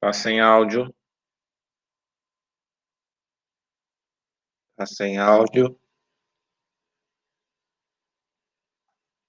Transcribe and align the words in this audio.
Tá 0.00 0.14
sem 0.14 0.40
áudio. 0.40 0.92
Tá 4.76 4.86
sem 4.86 5.18
áudio. 5.18 5.78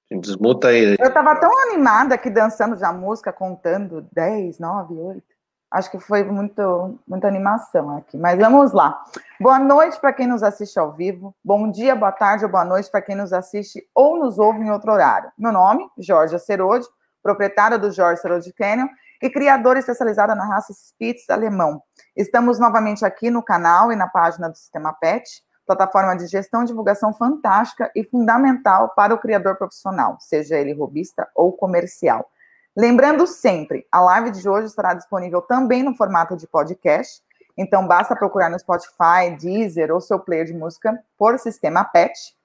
Desmuta 0.10 0.70
aí. 0.70 0.96
Eu 0.98 1.14
tava 1.14 1.38
tão 1.40 1.52
animada 1.70 2.16
aqui 2.16 2.30
dançando 2.30 2.78
já 2.78 2.94
música, 2.94 3.34
contando 3.34 4.08
10, 4.14 4.60
9, 4.60 4.94
8. 4.94 5.24
Acho 5.72 5.92
que 5.92 6.00
foi 6.00 6.24
muito, 6.24 7.00
muita 7.08 7.28
animação 7.28 7.98
aqui. 7.98 8.18
Mas 8.18 8.38
vamos 8.38 8.72
lá. 8.72 9.04
Boa 9.40 9.60
noite 9.60 10.00
para 10.00 10.14
quem 10.14 10.28
nos 10.28 10.44
assiste 10.44 10.78
ao 10.78 10.94
vivo. 10.94 11.36
Bom 11.44 11.70
dia, 11.70 11.96
boa 11.96 12.12
tarde 12.12 12.46
ou 12.46 12.52
boa 12.52 12.66
noite 12.66 12.90
para 12.90 13.02
quem 13.02 13.16
nos 13.16 13.32
assiste 13.34 13.86
ou 13.96 14.18
nos 14.18 14.38
ouve 14.38 14.60
em 14.60 14.72
outro 14.72 14.92
horário. 14.92 15.32
Meu 15.38 15.52
nome, 15.52 15.90
Jorge 15.98 16.36
Acerode, 16.36 16.86
proprietária 17.24 17.78
do 17.78 17.92
Jorge 17.92 18.20
Acerode 18.20 18.52
Canyon 18.54 18.88
e 19.22 19.30
criadora 19.30 19.80
especializada 19.80 20.34
na 20.34 20.46
raça 20.46 20.74
Spitz 20.74 21.30
alemão. 21.30 21.82
Estamos 22.16 22.60
novamente 22.60 23.05
aqui 23.05 23.30
no 23.30 23.44
canal 23.44 23.91
e 23.91 23.96
na 23.96 24.08
página 24.08 24.50
do 24.50 24.58
Sistema 24.58 24.94
PET, 24.94 25.44
plataforma 25.66 26.16
de 26.18 26.28
gestão 26.28 26.63
e 26.63 26.66
divulgação 26.66 27.13
fantástica 27.13 27.91
e 27.96 28.04
fundamental 28.04 28.90
para 28.96 29.13
o 29.13 29.18
criador 29.18 29.55
profissional, 29.58 30.18
seja 30.20 30.58
ele 30.58 30.74
robista 30.74 31.28
ou 31.36 31.54
comercial. 31.54 32.30
Lembrando 32.76 33.28
sempre, 33.28 33.86
a 33.91 34.02
live 34.02 34.32
de 34.32 34.48
hoje 34.48 34.68
estará 34.68 34.94
disponível 34.94 35.41
também 35.41 35.84
no 35.84 35.96
formato 35.96 36.35
de 36.35 36.48
podcast, 36.48 37.22
então 37.58 37.85
basta 37.85 38.16
procurar 38.16 38.50
no 38.50 38.58
Spotify, 38.58 39.35
Deezer 39.40 39.91
ou 39.91 40.02
seu 40.02 40.20
player 40.20 40.46
de 40.46 40.54
música 40.54 40.98
por 41.18 41.38
sistema 41.38 41.84
PET. 41.84 42.35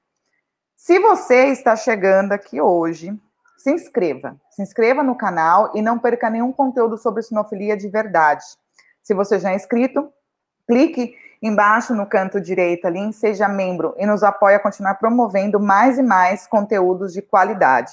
Se 0.77 0.99
você 0.99 1.47
está 1.47 1.75
chegando 1.75 2.33
aqui 2.33 2.61
hoje, 2.61 3.19
se 3.57 3.71
inscreva. 3.71 4.37
Se 4.51 4.62
inscreva 4.62 5.03
no 5.03 5.17
canal 5.17 5.73
e 5.75 5.83
não 5.83 5.99
perca 5.99 6.31
nenhum 6.31 6.53
conteúdo 6.53 6.97
sobre 6.99 7.23
sinofilia 7.23 7.77
de 7.77 7.89
verdade. 7.89 8.45
Se 9.03 9.15
você 9.15 9.39
já 9.39 9.53
é 9.53 9.57
inscrito, 9.57 10.12
clique 10.67 11.15
embaixo 11.43 11.95
no 11.95 12.07
canto 12.07 12.41
direito 12.41 12.87
ali 12.87 12.99
em 12.99 13.12
Seja 13.12 13.49
Membro 13.49 13.95
e 13.99 14.07
nos 14.07 14.23
apoie 14.23 14.55
a 14.55 14.61
continuar 14.61 14.95
promovendo 14.95 15.61
mais 15.61 15.99
e 15.99 16.03
mais 16.03 16.47
conteúdos 16.47 17.12
de 17.12 17.23
qualidade. 17.23 17.93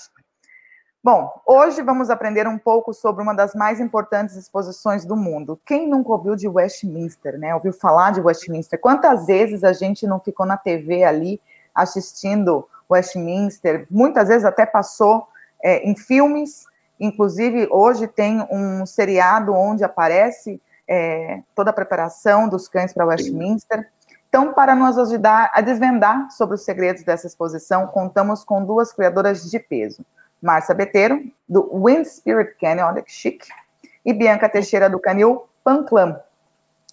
Bom, 1.04 1.30
hoje 1.46 1.82
vamos 1.82 2.10
aprender 2.10 2.48
um 2.48 2.58
pouco 2.58 2.94
sobre 2.94 3.22
uma 3.22 3.34
das 3.34 3.54
mais 3.54 3.82
importantes 3.82 4.38
exposições 4.38 5.04
do 5.04 5.18
mundo. 5.18 5.60
Quem 5.66 5.86
nunca 5.86 6.14
ouviu 6.14 6.34
de 6.34 6.48
Westminster, 6.48 7.38
né? 7.38 7.54
Ouviu 7.54 7.74
falar 7.74 8.12
de 8.12 8.22
Westminster? 8.22 8.80
Quantas 8.80 9.26
vezes 9.26 9.66
a 9.66 9.74
gente 9.74 10.08
não 10.08 10.18
ficou 10.18 10.46
na 10.46 10.56
TV 10.56 11.04
ali 11.04 11.42
assistindo 11.76 12.66
Westminster? 12.90 13.86
Muitas 13.92 14.30
vezes 14.30 14.46
até 14.46 14.66
passou 14.66 15.28
é, 15.64 15.88
em 15.88 15.96
filmes, 15.96 16.66
inclusive 17.00 17.68
hoje 17.72 18.08
tem 18.08 18.46
um 18.52 18.86
seriado 18.86 19.54
onde 19.54 19.84
aparece 19.84 20.62
é, 20.88 21.42
toda 21.56 21.70
a 21.70 21.74
preparação 21.74 22.50
dos 22.50 22.68
cães 22.68 22.94
para 22.94 23.06
Westminster. 23.06 23.90
Então, 24.28 24.52
para 24.52 24.76
nos 24.76 24.98
ajudar 24.98 25.52
a 25.54 25.62
desvendar 25.62 26.30
sobre 26.32 26.56
os 26.56 26.66
segredos 26.66 27.04
dessa 27.04 27.28
exposição, 27.28 27.88
contamos 27.88 28.44
com 28.44 28.66
duas 28.66 28.92
criadoras 28.92 29.50
de 29.50 29.60
peso. 29.60 30.04
Márcia 30.42 30.76
Beteiro, 30.76 31.24
do 31.48 31.70
Wind 31.74 32.06
Spirit 32.06 32.56
Canyon, 32.60 32.88
olha 32.88 33.02
que 33.02 33.12
chique, 33.12 33.48
e 34.04 34.12
Bianca 34.12 34.50
Teixeira, 34.50 34.90
do 34.90 35.00
Canil 35.00 35.48
Panclam. 35.64 36.20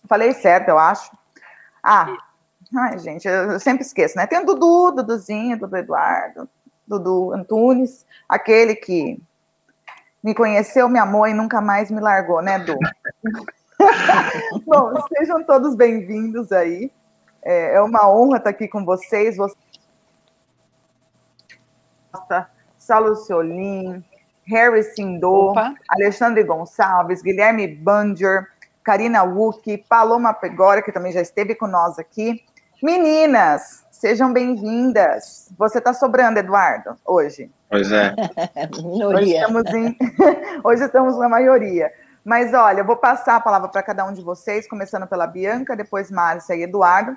Falei 0.06 0.32
certo, 0.34 0.69
eu 0.69 0.78
acho. 0.78 1.10
Ah, 1.82 2.16
ai, 2.76 2.98
gente, 2.98 3.26
eu 3.26 3.58
sempre 3.58 3.82
esqueço, 3.82 4.16
né? 4.16 4.26
Tem 4.26 4.38
o 4.38 4.47
Dudu, 4.47 4.92
Duduzinho, 4.92 5.58
Dudu 5.58 5.76
Eduardo, 5.76 6.48
Dudu 6.90 7.32
Antunes, 7.32 8.04
aquele 8.28 8.74
que 8.74 9.16
me 10.20 10.34
conheceu, 10.34 10.88
me 10.88 10.98
amou 10.98 11.24
e 11.24 11.32
nunca 11.32 11.60
mais 11.60 11.88
me 11.88 12.00
largou, 12.00 12.42
né, 12.42 12.58
Du? 12.58 12.76
Bom, 14.66 14.92
sejam 15.16 15.44
todos 15.44 15.76
bem-vindos 15.76 16.50
aí. 16.50 16.90
É, 17.42 17.74
é 17.76 17.80
uma 17.80 18.10
honra 18.10 18.38
estar 18.38 18.50
aqui 18.50 18.66
com 18.66 18.84
vocês. 18.84 19.36
Você... 19.36 19.56
Saulo 22.76 23.14
Ciolin, 23.14 24.04
Harry 24.48 24.82
Sindô, 24.82 25.54
Alexandre 25.88 26.42
Gonçalves, 26.42 27.22
Guilherme 27.22 27.68
Banger, 27.68 28.48
Karina 28.82 29.22
Wuck, 29.22 29.78
Paloma 29.88 30.34
Pegora, 30.34 30.82
que 30.82 30.90
também 30.90 31.12
já 31.12 31.20
esteve 31.20 31.54
com 31.54 31.68
nós 31.68 32.00
aqui. 32.00 32.44
Meninas, 32.82 33.84
sejam 34.00 34.33
bem-vindas. 34.33 35.53
Você 35.59 35.77
está 35.77 35.93
sobrando, 35.93 36.38
Eduardo, 36.38 36.97
hoje. 37.05 37.50
Pois 37.69 37.93
é. 37.93 38.15
hoje, 39.05 39.34
estamos 39.34 39.75
em... 39.75 39.99
hoje 40.65 40.84
estamos 40.84 41.19
na 41.19 41.28
maioria. 41.28 41.93
Mas 42.25 42.55
olha, 42.55 42.81
eu 42.81 42.87
vou 42.87 42.97
passar 42.97 43.37
a 43.37 43.41
palavra 43.41 43.69
para 43.69 43.83
cada 43.83 44.06
um 44.06 44.12
de 44.15 44.22
vocês, 44.22 44.66
começando 44.66 45.06
pela 45.06 45.27
Bianca, 45.27 45.77
depois 45.77 46.11
Márcia 46.11 46.55
e 46.55 46.62
Eduardo, 46.62 47.15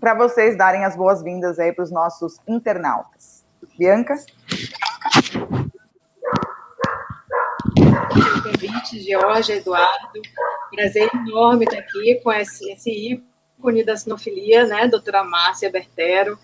para 0.00 0.12
vocês 0.12 0.58
darem 0.58 0.84
as 0.84 0.96
boas-vindas 0.96 1.60
aí 1.60 1.72
para 1.72 1.84
os 1.84 1.92
nossos 1.92 2.40
internautas. 2.48 3.44
Bianca? 3.78 4.16
convite, 8.42 9.00
George, 9.00 9.52
Eduardo. 9.52 10.20
Prazer 10.74 11.08
enorme 11.14 11.64
estar 11.64 11.78
aqui 11.78 12.20
com 12.22 12.32
esse, 12.32 12.72
esse 12.72 12.90
ícone 13.64 13.82
da 13.82 13.96
sinofilia, 13.96 14.66
né, 14.66 14.86
doutora 14.86 15.24
Márcia 15.24 15.70
Bertero. 15.70 16.38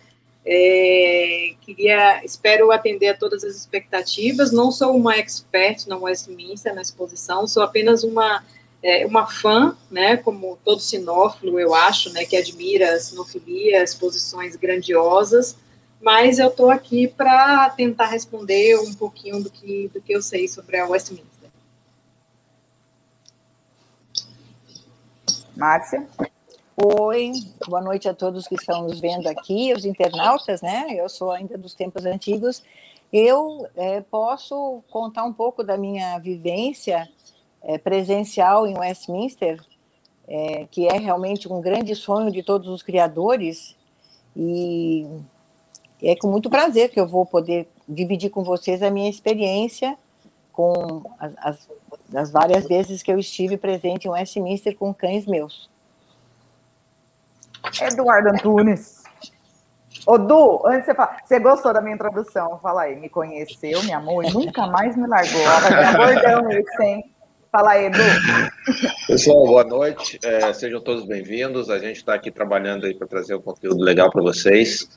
É, 0.44 1.52
queria, 1.60 2.24
espero 2.24 2.72
atender 2.72 3.08
a 3.08 3.16
todas 3.16 3.44
as 3.44 3.54
expectativas. 3.54 4.50
Não 4.50 4.70
sou 4.70 4.96
uma 4.96 5.16
expert 5.16 5.86
na 5.86 5.98
Westminster, 5.98 6.74
na 6.74 6.80
exposição, 6.80 7.46
sou 7.46 7.62
apenas 7.62 8.02
uma, 8.02 8.42
é, 8.82 9.04
uma 9.04 9.26
fã, 9.26 9.76
né, 9.90 10.16
como 10.16 10.58
todo 10.64 10.80
sinófilo, 10.80 11.60
eu 11.60 11.74
acho, 11.74 12.10
né, 12.12 12.24
que 12.24 12.36
admira 12.36 12.94
a 12.94 13.00
sinofilia, 13.00 13.82
exposições 13.82 14.56
grandiosas 14.56 15.56
mas 16.00 16.38
eu 16.38 16.48
estou 16.48 16.70
aqui 16.70 17.06
para 17.06 17.68
tentar 17.70 18.06
responder 18.06 18.78
um 18.78 18.94
pouquinho 18.94 19.42
do 19.42 19.50
que, 19.50 19.90
do 19.92 20.00
que 20.00 20.12
eu 20.14 20.22
sei 20.22 20.48
sobre 20.48 20.78
a 20.78 20.86
Westminster. 20.86 21.50
Márcia? 25.54 26.08
Oi, 26.82 27.32
boa 27.68 27.82
noite 27.82 28.08
a 28.08 28.14
todos 28.14 28.48
que 28.48 28.54
estão 28.54 28.84
nos 28.84 29.00
vendo 29.00 29.26
aqui, 29.26 29.70
os 29.74 29.84
internautas, 29.84 30.62
né? 30.62 30.86
Eu 30.92 31.10
sou 31.10 31.30
ainda 31.30 31.58
dos 31.58 31.74
tempos 31.74 32.06
antigos. 32.06 32.62
Eu 33.12 33.68
é, 33.76 34.00
posso 34.00 34.82
contar 34.90 35.24
um 35.24 35.32
pouco 35.32 35.62
da 35.62 35.76
minha 35.76 36.18
vivência 36.18 37.06
é, 37.62 37.76
presencial 37.76 38.66
em 38.66 38.78
Westminster, 38.78 39.60
é, 40.26 40.66
que 40.70 40.88
é 40.88 40.96
realmente 40.96 41.52
um 41.52 41.60
grande 41.60 41.94
sonho 41.94 42.30
de 42.30 42.42
todos 42.42 42.70
os 42.70 42.82
criadores, 42.82 43.76
e 44.34 45.06
é 46.02 46.16
com 46.16 46.28
muito 46.28 46.48
prazer 46.48 46.88
que 46.88 46.98
eu 46.98 47.06
vou 47.06 47.26
poder 47.26 47.68
dividir 47.86 48.30
com 48.30 48.42
vocês 48.42 48.82
a 48.82 48.90
minha 48.90 49.10
experiência 49.10 49.98
com 50.50 51.02
as, 51.18 51.32
as, 51.36 51.70
as 52.14 52.30
várias 52.30 52.66
vezes 52.66 53.02
que 53.02 53.12
eu 53.12 53.18
estive 53.18 53.58
presente 53.58 54.08
em 54.08 54.10
Westminster 54.10 54.74
com 54.74 54.94
cães 54.94 55.26
meus. 55.26 55.68
Eduardo 57.80 58.30
Antunes. 58.30 59.00
Ô, 60.06 60.16
Du, 60.16 60.62
antes 60.66 60.86
você 60.86 60.94
fala, 60.94 61.16
você 61.24 61.38
gostou 61.38 61.72
da 61.72 61.80
minha 61.80 61.94
introdução? 61.94 62.58
Fala 62.62 62.82
aí, 62.82 62.96
me 62.96 63.08
conheceu, 63.08 63.82
me 63.82 63.92
amou 63.92 64.22
e 64.22 64.32
nunca 64.32 64.66
mais 64.66 64.96
me 64.96 65.06
largou. 65.06 65.42
Vai 65.96 66.58
esse, 66.58 66.82
hein? 66.82 67.12
Fala 67.52 67.72
aí, 67.72 67.86
Edu. 67.86 67.98
Pessoal, 69.08 69.44
boa 69.44 69.64
noite. 69.64 70.18
É, 70.24 70.52
sejam 70.52 70.80
todos 70.80 71.04
bem-vindos. 71.04 71.68
A 71.68 71.78
gente 71.78 71.96
está 71.96 72.14
aqui 72.14 72.30
trabalhando 72.30 72.86
aí 72.86 72.94
para 72.94 73.08
trazer 73.08 73.34
um 73.34 73.42
conteúdo 73.42 73.82
legal 73.82 74.10
para 74.10 74.22
vocês. 74.22 74.88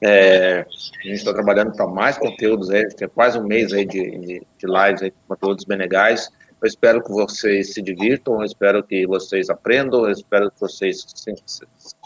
É, 0.00 0.60
a 0.60 1.08
gente 1.08 1.16
está 1.16 1.34
trabalhando 1.34 1.72
para 1.72 1.88
mais 1.88 2.16
conteúdos 2.16 2.70
aí, 2.70 2.86
tem 2.94 3.08
quase 3.08 3.36
um 3.36 3.42
mês 3.42 3.72
aí 3.72 3.84
de, 3.84 4.18
de, 4.18 4.46
de 4.56 4.66
lives 4.66 5.02
aí, 5.02 5.12
conteúdos 5.26 5.64
bem 5.64 5.76
legais. 5.76 6.30
Eu 6.62 6.68
espero 6.68 7.02
que 7.02 7.10
vocês 7.10 7.74
se 7.74 7.82
divirtam, 7.82 8.40
eu 8.40 8.44
espero 8.44 8.82
que 8.82 9.06
vocês 9.06 9.50
aprendam, 9.50 10.04
eu 10.04 10.12
espero 10.12 10.50
que 10.50 10.60
vocês 10.60 11.04
se, 11.14 11.34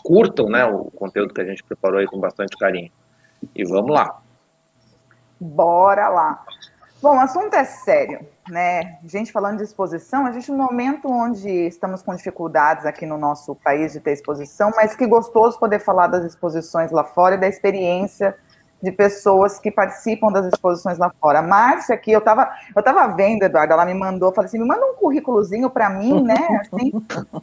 curtam 0.02 0.46
né, 0.48 0.64
o 0.64 0.90
conteúdo 0.90 1.32
que 1.32 1.40
a 1.40 1.44
gente 1.44 1.62
preparou 1.64 1.98
aí 1.98 2.06
com 2.06 2.18
bastante 2.18 2.56
carinho. 2.56 2.90
E 3.54 3.64
vamos 3.64 3.90
lá. 3.90 4.20
Bora 5.40 6.08
lá. 6.08 6.44
Bom, 7.02 7.16
o 7.16 7.20
assunto 7.20 7.52
é 7.54 7.64
sério, 7.64 8.24
né? 8.48 8.98
Gente 9.04 9.32
falando 9.32 9.56
de 9.56 9.64
exposição, 9.64 10.24
a 10.24 10.30
gente 10.30 10.52
no 10.52 10.56
momento 10.56 11.10
onde 11.10 11.48
estamos 11.66 12.00
com 12.00 12.14
dificuldades 12.14 12.86
aqui 12.86 13.04
no 13.04 13.18
nosso 13.18 13.56
país 13.56 13.92
de 13.92 13.98
ter 13.98 14.12
exposição, 14.12 14.70
mas 14.76 14.94
que 14.94 15.04
gostoso 15.04 15.58
poder 15.58 15.80
falar 15.80 16.06
das 16.06 16.24
exposições 16.24 16.92
lá 16.92 17.02
fora 17.02 17.34
e 17.34 17.38
da 17.38 17.48
experiência 17.48 18.36
de 18.82 18.90
pessoas 18.90 19.58
que 19.58 19.70
participam 19.70 20.32
das 20.32 20.46
exposições 20.46 20.98
lá 20.98 21.12
fora. 21.20 21.38
A 21.38 21.42
Márcia 21.42 21.94
aqui, 21.94 22.10
eu 22.10 22.18
estava 22.18 22.50
eu 22.74 22.82
tava 22.82 23.14
vendo, 23.14 23.44
Eduardo, 23.44 23.72
ela 23.72 23.84
me 23.86 23.94
mandou, 23.94 24.32
falei 24.32 24.48
assim, 24.48 24.58
me 24.58 24.66
manda 24.66 24.84
um 24.84 24.94
currículozinho 24.94 25.70
para 25.70 25.88
mim, 25.88 26.22
né? 26.22 26.48
Assim, 26.60 26.92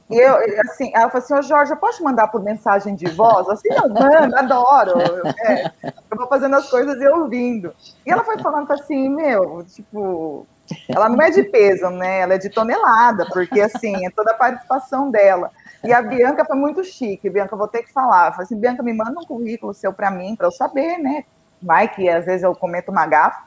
e 0.09 0.17
eu, 0.17 0.35
assim, 0.61 0.91
ela 0.93 1.09
falou 1.09 1.23
assim, 1.23 1.33
ô 1.35 1.41
Jorge, 1.41 1.71
eu 1.71 1.77
posso 1.77 2.03
mandar 2.03 2.27
por 2.27 2.43
mensagem 2.43 2.93
de 2.95 3.09
voz? 3.11 3.47
Assim, 3.47 3.69
eu 3.71 3.89
mando, 3.89 4.35
adoro. 4.37 4.99
É, 5.45 5.71
eu 6.11 6.17
vou 6.17 6.27
fazendo 6.27 6.55
as 6.55 6.69
coisas 6.69 7.01
e 7.01 7.07
ouvindo. 7.07 7.73
E 8.05 8.11
ela 8.11 8.23
foi 8.23 8.37
falando 8.39 8.71
assim, 8.71 9.09
meu, 9.09 9.63
tipo, 9.63 10.45
Ela 10.87 11.09
não 11.09 11.21
é 11.21 11.29
de 11.29 11.43
peso, 11.43 11.89
né? 11.89 12.19
Ela 12.21 12.35
é 12.35 12.37
de 12.37 12.49
tonelada, 12.49 13.25
porque 13.31 13.61
assim, 13.61 14.05
é 14.05 14.09
toda 14.09 14.31
a 14.31 14.35
participação 14.35 15.09
dela. 15.09 15.51
E 15.83 15.93
a 15.93 16.01
Bianca 16.01 16.45
foi 16.45 16.57
muito 16.57 16.83
chique. 16.83 17.29
Bianca, 17.29 17.53
eu 17.53 17.57
vou 17.57 17.67
ter 17.67 17.83
que 17.83 17.91
falar. 17.91 18.27
Eu 18.27 18.31
falei 18.31 18.45
assim, 18.45 18.59
Bianca, 18.59 18.83
me 18.83 18.93
manda 18.93 19.19
um 19.19 19.25
currículo 19.25 19.73
seu 19.73 19.93
para 19.93 20.11
mim, 20.11 20.35
para 20.35 20.47
eu 20.47 20.51
saber, 20.51 20.97
né? 20.97 21.23
Vai 21.61 21.87
que 21.87 22.09
às 22.09 22.25
vezes 22.25 22.43
eu 22.43 22.55
cometo 22.55 22.89
uma 22.89 23.05
gafa. 23.05 23.43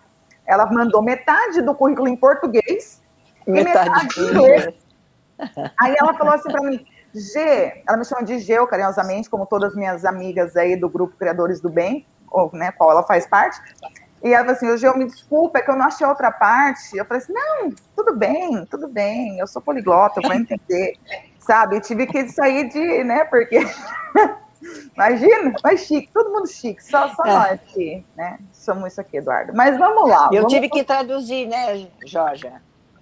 Ela 0.47 0.67
mandou 0.67 1.03
metade 1.03 1.63
do 1.63 1.75
currículo 1.75 2.09
em 2.09 2.17
português 2.17 3.03
metade, 3.47 3.87
e 3.87 3.91
metade 3.91 4.21
em 4.21 4.25
inglês. 4.25 4.75
Aí 5.81 5.95
ela 5.99 6.15
falou 6.15 6.35
assim 6.35 6.51
para 6.51 6.63
mim, 6.63 6.85
G, 7.15 7.83
ela 7.87 7.99
me 7.99 8.05
chama 8.05 8.25
de 8.25 8.39
G, 8.39 8.67
carinhosamente, 8.67 9.29
como 9.29 9.47
todas 9.47 9.71
as 9.71 9.77
minhas 9.77 10.05
amigas 10.05 10.57
aí 10.57 10.77
do 10.77 10.89
grupo 10.89 11.17
Criadores 11.17 11.61
do 11.61 11.69
Bem, 11.69 12.07
ou, 12.31 12.51
né, 12.53 12.73
qual 12.73 12.91
ela 12.91 13.03
faz 13.03 13.27
parte. 13.27 13.61
E 14.23 14.33
ela 14.33 14.45
falou 14.55 14.75
assim, 14.75 14.79
G, 14.79 14.97
me 14.97 15.07
desculpa, 15.07 15.59
é 15.59 15.63
que 15.63 15.71
eu 15.71 15.77
não 15.77 15.87
achei 15.87 16.07
outra 16.07 16.31
parte. 16.31 16.97
Eu 16.97 17.05
falei 17.05 17.23
assim, 17.23 17.33
não, 17.33 17.71
tudo 17.95 18.17
bem, 18.17 18.65
tudo 18.67 18.89
bem, 18.89 19.39
eu 19.39 19.47
sou 19.47 19.61
poliglota, 19.61 20.21
eu 20.21 20.29
vou 20.29 20.37
entender, 20.37 20.95
sabe? 21.43 21.77
Eu 21.77 21.81
tive 21.81 22.07
que 22.07 22.29
sair 22.29 22.69
de, 22.69 23.05
né, 23.05 23.25
porque... 23.25 23.61
Imagina, 24.95 25.53
mas 25.65 25.81
chique, 25.81 26.09
todo 26.13 26.31
mundo 26.31 26.47
chique, 26.47 26.83
só, 26.85 27.09
só 27.09 27.25
é. 27.25 27.33
nós 27.33 27.53
aqui, 27.53 28.07
né? 28.17 28.39
Somos 28.53 28.93
isso 28.93 29.01
aqui, 29.01 29.17
Eduardo. 29.17 29.53
Mas 29.55 29.77
vamos 29.77 30.09
lá. 30.09 30.29
Eu 30.31 30.43
vamos... 30.43 30.53
tive 30.53 30.69
que 30.69 30.85
traduzir, 30.85 31.49
né, 31.49 31.89
Jorge? 32.07 32.47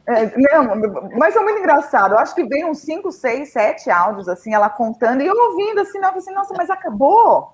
É, 0.07 0.39
não, 0.39 0.75
mas 1.19 1.37
é 1.37 1.41
muito 1.41 1.59
engraçado. 1.59 2.15
Eu 2.15 2.19
acho 2.19 2.35
que 2.35 2.45
vem 2.45 2.65
uns 2.65 2.79
5, 2.79 3.13
6, 3.13 3.53
7 3.53 3.91
áudios, 3.91 4.29
assim, 4.29 4.55
ela 4.55 4.71
contando, 4.71 5.21
e 5.21 5.27
eu 5.27 5.35
ouvindo 5.37 5.81
assim, 5.81 6.01
falei 6.01 6.19
assim, 6.19 6.33
nossa, 6.33 6.55
mas 6.57 6.71
acabou? 6.71 7.53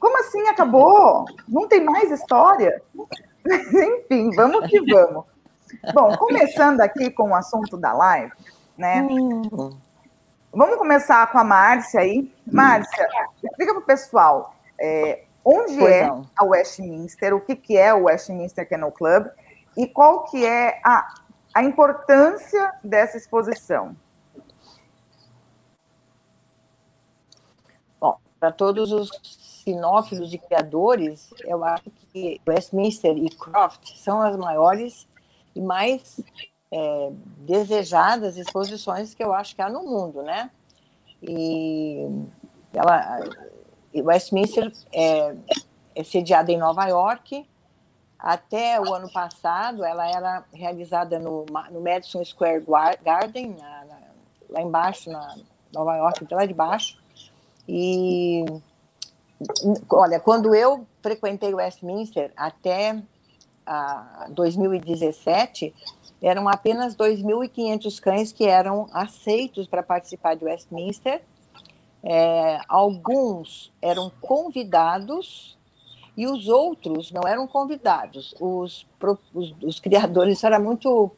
Como 0.00 0.18
assim 0.18 0.46
acabou? 0.48 1.24
Não 1.48 1.68
tem 1.68 1.82
mais 1.84 2.10
história? 2.10 2.82
Enfim, 3.46 4.30
vamos 4.34 4.66
que 4.68 4.80
vamos. 4.80 5.24
Bom, 5.94 6.16
começando 6.16 6.80
aqui 6.80 7.10
com 7.10 7.30
o 7.30 7.34
assunto 7.34 7.76
da 7.76 7.92
live, 7.92 8.32
né? 8.76 9.00
Hum. 9.02 9.70
Vamos 10.52 10.76
começar 10.76 11.30
com 11.30 11.38
a 11.38 11.44
Márcia 11.44 12.00
aí. 12.00 12.32
Márcia, 12.50 13.06
explica 13.42 13.72
para 13.72 13.82
o 13.82 13.86
pessoal 13.86 14.54
é, 14.80 15.24
onde 15.44 15.76
pois 15.78 15.92
é 15.92 16.06
não. 16.06 16.26
a 16.36 16.44
Westminster, 16.44 17.34
o 17.34 17.40
que, 17.40 17.54
que 17.54 17.76
é 17.76 17.92
o 17.92 18.04
Westminster 18.04 18.68
Kennel 18.68 18.92
Club 18.92 19.26
e 19.76 19.86
qual 19.86 20.24
que 20.24 20.44
é 20.44 20.80
a, 20.84 21.14
a 21.54 21.62
importância 21.62 22.72
dessa 22.82 23.16
exposição. 23.16 23.94
Bom, 28.00 28.18
para 28.40 28.50
todos 28.50 28.90
os 28.90 29.10
sinófilos 29.64 30.32
e 30.32 30.38
criadores, 30.38 31.32
eu 31.44 31.62
acho 31.62 31.90
que 32.12 32.40
Westminster 32.46 33.16
e 33.16 33.28
Croft 33.30 33.96
são 33.98 34.22
as 34.22 34.36
maiores 34.36 35.06
e 35.54 35.60
mais 35.60 36.20
é, 36.70 37.10
desejadas 37.38 38.36
exposições 38.36 39.14
que 39.14 39.22
eu 39.22 39.32
acho 39.32 39.54
que 39.54 39.62
há 39.62 39.68
no 39.68 39.82
mundo, 39.82 40.22
né? 40.22 40.50
E 41.22 42.06
ela, 42.72 43.20
Westminster 43.94 44.72
é, 44.92 45.34
é 45.94 46.04
sediada 46.04 46.52
em 46.52 46.58
Nova 46.58 46.86
York. 46.86 47.46
Até 48.18 48.80
o 48.80 48.92
ano 48.92 49.10
passado, 49.12 49.84
ela 49.84 50.08
era 50.08 50.44
realizada 50.52 51.18
no, 51.18 51.46
no 51.70 51.80
Madison 51.80 52.24
Square 52.24 52.64
Garden, 53.02 53.56
na, 53.56 53.84
na, 53.84 53.98
lá 54.50 54.62
embaixo, 54.62 55.10
na 55.10 55.36
Nova 55.72 55.96
York, 55.96 56.26
lá 56.30 56.44
de 56.44 56.54
baixo. 56.54 56.98
E 57.66 58.44
olha, 59.90 60.18
quando 60.18 60.54
eu 60.54 60.86
frequentei 61.00 61.54
Westminster 61.54 62.32
até 62.36 63.00
a 63.64 64.26
2017, 64.30 65.74
eram 66.22 66.48
apenas 66.48 66.96
2.500 66.96 68.00
cães 68.00 68.32
que 68.32 68.44
eram 68.44 68.88
aceitos 68.92 69.66
para 69.66 69.82
participar 69.82 70.34
de 70.34 70.44
Westminster. 70.44 71.22
É, 72.02 72.60
alguns 72.68 73.72
eram 73.80 74.10
convidados 74.20 75.56
e 76.16 76.26
os 76.26 76.48
outros 76.48 77.12
não 77.12 77.22
eram 77.26 77.46
convidados. 77.46 78.34
Os, 78.40 78.86
os, 79.32 79.54
os 79.62 79.78
criadores, 79.78 80.38
isso 80.38 80.46
era 80.46 80.58
muito 80.58 81.10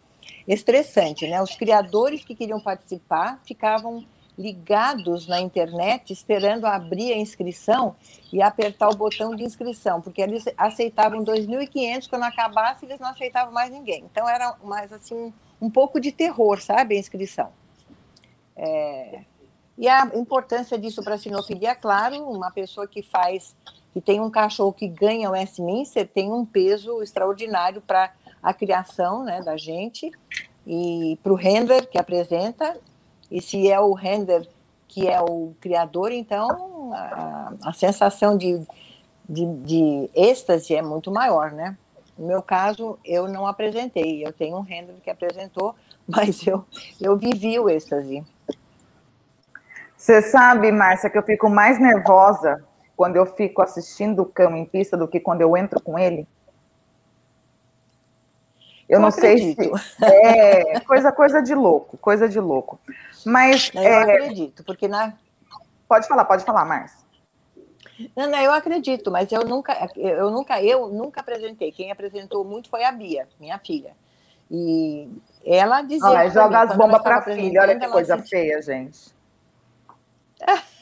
estressante, 0.46 1.26
né? 1.26 1.42
Os 1.42 1.54
criadores 1.54 2.24
que 2.24 2.34
queriam 2.34 2.60
participar 2.60 3.40
ficavam 3.44 4.04
ligados 4.40 5.26
na 5.28 5.38
internet, 5.38 6.12
esperando 6.12 6.64
abrir 6.66 7.12
a 7.12 7.18
inscrição 7.18 7.94
e 8.32 8.40
apertar 8.40 8.88
o 8.88 8.96
botão 8.96 9.36
de 9.36 9.44
inscrição, 9.44 10.00
porque 10.00 10.22
eles 10.22 10.44
aceitavam 10.56 11.22
2.500, 11.22 12.08
quando 12.08 12.22
acabasse 12.22 12.86
eles 12.86 12.98
não 12.98 13.08
aceitavam 13.08 13.52
mais 13.52 13.70
ninguém. 13.70 14.04
Então 14.10 14.26
era 14.26 14.56
mais 14.64 14.90
assim 14.92 15.32
um 15.60 15.68
pouco 15.68 16.00
de 16.00 16.10
terror, 16.10 16.58
sabe, 16.60 16.96
a 16.96 16.98
inscrição. 16.98 17.52
É... 18.56 19.20
E 19.76 19.88
a 19.88 20.10
importância 20.14 20.78
disso 20.78 21.02
para 21.02 21.14
a 21.14 21.18
sinofilia, 21.18 21.74
claro, 21.74 22.16
uma 22.30 22.50
pessoa 22.50 22.86
que 22.86 23.02
faz, 23.02 23.56
que 23.92 24.00
tem 24.00 24.20
um 24.20 24.30
cachorro 24.30 24.72
que 24.72 24.86
ganha 24.86 25.28
o 25.28 25.32
Westminster, 25.32 26.06
tem 26.06 26.30
um 26.30 26.44
peso 26.44 27.02
extraordinário 27.02 27.80
para 27.80 28.12
a 28.42 28.52
criação 28.52 29.24
né, 29.24 29.42
da 29.42 29.56
gente 29.56 30.10
e 30.66 31.18
para 31.22 31.32
o 31.32 31.36
handler 31.36 31.88
que 31.88 31.98
apresenta 31.98 32.78
e 33.30 33.40
se 33.40 33.70
é 33.70 33.78
o 33.80 33.92
render 33.92 34.48
que 34.88 35.06
é 35.06 35.20
o 35.20 35.54
criador, 35.60 36.10
então 36.10 36.92
a, 36.92 37.52
a 37.66 37.72
sensação 37.72 38.36
de, 38.36 38.60
de, 39.28 39.46
de, 39.62 40.10
êxtase 40.14 40.74
é 40.74 40.82
muito 40.82 41.12
maior, 41.12 41.52
né? 41.52 41.78
No 42.18 42.26
meu 42.26 42.42
caso, 42.42 42.98
eu 43.04 43.28
não 43.28 43.46
apresentei, 43.46 44.26
eu 44.26 44.32
tenho 44.32 44.56
um 44.56 44.62
render 44.62 44.94
que 45.02 45.08
apresentou, 45.08 45.76
mas 46.08 46.44
eu, 46.44 46.64
eu 47.00 47.16
vivi 47.16 47.58
o 47.58 47.68
êxtase. 47.70 48.24
Você 49.96 50.22
sabe, 50.22 50.72
Márcia, 50.72 51.08
que 51.08 51.18
eu 51.18 51.22
fico 51.22 51.48
mais 51.48 51.78
nervosa 51.78 52.64
quando 52.96 53.16
eu 53.16 53.26
fico 53.26 53.62
assistindo 53.62 54.22
o 54.22 54.26
cão 54.26 54.56
em 54.56 54.64
pista 54.64 54.96
do 54.96 55.06
que 55.06 55.20
quando 55.20 55.42
eu 55.42 55.56
entro 55.56 55.80
com 55.80 55.98
ele? 55.98 56.26
Eu, 58.88 58.98
não 58.98 59.08
acredito. 59.08 59.62
sei 59.62 59.78
se. 59.78 60.02
É, 60.04 60.80
coisa, 60.80 61.12
coisa 61.12 61.40
de 61.40 61.54
louco, 61.54 61.96
coisa 61.96 62.28
de 62.28 62.40
louco. 62.40 62.80
Mas. 63.24 63.70
Eu 63.74 63.82
é... 63.82 64.02
acredito, 64.02 64.64
porque 64.64 64.88
na. 64.88 65.14
Pode 65.88 66.06
falar, 66.06 66.24
pode 66.24 66.44
falar, 66.44 66.64
Márcia. 66.64 67.00
Não, 68.16 68.30
não, 68.30 68.38
eu 68.38 68.52
acredito, 68.52 69.10
mas 69.10 69.30
eu 69.30 69.44
nunca, 69.44 69.90
eu 69.96 70.30
nunca, 70.30 70.62
eu 70.62 70.88
nunca 70.88 71.20
apresentei. 71.20 71.70
Quem 71.70 71.90
apresentou 71.90 72.44
muito 72.44 72.70
foi 72.70 72.84
a 72.84 72.92
Bia, 72.92 73.28
minha 73.38 73.58
filha. 73.58 73.94
E 74.50 75.08
ela 75.44 75.82
dizia. 75.82 76.08
Ah, 76.08 76.28
joga 76.28 76.62
as 76.62 76.76
bombas 76.76 77.02
para 77.02 77.18
a 77.18 77.22
filha, 77.22 77.62
olha 77.62 77.78
que 77.78 77.88
coisa 77.88 78.18
feia, 78.18 78.60
gente. 78.62 79.14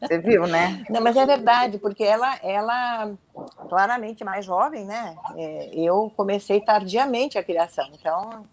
Você 0.00 0.18
viu, 0.18 0.46
né? 0.46 0.84
Não, 0.90 1.00
mas 1.00 1.16
é 1.16 1.24
verdade, 1.24 1.78
porque 1.78 2.04
ela, 2.04 2.36
ela 2.42 3.12
claramente 3.68 4.24
mais 4.24 4.44
jovem, 4.44 4.84
né? 4.84 5.16
É, 5.36 5.70
eu 5.74 6.12
comecei 6.16 6.60
tardiamente 6.60 7.38
a 7.38 7.44
criação, 7.44 7.88
então 7.92 8.44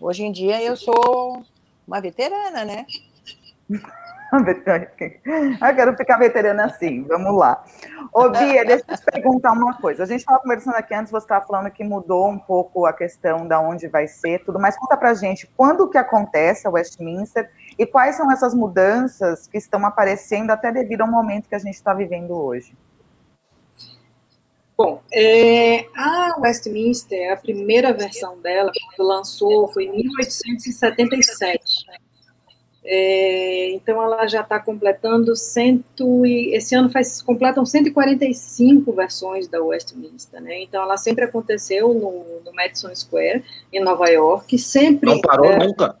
hoje 0.00 0.24
em 0.24 0.30
dia 0.32 0.62
eu 0.62 0.76
sou 0.76 1.44
uma 1.90 2.00
veterana, 2.00 2.64
né? 2.64 2.86
eu 4.32 5.74
quero 5.74 5.96
ficar 5.96 6.16
veterana 6.16 6.66
assim, 6.66 7.02
vamos 7.02 7.36
lá. 7.36 7.64
Ô, 8.12 8.28
Bia, 8.28 8.64
deixa 8.64 8.84
eu 8.86 8.96
te 8.96 9.04
perguntar 9.04 9.50
uma 9.50 9.74
coisa. 9.74 10.04
A 10.04 10.06
gente 10.06 10.20
estava 10.20 10.38
conversando 10.38 10.76
aqui 10.76 10.94
antes, 10.94 11.10
você 11.10 11.24
estava 11.24 11.44
falando 11.44 11.68
que 11.68 11.82
mudou 11.82 12.28
um 12.28 12.38
pouco 12.38 12.86
a 12.86 12.92
questão 12.92 13.44
da 13.44 13.58
onde 13.58 13.88
vai 13.88 14.06
ser, 14.06 14.44
tudo, 14.44 14.60
mas 14.60 14.76
conta 14.78 14.96
pra 14.96 15.14
gente 15.14 15.50
quando 15.56 15.88
que 15.90 15.98
acontece 15.98 16.64
a 16.64 16.70
Westminster 16.70 17.50
e 17.76 17.84
quais 17.84 18.14
são 18.14 18.30
essas 18.30 18.54
mudanças 18.54 19.48
que 19.48 19.58
estão 19.58 19.84
aparecendo 19.84 20.52
até 20.52 20.70
devido 20.70 21.00
ao 21.00 21.10
momento 21.10 21.48
que 21.48 21.56
a 21.56 21.58
gente 21.60 21.74
está 21.74 21.92
vivendo 21.92 22.30
hoje? 22.40 22.72
Bom, 24.82 25.02
é, 25.12 25.84
a 25.94 26.36
Westminster, 26.40 27.30
a 27.30 27.36
primeira 27.36 27.92
versão 27.92 28.40
dela, 28.40 28.72
quando 28.96 29.06
lançou, 29.06 29.68
foi 29.68 29.84
em 29.84 29.92
1877. 29.92 31.84
É, 32.82 33.72
então, 33.72 34.02
ela 34.02 34.26
já 34.26 34.40
está 34.40 34.58
completando 34.58 35.36
cento 35.36 36.24
e, 36.24 36.54
esse 36.54 36.74
ano 36.74 36.88
faz 36.88 37.20
completam 37.20 37.66
145 37.66 38.90
versões 38.94 39.46
da 39.46 39.62
Westminster, 39.62 40.40
né? 40.40 40.62
Então, 40.62 40.82
ela 40.82 40.96
sempre 40.96 41.24
aconteceu 41.24 41.92
no, 41.92 42.40
no 42.42 42.54
Madison 42.54 42.94
Square 42.94 43.44
em 43.70 43.84
Nova 43.84 44.08
York, 44.08 44.58
sempre. 44.58 45.10
Não 45.10 45.20
parou 45.20 45.52
é, 45.52 45.58
nunca. 45.58 45.94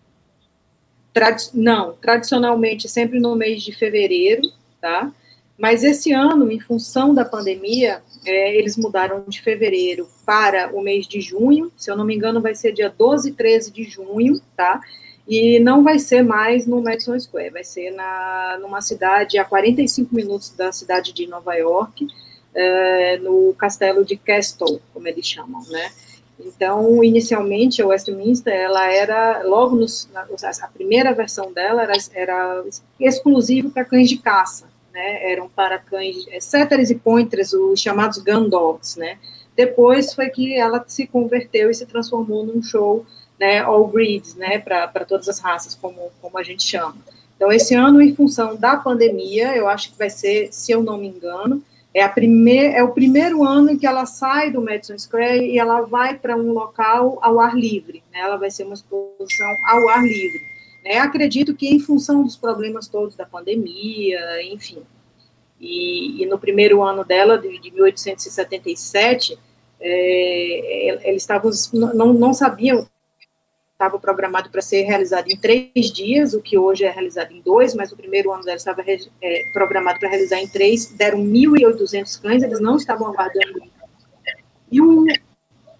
Tradi 1.12 1.50
não, 1.52 1.92
tradicionalmente 2.00 2.88
sempre 2.88 3.20
no 3.20 3.36
mês 3.36 3.62
de 3.62 3.72
fevereiro, 3.72 4.40
tá? 4.80 5.12
Mas 5.60 5.84
esse 5.84 6.10
ano, 6.10 6.50
em 6.50 6.58
função 6.58 7.12
da 7.12 7.22
pandemia, 7.22 8.02
é, 8.24 8.56
eles 8.56 8.78
mudaram 8.78 9.22
de 9.28 9.42
fevereiro 9.42 10.08
para 10.24 10.74
o 10.74 10.80
mês 10.80 11.06
de 11.06 11.20
junho. 11.20 11.70
Se 11.76 11.90
eu 11.90 11.96
não 11.96 12.04
me 12.06 12.16
engano, 12.16 12.40
vai 12.40 12.54
ser 12.54 12.72
dia 12.72 12.88
12 12.88 13.28
e 13.28 13.32
13 13.32 13.70
de 13.70 13.84
junho, 13.84 14.40
tá? 14.56 14.80
E 15.28 15.60
não 15.60 15.84
vai 15.84 15.98
ser 15.98 16.22
mais 16.22 16.66
no 16.66 16.82
Madison 16.82 17.18
Square, 17.20 17.50
vai 17.50 17.62
ser 17.62 17.90
na, 17.90 18.58
numa 18.62 18.80
cidade 18.80 19.36
a 19.36 19.44
45 19.44 20.14
minutos 20.14 20.48
da 20.56 20.72
cidade 20.72 21.12
de 21.12 21.26
Nova 21.26 21.54
York, 21.54 22.06
é, 22.54 23.18
no 23.18 23.54
castelo 23.58 24.02
de 24.02 24.16
Castle, 24.16 24.80
como 24.94 25.06
eles 25.06 25.26
chamam, 25.26 25.62
né? 25.68 25.92
Então, 26.38 27.04
inicialmente, 27.04 27.82
a 27.82 27.86
Westminster, 27.86 28.54
ela 28.54 28.90
era, 28.90 29.42
logo 29.42 29.76
nos, 29.76 30.08
a 30.14 30.68
primeira 30.68 31.12
versão 31.12 31.52
dela 31.52 31.82
era, 31.82 31.92
era 32.14 32.64
exclusivo 32.98 33.70
para 33.70 33.84
cães 33.84 34.08
de 34.08 34.16
caça, 34.16 34.69
né, 34.92 35.32
eram 35.32 35.48
para 35.48 35.78
cães, 35.78 36.26
setters 36.40 36.90
e 36.90 36.94
pointers, 36.94 37.52
os 37.52 37.80
chamados 37.80 38.18
gun 38.18 38.48
dogs, 38.48 38.98
né, 38.98 39.18
depois 39.56 40.14
foi 40.14 40.30
que 40.30 40.54
ela 40.54 40.84
se 40.86 41.06
converteu 41.06 41.70
e 41.70 41.74
se 41.74 41.86
transformou 41.86 42.44
num 42.44 42.62
show, 42.62 43.04
né, 43.38 43.58
all 43.58 43.86
breeds, 43.86 44.34
né, 44.34 44.58
para 44.58 45.04
todas 45.04 45.28
as 45.28 45.38
raças, 45.38 45.74
como, 45.74 46.10
como 46.20 46.38
a 46.38 46.42
gente 46.42 46.62
chama. 46.62 46.96
Então, 47.36 47.50
esse 47.50 47.74
ano, 47.74 48.02
em 48.02 48.14
função 48.14 48.54
da 48.54 48.76
pandemia, 48.76 49.56
eu 49.56 49.66
acho 49.66 49.92
que 49.92 49.98
vai 49.98 50.10
ser, 50.10 50.52
se 50.52 50.72
eu 50.72 50.82
não 50.82 50.98
me 50.98 51.08
engano, 51.08 51.62
é, 51.92 52.02
a 52.02 52.08
primeir, 52.08 52.74
é 52.74 52.82
o 52.82 52.92
primeiro 52.92 53.42
ano 53.42 53.70
em 53.70 53.78
que 53.78 53.86
ela 53.86 54.06
sai 54.06 54.50
do 54.50 54.62
Madison 54.62 54.98
Square 54.98 55.44
e 55.44 55.58
ela 55.58 55.80
vai 55.80 56.16
para 56.16 56.36
um 56.36 56.52
local 56.52 57.18
ao 57.20 57.40
ar 57.40 57.56
livre. 57.56 58.02
Né? 58.12 58.20
Ela 58.20 58.36
vai 58.36 58.50
ser 58.50 58.64
uma 58.64 58.74
exposição 58.74 59.48
ao 59.66 59.88
ar 59.88 60.02
livre. 60.02 60.40
Né? 60.90 60.98
Acredito 60.98 61.54
que 61.54 61.68
em 61.68 61.78
função 61.78 62.24
dos 62.24 62.36
problemas 62.36 62.88
todos 62.88 63.14
da 63.14 63.24
pandemia, 63.24 64.42
enfim. 64.42 64.82
E, 65.60 66.20
e 66.20 66.26
no 66.26 66.36
primeiro 66.36 66.82
ano 66.82 67.04
dela, 67.04 67.38
de, 67.38 67.60
de 67.60 67.70
1877, 67.70 69.38
é, 69.80 71.08
eles 71.08 71.22
estavam, 71.22 71.48
não, 71.94 72.12
não 72.12 72.34
sabiam 72.34 72.88
estava 73.72 73.98
programado 73.98 74.50
para 74.50 74.60
ser 74.60 74.82
realizado 74.82 75.30
em 75.30 75.36
três 75.38 75.90
dias, 75.90 76.34
o 76.34 76.42
que 76.42 76.58
hoje 76.58 76.84
é 76.84 76.90
realizado 76.90 77.32
em 77.32 77.40
dois, 77.40 77.72
mas 77.72 77.90
o 77.90 77.96
primeiro 77.96 78.30
ano 78.30 78.44
dela 78.44 78.56
estava 78.56 78.82
é, 78.86 79.42
programado 79.54 79.98
para 79.98 80.10
realizar 80.10 80.38
em 80.38 80.48
três, 80.48 80.92
deram 80.92 81.18
1.800 81.20 82.20
cães, 82.20 82.42
eles 82.42 82.60
não 82.60 82.76
estavam 82.76 83.06
aguardando. 83.06 83.62
E 84.70 84.82
o 84.82 85.06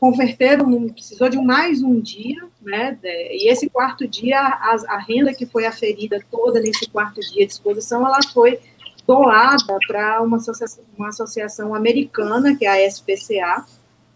converteram, 0.01 0.89
precisou 0.89 1.29
de 1.29 1.37
mais 1.37 1.83
um 1.83 2.01
dia, 2.01 2.43
né, 2.63 2.99
e 3.03 3.51
esse 3.51 3.69
quarto 3.69 4.09
dia, 4.09 4.41
a, 4.41 4.77
a 4.89 4.99
renda 4.99 5.35
que 5.35 5.45
foi 5.45 5.67
aferida 5.67 6.19
toda 6.31 6.59
nesse 6.59 6.89
quarto 6.89 7.21
dia 7.21 7.47
de 7.47 7.53
exposição, 7.53 8.07
ela 8.07 8.19
foi 8.33 8.59
doada 9.07 9.79
para 9.87 10.23
uma 10.23 10.39
associação, 10.39 10.83
uma 10.97 11.09
associação 11.09 11.75
americana, 11.75 12.57
que 12.57 12.65
é 12.65 12.71
a 12.71 12.87
SPCA, 12.87 13.67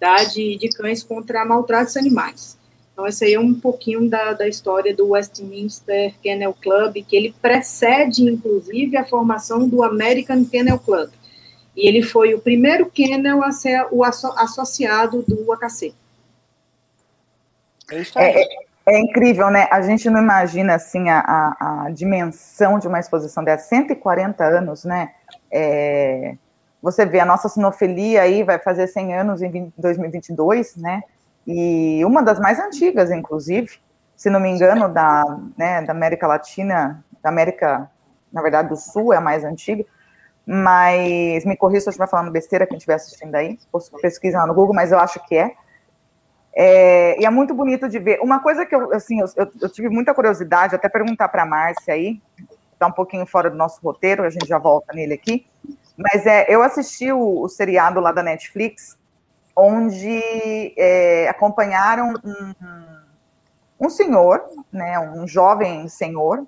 tá, 0.01 0.25
de, 0.25 0.57
de 0.57 0.71
cães 0.71 1.03
contra 1.03 1.45
maltratos 1.45 1.99
animais. 1.99 2.59
Então, 2.93 3.07
esse 3.07 3.25
aí 3.25 3.35
é 3.35 3.41
um 3.41 3.53
pouquinho 3.53 4.09
da, 4.09 4.33
da 4.33 4.49
história 4.49 4.95
do 4.95 5.11
Westminster 5.11 6.15
Kennel 6.23 6.55
Club, 6.63 7.05
que 7.07 7.17
ele 7.17 7.35
precede, 7.43 8.23
inclusive, 8.23 8.97
a 8.97 9.05
formação 9.05 9.69
do 9.69 9.83
American 9.83 10.45
Kennel 10.45 10.79
Club. 10.79 11.11
E 11.77 11.89
ele 11.89 12.03
foi 12.03 12.35
o 12.35 12.41
primeiro 12.41 12.91
kennel 12.91 13.43
a 13.43 13.51
ser 13.51 13.87
o 13.91 14.05
asso 14.05 14.29
associado 14.39 15.23
do 15.23 15.53
AKC. 15.53 15.95
É, 18.17 18.43
é, 18.43 18.49
é, 18.87 18.99
incrível, 18.99 19.51
né? 19.51 19.69
A 19.71 19.83
gente 19.83 20.09
não 20.09 20.21
imagina, 20.21 20.75
assim, 20.75 21.09
a, 21.09 21.19
a, 21.21 21.85
a 21.87 21.91
dimensão 21.91 22.79
de 22.79 22.89
uma 22.89 23.01
exposição 23.01 23.45
dessa. 23.45 23.69
140 23.69 24.45
anos, 24.45 24.85
né? 24.85 25.13
É, 25.51 26.37
você 26.81 27.05
vê, 27.05 27.21
a 27.21 27.27
nossa 27.27 27.49
sinofilia 27.49 28.23
aí 28.23 28.43
vai 28.43 28.59
fazer 28.59 28.87
100 28.87 29.15
anos 29.15 29.43
em 29.43 29.51
20, 29.51 29.73
2022, 29.77 30.77
né? 30.77 31.03
e 31.47 32.05
uma 32.05 32.23
das 32.23 32.39
mais 32.39 32.59
antigas, 32.59 33.11
inclusive, 33.11 33.79
se 34.17 34.31
não 34.31 34.41
me 34.41 34.49
engano, 34.49 34.89
da, 34.89 35.23
né, 35.57 35.83
da 35.83 35.93
América 35.93 36.27
Latina, 36.27 37.05
da 37.23 37.29
América, 37.29 37.91
na 38.33 38.41
verdade, 38.43 38.69
do 38.69 38.77
Sul 38.77 39.13
é 39.13 39.17
a 39.19 39.21
mais 39.21 39.45
antiga, 39.45 39.85
mas 40.47 41.45
me 41.45 41.57
corrija 41.57 41.83
se 41.83 41.89
eu 41.89 41.91
estiver 41.91 42.09
falando 42.09 42.31
besteira, 42.31 42.67
quem 42.67 42.77
estiver 42.77 42.95
assistindo 42.95 43.35
aí, 43.35 43.59
pesquisa 44.01 44.39
lá 44.39 44.47
no 44.47 44.55
Google, 44.55 44.75
mas 44.75 44.93
eu 44.93 44.99
acho 44.99 45.25
que 45.27 45.37
é. 45.37 45.55
é. 46.55 47.21
E 47.21 47.25
é 47.25 47.31
muito 47.31 47.55
bonito 47.55 47.89
de 47.89 47.99
ver. 47.99 48.21
Uma 48.21 48.41
coisa 48.41 48.67
que 48.67 48.75
eu, 48.75 48.93
assim, 48.93 49.21
eu, 49.21 49.49
eu 49.61 49.69
tive 49.71 49.89
muita 49.89 50.13
curiosidade, 50.13 50.75
até 50.75 50.89
perguntar 50.89 51.29
para 51.29 51.43
a 51.43 51.47
Márcia 51.47 51.95
aí, 51.95 52.21
está 52.73 52.87
um 52.87 52.93
pouquinho 52.93 53.27
fora 53.27 53.49
do 53.49 53.57
nosso 53.57 53.81
roteiro, 53.83 54.23
a 54.23 54.31
gente 54.31 54.47
já 54.47 54.59
volta 54.59 54.93
nele 54.93 55.15
aqui, 55.15 55.47
mas 55.97 56.27
é, 56.27 56.47
eu 56.49 56.63
assisti 56.63 57.11
o, 57.11 57.43
o 57.43 57.49
seriado 57.49 58.01
lá 58.01 58.13
da 58.13 58.23
Netflix, 58.23 58.99
onde 59.57 60.75
é, 60.77 61.29
acompanharam 61.29 62.15
um, 62.25 63.87
um, 63.87 63.89
senhor, 63.89 64.45
né, 64.73 64.99
um 64.99 65.27
jovem 65.27 65.89
senhor, 65.89 66.45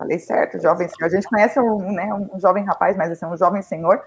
falei 0.00 0.18
certo, 0.18 0.60
jovem 0.60 0.88
senhor, 0.88 1.06
a 1.06 1.08
gente 1.08 1.28
conhece 1.28 1.60
um, 1.60 1.92
né, 1.92 2.12
um 2.14 2.40
jovem 2.40 2.64
rapaz, 2.64 2.96
mas 2.96 3.12
assim, 3.12 3.26
um 3.26 3.36
jovem 3.36 3.62
senhor, 3.62 4.02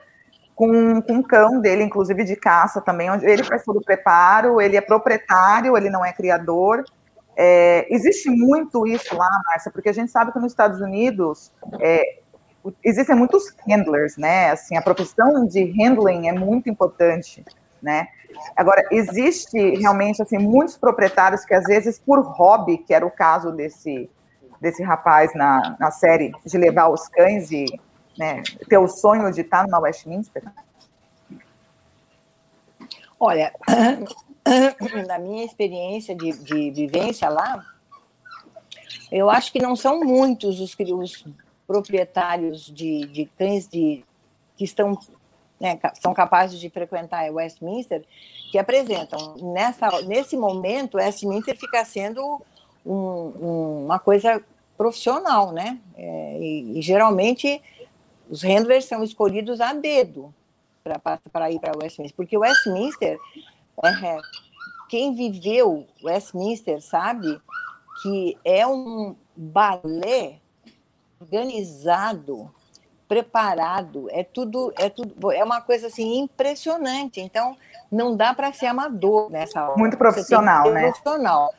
com, 0.56 1.02
com 1.02 1.14
um 1.14 1.24
cão 1.24 1.62
dele, 1.62 1.84
inclusive 1.84 2.24
de 2.24 2.36
caça 2.36 2.82
também, 2.82 3.10
onde 3.10 3.26
ele 3.26 3.44
faz 3.44 3.64
todo 3.64 3.78
o 3.78 3.84
preparo, 3.84 4.60
ele 4.60 4.76
é 4.76 4.82
proprietário, 4.82 5.78
ele 5.78 5.90
não 5.90 6.04
é 6.04 6.12
criador, 6.12 6.84
é, 7.36 7.88
existe 7.94 8.30
muito 8.30 8.86
isso 8.86 9.16
lá, 9.16 9.30
Márcia, 9.46 9.72
porque 9.72 9.90
a 9.90 9.94
gente 9.94 10.12
sabe 10.12 10.32
que 10.32 10.40
nos 10.40 10.52
Estados 10.52 10.82
Unidos 10.82 11.52
é, 11.80 12.02
existem 12.84 13.16
muitos 13.16 13.56
handlers, 13.68 14.18
né? 14.18 14.52
Assim, 14.52 14.78
a 14.78 14.82
profissão 14.82 15.46
de 15.46 15.64
handling 15.80 16.28
é 16.28 16.34
muito 16.34 16.70
importante 16.70 17.44
né? 17.84 18.08
Agora, 18.56 18.82
existe 18.90 19.58
realmente, 19.76 20.22
assim, 20.22 20.38
muitos 20.38 20.78
proprietários 20.78 21.44
que, 21.44 21.54
às 21.54 21.66
vezes, 21.66 22.00
por 22.00 22.22
hobby, 22.22 22.78
que 22.78 22.94
era 22.94 23.06
o 23.06 23.12
caso 23.12 23.52
desse, 23.52 24.10
desse 24.64 24.82
rapaz 24.82 25.36
na, 25.36 25.76
na 25.78 25.92
série, 25.92 26.32
de 26.46 26.58
levar 26.58 26.88
os 26.88 27.10
cães 27.10 27.52
e 27.52 27.66
né, 28.18 28.42
ter 28.70 28.78
o 28.78 28.88
sonho 28.88 29.30
de 29.30 29.42
estar 29.42 29.64
numa 29.64 29.80
Westminster? 29.80 30.42
Olha, 33.20 33.54
na 35.06 35.20
minha 35.20 35.44
experiência 35.44 36.16
de, 36.16 36.32
de 36.32 36.72
vivência 36.72 37.28
lá, 37.28 37.62
eu 39.12 39.30
acho 39.30 39.52
que 39.52 39.62
não 39.62 39.76
são 39.76 40.00
muitos 40.00 40.62
os, 40.62 40.74
os 40.80 41.26
proprietários 41.68 42.66
de, 42.66 43.06
de 43.08 43.26
cães 43.38 43.68
de, 43.68 44.06
que 44.56 44.64
estão 44.64 44.98
né, 45.60 45.78
são 45.96 46.14
capazes 46.14 46.58
de 46.58 46.70
frequentar 46.70 47.30
Westminster, 47.32 48.06
que 48.50 48.58
apresentam. 48.58 49.36
Nessa, 49.54 50.02
nesse 50.04 50.38
momento, 50.38 50.96
Westminster 50.96 51.58
fica 51.58 51.84
sendo 51.84 52.42
um, 52.86 52.94
um, 52.96 53.86
uma 53.86 54.00
coisa 54.00 54.42
profissional, 54.78 55.52
né? 55.52 55.80
É, 55.96 56.38
e, 56.40 56.80
e, 56.80 56.82
geralmente 56.82 57.62
os 58.30 58.42
handlers 58.42 58.86
são 58.86 59.04
escolhidos 59.04 59.62
a 59.62 59.74
dedo 59.74 60.34
para 61.32 61.52
ir 61.52 61.60
para 61.60 61.78
Westminster, 61.78 62.16
porque 62.16 62.38
Westminster, 62.38 63.18
é, 63.84 64.18
quem 64.90 65.16
viveu 65.16 65.88
Westminster 66.04 66.82
sabe 66.82 67.40
que 68.02 68.38
é 68.44 68.66
um 68.68 69.16
balé 69.36 70.40
organizado 71.22 72.52
preparado, 73.08 74.08
é 74.10 74.24
tudo, 74.24 74.74
é 74.76 74.90
tudo, 74.90 75.32
é 75.32 75.44
uma 75.44 75.62
coisa 75.62 75.88
assim 75.88 76.20
impressionante. 76.20 77.22
Então, 77.22 77.56
não 77.92 78.16
dá 78.16 78.34
para 78.34 78.52
ser 78.52 78.66
amador 78.66 79.30
nessa 79.30 79.64
hora. 79.64 79.78
Muito 79.78 79.98
profissional, 79.98 80.72
né? 80.72 80.82
Profissional. 80.82 81.54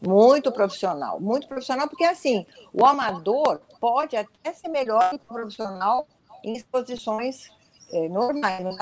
Muito 0.00 0.50
profissional, 0.50 1.20
muito 1.20 1.46
profissional, 1.46 1.88
porque 1.88 2.04
assim, 2.04 2.46
o 2.72 2.86
amador 2.86 3.60
pode 3.78 4.16
até 4.16 4.52
ser 4.52 4.68
melhor 4.68 5.10
que 5.10 5.16
o 5.16 5.18
profissional 5.18 6.06
em 6.42 6.54
exposições 6.54 7.50
é, 7.92 8.08
normais, 8.08 8.64
não 8.64 8.76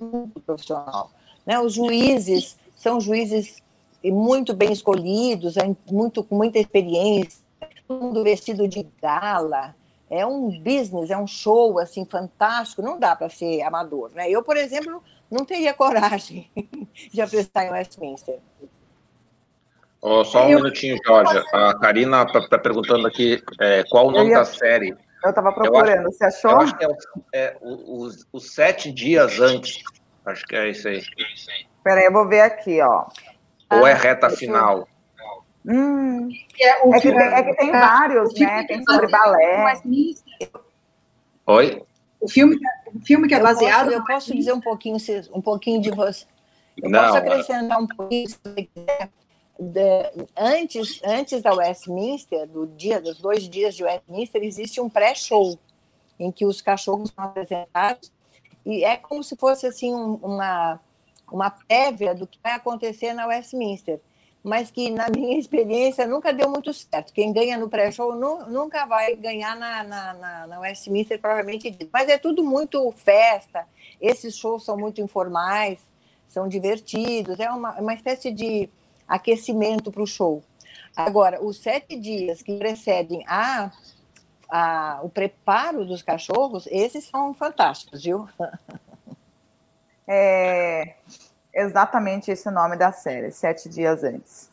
muito 0.00 0.40
profissional. 0.40 1.10
Né? 1.46 1.58
Os 1.60 1.74
juízes 1.74 2.58
são 2.76 3.00
juízes 3.00 3.62
muito 4.04 4.54
bem 4.54 4.72
escolhidos, 4.72 5.56
é 5.56 5.74
muito, 5.90 6.22
com 6.22 6.36
muita 6.36 6.58
experiência, 6.58 7.40
todo 7.86 8.02
mundo 8.02 8.22
vestido 8.22 8.68
de 8.68 8.86
gala, 9.00 9.74
é 10.10 10.24
um 10.24 10.48
business, 10.60 11.10
é 11.10 11.18
um 11.18 11.26
show 11.26 11.78
assim 11.78 12.04
fantástico, 12.04 12.82
não 12.82 12.98
dá 12.98 13.14
para 13.14 13.28
ser 13.28 13.62
amador, 13.62 14.10
né? 14.14 14.30
Eu, 14.30 14.42
por 14.42 14.56
exemplo, 14.56 15.02
não 15.30 15.44
teria 15.44 15.72
coragem 15.74 16.50
de 17.12 17.20
apresentar 17.20 17.66
em 17.66 17.70
Westminster. 17.70 18.38
Oh, 20.00 20.24
só 20.24 20.46
um 20.46 20.50
eu... 20.50 20.56
minutinho, 20.58 20.96
Jorge. 21.04 21.42
A 21.52 21.74
Karina 21.74 22.22
está 22.22 22.46
tá 22.48 22.58
perguntando 22.58 23.06
aqui 23.06 23.42
é, 23.60 23.82
qual 23.90 24.08
o 24.08 24.10
nome 24.10 24.30
ia... 24.30 24.38
da 24.38 24.44
série. 24.44 24.96
Eu 25.24 25.30
estava 25.30 25.52
procurando, 25.52 26.06
acho, 26.06 26.16
você 26.16 26.24
achou? 26.24 26.50
Eu 26.52 26.60
acho 26.60 26.78
que 26.78 26.84
é, 26.84 26.90
é 27.32 27.56
os, 27.60 28.26
os, 28.32 28.54
sete 28.54 28.92
dias 28.92 29.40
antes. 29.40 29.82
Acho 30.24 30.44
que 30.46 30.54
é 30.54 30.70
isso 30.70 30.86
aí. 30.86 31.02
Peraí, 31.82 32.04
eu 32.04 32.12
vou 32.12 32.28
ver 32.28 32.42
aqui, 32.42 32.80
ó. 32.80 33.06
Ou 33.72 33.86
é 33.86 33.94
reta 33.94 34.30
final? 34.30 34.86
Hum, 35.66 36.30
é, 36.58 36.68
é, 36.68 37.00
que, 37.00 37.08
é, 37.08 37.42
que, 37.42 37.56
tem 37.56 37.72
vários, 37.72 38.32
né? 38.38 38.64
Tem 38.64 38.82
sobre 38.84 39.08
balé. 39.08 39.80
Oi? 41.46 41.82
O 42.20 42.28
filme, 42.28 42.58
o 42.94 43.04
filme 43.04 43.28
que 43.28 43.34
é 43.34 43.40
baseado. 43.40 43.90
Eu 43.90 43.98
posso, 43.98 44.10
eu 44.10 44.14
posso 44.14 44.34
dizer 44.36 44.52
um 44.52 44.60
pouquinho, 44.60 44.96
um 45.34 45.42
pouquinho 45.42 45.80
de 45.80 45.90
você. 45.90 46.24
Eu 46.80 46.90
Não, 46.90 47.00
posso 47.00 47.16
acrescentar 47.16 47.78
um 47.80 47.86
pouquinho, 47.86 48.28
se 48.28 48.38
você 48.42 48.68
quiser. 48.74 49.10
De, 49.58 50.28
antes, 50.36 51.00
antes 51.02 51.42
da 51.42 51.52
Westminster, 51.52 52.46
do 52.46 52.66
dia, 52.66 53.00
dos 53.00 53.18
dois 53.18 53.48
dias 53.48 53.74
de 53.74 53.82
Westminster, 53.82 54.42
existe 54.42 54.80
um 54.80 54.88
pré-show 54.88 55.58
em 56.18 56.30
que 56.30 56.46
os 56.46 56.60
cachorros 56.60 57.10
são 57.14 57.24
apresentados 57.24 58.12
e 58.64 58.84
é 58.84 58.96
como 58.96 59.22
se 59.22 59.36
fosse 59.36 59.66
assim 59.66 59.94
um, 59.94 60.14
uma 60.14 60.80
uma 61.32 61.50
prévia 61.50 62.14
do 62.14 62.26
que 62.26 62.38
vai 62.42 62.52
acontecer 62.52 63.12
na 63.12 63.26
Westminster, 63.26 64.00
mas 64.42 64.70
que, 64.70 64.90
na 64.90 65.08
minha 65.10 65.38
experiência, 65.38 66.06
nunca 66.06 66.32
deu 66.32 66.48
muito 66.48 66.72
certo. 66.72 67.12
Quem 67.12 67.32
ganha 67.32 67.58
no 67.58 67.68
pré-show 67.68 68.14
nunca 68.14 68.86
vai 68.86 69.14
ganhar 69.16 69.56
na, 69.56 69.82
na, 69.82 70.14
na, 70.14 70.46
na 70.46 70.60
Westminster, 70.60 71.20
provavelmente. 71.20 71.76
Mas 71.92 72.08
é 72.08 72.16
tudo 72.16 72.42
muito 72.42 72.90
festa, 72.92 73.66
esses 74.00 74.36
shows 74.36 74.64
são 74.64 74.76
muito 74.76 75.00
informais, 75.00 75.80
são 76.28 76.48
divertidos, 76.48 77.38
é 77.40 77.50
uma, 77.50 77.78
uma 77.80 77.94
espécie 77.94 78.30
de 78.30 78.68
aquecimento 79.08 79.90
para 79.90 80.02
o 80.02 80.06
show. 80.06 80.42
Agora, 80.94 81.42
os 81.42 81.58
sete 81.58 81.98
dias 81.98 82.42
que 82.42 82.58
precedem 82.58 83.24
a, 83.26 83.70
a, 84.50 85.00
o 85.02 85.08
preparo 85.08 85.84
dos 85.84 86.02
cachorros, 86.02 86.68
esses 86.70 87.04
são 87.04 87.32
fantásticos, 87.34 88.02
viu? 88.02 88.28
É 90.10 90.94
exatamente 91.52 92.30
esse 92.30 92.48
o 92.48 92.52
nome 92.52 92.76
da 92.76 92.92
série, 92.92 93.30
Sete 93.30 93.68
Dias 93.68 94.04
Antes. 94.04 94.48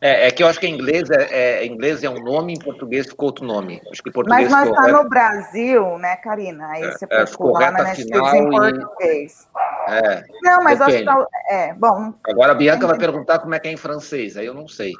É, 0.00 0.26
é 0.26 0.30
que 0.30 0.42
eu 0.42 0.46
acho 0.46 0.60
que 0.60 0.66
em 0.66 0.74
inglês 0.74 1.08
é, 1.08 1.22
é, 1.30 1.64
em 1.64 1.72
inglês 1.72 2.04
é 2.04 2.10
um 2.10 2.22
nome, 2.22 2.52
em 2.52 2.58
português 2.58 3.06
ficou 3.06 3.28
outro 3.28 3.46
nome. 3.46 3.80
Acho 3.90 4.02
que 4.02 4.10
português 4.10 4.50
Mas 4.50 4.52
nós 4.52 4.68
está 4.68 4.92
no 4.92 5.08
Brasil, 5.08 5.98
né, 5.98 6.16
Karina? 6.16 6.68
Aí 6.68 6.82
é, 6.82 6.92
você 6.92 7.06
é, 7.08 7.24
procurar 7.24 7.72
na 7.72 7.84
Netflix 7.84 8.34
em 8.34 8.50
português. 8.50 9.48
E... 9.48 9.73
É, 9.88 10.24
não, 10.42 10.62
mas 10.62 10.80
acho 10.80 10.98
que 10.98 11.04
tá... 11.04 11.26
é, 11.48 11.72
bom. 11.74 12.14
Agora 12.26 12.52
a 12.52 12.54
Bianca 12.54 12.86
vai 12.86 12.98
perguntar 12.98 13.38
como 13.38 13.54
é 13.54 13.60
que 13.60 13.68
é 13.68 13.72
em 13.72 13.76
francês, 13.76 14.36
aí 14.36 14.46
eu 14.46 14.54
não 14.54 14.68
sei. 14.68 14.92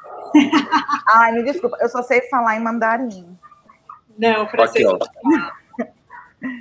Ai, 1.09 1.33
me 1.33 1.43
desculpa, 1.43 1.77
eu 1.81 1.89
só 1.89 2.03
sei 2.03 2.23
falar 2.29 2.57
em 2.57 2.61
mandarim. 2.61 3.39
Não, 4.19 4.47
francês. 4.49 4.87
Aqui, 4.87 5.07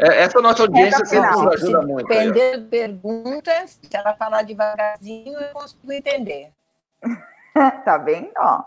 é, 0.01 0.23
essa 0.23 0.41
nossa 0.41 0.63
audiência 0.63 1.05
sempre 1.05 1.31
nos 1.31 1.53
ajuda 1.53 1.81
muito. 1.81 2.07
Depender 2.07 2.59
de 2.59 2.67
perguntas, 2.67 3.79
se 3.81 3.95
ela 3.95 4.13
falar 4.13 4.43
devagarzinho, 4.43 5.37
eu 5.39 5.49
consigo 5.49 5.91
entender. 5.91 6.51
tá 7.83 7.97
bem, 7.97 8.31
ó. 8.37 8.63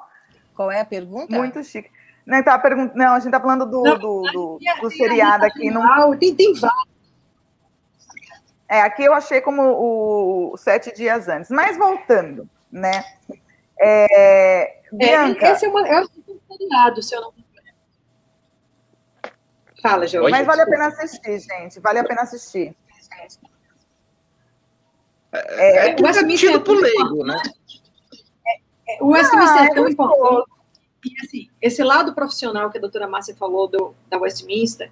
Qual 0.55 0.71
é 0.71 0.81
a 0.81 0.85
pergunta? 0.85 1.37
Muito 1.37 1.63
chique. 1.65 1.91
Não, 2.27 2.43
tá 2.43 2.59
pergunt... 2.59 2.93
não 2.95 3.15
a 3.15 3.21
gente 3.21 3.31
tá 3.31 3.41
falando 3.41 3.67
do, 3.67 3.83
não, 3.83 3.99
do, 3.99 4.23
do, 4.23 4.59
do 4.83 4.91
seriado 4.91 5.45
aqui. 5.45 5.71
Não... 5.71 6.17
Tem, 6.19 6.35
tem 6.35 6.53
vários. 6.55 6.96
É, 8.69 8.81
aqui 8.83 9.05
eu 9.05 9.15
achei 9.15 9.41
como 9.41 9.63
o, 9.63 10.53
o 10.53 10.57
Sete 10.57 10.95
Dias 10.95 11.29
Antes. 11.29 11.51
Mas 11.51 11.77
voltando, 11.77 12.49
né? 12.71 13.05
É, 13.79 14.81
Bianca... 14.93 15.47
É, 15.47 15.53
esse 15.53 15.67
é, 15.67 15.69
uma, 15.69 15.87
é 15.87 16.01
um 16.01 16.09
seriado, 16.49 17.03
se 17.03 17.15
eu 17.15 17.21
não 17.21 17.33
me 17.33 17.47
Fala, 19.83 20.07
João. 20.07 20.29
Mas 20.29 20.47
vale 20.47 20.63
a 20.63 20.67
pena 20.67 20.87
assistir, 20.89 21.39
gente. 21.39 21.79
Vale 21.81 22.01
a 22.01 22.05
pena 22.05 22.23
assistir. 22.23 22.75
É, 25.33 25.39
é, 25.39 25.89
é 25.89 25.91
é 25.91 26.59
tão 26.59 26.75
leigo, 26.75 27.25
né? 27.25 27.41
É, 28.89 29.03
o 29.03 29.09
Westminster 29.09 29.63
é 29.65 29.75
tão 29.75 29.89
importante. 29.89 30.51
E, 31.05 31.25
assim, 31.25 31.51
esse 31.63 31.85
lado 31.85 32.15
profissional 32.15 32.71
que 32.71 32.79
a 32.79 32.81
doutora 32.81 33.07
Márcia 33.07 33.37
falou 33.37 33.69
do, 33.69 33.95
da 34.09 34.19
Westminster, 34.19 34.91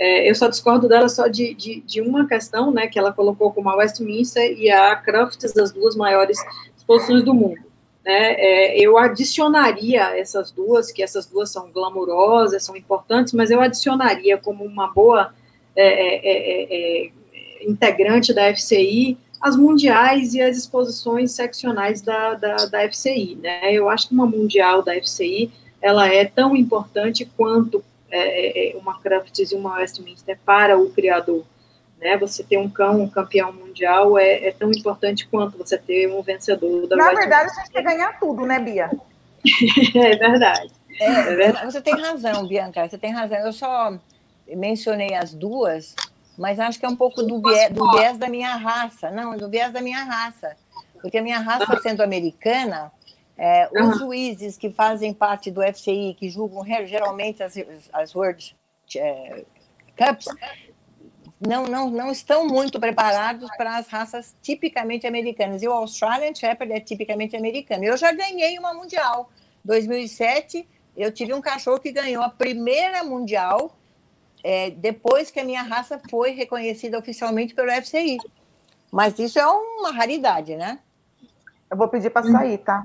é, 0.00 0.30
eu 0.30 0.34
só 0.34 0.48
discordo 0.48 0.88
dela 0.88 1.10
só 1.10 1.28
de, 1.28 1.52
de, 1.52 1.82
de, 1.82 2.00
uma 2.00 2.26
questão, 2.26 2.70
né, 2.72 2.86
que 2.86 2.98
ela 2.98 3.12
colocou 3.12 3.52
como 3.52 3.68
a 3.68 3.76
Westminster 3.76 4.58
e 4.58 4.70
a 4.70 4.96
Crufts, 4.96 5.54
as 5.54 5.72
duas 5.72 5.94
maiores 5.94 6.38
exposições 6.74 7.22
do 7.22 7.34
mundo. 7.34 7.60
Né, 8.02 8.32
é, 8.38 8.80
eu 8.80 8.96
adicionaria 8.96 10.18
essas 10.18 10.50
duas, 10.50 10.90
que 10.90 11.02
essas 11.02 11.26
duas 11.26 11.50
são 11.50 11.70
glamurosas, 11.70 12.64
são 12.64 12.74
importantes, 12.74 13.34
mas 13.34 13.50
eu 13.50 13.60
adicionaria 13.60 14.38
como 14.38 14.64
uma 14.64 14.88
boa 14.88 15.34
é, 15.76 15.84
é, 15.84 16.20
é, 16.24 17.04
é 17.04 17.68
integrante 17.68 18.32
da 18.32 18.54
FCI 18.54 19.18
as 19.40 19.56
mundiais 19.56 20.34
e 20.34 20.42
as 20.42 20.56
exposições 20.56 21.32
seccionais 21.32 22.02
da, 22.02 22.34
da, 22.34 22.56
da 22.66 22.90
FCI. 22.90 23.38
Né? 23.40 23.72
Eu 23.72 23.88
acho 23.88 24.08
que 24.08 24.14
uma 24.14 24.26
mundial 24.26 24.82
da 24.82 24.94
FCI 24.94 25.50
ela 25.80 26.06
é 26.06 26.26
tão 26.26 26.54
importante 26.54 27.24
quanto 27.36 27.82
uma 28.76 29.00
Crafts 29.00 29.52
e 29.52 29.54
uma 29.54 29.76
Westminster 29.76 30.38
para 30.44 30.78
o 30.78 30.90
criador 30.90 31.44
né? 32.00 32.16
Você 32.16 32.42
ter 32.42 32.56
um 32.56 32.68
cão, 32.68 33.02
um 33.02 33.08
campeão 33.08 33.52
mundial 33.52 34.18
é, 34.18 34.48
é 34.48 34.52
tão 34.52 34.70
importante 34.70 35.28
quanto 35.28 35.58
você 35.58 35.76
ter 35.76 36.08
um 36.08 36.22
vencedor 36.22 36.88
da 36.88 36.96
Na 36.96 37.12
verdade, 37.12 37.50
a 37.50 37.60
gente 37.60 37.70
quer 37.70 37.82
ganhar 37.82 38.18
tudo, 38.18 38.46
né, 38.46 38.58
Bia? 38.58 38.90
é 39.94 40.16
verdade. 40.16 40.72
É, 40.98 41.04
é 41.04 41.36
verdade. 41.36 41.72
Você 41.72 41.80
tem 41.80 41.94
razão, 41.94 42.46
Bianca, 42.46 42.88
você 42.88 42.98
tem 42.98 43.12
razão. 43.12 43.38
Eu 43.38 43.52
só 43.52 43.96
mencionei 44.48 45.14
as 45.14 45.34
duas, 45.34 45.94
mas 46.38 46.58
acho 46.58 46.80
que 46.80 46.86
é 46.86 46.88
um 46.88 46.96
pouco 46.96 47.22
do 47.22 47.40
viés, 47.40 47.70
do 47.70 47.90
viés 47.92 48.18
da 48.18 48.28
minha 48.28 48.56
raça. 48.56 49.10
Não, 49.10 49.36
do 49.36 49.48
viés 49.48 49.72
da 49.72 49.82
minha 49.82 50.02
raça. 50.02 50.56
Porque 51.00 51.18
a 51.18 51.22
minha 51.22 51.38
raça, 51.38 51.78
sendo 51.82 52.02
americana, 52.02 52.92
é, 53.42 53.70
os 53.72 53.98
juízes 53.98 54.58
que 54.58 54.68
fazem 54.68 55.14
parte 55.14 55.50
do 55.50 55.62
FCI, 55.62 56.14
que 56.18 56.28
julgam 56.28 56.62
geralmente 56.84 57.42
as, 57.42 57.54
as 57.90 58.14
World 58.14 58.54
é, 58.94 59.46
Cups, 59.96 60.26
não, 61.40 61.64
não, 61.64 61.88
não 61.88 62.10
estão 62.10 62.46
muito 62.46 62.78
preparados 62.78 63.48
para 63.56 63.78
as 63.78 63.88
raças 63.88 64.36
tipicamente 64.42 65.06
americanas. 65.06 65.62
E 65.62 65.68
o 65.68 65.72
Australian 65.72 66.34
Shepherd 66.34 66.70
é 66.70 66.80
tipicamente 66.80 67.34
americano. 67.34 67.82
Eu 67.82 67.96
já 67.96 68.12
ganhei 68.12 68.58
uma 68.58 68.74
mundial. 68.74 69.30
2007, 69.64 70.68
eu 70.94 71.10
tive 71.10 71.32
um 71.32 71.40
cachorro 71.40 71.80
que 71.80 71.92
ganhou 71.92 72.22
a 72.22 72.28
primeira 72.28 73.02
mundial 73.02 73.74
é, 74.44 74.70
depois 74.70 75.30
que 75.30 75.40
a 75.40 75.44
minha 75.44 75.62
raça 75.62 75.98
foi 76.10 76.32
reconhecida 76.32 76.98
oficialmente 76.98 77.54
pelo 77.54 77.70
FCI. 77.70 78.18
Mas 78.92 79.18
isso 79.18 79.38
é 79.38 79.46
uma 79.46 79.92
raridade, 79.92 80.56
né? 80.56 80.78
Eu 81.70 81.76
vou 81.78 81.88
pedir 81.88 82.10
para 82.10 82.30
sair, 82.30 82.58
tá? 82.58 82.82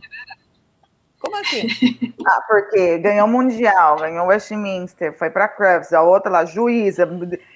Como 1.26 1.38
assim? 1.38 1.68
Ah, 2.28 2.42
porque 2.48 2.98
ganhou 2.98 3.28
Mundial, 3.28 3.98
ganhou 3.98 4.26
Westminster, 4.26 5.16
foi 5.16 5.30
para 5.30 5.48
Crufts, 5.48 5.94
a 5.94 6.02
outra 6.02 6.32
lá, 6.32 6.44
juíza. 6.44 7.08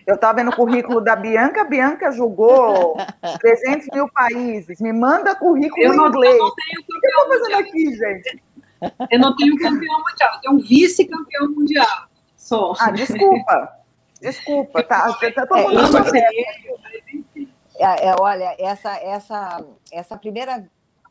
Eu 0.06 0.14
estava 0.14 0.36
vendo 0.36 0.52
o 0.52 0.56
currículo 0.56 1.02
da 1.02 1.16
Bianca, 1.16 1.64
Bianca 1.64 2.12
julgou 2.12 2.96
300 3.42 3.88
mil 3.92 4.08
países. 4.10 4.80
Me 4.80 4.94
manda 4.94 5.34
currículo 5.34 5.82
eu 5.82 5.96
não, 5.96 6.06
em 6.06 6.10
inglês. 6.10 6.36
Eu 6.36 6.40
não 6.40 6.54
tenho 6.54 6.82
o 6.82 6.86
que 6.86 6.94
eu 6.94 7.10
estou 7.10 7.28
fazendo 7.28 7.60
aqui, 7.60 7.96
gente? 7.96 8.44
Eu 9.10 9.20
não 9.20 9.36
tenho 9.36 9.58
campeão 9.58 10.00
mundial, 10.00 10.34
eu 10.36 10.42
tenho 10.42 10.54
um 10.54 10.60
vice-campeão 10.60 11.50
mundial. 11.50 12.08
Só. 12.38 12.74
Ah, 12.80 12.92
desculpa. 12.92 13.76
Desculpa, 14.22 14.84
tá? 14.84 15.08
Você 15.08 15.32
tá 15.32 15.48
todo 15.48 15.64
mundo 15.64 15.98
é, 17.80 18.10
é, 18.10 18.16
olha, 18.20 18.56
essa, 18.60 18.94
essa, 18.98 19.66
essa 19.92 20.18
primeira 20.18 20.70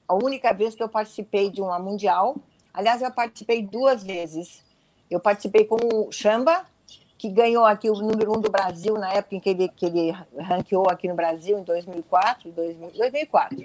a 0.09 0.15
única 0.15 0.55
vez 0.55 0.75
que 0.75 0.83
eu 0.83 0.89
participei 0.89 1.51
de 1.51 1.61
uma 1.61 1.79
mundial. 1.79 2.37
Aliás, 2.73 3.03
eu 3.03 3.11
participei 3.13 3.63
duas 3.63 4.03
vezes. 4.03 4.65
Eu 5.11 5.21
participei 5.21 5.65
com 5.65 5.77
o 5.77 6.11
Chamba, 6.11 6.65
que 7.19 7.29
ganhou 7.29 7.65
aqui 7.65 7.91
o 7.91 7.95
número 7.95 8.37
um 8.37 8.41
do 8.41 8.51
Brasil 8.51 8.95
na 8.95 9.13
época 9.13 9.37
em 9.37 9.41
que 9.41 9.51
ele, 9.51 9.69
que 9.69 9.87
ele 9.87 10.13
ranqueou 10.39 10.89
aqui 10.89 11.09
no 11.09 11.15
Brasil, 11.15 11.59
em 11.59 11.63
2004, 11.63 12.51
2004. 12.51 13.65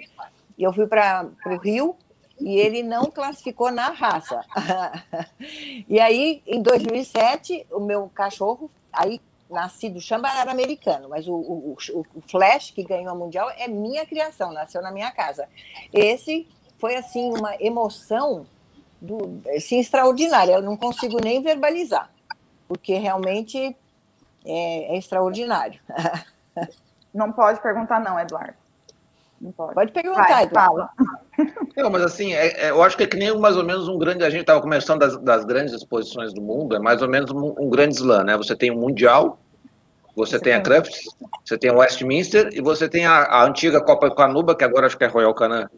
E 0.56 0.62
eu 0.62 0.72
fui 0.72 0.86
para 0.86 1.28
o 1.46 1.56
Rio 1.56 1.96
e 2.40 2.58
ele 2.58 2.82
não 2.82 3.10
classificou 3.10 3.70
na 3.70 3.90
raça. 3.90 4.44
e 5.88 6.00
aí, 6.00 6.42
em 6.46 6.60
2007, 6.60 7.66
o 7.70 7.80
meu 7.80 8.10
cachorro, 8.12 8.70
aí 8.92 9.20
nascido, 9.54 10.00
Chamba 10.00 10.28
era 10.28 10.50
americano, 10.50 11.08
mas 11.08 11.26
o, 11.26 11.34
o, 11.34 11.76
o, 11.94 12.20
Flash, 12.28 12.70
que 12.72 12.82
ganhou 12.82 13.10
a 13.10 13.14
Mundial, 13.14 13.50
é 13.56 13.66
minha 13.66 14.04
criação, 14.04 14.52
nasceu 14.52 14.82
na 14.82 14.90
minha 14.90 15.10
casa. 15.10 15.48
Esse 15.92 16.46
foi, 16.78 16.96
assim, 16.96 17.32
uma 17.32 17.54
emoção 17.58 18.46
do, 19.00 19.40
assim, 19.56 19.80
extraordinária, 19.80 20.52
eu 20.52 20.62
não 20.62 20.76
consigo 20.76 21.18
nem 21.22 21.40
verbalizar, 21.40 22.10
porque 22.68 22.94
realmente 22.96 23.74
é, 24.44 24.94
é 24.94 24.98
extraordinário. 24.98 25.80
Não 27.14 27.30
pode 27.30 27.62
perguntar 27.62 28.00
não, 28.00 28.18
Eduardo. 28.18 28.54
Não 29.40 29.52
pode. 29.52 29.74
Pode 29.74 29.92
perguntar, 29.92 30.26
Vai, 30.26 30.44
Eduardo. 30.44 30.88
Não, 31.76 31.90
mas 31.90 32.02
assim, 32.02 32.32
é, 32.32 32.66
é, 32.66 32.70
eu 32.70 32.82
acho 32.82 32.96
que 32.96 33.04
é 33.04 33.06
que 33.06 33.16
nem 33.16 33.36
mais 33.38 33.56
ou 33.56 33.64
menos 33.64 33.88
um 33.88 33.98
grande. 33.98 34.24
A 34.24 34.30
gente 34.30 34.40
estava 34.40 34.60
começando 34.60 35.00
das, 35.00 35.16
das, 35.18 35.44
grandes 35.44 35.74
exposições 35.74 36.32
do 36.32 36.40
mundo, 36.40 36.74
é 36.74 36.78
mais 36.78 37.02
ou 37.02 37.08
menos 37.08 37.30
um, 37.30 37.54
um 37.58 37.68
grande 37.68 37.94
slam, 37.94 38.24
né? 38.24 38.36
Você 38.36 38.56
tem 38.56 38.70
o 38.70 38.76
Mundial, 38.76 39.38
você 40.16 40.38
tem 40.38 40.54
a 40.54 40.60
Crufts, 40.60 41.08
você 41.44 41.58
tem 41.58 41.70
o 41.70 41.78
Westminster 41.78 42.48
e 42.52 42.60
você 42.60 42.88
tem 42.88 43.04
a, 43.04 43.24
a 43.24 43.44
antiga 43.44 43.80
Copa 43.80 44.14
Canuba, 44.14 44.54
que 44.54 44.62
agora 44.62 44.86
acho 44.86 44.96
que 44.96 45.02
é 45.04 45.08
Royal 45.08 45.34
Canan. 45.34 45.68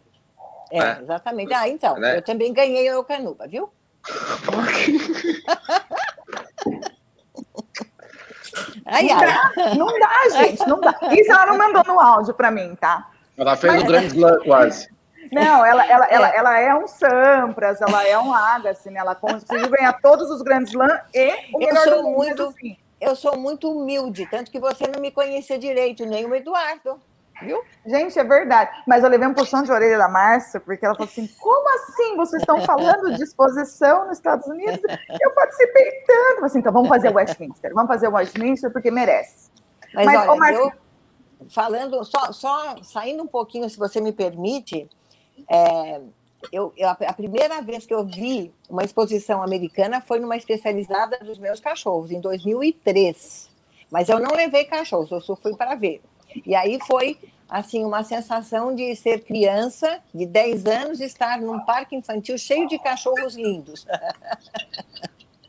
É, 0.70 0.81
né? 0.81 0.99
exatamente. 1.03 1.55
Ah, 1.55 1.66
então, 1.68 1.99
né? 1.99 2.18
eu 2.18 2.22
também 2.22 2.53
ganhei 2.53 2.92
o 2.92 3.03
Canuba, 3.03 3.49
viu? 3.49 3.72
ai, 8.85 9.05
não, 9.05 9.16
ai. 9.16 9.27
Dá, 9.27 9.53
não 9.75 9.87
dá, 9.87 10.29
gente, 10.33 10.68
não 10.68 10.79
dá. 10.81 10.94
Isso 11.12 11.33
ela 11.33 11.46
não 11.46 11.57
mandou 11.57 11.83
no 11.85 11.99
áudio 11.99 12.35
para 12.35 12.51
mim, 12.51 12.77
tá? 12.79 13.09
Ela 13.38 13.57
fez 13.57 13.72
Mas... 13.75 13.83
o 13.83 13.87
grande 13.87 14.09
slam 14.09 14.38
quase. 14.44 14.94
Não, 15.33 15.64
ela, 15.66 15.85
ela, 15.87 16.07
é. 16.07 16.14
ela, 16.14 16.29
ela 16.29 16.61
é 16.61 16.75
um 16.75 16.87
Sampras, 16.87 17.81
ela 17.81 18.07
é 18.07 18.16
um 18.16 18.33
Agassi, 18.33 18.90
né? 18.90 19.01
Ela 19.01 19.14
conseguiu 19.14 19.68
ganhar 19.70 19.94
todos 19.94 20.31
os 20.31 20.42
grandes 20.42 20.68
slam 20.68 21.01
e 21.12 21.33
o 21.53 21.62
eu 21.62 21.77
sou 21.79 22.05
muito, 22.05 22.44
assim 22.44 22.77
eu 23.01 23.15
sou 23.15 23.37
muito 23.37 23.71
humilde, 23.71 24.27
tanto 24.31 24.51
que 24.51 24.59
você 24.59 24.87
não 24.87 25.01
me 25.01 25.11
conhecia 25.11 25.59
direito, 25.59 26.07
nem 26.07 26.25
o 26.25 26.35
Eduardo. 26.35 27.01
viu? 27.43 27.63
Gente, 27.85 28.19
é 28.19 28.25
verdade. 28.25 28.71
Mas 28.87 29.05
eu 29.05 29.11
levei 29.11 29.29
um 29.29 29.35
puxão 29.35 29.63
de 29.63 29.71
orelha 29.71 29.99
da 29.99 30.09
Márcia, 30.09 30.61
porque 30.61 30.85
ela 30.85 30.95
falou 30.95 31.11
assim: 31.11 31.29
como 31.39 31.69
assim? 31.75 32.17
Vocês 32.17 32.43
estão 32.43 32.61
falando 32.63 33.15
de 33.15 33.23
exposição 33.23 34.07
nos 34.07 34.19
Estados 34.19 34.47
Unidos? 34.47 34.81
Eu 35.21 35.31
participei 35.33 35.93
tanto. 36.07 36.45
Assim, 36.45 36.59
então 36.59 36.73
vamos 36.73 36.89
fazer 36.89 37.11
o 37.11 37.15
Westminster. 37.15 37.73
Vamos 37.75 37.89
fazer 37.89 38.09
o 38.09 38.15
Westminster 38.15 38.71
porque 38.73 38.91
merece. 38.91 39.51
Mas, 39.95 40.07
Mas 40.07 40.29
olha, 40.29 40.41
Márcia... 40.41 40.59
eu, 40.59 40.73
falando, 41.51 42.05
só, 42.05 42.33
só 42.33 42.83
saindo 42.83 43.23
um 43.23 43.27
pouquinho, 43.27 43.69
se 43.69 43.79
você 43.79 44.01
me 44.01 44.13
permite, 44.13 44.89
é, 45.51 46.01
eu, 46.53 46.73
eu, 46.77 46.89
a 46.89 47.13
primeira 47.13 47.61
vez 47.63 47.87
que 47.87 47.95
eu 47.95 48.05
vi 48.05 48.53
uma 48.69 48.85
exposição 48.85 49.43
americana 49.43 50.01
foi 50.01 50.19
numa 50.19 50.37
especializada 50.37 51.19
dos 51.19 51.39
meus 51.39 51.61
cachorros, 51.61 52.11
em 52.11 52.21
2003. 52.21 53.51
Mas 53.91 54.09
eu 54.09 54.19
não 54.19 54.35
levei 54.35 54.65
cachorros, 54.65 55.11
eu 55.11 55.21
só 55.21 55.37
fui 55.37 55.55
para 55.57 55.75
ver. 55.75 56.03
E 56.45 56.55
aí 56.55 56.79
foi 56.87 57.19
assim 57.49 57.85
uma 57.85 58.03
sensação 58.03 58.75
de 58.75 58.95
ser 58.97 59.23
criança 59.23 60.01
de 60.13 60.27
10 60.27 60.67
anos 60.67 61.01
estar 61.01 61.41
num 61.41 61.61
parque 61.65 61.95
infantil 61.95 62.37
cheio 62.37 62.69
de 62.69 62.79
cachorros 62.79 63.37
lindos. 63.37 63.87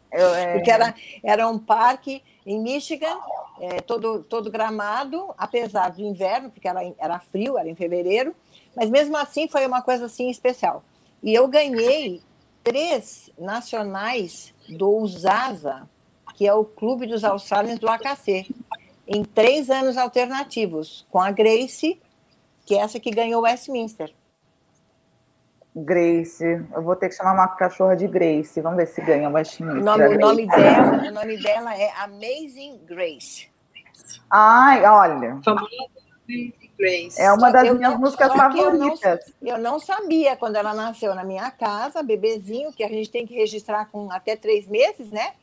Eu, 0.09 0.33
é... 0.33 0.53
Porque 0.53 0.71
era, 0.71 0.95
era 1.21 1.47
um 1.47 1.59
parque 1.59 2.23
em 2.45 2.61
Michigan, 2.61 3.17
é, 3.59 3.81
todo, 3.81 4.23
todo 4.23 4.49
gramado, 4.49 5.33
apesar 5.37 5.89
do 5.89 6.01
inverno, 6.01 6.49
porque 6.49 6.67
era, 6.67 6.79
era 6.97 7.19
frio, 7.19 7.57
era 7.57 7.69
em 7.69 7.75
fevereiro, 7.75 8.33
mas 8.77 8.91
mesmo 8.91 9.17
assim 9.17 9.47
foi 9.47 9.65
uma 9.65 9.81
coisa 9.81 10.05
assim 10.05 10.29
especial. 10.29 10.83
E 11.23 11.33
eu 11.33 11.47
ganhei 11.47 12.21
três 12.63 13.31
nacionais 13.35 14.53
do 14.69 14.87
USASA, 14.97 15.89
que 16.35 16.47
é 16.47 16.53
o 16.53 16.63
Clube 16.63 17.07
dos 17.07 17.23
Australians 17.23 17.79
do 17.79 17.89
AKC, 17.89 18.45
em 19.07 19.23
três 19.23 19.71
anos 19.71 19.97
alternativos, 19.97 21.07
com 21.09 21.19
a 21.19 21.31
Grace, 21.31 21.99
que 22.67 22.75
é 22.75 22.81
essa 22.81 22.99
que 22.99 23.09
ganhou 23.09 23.41
Westminster. 23.41 24.13
Grace, 25.75 26.43
eu 26.43 26.81
vou 26.83 26.95
ter 26.95 27.09
que 27.09 27.15
chamar 27.15 27.33
uma 27.33 27.47
cachorra 27.47 27.95
de 27.95 28.07
Grace, 28.07 28.61
vamos 28.61 28.77
ver 28.77 28.87
se 28.87 29.01
ganha 29.01 29.27
Westminster. 29.27 29.81
O 29.81 29.83
nome, 29.83 30.07
o 30.07 30.19
nome, 30.19 30.47
dela, 30.47 31.09
o 31.09 31.11
nome 31.11 31.37
dela 31.41 31.75
é 31.75 31.89
Amazing 31.97 32.81
Grace. 32.85 33.49
Ai, 34.29 34.85
olha. 34.85 35.39
Famosa 35.43 35.67
Grace. 36.77 37.19
É 37.19 37.31
uma 37.31 37.51
das 37.51 37.67
eu 37.67 37.75
minhas 37.75 37.93
não, 37.93 37.99
músicas 37.99 38.31
favoritas. 38.33 39.33
Eu 39.41 39.47
não, 39.47 39.51
eu 39.55 39.57
não, 39.57 39.79
sabia 39.79 40.35
quando 40.35 40.55
ela 40.55 40.73
nasceu 40.73 41.15
na 41.15 41.23
minha 41.23 41.49
casa, 41.49 42.03
bebezinho, 42.03 42.71
que 42.71 42.83
a 42.83 42.87
gente 42.87 43.09
tem 43.09 43.25
que 43.25 43.33
registrar 43.33 43.85
com 43.91 44.11
até 44.11 44.35
três 44.35 44.67
meses, 44.67 45.09
né? 45.11 45.33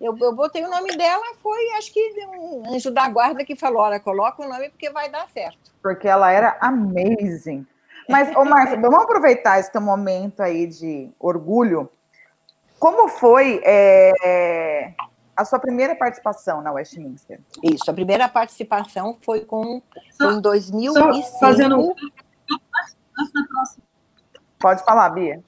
Eu, 0.00 0.16
eu 0.18 0.34
botei 0.34 0.64
o 0.64 0.70
nome 0.70 0.96
dela, 0.96 1.24
foi 1.42 1.70
acho 1.78 1.92
que 1.92 2.12
um 2.26 2.74
anjo 2.74 2.90
da 2.90 3.08
guarda 3.08 3.44
que 3.44 3.56
falou: 3.56 3.82
olha, 3.82 4.00
coloca 4.00 4.42
o 4.42 4.48
nome 4.48 4.68
porque 4.70 4.90
vai 4.90 5.08
dar 5.08 5.28
certo. 5.28 5.72
Porque 5.82 6.08
ela 6.08 6.30
era 6.30 6.56
amazing. 6.60 7.66
Mas, 8.08 8.34
ô 8.34 8.44
Márcia, 8.44 8.76
vamos 8.80 9.02
aproveitar 9.02 9.60
esse 9.60 9.78
momento 9.78 10.40
aí 10.40 10.66
de 10.66 11.10
orgulho. 11.18 11.88
Como 12.78 13.08
foi 13.08 13.60
é, 13.64 14.92
a 15.40 15.44
sua 15.44 15.58
primeira 15.58 15.94
participação 15.96 16.60
na 16.60 16.70
Westminster. 16.72 17.40
Isso, 17.62 17.90
a 17.90 17.94
primeira 17.94 18.28
participação 18.28 19.16
foi 19.22 19.40
com 19.40 19.82
em 20.20 20.40
2005. 20.40 20.92
Só 20.92 21.38
fazendo 21.38 21.94
Pode 24.58 24.84
falar, 24.84 25.08
Bia. 25.10 25.42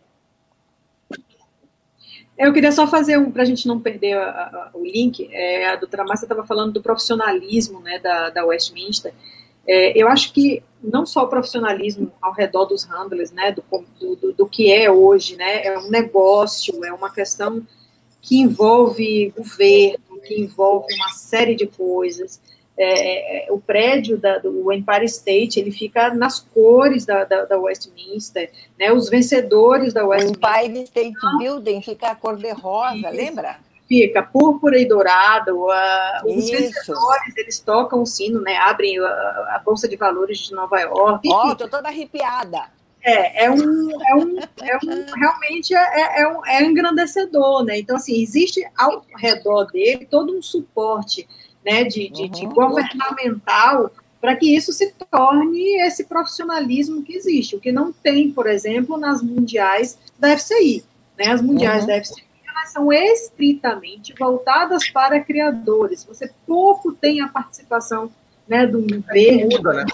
Eu 2.38 2.52
queria 2.52 2.72
só 2.72 2.86
fazer 2.86 3.18
um, 3.18 3.30
para 3.30 3.42
a 3.42 3.44
gente 3.44 3.68
não 3.68 3.78
perder 3.78 4.14
a, 4.14 4.30
a, 4.30 4.70
o 4.72 4.82
link, 4.82 5.28
é, 5.30 5.68
a 5.68 5.76
doutora 5.76 6.04
Márcia 6.04 6.24
estava 6.24 6.46
falando 6.46 6.72
do 6.72 6.82
profissionalismo 6.82 7.80
né, 7.80 7.98
da, 7.98 8.30
da 8.30 8.44
Westminster. 8.46 9.12
É, 9.68 9.96
eu 9.96 10.08
acho 10.08 10.32
que 10.32 10.62
não 10.82 11.04
só 11.04 11.24
o 11.24 11.28
profissionalismo 11.28 12.10
ao 12.20 12.32
redor 12.32 12.64
dos 12.64 12.84
handlers, 12.84 13.30
né, 13.30 13.52
do, 13.52 13.62
do, 14.00 14.32
do, 14.32 14.46
que 14.46 14.72
é 14.72 14.90
hoje, 14.90 15.36
né, 15.36 15.64
é 15.66 15.78
um 15.78 15.88
negócio, 15.90 16.82
é 16.84 16.92
uma 16.92 17.12
questão 17.12 17.62
que 18.22 18.40
envolve 18.40 19.34
governo, 19.36 20.20
que 20.24 20.40
envolve 20.40 20.86
uma 20.94 21.08
série 21.10 21.56
de 21.56 21.66
coisas. 21.66 22.40
É, 22.78 23.48
é, 23.48 23.52
o 23.52 23.60
prédio 23.60 24.16
da, 24.16 24.38
do 24.38 24.72
Empire 24.72 25.04
State, 25.04 25.60
ele 25.60 25.70
fica 25.70 26.14
nas 26.14 26.38
cores 26.38 27.04
da, 27.04 27.24
da, 27.24 27.44
da 27.44 27.58
Westminster, 27.58 28.50
né, 28.78 28.90
os 28.90 29.10
vencedores 29.10 29.92
da 29.92 30.06
Westminster. 30.06 30.50
O 30.50 30.56
Empire 30.56 30.84
State 30.84 31.14
Building 31.38 31.82
fica 31.82 32.12
a 32.12 32.14
cor 32.14 32.36
de 32.36 32.50
rosa, 32.52 33.10
lembra? 33.10 33.58
Fica 33.86 34.22
púrpura 34.22 34.78
e 34.78 34.86
dourado, 34.86 35.70
a, 35.70 36.22
os 36.24 36.48
vencedores, 36.48 37.36
eles 37.36 37.60
tocam 37.60 38.02
o 38.02 38.06
sino, 38.06 38.40
né, 38.40 38.56
abrem 38.56 38.98
a, 38.98 39.04
a 39.04 39.62
Bolsa 39.62 39.86
de 39.86 39.96
Valores 39.96 40.38
de 40.38 40.54
Nova 40.54 40.80
York. 40.80 41.28
Ó, 41.30 41.50
oh, 41.50 41.54
tô 41.54 41.68
toda 41.68 41.88
arrepiada. 41.88 42.70
É, 43.04 43.46
é 43.46 43.50
um, 43.50 43.90
é 43.90 44.14
um, 44.14 44.38
é 44.38 44.78
um 44.84 45.14
realmente 45.16 45.74
é, 45.74 46.22
é, 46.22 46.28
um, 46.28 46.46
é 46.46 46.62
engrandecedor, 46.62 47.64
né? 47.64 47.78
Então, 47.78 47.96
assim, 47.96 48.22
existe 48.22 48.64
ao 48.76 49.04
redor 49.16 49.64
dele 49.72 50.06
todo 50.06 50.36
um 50.36 50.40
suporte, 50.40 51.26
né, 51.64 51.84
de, 51.84 52.08
de, 52.08 52.22
uhum. 52.22 52.28
de 52.28 52.46
governamental 52.46 53.90
para 54.20 54.36
que 54.36 54.54
isso 54.54 54.72
se 54.72 54.94
torne 55.10 55.82
esse 55.82 56.04
profissionalismo 56.04 57.02
que 57.02 57.14
existe, 57.14 57.56
o 57.56 57.60
que 57.60 57.72
não 57.72 57.92
tem, 57.92 58.30
por 58.30 58.46
exemplo, 58.46 58.96
nas 58.96 59.20
mundiais 59.20 59.98
da 60.16 60.36
FCI, 60.36 60.84
né? 61.18 61.32
As 61.32 61.42
mundiais 61.42 61.82
uhum. 61.82 61.88
da 61.88 62.04
FCI 62.04 62.32
elas 62.62 62.72
são 62.72 62.92
estritamente 62.92 64.14
voltadas 64.18 64.88
para 64.90 65.20
criadores. 65.20 66.04
Você 66.04 66.30
pouco 66.46 66.92
tem 66.92 67.20
a 67.20 67.28
participação 67.28 68.10
né, 68.46 68.66
do 68.66 68.82
governo, 68.82 69.48
muda, 69.50 69.72
né? 69.72 69.84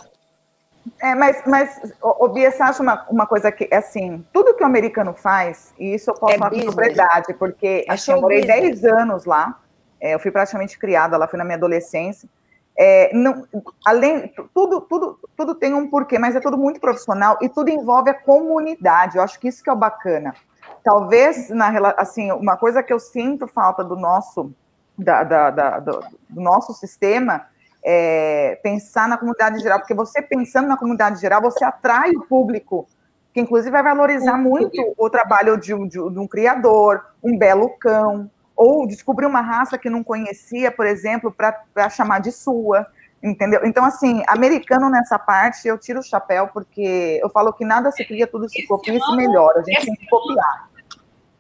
É, 1.01 1.15
mas, 1.15 1.43
mas 1.47 1.95
o 2.03 2.29
Bia, 2.29 2.51
você 2.51 2.63
acha 2.63 2.83
uma, 2.83 3.07
uma 3.09 3.27
coisa 3.27 3.53
que, 3.53 3.73
assim, 3.73 4.25
tudo 4.33 4.55
que 4.55 4.63
o 4.63 4.67
americano 4.67 5.15
faz, 5.15 5.73
e 5.79 5.95
isso 5.95 6.11
eu 6.11 6.15
posso 6.15 6.35
é 6.35 6.39
falar 6.39 6.51
com 6.51 6.61
propriedade, 6.61 7.35
porque 7.35 7.85
é 7.89 7.93
assim, 7.93 8.13
eu 8.13 8.21
morei 8.21 8.41
business. 8.41 8.81
10 8.81 8.85
anos 8.85 9.25
lá, 9.25 9.61
é, 10.01 10.15
eu 10.15 10.19
fui 10.19 10.31
praticamente 10.31 10.77
criada 10.77 11.17
lá, 11.17 11.29
fui 11.29 11.39
na 11.39 11.45
minha 11.45 11.57
adolescência, 11.57 12.29
é, 12.77 13.13
não, 13.13 13.45
além, 13.85 14.33
tudo, 14.55 14.81
tudo, 14.81 15.19
tudo 15.37 15.55
tem 15.55 15.75
um 15.75 15.89
porquê, 15.89 16.19
mas 16.19 16.35
é 16.35 16.41
tudo 16.41 16.57
muito 16.57 16.81
profissional 16.81 17.37
e 17.43 17.49
tudo 17.49 17.71
envolve 17.71 18.11
a 18.11 18.15
comunidade, 18.15 19.17
eu 19.17 19.23
acho 19.23 19.39
que 19.39 19.49
isso 19.49 19.63
que 19.63 19.71
é 19.71 19.73
o 19.73 19.77
bacana. 19.77 20.35
Talvez, 20.83 21.49
na, 21.51 21.95
assim, 21.97 22.31
uma 22.33 22.57
coisa 22.57 22.83
que 22.83 22.93
eu 22.93 23.01
sinto 23.01 23.47
falta 23.47 23.85
do 23.85 23.97
nosso, 23.97 24.53
da, 24.97 25.23
da, 25.23 25.51
da 25.51 25.81
do, 25.81 26.05
do 26.29 26.41
nosso 26.41 26.73
sistema 26.73 27.47
é, 27.85 28.59
pensar 28.63 29.09
na 29.09 29.17
comunidade 29.17 29.61
geral, 29.61 29.79
porque 29.79 29.95
você 29.95 30.21
pensando 30.21 30.69
na 30.69 30.77
comunidade 30.77 31.21
geral, 31.21 31.41
você 31.41 31.65
atrai 31.65 32.11
o 32.11 32.23
público, 32.23 32.87
que 33.33 33.41
inclusive 33.41 33.71
vai 33.71 33.83
valorizar 33.83 34.37
muito 34.37 34.95
o 34.97 35.11
trabalho 35.11 35.57
de 35.57 35.73
um, 35.75 35.87
de 35.87 35.99
um 36.01 36.27
criador, 36.27 37.05
um 37.23 37.37
belo 37.37 37.71
cão, 37.79 38.31
ou 38.57 38.87
descobrir 38.87 39.27
uma 39.27 39.41
raça 39.41 39.79
que 39.79 39.89
não 39.89 40.03
conhecia, 40.03 40.73
por 40.73 40.85
exemplo, 40.85 41.33
para 41.33 41.89
chamar 41.89 42.21
de 42.21 42.33
sua, 42.33 42.87
entendeu? 43.23 43.61
Então, 43.65 43.85
assim, 43.85 44.23
americano 44.27 44.91
nessa 44.91 45.17
parte, 45.17 45.69
eu 45.69 45.79
tiro 45.79 46.01
o 46.01 46.03
chapéu, 46.03 46.49
porque 46.49 47.21
eu 47.23 47.31
falo 47.31 47.53
que 47.53 47.65
nada 47.65 47.93
se 47.93 48.05
cria, 48.05 48.27
tudo 48.27 48.49
se 48.49 48.67
copia 48.67 48.95
e 48.95 49.01
se 49.01 49.17
melhora, 49.17 49.61
a 49.61 49.63
gente 49.63 49.87
tem 49.87 49.95
que 49.95 50.09
copiar. 50.09 50.69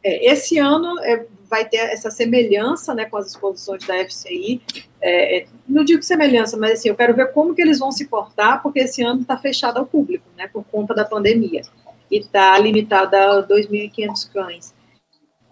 É, 0.02 0.30
esse 0.32 0.58
ano 0.58 0.98
é, 1.00 1.26
vai 1.48 1.68
ter 1.68 1.78
essa 1.78 2.10
semelhança 2.10 2.94
né, 2.94 3.04
com 3.04 3.16
as 3.16 3.28
exposições 3.28 3.84
da 3.86 3.94
FCI. 4.04 4.62
É, 5.00 5.38
é, 5.38 5.46
não 5.68 5.84
digo 5.84 6.02
semelhança, 6.02 6.56
mas 6.56 6.78
assim, 6.78 6.88
eu 6.88 6.96
quero 6.96 7.14
ver 7.14 7.32
como 7.32 7.54
que 7.54 7.62
eles 7.62 7.78
vão 7.78 7.90
se 7.90 8.06
portar, 8.06 8.62
porque 8.62 8.80
esse 8.80 9.02
ano 9.02 9.22
está 9.22 9.36
fechado 9.36 9.78
ao 9.78 9.86
público, 9.86 10.24
né, 10.36 10.48
por 10.48 10.64
conta 10.64 10.94
da 10.94 11.04
pandemia, 11.04 11.62
e 12.10 12.18
está 12.18 12.58
limitado 12.58 13.16
a 13.16 13.46
2.500 13.46 14.32
cães. 14.32 14.74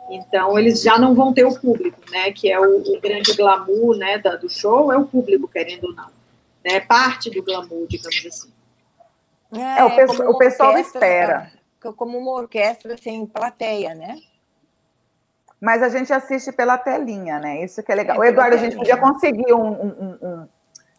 Então, 0.09 0.57
eles 0.57 0.83
já 0.83 0.99
não 0.99 1.15
vão 1.15 1.33
ter 1.33 1.45
o 1.45 1.59
público, 1.59 1.99
né, 2.11 2.31
que 2.31 2.51
é 2.51 2.61
o, 2.61 2.79
o 2.79 3.01
grande 3.01 3.35
glamour 3.35 3.97
né, 3.97 4.19
da, 4.19 4.37
do 4.37 4.49
show, 4.49 4.93
é 4.93 4.97
o 4.97 5.07
público, 5.07 5.49
querendo 5.49 5.85
ou 5.85 5.95
não. 5.95 6.09
É 6.63 6.81
parte 6.81 7.31
do 7.31 7.43
glamour, 7.43 7.87
digamos 7.89 8.27
assim. 8.27 8.53
É, 9.53 9.85
o, 9.85 9.95
pessoal, 9.95 10.31
o 10.31 10.39
pessoal 10.39 10.79
espera. 10.79 11.53
Como 11.97 12.19
uma 12.19 12.33
orquestra 12.33 12.97
sem 12.97 13.25
plateia, 13.27 13.95
né? 13.95 14.19
Mas 15.61 15.83
a 15.83 15.88
gente 15.88 16.12
assiste 16.12 16.53
pela 16.53 16.77
telinha, 16.77 17.38
né? 17.38 17.64
Isso 17.64 17.83
que 17.83 17.90
é 17.90 17.95
legal. 17.95 18.16
É, 18.16 18.21
o 18.21 18.25
Eduardo, 18.25 18.57
a 18.57 18.59
gente 18.59 18.77
podia 18.77 18.97
conseguir 18.97 19.53
um, 19.53 19.66
um, 19.66 20.19
um, 20.23 20.49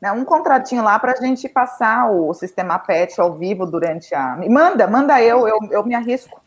né, 0.01 0.11
um 0.11 0.25
contratinho 0.25 0.83
lá 0.83 0.97
para 0.97 1.13
a 1.13 1.15
gente 1.15 1.47
passar 1.47 2.11
o 2.11 2.33
sistema 2.33 2.79
PET 2.79 3.19
ao 3.19 3.35
vivo 3.35 3.65
durante 3.65 4.13
a. 4.15 4.37
Manda, 4.49 4.87
manda 4.87 5.21
eu, 5.21 5.47
eu, 5.47 5.57
eu 5.71 5.85
me 5.85 5.95
arrisco. 5.95 6.41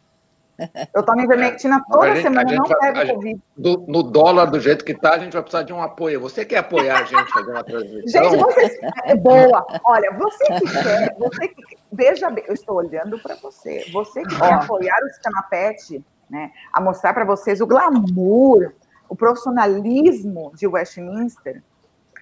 Eu 0.95 1.03
tomo 1.03 1.23
ivermectina 1.23 1.83
toda 1.91 2.15
gente, 2.15 2.23
semana, 2.23 2.53
não 2.53 2.65
pego 2.65 3.15
Covid. 3.15 3.41
Do, 3.57 3.85
no 3.89 4.03
dólar, 4.03 4.47
do 4.47 4.61
jeito 4.61 4.85
que 4.85 4.93
está, 4.93 5.15
a 5.15 5.19
gente 5.19 5.33
vai 5.33 5.43
precisar 5.43 5.63
de 5.63 5.73
um 5.73 5.83
apoio. 5.83 6.21
Você 6.21 6.45
quer 6.45 6.59
apoiar 6.59 7.01
a 7.01 7.05
gente 7.05 7.33
fazer 7.33 7.51
uma 7.51 7.65
transmissão? 7.65 8.31
Gente, 8.31 8.37
você. 8.37 8.81
É 9.05 9.15
boa. 9.15 9.67
Olha, 9.85 10.13
você 10.13 10.45
que 10.45 10.71
quer, 10.71 11.17
você 11.19 11.49
que. 11.49 11.79
Veja 11.93 12.31
bem, 12.31 12.45
eu 12.47 12.55
estou 12.55 12.77
olhando 12.77 13.19
para 13.19 13.35
você. 13.37 13.87
Você 13.91 14.23
que 14.23 14.37
quer 14.37 14.53
apoiar 14.53 14.99
o 15.03 15.09
sistema 15.09 15.43
PET, 15.45 16.05
né, 16.31 16.53
a 16.73 16.81
mostrar 16.81 17.13
para 17.13 17.25
vocês 17.25 17.61
o 17.61 17.67
glamour, 17.67 18.73
o 19.09 19.17
profissionalismo 19.17 20.53
de 20.55 20.67
Westminster, 20.67 21.63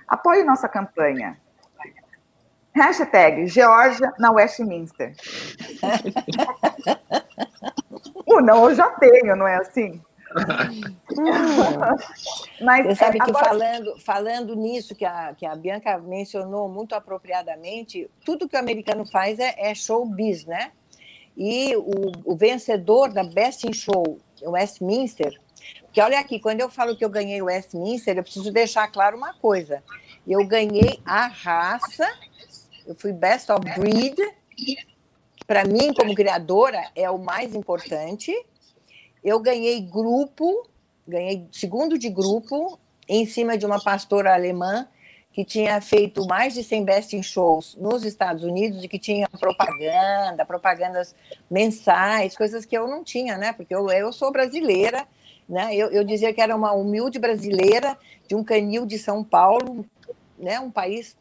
apoie 0.07 0.43
nossa 0.43 0.69
campanha. 0.69 1.39
Hashtag 2.75 3.47
Georgia 3.47 4.13
na 4.19 4.33
Westminster. 4.33 5.15
o 8.25 8.41
não 8.41 8.69
eu 8.69 8.75
já 8.75 8.89
tenho, 8.91 9.37
não 9.37 9.47
é 9.47 9.57
assim? 9.57 10.01
Mas, 12.63 12.87
Você 12.87 12.95
sabe 12.95 13.19
que 13.19 13.33
falando, 13.33 13.99
falando 14.01 14.55
nisso 14.55 14.95
que 14.95 15.05
a, 15.05 15.35
que 15.35 15.45
a 15.47 15.57
Bianca 15.57 15.99
mencionou 15.99 16.69
muito 16.69 16.95
apropriadamente, 16.95 18.09
tudo 18.25 18.49
que 18.49 18.57
o 18.57 18.59
americano 18.59 19.07
faz 19.07 19.39
é, 19.39 19.55
é 19.57 19.75
showbiz, 19.75 20.45
né? 20.45 20.73
E 21.39 21.77
o, 21.77 22.33
o 22.33 22.37
vencedor 22.37 23.13
da 23.13 23.23
Best 23.23 23.65
in 23.65 23.73
Show, 23.73 24.19
o 24.43 24.51
Westminster, 24.51 25.41
porque 25.85 26.01
olha 26.01 26.19
aqui, 26.19 26.39
quando 26.39 26.61
eu 26.61 26.69
falo 26.69 26.97
que 26.97 27.05
eu 27.05 27.09
ganhei 27.09 27.41
o 27.41 27.47
Westminster, 27.47 28.17
eu 28.17 28.23
preciso 28.23 28.53
deixar 28.53 28.89
claro 28.89 29.17
uma 29.17 29.33
coisa. 29.35 29.83
Eu 30.27 30.47
ganhei 30.47 31.01
a 31.05 31.27
raça, 31.29 32.07
eu 32.87 32.95
fui 32.95 33.13
Best 33.13 33.51
of 33.51 33.61
Breed, 33.79 34.19
para 35.47 35.65
mim, 35.65 35.95
como 35.95 36.15
criadora, 36.15 36.91
é 36.95 37.09
o 37.09 37.19
mais 37.19 37.55
importante. 37.55 38.33
Eu 39.25 39.41
ganhei 39.41 39.81
grupo, 39.81 40.69
ganhei 41.07 41.49
segundo 41.51 41.97
de 41.97 42.11
grupo, 42.11 42.79
em 43.09 43.25
cima 43.25 43.57
de 43.57 43.65
uma 43.65 43.83
pastora 43.83 44.35
alemã 44.35 44.87
que 45.39 45.45
tinha 45.45 45.81
feito 45.81 46.27
mais 46.27 46.53
de 46.53 46.65
100 46.65 46.85
best 46.85 47.17
in 47.17 47.23
shows 47.23 47.77
nos 47.77 48.05
Estados 48.05 48.43
Unidos 48.43 48.83
e 48.83 48.89
que 48.89 48.99
tinha 48.99 49.29
propaganda, 49.29 50.45
propagandas 50.45 51.15
mensais, 51.49 52.37
coisas 52.37 52.67
que 52.67 52.77
eu 52.77 52.89
não 52.89 53.05
tinha, 53.05 53.39
né? 53.39 53.53
Porque 53.53 53.73
eu, 53.73 53.89
eu 53.89 54.13
sou 54.13 54.33
brasileira, 54.33 55.07
né? 55.49 55.73
Eu, 55.77 55.93
eu 55.93 56.03
dizia 56.03 56.35
que 56.35 56.41
era 56.41 56.57
uma 56.57 56.73
humilde 56.73 57.21
brasileira 57.21 57.97
de 58.27 58.35
um 58.35 58.43
canil 58.43 58.85
de 58.85 58.99
São 58.99 59.23
Paulo, 59.23 59.87
né? 60.37 60.59
Um 60.59 60.73
país 60.73 61.17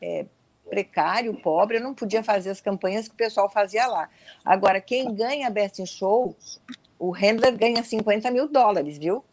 é, 0.00 0.24
precário, 0.70 1.34
pobre, 1.34 1.78
eu 1.78 1.82
não 1.82 1.94
podia 1.94 2.22
fazer 2.22 2.50
as 2.50 2.60
campanhas 2.60 3.08
que 3.08 3.14
o 3.14 3.18
pessoal 3.18 3.50
fazia 3.50 3.88
lá. 3.88 4.08
Agora, 4.44 4.80
quem 4.80 5.12
ganha 5.12 5.50
Best 5.50 5.82
in 5.82 5.86
Show, 5.86 6.36
o 6.96 7.10
handler 7.10 7.58
ganha 7.58 7.82
50 7.82 8.30
mil 8.30 8.46
dólares, 8.46 8.98
viu? 8.98 9.24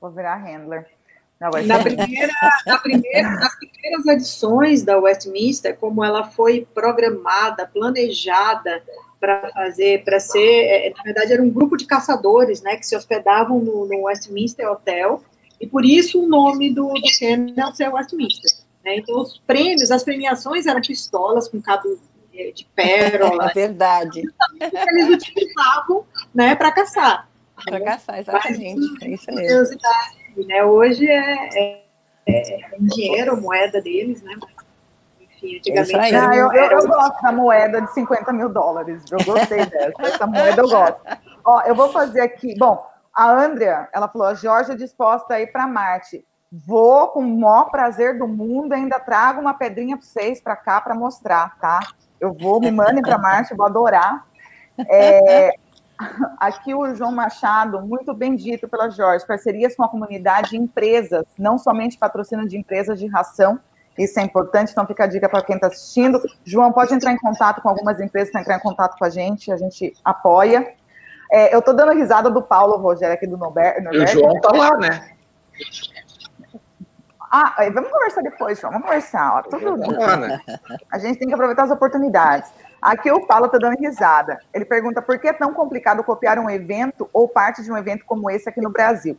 Vou 0.00 0.10
virar 0.10 0.34
handler. 0.34 0.95
Não, 1.40 1.50
na 1.50 1.78
primeira, 1.82 2.32
na 2.66 2.78
primeira, 2.78 3.30
nas 3.30 3.54
primeiras 3.56 4.06
edições 4.06 4.82
da 4.82 4.98
Westminster, 4.98 5.76
como 5.76 6.02
ela 6.02 6.24
foi 6.24 6.66
programada, 6.74 7.66
planejada 7.66 8.82
para 9.20 9.50
fazer, 9.50 10.02
para 10.02 10.18
ser, 10.18 10.40
é, 10.40 10.92
na 10.96 11.02
verdade 11.02 11.32
era 11.34 11.42
um 11.42 11.50
grupo 11.50 11.76
de 11.76 11.84
caçadores, 11.84 12.62
né, 12.62 12.76
que 12.76 12.86
se 12.86 12.96
hospedavam 12.96 13.58
no, 13.58 13.86
no 13.86 14.04
Westminster 14.04 14.70
Hotel, 14.70 15.22
e 15.60 15.66
por 15.66 15.84
isso 15.84 16.22
o 16.22 16.28
nome 16.28 16.72
do, 16.72 16.88
do 16.88 17.18
Kennel 17.18 17.74
ser 17.74 17.92
Westminster. 17.92 18.52
Né? 18.82 18.96
Então 18.96 19.20
os 19.20 19.38
prêmios, 19.38 19.90
as 19.90 20.02
premiações 20.02 20.66
eram 20.66 20.80
pistolas 20.80 21.48
com 21.48 21.60
cabo 21.60 21.98
de 22.32 22.66
pérola. 22.74 23.50
É 23.50 23.54
verdade. 23.54 24.22
Eles 24.60 25.08
utilizavam, 25.08 26.04
né, 26.34 26.54
para 26.54 26.72
caçar. 26.72 27.28
Para 27.64 27.80
caçar, 27.80 28.20
exatamente. 28.20 29.04
é 29.04 29.10
isso 29.10 29.32
mesmo 29.32 29.78
né? 30.44 30.64
Hoje 30.64 31.08
é, 31.08 31.48
é, 31.54 31.82
é 32.26 32.58
dinheiro, 32.80 33.40
moeda 33.40 33.80
deles, 33.80 34.22
né? 34.22 34.34
Enfim, 35.20 35.56
antigamente. 35.58 36.14
É 36.14 36.18
ah, 36.18 36.34
eu, 36.34 36.52
eu, 36.52 36.70
eu, 36.70 36.88
gosto 36.88 37.22
da 37.22 37.32
moeda 37.32 37.80
de 37.80 37.92
50 37.92 38.32
mil 38.32 38.48
dólares. 38.48 39.02
Eu 39.10 39.18
gostei 39.24 39.64
dessa. 39.66 40.02
Essa 40.02 40.26
moeda 40.26 40.60
eu 40.60 40.68
gosto. 40.68 41.00
Ó, 41.44 41.62
eu 41.62 41.74
vou 41.74 41.90
fazer 41.90 42.20
aqui. 42.20 42.54
Bom, 42.58 42.84
a 43.14 43.30
Andrea, 43.30 43.88
ela 43.92 44.08
falou: 44.08 44.28
a 44.28 44.34
Jorge 44.34 44.72
é 44.72 44.76
disposta 44.76 45.34
a 45.34 45.40
ir 45.40 45.52
para 45.52 45.66
Marte. 45.66 46.24
Vou 46.50 47.08
com 47.08 47.20
o 47.20 47.40
maior 47.40 47.70
prazer 47.70 48.18
do 48.18 48.28
mundo, 48.28 48.72
ainda 48.72 49.00
trago 49.00 49.40
uma 49.40 49.54
pedrinha 49.54 49.96
para 49.96 50.06
vocês 50.06 50.40
para 50.40 50.56
cá 50.56 50.80
para 50.80 50.94
mostrar, 50.94 51.58
tá? 51.58 51.80
Eu 52.20 52.32
vou, 52.32 52.60
me 52.60 52.70
mandem 52.70 53.02
para 53.02 53.18
Marte, 53.18 53.54
vou 53.54 53.66
adorar. 53.66 54.26
É, 54.88 55.54
Aqui 56.38 56.74
o 56.74 56.94
João 56.94 57.10
Machado, 57.10 57.80
muito 57.80 58.12
bem 58.12 58.36
dito 58.36 58.68
pela 58.68 58.90
Jorge, 58.90 59.26
parcerias 59.26 59.74
com 59.74 59.82
a 59.82 59.88
comunidade 59.88 60.54
e 60.54 60.58
empresas, 60.58 61.24
não 61.38 61.56
somente 61.56 61.96
patrocínio 61.96 62.46
de 62.46 62.58
empresas 62.58 62.98
de 62.98 63.06
ração, 63.06 63.58
isso 63.96 64.20
é 64.20 64.22
importante, 64.22 64.72
então 64.72 64.86
fica 64.86 65.04
a 65.04 65.06
dica 65.06 65.26
para 65.28 65.42
quem 65.42 65.54
está 65.54 65.68
assistindo. 65.68 66.20
João, 66.44 66.70
pode 66.70 66.92
entrar 66.92 67.12
em 67.12 67.16
contato 67.16 67.62
com 67.62 67.68
algumas 67.70 67.98
empresas 67.98 68.30
para 68.30 68.42
entrar 68.42 68.56
em 68.56 68.60
contato 68.60 68.98
com 68.98 69.04
a 69.06 69.10
gente, 69.10 69.50
a 69.50 69.56
gente 69.56 69.94
apoia. 70.04 70.74
É, 71.32 71.54
eu 71.54 71.60
estou 71.60 71.74
dando 71.74 71.92
risada 71.92 72.30
do 72.30 72.42
Paulo 72.42 72.76
Rogério 72.76 73.14
aqui 73.14 73.26
do 73.26 73.38
Norberto. 73.38 73.88
O 73.88 74.06
João 74.06 74.36
está 74.36 74.54
lá, 74.54 74.76
né? 74.76 75.10
Ah, 77.30 77.56
vamos 77.72 77.90
conversar 77.90 78.22
depois, 78.22 78.60
João, 78.60 78.72
vamos 78.72 78.86
conversar. 78.86 79.38
Ó, 79.38 79.42
tudo... 79.42 79.98
Lá, 79.98 80.16
né? 80.16 80.40
A 80.92 80.98
gente 80.98 81.18
tem 81.18 81.26
que 81.26 81.34
aproveitar 81.34 81.64
as 81.64 81.70
oportunidades. 81.70 82.50
Aqui 82.86 83.10
o 83.10 83.26
Paulo 83.26 83.46
está 83.46 83.58
dando 83.58 83.76
risada. 83.80 84.38
Ele 84.54 84.64
pergunta 84.64 85.02
por 85.02 85.18
que 85.18 85.26
é 85.26 85.32
tão 85.32 85.52
complicado 85.52 86.04
copiar 86.04 86.38
um 86.38 86.48
evento 86.48 87.10
ou 87.12 87.28
parte 87.28 87.60
de 87.60 87.72
um 87.72 87.76
evento 87.76 88.04
como 88.06 88.30
esse 88.30 88.48
aqui 88.48 88.60
no 88.60 88.70
Brasil. 88.70 89.18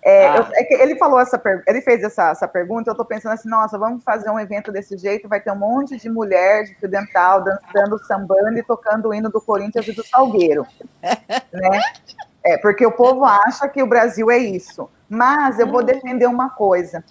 É, 0.00 0.28
ah. 0.28 0.36
eu, 0.36 0.46
é 0.54 0.82
ele 0.82 0.94
falou 0.94 1.18
essa 1.18 1.42
ele 1.66 1.80
fez 1.80 2.00
essa, 2.04 2.30
essa 2.30 2.46
pergunta, 2.46 2.88
eu 2.88 2.92
estou 2.92 3.04
pensando 3.04 3.32
assim, 3.32 3.48
nossa, 3.48 3.76
vamos 3.76 4.04
fazer 4.04 4.30
um 4.30 4.38
evento 4.38 4.70
desse 4.70 4.96
jeito, 4.96 5.28
vai 5.28 5.40
ter 5.40 5.50
um 5.50 5.56
monte 5.56 5.96
de 5.96 6.08
mulher 6.08 6.62
de 6.62 6.76
fio 6.76 6.88
dental 6.88 7.42
dançando, 7.42 7.98
sambando 8.06 8.56
e 8.56 8.62
tocando 8.62 9.08
o 9.08 9.14
hino 9.14 9.28
do 9.28 9.40
Corinthians 9.40 9.88
e 9.88 9.92
do 9.92 10.06
Salgueiro. 10.06 10.64
né? 11.02 11.80
É, 12.44 12.56
porque 12.58 12.86
o 12.86 12.92
povo 12.92 13.24
acha 13.24 13.68
que 13.68 13.82
o 13.82 13.86
Brasil 13.88 14.30
é 14.30 14.38
isso. 14.38 14.88
Mas 15.08 15.58
eu 15.58 15.66
vou 15.66 15.82
defender 15.82 16.26
uma 16.26 16.50
coisa. 16.50 17.02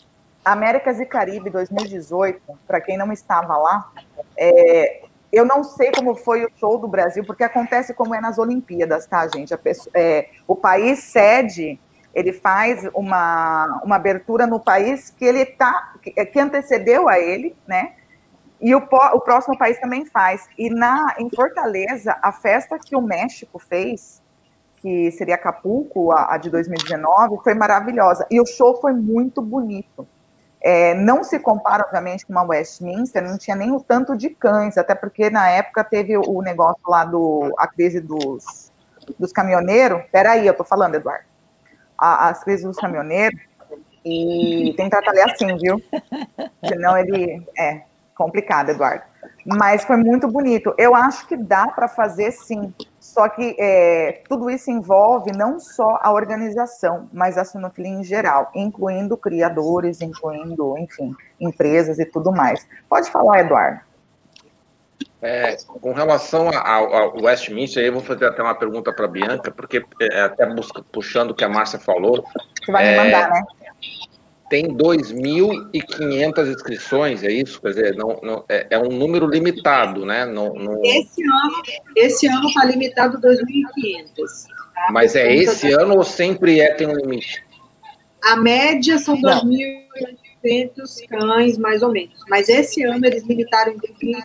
Américas 0.45 1.01
e 1.01 1.05
Caribe 1.05 1.49
2018, 1.49 2.41
para 2.65 2.79
quem 2.79 2.95
não 2.97 3.11
estava 3.11 3.57
lá, 3.57 3.91
é, 4.37 5.01
eu 5.31 5.45
não 5.45 5.63
sei 5.63 5.91
como 5.91 6.15
foi 6.15 6.45
o 6.45 6.51
show 6.57 6.77
do 6.77 6.87
Brasil, 6.87 7.23
porque 7.25 7.43
acontece 7.43 7.93
como 7.93 8.15
é 8.15 8.21
nas 8.21 8.37
Olimpíadas, 8.37 9.05
tá, 9.05 9.27
gente? 9.27 9.55
Pessoa, 9.57 9.91
é, 9.93 10.29
o 10.47 10.55
país 10.55 10.99
cede, 10.99 11.79
ele 12.13 12.31
faz 12.31 12.87
uma, 12.93 13.81
uma 13.83 13.95
abertura 13.97 14.47
no 14.47 14.59
país 14.59 15.09
que 15.09 15.25
ele 15.25 15.45
tá, 15.45 15.93
que, 16.01 16.11
que 16.11 16.39
antecedeu 16.39 17.09
a 17.09 17.19
ele, 17.19 17.55
né? 17.67 17.93
E 18.59 18.73
o, 18.73 18.79
o 18.79 19.21
próximo 19.21 19.57
país 19.57 19.79
também 19.79 20.05
faz. 20.05 20.47
E 20.57 20.69
na, 20.69 21.15
em 21.19 21.29
Fortaleza, 21.29 22.17
a 22.21 22.31
festa 22.31 22.79
que 22.79 22.95
o 22.95 23.01
México 23.01 23.59
fez, 23.59 24.21
que 24.77 25.11
seria 25.11 25.35
Acapulco, 25.35 26.11
a, 26.11 26.33
a 26.33 26.37
de 26.37 26.49
2019, 26.49 27.37
foi 27.43 27.53
maravilhosa. 27.53 28.25
E 28.31 28.41
o 28.41 28.45
show 28.45 28.79
foi 28.79 28.93
muito 28.93 29.41
bonito. 29.41 30.07
É, 30.61 30.93
não 30.95 31.23
se 31.23 31.39
compara, 31.39 31.83
obviamente, 31.83 32.25
com 32.25 32.33
uma 32.33 32.43
Westminster, 32.43 33.23
não 33.23 33.37
tinha 33.37 33.55
nem 33.55 33.71
o 33.71 33.79
tanto 33.79 34.17
de 34.17 34.29
cães, 34.29 34.77
até 34.77 34.95
porque 34.95 35.29
na 35.29 35.49
época 35.49 35.83
teve 35.83 36.17
o 36.17 36.41
negócio 36.41 36.81
lá 36.87 37.05
do 37.05 37.53
a 37.57 37.67
crise 37.67 38.01
dos, 38.01 38.71
dos 39.19 39.31
caminhoneiros. 39.31 40.03
Peraí, 40.11 40.47
eu 40.47 40.53
tô 40.53 40.63
falando, 40.63 40.95
Eduardo. 40.95 41.25
A, 41.97 42.29
as 42.29 42.43
crises 42.43 42.65
dos 42.65 42.77
caminhoneiros, 42.77 43.39
e 44.09 44.73
tem 44.77 44.85
que 44.85 44.91
tratar 44.91 45.11
ele 45.11 45.21
assim, 45.21 45.57
viu? 45.57 45.81
Senão 46.65 46.97
ele. 46.97 47.45
É 47.57 47.81
complicado, 48.15 48.69
Eduardo. 48.69 49.03
Mas 49.45 49.83
foi 49.83 49.97
muito 49.97 50.27
bonito. 50.27 50.73
Eu 50.77 50.95
acho 50.95 51.27
que 51.27 51.35
dá 51.35 51.67
para 51.67 51.87
fazer 51.87 52.31
sim. 52.31 52.73
Só 53.07 53.29
que 53.29 53.55
é, 53.57 54.21
tudo 54.27 54.49
isso 54.49 54.69
envolve 54.69 55.31
não 55.31 55.61
só 55.61 55.97
a 56.01 56.11
organização, 56.11 57.09
mas 57.13 57.37
a 57.37 57.45
sinofilia 57.45 57.89
em 57.89 58.03
geral, 58.03 58.51
incluindo 58.53 59.15
criadores, 59.15 60.01
incluindo, 60.01 60.77
enfim, 60.77 61.15
empresas 61.39 61.99
e 61.99 62.05
tudo 62.05 62.33
mais. 62.33 62.67
Pode 62.89 63.09
falar, 63.09 63.39
Eduardo. 63.39 63.79
É, 65.21 65.55
com 65.81 65.93
relação 65.93 66.49
ao, 66.53 67.23
Westminster, 67.23 67.81
eu 67.81 67.93
vou 67.93 68.01
fazer 68.01 68.25
até 68.25 68.43
uma 68.43 68.53
pergunta 68.53 68.91
para 68.91 69.05
a 69.05 69.07
Bianca, 69.09 69.51
porque 69.51 69.81
é, 70.01 70.21
até 70.23 70.45
busca, 70.45 70.83
puxando 70.91 71.31
o 71.31 71.33
que 71.33 71.45
a 71.45 71.49
Márcia 71.49 71.79
falou. 71.79 72.25
Você 72.61 72.71
vai 72.73 72.91
me 72.91 72.97
mandar, 72.97 73.29
é, 73.29 73.31
né? 73.31 73.43
Tem 74.49 74.67
2.500 74.67 76.47
inscrições, 76.47 77.23
é 77.23 77.31
isso? 77.31 77.61
Quer 77.61 77.69
dizer, 77.69 77.95
não, 77.95 78.19
não, 78.23 78.43
é, 78.47 78.67
é, 78.69 78.79
um 78.79 78.89
número 78.89 79.27
limitado, 79.27 80.05
né? 80.05 80.25
Não, 80.25 80.53
não... 80.53 80.81
Esse 80.83 81.21
ano 81.21 81.63
esse 81.95 82.27
ano 82.27 82.47
está 82.47 82.65
limitado 82.65 83.19
2.500. 83.19 83.37
Tá? 84.73 84.87
Mas 84.91 85.15
é 85.15 85.33
esse 85.33 85.71
ano 85.71 85.97
ou 85.97 86.03
sempre 86.03 86.59
é 86.61 86.73
tem 86.73 86.87
um 86.87 86.95
limite? 86.95 87.45
A 88.23 88.35
média 88.35 88.97
são 88.97 89.21
2.800 89.21 91.07
cães, 91.07 91.57
mais 91.57 91.83
ou 91.83 91.91
menos. 91.91 92.23
Mas 92.29 92.47
esse 92.49 92.83
ano 92.83 93.05
eles 93.05 93.23
limitaram 93.23 93.73
em 93.73 93.77
2.500, 93.77 94.23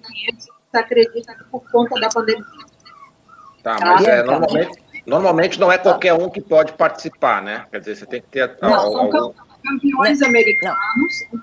acredita 0.73 1.35
que 1.35 1.45
por 1.45 1.63
conta 1.71 2.01
da 2.01 2.09
pandemia. 2.09 2.45
Tá, 3.63 3.77
tá? 3.77 3.87
mas 3.87 4.05
é, 4.05 4.23
normalmente, 4.23 4.83
normalmente 5.07 5.61
não 5.61 5.71
é 5.71 5.79
qualquer 5.79 6.15
um 6.15 6.31
que 6.31 6.41
pode 6.41 6.73
participar, 6.73 7.43
né? 7.43 7.67
Quer 7.71 7.81
dizer, 7.81 7.97
você 7.97 8.07
tem 8.07 8.21
que 8.21 8.29
ter... 8.29 8.57
Não, 8.61 8.75
algum... 8.75 9.11
são 9.11 9.35
campeões 9.63 10.21
não, 10.21 10.29
americanos. 10.29 11.15
Não. 11.33 11.43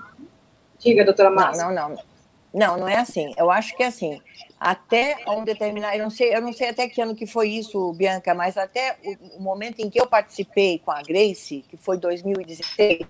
Diga, 0.78 1.04
doutora 1.04 1.30
Márcia. 1.30 1.64
Não, 1.64 1.74
não, 1.74 1.88
não. 1.90 2.10
Não, 2.52 2.76
não 2.78 2.88
é 2.88 2.96
assim. 2.96 3.32
Eu 3.36 3.50
acho 3.50 3.76
que 3.76 3.82
é 3.82 3.86
assim. 3.86 4.20
Até 4.58 5.16
um 5.26 5.44
determinado, 5.44 5.96
eu 5.96 6.02
não 6.02 6.10
sei, 6.10 6.34
eu 6.34 6.42
não 6.42 6.52
sei 6.52 6.68
até 6.68 6.88
que 6.88 7.00
ano 7.00 7.14
que 7.14 7.26
foi 7.26 7.48
isso, 7.48 7.92
Bianca, 7.94 8.34
mas 8.34 8.58
até 8.58 8.98
o, 9.04 9.38
o 9.38 9.42
momento 9.42 9.80
em 9.80 9.88
que 9.88 10.00
eu 10.00 10.06
participei 10.06 10.78
com 10.78 10.90
a 10.90 11.00
Grace, 11.00 11.64
que 11.68 11.76
foi 11.76 11.96
2016, 11.96 13.06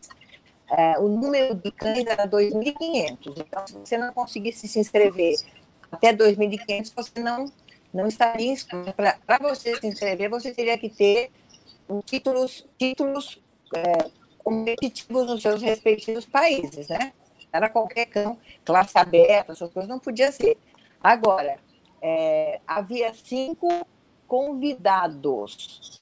é, 0.71 0.99
o 0.99 1.09
número 1.09 1.55
de 1.55 1.73
cães 1.73 2.07
era 2.07 2.29
2.500. 2.29 3.35
Então, 3.37 3.67
se 3.67 3.73
você 3.73 3.99
não 3.99 4.13
conseguisse 4.13 4.69
se 4.69 4.79
inscrever 4.79 5.35
até 5.91 6.13
2.500, 6.13 6.93
você 6.95 7.21
não, 7.21 7.47
não 7.93 8.07
estaria 8.07 8.53
inscrito. 8.53 8.95
Para 8.95 9.39
você 9.41 9.77
se 9.77 9.87
inscrever, 9.87 10.31
você 10.31 10.53
teria 10.53 10.79
que 10.79 10.89
ter 10.89 11.31
títulos, 12.05 12.65
títulos 12.79 13.43
é, 13.75 14.11
competitivos 14.43 15.27
nos 15.27 15.43
seus 15.43 15.63
respectivos 15.63 16.27
países, 16.27 16.89
né? 16.89 17.13
Era 17.53 17.69
qualquer 17.69 18.07
cão, 18.07 18.39
classe 18.65 18.97
aberta, 18.97 19.53
essas 19.53 19.73
coisas, 19.73 19.89
não 19.89 19.99
podia 19.99 20.31
ser. 20.31 20.57
Agora, 21.03 21.59
é, 22.01 22.61
havia 22.67 23.13
cinco 23.15 23.87
convidados. 24.27 26.01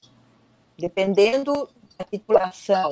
Dependendo 0.77 1.69
da 1.97 2.05
titulação 2.05 2.91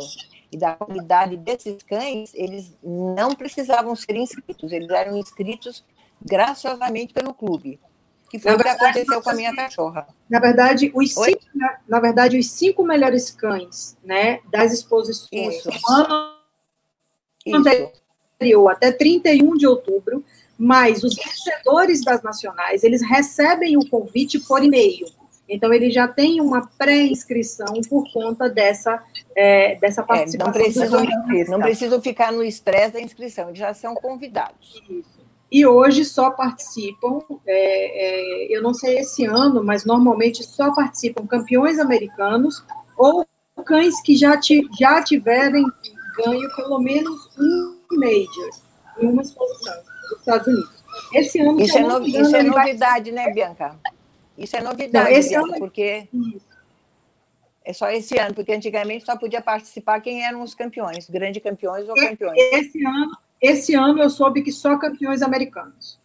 e 0.51 0.57
da 0.57 0.75
qualidade 0.75 1.37
desses 1.37 1.81
cães, 1.83 2.33
eles 2.33 2.75
não 2.83 3.33
precisavam 3.33 3.95
ser 3.95 4.15
inscritos, 4.15 4.71
eles 4.71 4.89
eram 4.89 5.15
inscritos 5.15 5.85
graciosamente 6.21 7.13
pelo 7.13 7.33
clube. 7.33 7.79
Que 8.29 8.39
foi 8.39 8.53
o 8.53 8.57
que 8.57 8.67
aconteceu 8.67 9.21
com 9.21 9.29
a 9.29 9.33
minha 9.33 9.55
cachorra. 9.55 10.07
Na 10.29 10.39
verdade, 10.39 10.91
os 10.93 11.13
cinco, 11.13 11.41
na, 11.55 11.77
na, 11.87 11.99
verdade, 11.99 12.37
os 12.37 12.51
cinco 12.51 12.83
melhores 12.83 13.31
cães 13.31 13.97
né, 14.03 14.41
das 14.51 14.73
exposições 14.73 15.55
Isso. 15.55 15.69
ano 15.89 16.37
anterior, 17.55 18.69
até 18.69 18.91
31 18.91 19.55
de 19.55 19.65
outubro, 19.65 20.23
mas 20.57 21.03
os 21.03 21.15
vencedores 21.15 22.03
das 22.03 22.21
nacionais, 22.21 22.83
eles 22.83 23.01
recebem 23.01 23.77
o 23.77 23.87
convite 23.87 24.39
por 24.39 24.63
e-mail. 24.63 25.07
Então, 25.47 25.73
ele 25.73 25.89
já 25.89 26.07
tem 26.07 26.41
uma 26.41 26.67
pré-inscrição 26.77 27.81
por 27.87 28.11
conta 28.11 28.49
dessa, 28.49 29.01
é, 29.33 29.75
dessa 29.75 30.03
participação. 30.03 30.51
É, 30.51 30.57
não, 30.57 30.63
precisam, 30.63 31.05
não 31.47 31.59
precisam 31.59 32.01
ficar 32.01 32.33
no 32.33 32.43
estresse 32.43 32.93
da 32.93 32.99
inscrição, 32.99 33.47
eles 33.47 33.59
já 33.59 33.73
são 33.73 33.95
convidados. 33.95 34.83
Isso. 34.89 35.17
E 35.51 35.65
hoje 35.65 36.03
só 36.03 36.31
participam, 36.31 37.19
é, 37.45 38.47
é, 38.47 38.57
eu 38.57 38.61
não 38.61 38.73
sei 38.73 38.99
esse 38.99 39.25
ano, 39.25 39.63
mas 39.63 39.85
normalmente 39.85 40.43
só 40.43 40.73
participam 40.73 41.25
campeões 41.25 41.79
americanos 41.79 42.63
ou 42.97 43.25
cães 43.65 44.01
que 44.01 44.15
já, 44.15 44.39
já 44.77 45.01
tiverem 45.01 45.65
ganho 46.17 46.55
pelo 46.55 46.79
menos 46.79 47.29
um 47.37 47.77
major 47.91 48.49
em 48.99 49.07
uma 49.07 49.21
exposição 49.21 49.73
dos 50.09 50.19
Estados 50.19 50.47
Unidos. 50.47 50.77
Esse 51.13 51.39
ano, 51.39 51.61
isso 51.61 51.77
é, 51.77 51.81
no, 51.81 52.07
isso 52.07 52.35
é 52.35 52.43
novidade, 52.43 53.11
vai... 53.11 53.25
né, 53.25 53.33
Bianca? 53.33 53.75
Isso 54.37 54.55
é 54.55 54.61
novidade, 54.61 55.09
não, 55.09 55.17
esse 55.17 55.29
Bianca, 55.29 55.49
ano... 55.49 55.59
porque 55.59 56.07
é 57.63 57.73
só 57.73 57.89
esse 57.89 58.17
ano, 58.17 58.33
porque 58.33 58.53
antigamente 58.53 59.05
só 59.05 59.15
podia 59.15 59.41
participar 59.41 60.01
quem 60.01 60.25
eram 60.25 60.41
os 60.41 60.53
campeões, 60.53 61.09
grandes 61.09 61.41
campeões 61.41 61.87
ou 61.87 61.95
campeões. 61.95 62.37
Esse 62.37 62.85
ano, 62.85 63.17
esse 63.41 63.75
ano 63.75 64.01
eu 64.01 64.09
soube 64.09 64.41
que 64.41 64.51
só 64.51 64.77
campeões 64.77 65.21
americanos. 65.21 65.99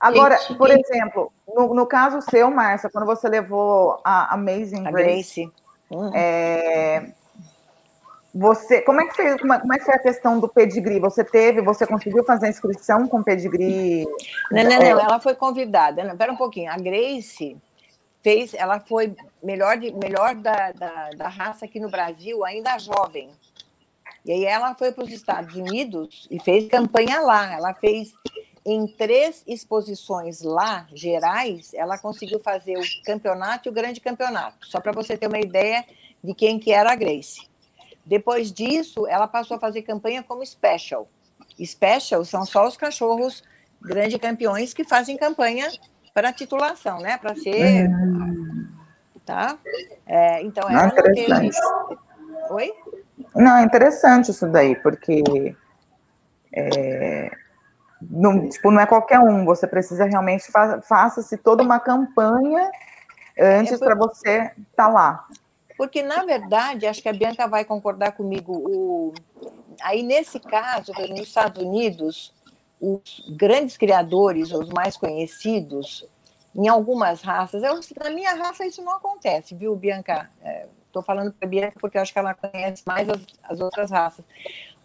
Agora, 0.00 0.38
por 0.56 0.70
exemplo, 0.70 1.30
no, 1.46 1.74
no 1.74 1.86
caso 1.86 2.22
seu, 2.22 2.50
Márcia, 2.50 2.88
quando 2.90 3.04
você 3.04 3.28
levou 3.28 4.00
a 4.02 4.34
Amazing 4.34 4.86
a 4.86 4.90
Grace, 4.90 5.44
Grace. 5.44 5.52
Uhum. 5.90 6.10
É, 6.14 7.12
você, 8.34 8.80
como 8.82 9.00
é 9.00 9.06
que 9.06 9.16
foi, 9.16 9.38
como 9.38 9.74
é 9.74 9.78
que 9.78 9.84
foi 9.84 9.94
a 9.94 9.98
questão 9.98 10.38
do 10.38 10.48
pedigree? 10.48 11.00
Você 11.00 11.24
teve, 11.24 11.60
você 11.60 11.86
conseguiu 11.86 12.24
fazer 12.24 12.46
a 12.46 12.48
inscrição 12.48 13.08
com 13.08 13.22
pedigree? 13.22 14.06
Não, 14.50 14.62
não, 14.62 14.78
não, 14.78 15.00
ela 15.00 15.20
foi 15.20 15.34
convidada. 15.34 16.04
Não, 16.04 16.16
pera 16.16 16.32
um 16.32 16.36
pouquinho. 16.36 16.70
A 16.70 16.76
Grace 16.76 17.56
fez, 18.22 18.54
ela 18.54 18.78
foi 18.78 19.14
melhor, 19.42 19.76
de, 19.76 19.92
melhor 19.92 20.36
da, 20.36 20.70
da, 20.72 21.10
da 21.16 21.28
raça 21.28 21.64
aqui 21.64 21.80
no 21.80 21.90
Brasil, 21.90 22.44
ainda 22.44 22.78
jovem. 22.78 23.30
E 24.24 24.32
aí 24.32 24.44
ela 24.44 24.74
foi 24.74 24.92
para 24.92 25.04
os 25.04 25.10
Estados 25.10 25.54
Unidos 25.54 26.26
e 26.30 26.38
fez 26.38 26.68
campanha 26.68 27.20
lá. 27.20 27.52
Ela 27.52 27.74
fez 27.74 28.12
em 28.64 28.86
três 28.86 29.42
exposições 29.46 30.42
lá, 30.42 30.86
gerais, 30.92 31.72
ela 31.72 31.98
conseguiu 31.98 32.38
fazer 32.40 32.76
o 32.76 32.82
campeonato 33.04 33.68
e 33.68 33.70
o 33.70 33.72
grande 33.72 34.00
campeonato. 34.00 34.66
Só 34.66 34.80
para 34.80 34.92
você 34.92 35.16
ter 35.16 35.26
uma 35.26 35.40
ideia 35.40 35.84
de 36.22 36.34
quem 36.34 36.58
que 36.58 36.70
era 36.70 36.92
a 36.92 36.94
Grace. 36.94 37.48
Depois 38.04 38.52
disso, 38.52 39.06
ela 39.06 39.26
passou 39.26 39.56
a 39.56 39.60
fazer 39.60 39.82
campanha 39.82 40.22
como 40.22 40.44
special. 40.44 41.08
Special 41.64 42.24
são 42.24 42.44
só 42.44 42.66
os 42.66 42.76
cachorros 42.76 43.42
grandes 43.80 44.18
campeões 44.18 44.74
que 44.74 44.84
fazem 44.84 45.16
campanha 45.16 45.70
para 46.12 46.32
titulação, 46.32 46.98
né? 47.00 47.16
Para 47.16 47.34
ser. 47.34 47.88
Hum. 47.88 48.68
Tá? 49.24 49.58
É, 50.06 50.42
então, 50.42 50.68
ela 50.68 50.88
não, 50.88 50.96
não 50.96 51.12
teve. 51.14 51.50
Oi? 52.50 52.72
Não, 53.34 53.56
é 53.56 53.62
interessante 53.62 54.30
isso 54.30 54.46
daí, 54.46 54.76
porque. 54.76 55.54
É, 56.52 57.30
não, 58.02 58.48
tipo, 58.48 58.70
não 58.70 58.80
é 58.80 58.86
qualquer 58.86 59.20
um, 59.20 59.44
você 59.44 59.66
precisa 59.66 60.04
realmente 60.04 60.50
fa 60.50 60.80
faça-se 60.80 61.36
toda 61.36 61.62
uma 61.62 61.78
campanha 61.78 62.70
antes 63.38 63.74
é 63.74 63.78
para 63.78 63.94
você 63.94 64.52
estar 64.58 64.64
tá 64.74 64.88
lá. 64.88 65.26
Porque, 65.76 66.02
na 66.02 66.24
verdade, 66.24 66.86
acho 66.86 67.00
que 67.00 67.08
a 67.08 67.12
Bianca 67.12 67.46
vai 67.46 67.64
concordar 67.64 68.12
comigo. 68.12 68.52
O... 68.52 69.14
Aí, 69.82 70.02
nesse 70.02 70.38
caso, 70.38 70.92
nos 71.08 71.20
Estados 71.20 71.62
Unidos, 71.62 72.34
os 72.80 73.24
grandes 73.30 73.76
criadores, 73.76 74.52
os 74.52 74.68
mais 74.68 74.96
conhecidos, 74.96 76.06
em 76.54 76.68
algumas 76.68 77.22
raças, 77.22 77.62
eu, 77.62 77.78
na 78.02 78.10
minha 78.10 78.34
raça 78.34 78.66
isso 78.66 78.82
não 78.82 78.94
acontece, 78.94 79.54
viu, 79.54 79.74
Bianca? 79.76 80.28
Estou 80.90 81.02
é, 81.02 81.04
falando 81.04 81.32
para 81.32 81.46
a 81.46 81.50
Bianca 81.50 81.76
porque 81.80 81.96
eu 81.96 82.02
acho 82.02 82.12
que 82.12 82.18
ela 82.18 82.34
conhece 82.34 82.82
mais 82.84 83.08
as, 83.08 83.20
as 83.44 83.60
outras 83.60 83.90
raças. 83.90 84.24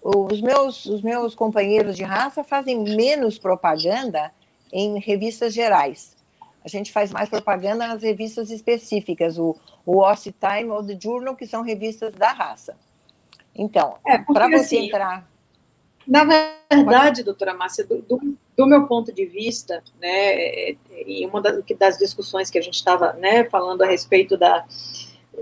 Os 0.02 0.40
meus, 0.40 0.86
os 0.86 1.02
meus 1.02 1.34
companheiros 1.34 1.98
de 1.98 2.04
raça 2.04 2.44
fazem 2.44 2.80
menos 2.96 3.40
propaganda 3.40 4.32
em 4.72 5.00
revistas 5.00 5.52
gerais. 5.54 6.16
A 6.64 6.68
gente 6.68 6.92
faz 6.92 7.12
mais 7.12 7.28
propaganda 7.28 7.88
nas 7.88 8.04
revistas 8.04 8.52
específicas, 8.52 9.38
o, 9.38 9.56
o 9.86 9.98
Horse 9.98 10.34
Time 10.34 10.70
ou 10.70 10.86
The 10.86 10.98
Journal, 11.00 11.36
que 11.36 11.48
são 11.48 11.64
revistas 11.64 12.14
da 12.14 12.32
raça. 12.32 12.76
Então, 13.56 13.98
é, 14.06 14.18
para 14.18 14.48
você 14.48 14.78
assim, 14.78 14.88
entrar. 14.88 15.28
Na 16.08 16.24
verdade, 16.24 17.24
doutora 17.24 17.56
Márcia, 17.56 17.84
do, 17.84 18.02
do, 18.04 18.38
do, 18.56 18.68
meu 18.68 18.86
ponto 18.86 19.12
de 19.12 19.26
vista, 19.26 19.84
né, 20.00 20.76
em 20.92 21.26
uma 21.26 21.42
das, 21.42 21.64
das 21.80 21.98
discussões 21.98 22.52
que 22.52 22.60
a 22.60 22.62
gente 22.62 22.76
estava 22.76 23.14
né, 23.14 23.46
falando 23.46 23.82
a 23.82 23.88
respeito 23.88 24.38
da, 24.38 24.66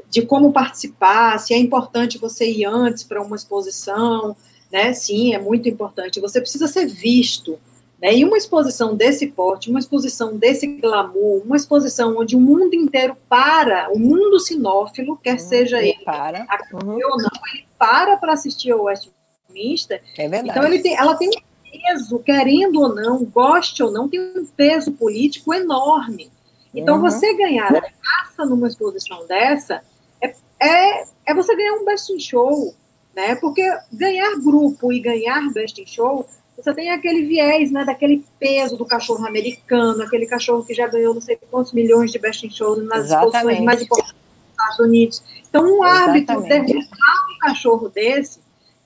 de 0.10 0.23
como 0.23 0.51
participar, 0.51 1.38
se 1.39 1.53
é 1.53 1.58
importante 1.58 2.17
você 2.17 2.49
ir 2.49 2.65
antes 2.65 3.03
para 3.03 3.21
uma 3.21 3.36
exposição, 3.36 4.36
né? 4.71 4.93
Sim, 4.93 5.34
é 5.34 5.39
muito 5.39 5.69
importante. 5.69 6.19
Você 6.19 6.41
precisa 6.41 6.67
ser 6.67 6.88
visto. 6.88 7.60
Né? 8.01 8.15
E 8.17 8.25
uma 8.25 8.38
exposição 8.38 8.95
desse 8.95 9.27
porte, 9.27 9.69
uma 9.69 9.79
exposição 9.79 10.36
desse 10.36 10.67
glamour, 10.67 11.41
uma 11.45 11.56
exposição 11.56 12.17
onde 12.17 12.36
o 12.36 12.39
mundo 12.39 12.73
inteiro 12.75 13.15
para, 13.29 13.89
o 13.93 13.97
mundo 13.97 14.39
sinófilo, 14.39 15.15
quer 15.15 15.34
uhum, 15.34 15.39
seja 15.39 15.82
ele, 15.82 16.03
para. 16.03 16.45
Uhum. 16.73 16.95
ou 16.95 17.17
não, 17.17 17.29
ele 17.53 17.65
para 17.79 18.17
para 18.17 18.34
assistir 18.34 18.71
ao 18.71 18.84
Westminster. 18.84 20.01
É 20.17 20.27
verdade. 20.27 20.49
Então 20.49 20.63
ele 20.63 20.82
tem, 20.82 20.96
ela 20.96 21.15
tem 21.15 21.29
um 21.29 21.71
peso, 21.71 22.19
querendo 22.19 22.81
ou 22.81 22.94
não, 22.94 23.23
goste 23.23 23.81
ou 23.81 23.89
não, 23.89 24.10
tem 24.10 24.19
um 24.19 24.46
peso 24.46 24.91
político 24.91 25.54
enorme. 25.54 26.29
Então, 26.74 26.96
uhum. 26.96 27.02
você 27.02 27.34
ganhar 27.36 27.67
a 27.67 27.80
graça 27.80 28.46
numa 28.46 28.67
exposição 28.67 29.26
dessa 29.28 29.84
é, 30.21 30.36
é, 30.60 31.06
é 31.28 31.34
você 31.34 31.56
ganhar 31.56 31.74
um 31.74 31.86
best 31.86 32.12
in 32.12 32.19
show, 32.19 32.74
né? 33.15 33.36
Porque 33.36 33.63
ganhar 33.92 34.40
grupo 34.40 34.92
e 34.92 35.00
ganhar 35.00 35.52
best 35.54 35.80
in 35.80 35.86
show 35.86 36.28
você 36.58 36.74
tem 36.74 36.92
aquele 36.92 37.26
viés, 37.26 37.71
né, 37.71 37.84
daquele 37.84 38.24
peso 38.40 38.78
do 38.78 38.86
cachorro 38.86 39.26
americano, 39.26 40.02
aquele 40.04 40.26
cachorro 40.26 40.63
que 40.63 40.74
já 40.74 40.88
ganhou 40.88 41.13
não 41.13 41.21
sei 41.21 41.38
quantos 41.50 41.74
milhões 41.74 42.12
de 42.12 42.19
best 42.19 42.46
in 42.46 42.52
show 42.52 42.80
nas 42.84 43.10
exposições 43.10 43.60
mais 43.62 43.82
importantes 43.82 44.13
dos 44.13 44.52
Estados 44.52 44.80
Unidos. 44.80 45.24
Então, 45.50 45.63
um 45.63 45.84
Exatamente. 45.84 46.32
árbitro 46.32 46.42
derrubar 46.44 47.28
um 47.32 47.40
cachorro 47.40 47.90
desse, 47.90 48.40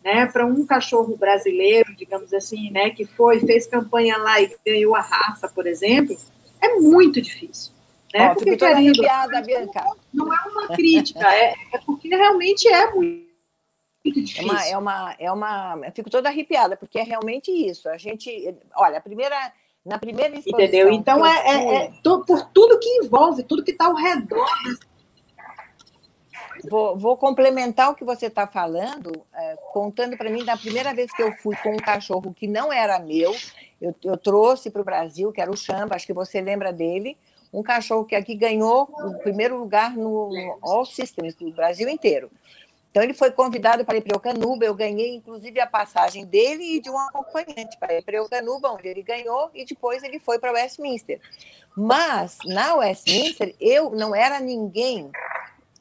né, 0.04 0.26
para 0.26 0.46
um 0.46 0.66
cachorro 0.66 1.18
brasileiro, 1.18 1.94
digamos 1.96 2.34
assim, 2.34 2.72
né, 2.72 2.90
que 2.90 3.06
foi, 3.06 3.42
fez 3.42 3.68
campanha 3.68 4.18
lá 4.18 4.42
e 4.42 4.56
ganhou 4.66 4.96
a 4.96 5.02
raça, 5.02 5.50
por 5.50 5.68
exemplo, 5.68 6.16
é 6.62 6.80
muito 6.80 7.22
difícil. 7.22 7.74
Né? 8.14 8.30
Ó, 8.30 8.36
porque, 8.36 8.58
querendo, 8.58 9.02
Bianca. 9.46 9.84
Não 10.14 10.34
é 10.34 10.38
uma 10.50 10.68
crítica, 10.68 11.28
é, 11.34 11.54
é 11.74 11.78
porque 11.86 12.08
realmente 12.10 12.68
é 12.68 12.90
muito 12.92 13.28
é 14.38 14.44
uma, 14.44 14.64
é 14.66 14.78
uma, 14.78 15.16
é 15.20 15.32
uma. 15.32 15.82
Eu 15.86 15.92
fico 15.92 16.10
toda 16.10 16.30
arrepiada, 16.30 16.78
porque 16.78 17.00
é 17.00 17.04
realmente 17.04 17.52
isso. 17.52 17.90
A 17.90 17.98
gente. 17.98 18.56
Olha, 18.76 18.98
a 18.98 19.02
primeira. 19.02 19.36
Na 19.86 19.98
primeira 19.98 20.36
exposição. 20.36 20.60
Entendeu? 20.60 20.92
Então, 20.92 21.26
é, 21.26 21.48
é, 21.48 21.86
é, 21.86 21.92
por 22.04 22.50
tudo 22.54 22.78
que 22.78 22.90
envolve, 22.98 23.44
tudo 23.44 23.64
que 23.64 23.72
está 23.72 23.86
ao 23.86 23.96
redor. 23.96 24.46
Vou, 26.70 26.98
vou, 26.98 27.16
complementar 27.16 27.92
o 27.92 27.96
que 27.96 28.04
você 28.04 28.26
está 28.26 28.46
falando, 28.46 29.14
é, 29.34 29.56
contando 29.72 30.18
para 30.18 30.30
mim 30.30 30.44
da 30.44 30.58
primeira 30.58 30.94
vez 30.94 31.10
que 31.14 31.24
eu 31.24 31.32
fui 31.34 31.56
com 31.58 31.72
um 31.72 31.78
cachorro 31.78 32.34
que 32.34 32.48
não 32.48 32.74
era 32.74 33.00
meu, 33.00 33.34
eu, 33.80 33.96
eu 34.04 34.18
trouxe 34.18 34.70
para 34.70 34.82
o 34.82 34.86
Brasil, 34.86 35.32
que 35.32 35.40
era 35.40 35.52
o 35.52 35.56
Chamba, 35.56 35.96
acho 35.96 36.08
que 36.08 36.14
você 36.14 36.42
lembra 36.42 36.74
dele, 36.74 37.16
um 37.54 37.64
cachorro 37.64 38.06
que 38.06 38.16
aqui 38.16 38.36
ganhou 38.36 38.84
o 38.84 39.18
primeiro 39.20 39.58
lugar 39.58 39.96
no, 39.96 40.58
All 40.62 40.86
Systems, 40.86 41.36
do 41.36 41.52
Brasil 41.52 41.88
inteiro. 41.90 42.30
Então, 42.92 43.04
ele 43.04 43.14
foi 43.14 43.30
convidado 43.30 43.86
para 43.86 43.98
ir 43.98 44.02
para 44.02 44.16
Eucanuba. 44.16 44.66
Eu 44.66 44.74
ganhei, 44.74 45.14
inclusive, 45.14 45.60
a 45.60 45.68
passagem 45.68 46.26
dele 46.26 46.78
e 46.78 46.82
de 46.82 46.90
um 46.90 46.98
acompanhante 46.98 47.78
para 47.80 47.94
ir 47.94 48.04
para 48.04 48.18
Eucanuba, 48.18 48.72
onde 48.72 48.88
ele 48.88 49.04
ganhou, 49.04 49.52
e 49.54 49.66
depois 49.66 50.02
ele 50.02 50.20
foi 50.20 50.40
para 50.40 50.52
Westminster. 50.52 51.20
Mas, 51.76 52.40
na 52.44 52.76
Westminster, 52.76 53.54
eu 53.60 53.92
não 53.92 54.16
era 54.16 54.40
ninguém. 54.40 55.12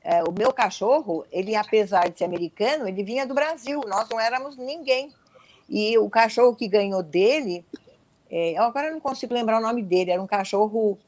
É, 0.05 0.23
o 0.25 0.31
meu 0.31 0.53
cachorro, 0.53 1.25
ele, 1.33 1.57
apesar 1.57 2.11
de 2.11 2.19
ser 2.19 2.25
americano, 2.25 2.87
ele 2.87 3.03
vinha 3.03 3.27
do 3.27 3.33
Brasil. 3.33 3.81
Nós 3.87 4.09
não 4.11 4.21
éramos 4.21 4.57
ninguém. 4.57 5.11
E 5.69 5.97
o 5.99 6.11
cachorro 6.11 6.55
que 6.55 6.69
ganhou 6.69 7.03
dele, 7.03 7.65
é, 8.31 8.57
agora 8.59 8.89
eu 8.89 8.93
não 8.93 9.01
consigo 9.01 9.33
lembrar 9.33 9.59
o 9.59 9.63
nome 9.63 9.83
dele, 9.83 10.11
era 10.11 10.23
um 10.23 10.27
cachorro. 10.27 10.99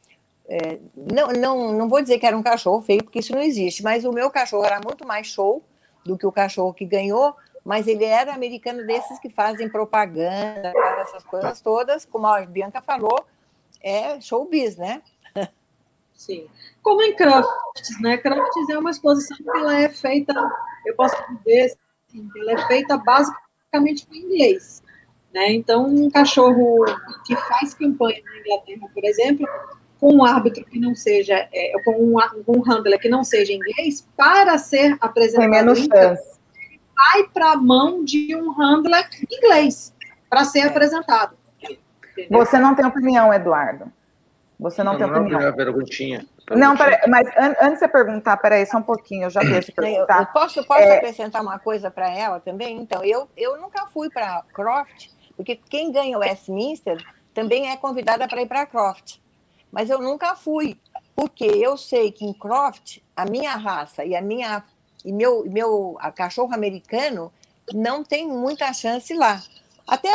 É, 0.48 0.78
não, 0.96 1.28
não, 1.28 1.72
não 1.72 1.88
vou 1.88 2.00
dizer 2.00 2.18
que 2.18 2.26
era 2.26 2.36
um 2.36 2.42
cachorro 2.42 2.80
feio, 2.80 3.04
porque 3.04 3.18
isso 3.18 3.34
não 3.34 3.42
existe, 3.42 3.82
mas 3.82 4.04
o 4.04 4.12
meu 4.12 4.30
cachorro 4.30 4.64
era 4.64 4.80
muito 4.82 5.06
mais 5.06 5.26
show 5.26 5.62
do 6.04 6.16
que 6.16 6.26
o 6.26 6.32
cachorro 6.32 6.72
que 6.72 6.86
ganhou, 6.86 7.36
mas 7.62 7.86
ele 7.86 8.04
era 8.04 8.32
americano 8.32 8.86
desses 8.86 9.18
que 9.18 9.28
fazem 9.28 9.68
propaganda, 9.68 10.72
essas 11.00 11.22
coisas 11.22 11.60
todas, 11.60 12.06
como 12.06 12.26
a 12.26 12.40
Bianca 12.46 12.80
falou, 12.80 13.26
é 13.82 14.18
showbiz, 14.20 14.76
né? 14.78 15.02
Sim. 16.14 16.48
Como 16.82 17.02
em 17.02 17.14
Crafts, 17.14 18.00
né? 18.00 18.16
Crafts 18.16 18.70
é 18.70 18.78
uma 18.78 18.90
exposição 18.90 19.36
que 19.36 19.50
ela 19.50 19.78
é 19.78 19.88
feita, 19.90 20.32
eu 20.86 20.96
posso 20.96 21.14
dizer, 21.36 21.76
assim, 22.08 22.28
ela 22.40 22.52
é 22.52 22.66
feita 22.66 22.96
basicamente 22.96 24.06
em 24.10 24.16
inglês. 24.16 24.82
Né? 25.32 25.52
Então, 25.52 25.86
um 25.86 26.10
cachorro 26.10 26.84
que 27.26 27.36
faz 27.36 27.74
campanha 27.74 28.22
na 28.24 28.38
Inglaterra, 28.38 28.88
por 28.94 29.04
exemplo, 29.04 29.46
com 30.00 30.14
um 30.14 30.24
árbitro 30.24 30.64
que 30.64 30.78
não 30.78 30.94
seja, 30.94 31.48
é, 31.52 31.72
com 31.84 31.92
um, 31.92 32.16
um 32.46 32.60
handler 32.60 32.98
que 32.98 33.08
não 33.08 33.24
seja 33.24 33.52
inglês, 33.52 34.06
para 34.16 34.56
ser 34.58 34.96
apresentado. 35.00 35.40
Tem 35.40 35.50
menos 35.50 35.78
chance. 35.80 36.38
Vai 36.96 37.24
para 37.32 37.52
a 37.52 37.56
mão 37.56 38.04
de 38.04 38.34
um 38.34 38.50
handler 38.52 39.08
inglês 39.30 39.94
para 40.30 40.44
ser 40.44 40.60
é. 40.60 40.66
apresentado. 40.66 41.36
Entendeu? 42.12 42.38
Você 42.38 42.58
não 42.58 42.74
tem 42.74 42.84
opinião, 42.84 43.32
Eduardo. 43.32 43.92
Você 44.58 44.82
não, 44.82 44.92
não 44.92 44.98
tem 44.98 45.08
não 45.08 45.20
opinião. 45.20 45.40
Não, 45.40 45.52
perguntinha. 45.52 46.26
Não, 46.50 46.76
peraí, 46.76 46.98
mas 47.08 47.28
an 47.36 47.54
antes 47.60 47.74
de 47.74 47.78
você 47.80 47.88
perguntar, 47.88 48.36
peraí, 48.38 48.66
só 48.66 48.78
um 48.78 48.82
pouquinho, 48.82 49.24
eu 49.24 49.30
já 49.30 49.40
deixo 49.40 49.72
perguntar. 49.72 50.16
Eu, 50.16 50.22
eu 50.22 50.26
posso, 50.26 50.66
posso 50.66 50.82
é... 50.82 50.96
acrescentar 50.96 51.42
uma 51.42 51.58
coisa 51.58 51.90
para 51.90 52.10
ela 52.10 52.40
também? 52.40 52.80
Então, 52.80 53.04
eu, 53.04 53.28
eu 53.36 53.60
nunca 53.60 53.86
fui 53.86 54.08
para 54.10 54.42
Croft, 54.52 55.10
porque 55.36 55.56
quem 55.56 55.92
ganha 55.92 56.16
o 56.16 56.20
Westminster 56.20 57.04
também 57.34 57.70
é 57.70 57.76
convidada 57.76 58.26
para 58.26 58.42
ir 58.42 58.46
para 58.46 58.66
Croft 58.66 59.18
mas 59.70 59.90
eu 59.90 60.00
nunca 60.00 60.34
fui, 60.34 60.78
porque 61.14 61.44
eu 61.44 61.76
sei 61.76 62.12
que 62.12 62.24
em 62.24 62.32
Croft, 62.32 62.98
a 63.16 63.24
minha 63.24 63.54
raça 63.56 64.04
e 64.04 64.14
a 64.14 64.22
minha 64.22 64.64
e 65.04 65.12
meu, 65.12 65.44
meu 65.46 65.96
a 66.00 66.10
cachorro 66.10 66.52
americano 66.52 67.32
não 67.72 68.02
tem 68.02 68.26
muita 68.26 68.72
chance 68.72 69.14
lá. 69.14 69.42
Até 69.86 70.10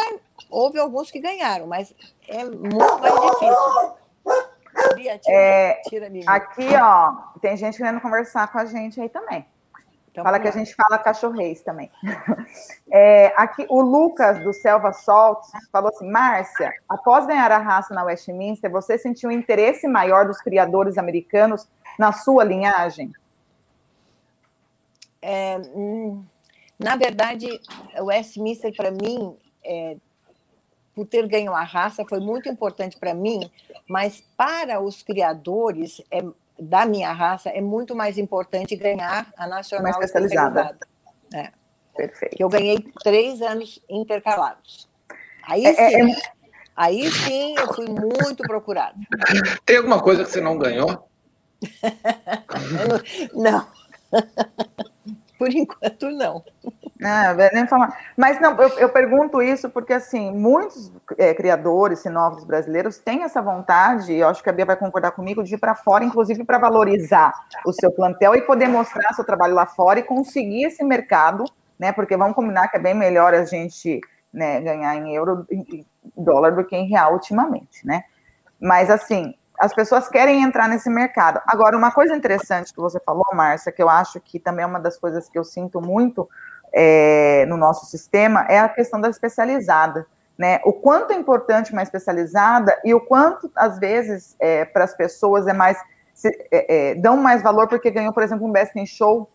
houve 0.49 0.80
alguns 0.80 1.10
que 1.10 1.20
ganharam, 1.20 1.68
mas 1.68 1.93
é 2.28 2.43
muito 2.43 2.99
mais 2.99 3.14
difícil. 3.14 3.93
Tira, 4.95 5.20
é, 5.28 5.82
tira 5.88 6.12
aqui, 6.26 6.68
ó, 6.76 7.12
tem 7.39 7.56
gente 7.56 7.78
querendo 7.78 8.01
conversar 8.01 8.51
com 8.51 8.58
a 8.58 8.66
gente 8.66 8.99
aí 8.99 9.10
também. 9.10 9.45
Então, 10.14 10.24
fala 10.24 10.39
que 10.39 10.47
a 10.47 10.51
gente 10.51 10.76
fala 10.76 10.99
cachorreis 10.99 11.61
também. 11.61 11.91
É, 12.95 13.34
aqui, 13.36 13.66
o 13.70 13.82
Lucas, 13.82 14.38
do 14.43 14.53
Selva 14.53 14.93
Salt, 14.93 15.43
falou 15.72 15.89
assim: 15.89 16.07
Márcia, 16.07 16.72
após 16.88 17.26
ganhar 17.26 17.51
a 17.51 17.57
raça 17.57 17.91
na 17.91 18.03
Westminster, 18.03 18.70
você 18.70 18.99
sentiu 18.99 19.30
um 19.30 19.32
interesse 19.32 19.88
maior 19.88 20.28
dos 20.28 20.38
criadores 20.38 20.95
americanos 20.99 21.68
na 21.97 22.11
sua 22.11 22.43
linhagem? 22.43 23.11
É, 25.20 25.57
hum, 25.74 26.24
na 26.78 26.95
verdade, 26.95 27.47
o 27.97 28.05
Westminster, 28.05 28.72
para 28.76 28.91
mim, 28.91 29.36
é, 29.66 29.97
por 30.93 31.07
ter 31.07 31.28
ganho 31.28 31.51
a 31.51 31.64
raça, 31.64 32.05
foi 32.07 32.20
muito 32.20 32.47
importante 32.47 32.95
para 32.99 33.16
mim, 33.16 33.49
mas 33.89 34.22
para 34.38 34.80
os 34.80 35.01
criadores, 35.01 35.99
é, 36.11 36.22
da 36.60 36.86
minha 36.86 37.12
raça, 37.12 37.49
é 37.49 37.62
muito 37.62 37.95
mais 37.95 38.18
importante 38.18 38.76
ganhar 38.76 39.32
a 39.38 39.47
nacional 39.47 39.93
mais 39.93 40.06
especializada. 40.06 40.78
É. 41.34 41.49
Perfeito. 41.95 42.36
Que 42.36 42.43
eu 42.43 42.49
ganhei 42.49 42.80
três 43.04 43.41
anos 43.41 43.80
intercalados. 43.89 44.89
Aí 45.43 45.66
é, 45.66 45.74
sim, 45.74 45.82
é, 45.82 46.12
é... 46.12 46.22
aí 46.76 47.12
sim 47.12 47.56
eu 47.58 47.74
fui 47.74 47.88
muito 47.88 48.43
procurada. 48.43 48.95
Tem 49.66 49.78
alguma 49.78 50.01
coisa 50.01 50.24
que 50.24 50.32
você 50.32 50.41
não 50.41 50.58
ganhou? 50.58 51.08
não. 53.34 53.68
Por 55.38 55.51
enquanto, 55.51 56.10
não. 56.10 56.43
Ah, 57.04 57.34
nem 57.54 57.68
falar. 57.68 57.97
Mas 58.16 58.39
não, 58.39 58.56
eu, 58.62 58.70
eu, 58.80 58.89
pergunto 58.89 59.41
isso 59.41 59.70
porque 59.70 59.93
assim 59.93 60.32
muitos 60.32 60.91
é, 61.18 61.34
criadores 61.34 61.99
sinófilos 61.99 62.45
brasileiros 62.45 62.97
têm 62.97 63.24
essa 63.24 63.41
vontade, 63.41 64.14
e 64.14 64.20
eu 64.20 64.28
acho 64.28 64.41
que 64.41 64.49
a 64.49 64.54
Bia 64.54 64.66
vai 64.66 64.76
concordar 64.76 65.12
comigo, 65.12 65.43
de 65.43 65.56
ir 65.56 65.58
para 65.58 65.76
fora, 65.76 66.04
inclusive 66.04 66.43
para 66.43 66.58
valorizar 66.58 67.34
o 67.66 67.74
seu 67.74 67.91
plantel 67.91 68.36
e 68.36 68.41
poder 68.41 68.68
mostrar 68.68 69.14
seu 69.14 69.26
trabalho 69.26 69.54
lá 69.54 69.66
fora 69.66 69.99
e 69.99 70.04
conseguir 70.04 70.66
esse 70.66 70.84
mercado, 70.84 71.43
né? 71.78 71.91
Porque 71.91 72.16
vamos 72.16 72.36
combinar 72.36 72.70
que 72.70 72.78
é 72.78 72.80
bem 72.80 72.93
melhor 72.93 73.34
a 73.34 73.43
gente 73.43 73.99
né, 74.34 74.62
ganhar 74.62 74.95
em 74.95 75.14
euro, 75.14 75.45
em 75.51 75.86
dólar 76.18 76.51
do 76.51 76.64
que 76.64 76.76
em 76.76 76.88
real 76.88 77.14
ultimamente, 77.14 77.86
né? 77.86 78.04
Mas 78.60 78.89
assim, 78.89 79.36
as 79.60 79.74
pessoas 79.74 80.08
querem 80.10 80.41
entrar 80.41 80.68
nesse 80.68 80.89
mercado. 80.89 81.41
Agora, 81.47 81.78
uma 81.78 81.91
coisa 81.91 82.16
interessante 82.16 82.74
que 82.74 82.80
você 82.80 82.99
falou, 82.99 83.26
Márcia, 83.34 83.72
que 83.72 83.82
eu 83.82 83.89
acho 83.89 84.20
que 84.20 84.39
também 84.39 84.64
é 84.64 84.68
uma 84.68 84.80
das 84.80 84.97
coisas 84.97 85.30
que 85.30 85.38
eu 85.38 85.43
sinto 85.43 85.80
muito 85.82 86.28
é, 86.74 87.45
no 87.47 87.55
nosso 87.55 87.86
sistema, 87.86 88.45
é 88.49 88.59
a 88.59 88.67
questão 88.67 88.99
da 88.99 89.09
especializada. 89.09 90.07
Né? 90.38 90.59
O 90.65 90.74
quanto 90.74 91.11
é 91.11 91.15
importante 91.15 91.71
uma 91.71 91.84
especializada 91.84 92.76
e 92.84 92.93
o 92.93 92.99
quanto, 92.99 93.51
às 93.55 93.78
vezes, 93.78 94.36
é, 94.39 94.65
para 94.65 94.84
as 94.84 94.95
pessoas 94.95 95.47
é 95.47 95.53
mais. 95.53 95.78
Se, 96.13 96.30
é, 96.51 96.91
é, 96.91 96.95
dão 96.95 97.17
mais 97.17 97.41
valor 97.41 97.67
porque 97.67 97.89
ganhou, 97.89 98.13
por 98.13 98.24
exemplo, 98.24 98.45
um 98.45 98.51
Best 98.51 98.78
in 98.78 98.86
Show 98.86 99.30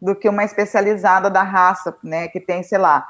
do 0.00 0.14
que 0.14 0.28
uma 0.28 0.44
especializada 0.44 1.28
da 1.28 1.42
raça, 1.42 1.96
né? 2.02 2.28
Que 2.28 2.40
tem, 2.40 2.62
sei 2.62 2.78
lá, 2.78 3.06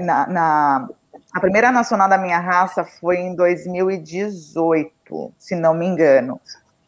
na, 0.00 0.26
na 0.26 0.88
a 1.32 1.40
primeira 1.40 1.70
nacional 1.70 2.08
da 2.08 2.16
minha 2.16 2.38
raça 2.38 2.84
foi 2.84 3.18
em 3.18 3.34
2018, 3.34 5.32
se 5.38 5.54
não 5.54 5.74
me 5.74 5.86
engano. 5.86 6.40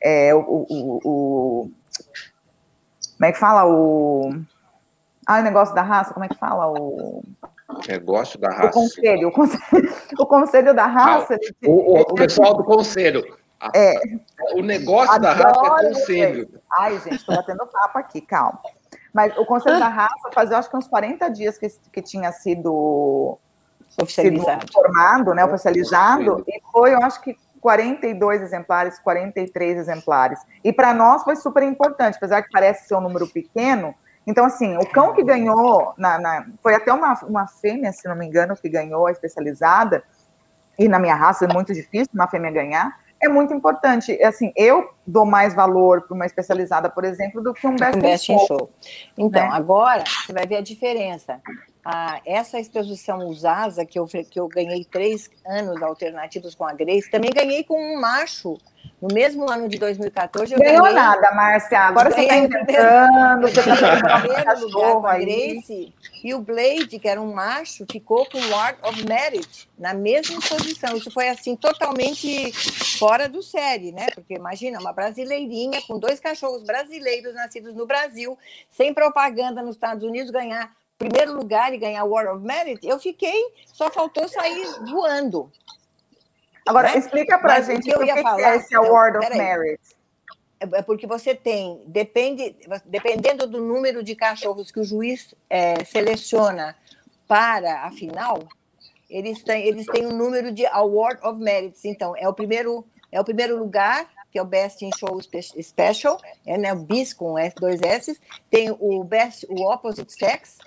É, 0.03 0.35
o, 0.35 0.39
o, 0.41 1.01
o, 1.05 1.71
como 3.17 3.27
é 3.27 3.33
que 3.33 3.39
fala? 3.39 3.67
O, 3.67 4.33
ah, 5.31 5.41
o 5.41 5.43
negócio 5.45 5.75
da 5.75 5.83
raça, 5.83 6.13
como 6.13 6.25
é 6.25 6.29
que 6.29 6.35
fala? 6.37 6.67
O 6.69 7.23
negócio 7.89 8.39
da 8.39 8.49
raça. 8.49 8.67
O 8.67 8.73
conselho, 8.73 9.29
o 9.29 9.33
conselho, 9.33 9.95
o 10.19 10.27
conselho 10.27 10.75
da 10.75 10.87
raça. 10.87 11.35
Ah, 11.35 11.69
o, 11.69 12.01
o, 12.01 12.15
pessoal 12.15 12.57
do 12.57 12.65
conselho. 12.65 13.39
É, 13.73 13.95
o 14.55 14.63
negócio 14.63 15.21
da 15.21 15.33
raça 15.33 15.61
é 15.61 15.89
conselho. 15.89 16.49
Ai, 16.73 16.99
gente, 16.99 17.17
estou 17.17 17.37
batendo 17.37 17.65
papo 17.67 17.99
aqui, 17.99 18.21
calma. 18.21 18.59
Mas 19.13 19.37
o 19.39 19.47
conselho 19.47 19.79
da 19.79 19.89
raça 19.89 20.31
fazia, 20.35 20.59
acho 20.59 20.69
que 20.69 20.77
uns 20.77 20.89
40 20.89 21.29
dias 21.31 21.57
que, 21.57 21.69
que 21.93 22.03
tinha 22.03 22.33
sido 22.33 23.39
oficializado. 24.03 24.63
Sido 24.63 24.73
formado, 24.73 25.33
né, 25.33 25.45
oficializado, 25.45 26.45
e 26.49 26.61
foi, 26.73 26.95
eu 26.95 27.03
acho 27.03 27.21
que 27.21 27.37
42 27.61 28.43
exemplares, 28.43 28.99
43 28.99 29.79
exemplares. 29.79 30.41
E 30.65 30.73
para 30.73 30.93
nós 30.93 31.23
foi 31.23 31.37
super 31.37 31.63
importante, 31.63 32.17
apesar 32.17 32.43
que 32.43 32.51
parece 32.51 32.89
ser 32.89 32.97
um 32.97 33.01
número 33.01 33.29
pequeno. 33.29 33.95
Então, 34.31 34.45
assim, 34.45 34.77
o 34.77 34.87
cão 34.87 35.13
que 35.13 35.25
ganhou, 35.25 35.93
na, 35.99 36.19
na, 36.19 36.47
foi 36.63 36.75
até 36.75 36.93
uma, 36.93 37.15
uma 37.25 37.47
fêmea, 37.47 37.93
se 37.93 38.09
não 38.09 38.15
me 38.15 38.25
engano, 38.25 38.57
que 38.57 38.69
ganhou 38.69 39.07
a 39.07 39.11
especializada, 39.11 40.05
e 40.79 40.89
na 40.89 40.99
minha 40.99 41.15
raça 41.15 41.45
é 41.45 41.53
muito 41.53 41.75
difícil 41.75 42.09
uma 42.15 42.29
fêmea 42.29 42.51
ganhar, 42.51 42.97
é 43.21 43.29
muito 43.29 43.53
importante. 43.53 44.13
Assim, 44.23 44.53
eu 44.57 44.89
dou 45.07 45.27
mais 45.27 45.53
valor 45.53 46.03
para 46.03 46.15
uma 46.15 46.25
especializada, 46.25 46.89
por 46.89 47.05
exemplo, 47.05 47.43
do 47.43 47.53
que 47.53 47.67
um 47.67 47.77
best, 47.77 47.99
um 47.99 48.01
best 48.01 48.27
show. 48.27 48.47
show. 48.47 48.71
Então, 49.19 49.43
né? 49.43 49.51
agora 49.53 50.05
você 50.05 50.33
vai 50.33 50.47
ver 50.47 50.57
a 50.57 50.63
diferença 50.63 51.41
a, 51.85 52.21
essa 52.25 52.59
exposição 52.59 53.27
Usasa, 53.27 53.85
que 53.85 53.99
eu, 53.99 54.07
que 54.07 54.39
eu 54.39 54.49
ganhei 54.49 54.85
três 54.85 55.31
anos 55.47 55.83
alternativos 55.83 56.55
com 56.55 56.65
a 56.65 56.73
Grace, 56.73 57.11
também 57.11 57.31
ganhei 57.31 57.65
com 57.65 57.79
um 57.79 58.01
macho. 58.01 58.59
No 59.01 59.09
mesmo 59.15 59.51
ano 59.51 59.67
de 59.67 59.79
2014, 59.79 60.53
eu 60.53 60.59
Ganhou 60.59 60.83
ganhei... 60.83 60.95
nada, 60.95 61.31
Márcia. 61.33 61.79
Agora 61.81 62.11
você 62.11 62.21
está 62.21 62.37
inventando, 62.37 63.41
você 63.41 63.61
está 63.61 64.21
primeiro 64.21 64.61
lugar 64.61 64.93
com 64.93 65.07
a 65.07 65.19
Grace. 65.19 65.95
E 66.23 66.35
o 66.35 66.41
Blade, 66.41 66.99
que 66.99 67.09
era 67.09 67.21
um 67.21 67.33
macho, 67.33 67.87
ficou 67.91 68.27
com 68.27 68.39
o 68.39 68.51
Ward 68.51 68.79
of 68.83 69.07
Merit 69.07 69.71
na 69.79 69.95
mesma 69.95 70.39
posição. 70.41 70.95
Isso 70.97 71.11
foi, 71.11 71.29
assim, 71.29 71.57
totalmente 71.57 72.53
fora 72.99 73.27
do 73.27 73.43
série, 73.43 73.91
né? 73.91 74.09
Porque, 74.15 74.35
imagina, 74.35 74.79
uma 74.79 74.93
brasileirinha 74.93 75.81
com 75.87 75.99
dois 75.99 76.21
cachorros 76.21 76.63
brasileiros 76.63 77.35
nascidos 77.35 77.75
no 77.75 77.87
Brasil, 77.87 78.37
sem 78.69 78.93
propaganda 78.93 79.63
nos 79.63 79.77
Estados 79.77 80.05
Unidos, 80.05 80.31
ganhar 80.31 80.71
primeiro 81.01 81.33
lugar 81.35 81.73
e 81.73 81.79
ganhar 81.79 82.05
o 82.05 82.11
War 82.11 82.31
of 82.35 82.45
Merit, 82.45 82.87
eu 82.87 82.99
fiquei, 82.99 83.43
só 83.73 83.91
faltou 83.91 84.29
sair 84.29 84.67
voando. 84.91 85.51
Agora, 86.67 86.93
né? 86.93 86.99
explica 86.99 87.39
pra 87.39 87.55
Mas 87.55 87.67
gente 87.67 87.81
o 87.81 87.83
que, 87.83 88.03
eu 88.03 88.05
ia 88.05 88.15
que 88.15 88.23
falar, 88.23 88.55
é 88.55 88.57
esse 88.57 88.75
Award 88.75 89.19
of 89.19 89.37
Merit. 89.37 89.81
é 90.61 90.83
porque 90.83 91.07
você 91.07 91.35
tem, 91.35 91.83
depende, 91.87 92.57
dependendo 92.85 93.47
do 93.47 93.61
número 93.61 94.03
de 94.03 94.15
cachorros 94.15 94.71
que 94.71 94.81
o 94.81 94.85
juiz 94.85 95.35
é, 95.49 95.85
seleciona 95.85 96.77
para 97.27 97.85
a 97.85 97.91
final, 97.91 98.47
eles 99.11 99.43
têm, 99.43 99.67
eles 99.67 99.87
têm 99.87 100.07
um 100.07 100.17
número 100.17 100.53
de 100.53 100.65
Award 100.67 101.21
of 101.27 101.41
Merits. 101.41 101.85
Então, 101.85 102.15
é 102.17 102.29
o 102.29 102.33
primeiro, 102.33 102.87
é 103.11 103.21
o 103.21 103.25
primeiro 103.25 103.59
lugar, 103.59 104.09
que 104.31 104.39
é 104.39 104.43
o 104.43 104.45
Best 104.45 104.85
in 104.85 104.91
Show 104.97 105.21
Special, 105.21 106.21
é 106.47 106.57
né, 106.57 106.73
o 106.73 106.77
BIS 106.77 107.13
com 107.13 107.37
S, 107.37 107.55
dois 107.57 107.81
S. 107.83 108.19
Tem 108.49 108.71
o 108.79 109.03
Best, 109.03 109.45
o 109.49 109.69
Opposite 109.69 110.13
Sex, 110.13 110.59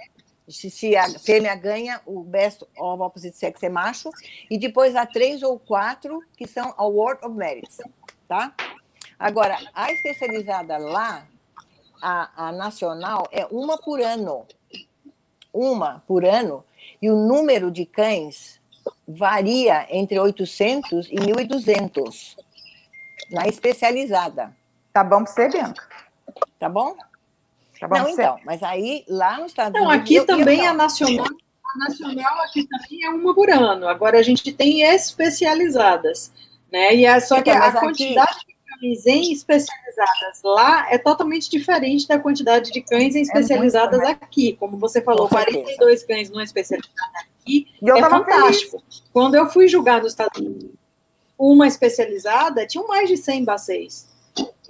se, 0.48 0.96
a 0.96 1.08
fêmea 1.20 1.56
ganha, 1.56 2.02
o 2.06 2.22
Best 2.24 2.64
of 2.78 3.02
Opposite 3.02 3.38
Sex 3.38 3.62
é 3.64 3.70
macho. 3.70 4.10
E 4.50 4.58
depois 4.58 4.96
há 4.96 5.06
três 5.06 5.42
ou 5.42 5.58
quatro 5.58 6.22
que 6.36 6.48
são 6.48 6.74
Award 6.78 7.26
of 7.26 7.36
Merits, 7.36 7.78
tá? 8.28 8.54
Agora, 9.18 9.58
a 9.74 9.92
especializada 9.92 10.78
lá, 10.78 11.26
a, 12.02 12.48
a 12.48 12.52
nacional, 12.52 13.28
é 13.32 13.46
uma 13.46 13.78
por 13.78 14.02
ano. 14.02 14.46
Uma 15.54 16.04
por 16.08 16.26
ano. 16.26 16.66
E 17.02 17.10
o 17.10 17.16
número 17.16 17.72
de 17.72 17.86
cães 17.86 18.62
varia 19.08 19.88
entre 19.90 20.20
800 20.20 21.08
e 21.08 21.16
1.200 21.16 22.36
na 23.32 23.48
especializada. 23.48 24.56
Tá 24.92 25.04
bom 25.04 25.24
para 25.24 25.34
você, 25.34 25.50
Bianca? 25.50 25.88
Tá 26.60 26.68
bom? 26.68 26.96
Tá 27.84 27.88
bom 27.88 27.98
não, 27.98 28.10
então, 28.10 28.36
você? 28.38 28.42
mas 28.46 28.64
aí 28.64 29.04
lá 29.08 29.38
nos 29.38 29.48
Estados 29.48 29.74
Não, 29.80 29.88
Unidos. 29.90 30.04
aqui 30.04 30.16
eu- 30.16 30.26
também 30.26 30.60
eu, 30.64 30.70
a 30.72 30.74
nacional, 30.74 31.26
a 31.26 31.78
nacional 31.80 32.42
aqui 32.44 32.68
também 32.68 33.04
é 33.06 33.10
uma 33.10 33.34
por 33.36 33.50
ano. 33.50 33.88
Agora 33.88 34.18
a 34.20 34.24
gente 34.24 34.52
tem 34.54 34.82
especializadas, 34.84 36.32
né? 36.72 36.96
E 36.96 37.06
é 37.06 37.20
só 37.20 37.42
que 37.42 37.50
Então, 37.50 37.62
a 37.62 37.66
mas 37.68 37.76
aqui- 37.76 37.86
quantidade 37.86 38.40
de 38.48 38.54
cães 38.80 39.06
em 39.06 39.32
especializadas 39.34 40.42
lá 40.44 40.92
é 40.92 40.98
totalmente 40.98 41.50
diferente 41.50 42.08
da 42.08 42.18
quantidade 42.20 42.72
de 42.72 42.82
cães 42.82 43.16
em 43.16 43.22
especializadas 43.22 44.00
né? 44.00 44.18
aqui. 44.22 44.54
Como 44.60 44.78
você 44.78 45.02
falou, 45.02 45.28
Com 45.28 45.36
certeza. 45.38 45.58
42 45.64 46.04
cães 46.04 46.30
numa 46.30 46.44
especializada 46.44 47.20
aqui 47.42 47.68
E 47.82 47.88
eu 47.88 47.98
é 47.98 48.02
tava 48.02 48.24
feliz. 48.24 48.36
fantástico. 48.36 48.84
Quando 49.12 49.36
eu 49.36 49.48
fui 49.50 49.68
julgar 49.68 50.02
nos 50.02 50.12
Estados 50.14 50.40
Unidos 50.40 50.72
uma 51.38 51.68
especializada, 51.68 52.66
tinham 52.66 52.88
mais 52.88 53.10
de 53.10 53.18
100 53.18 53.44
baceis. 53.44 54.08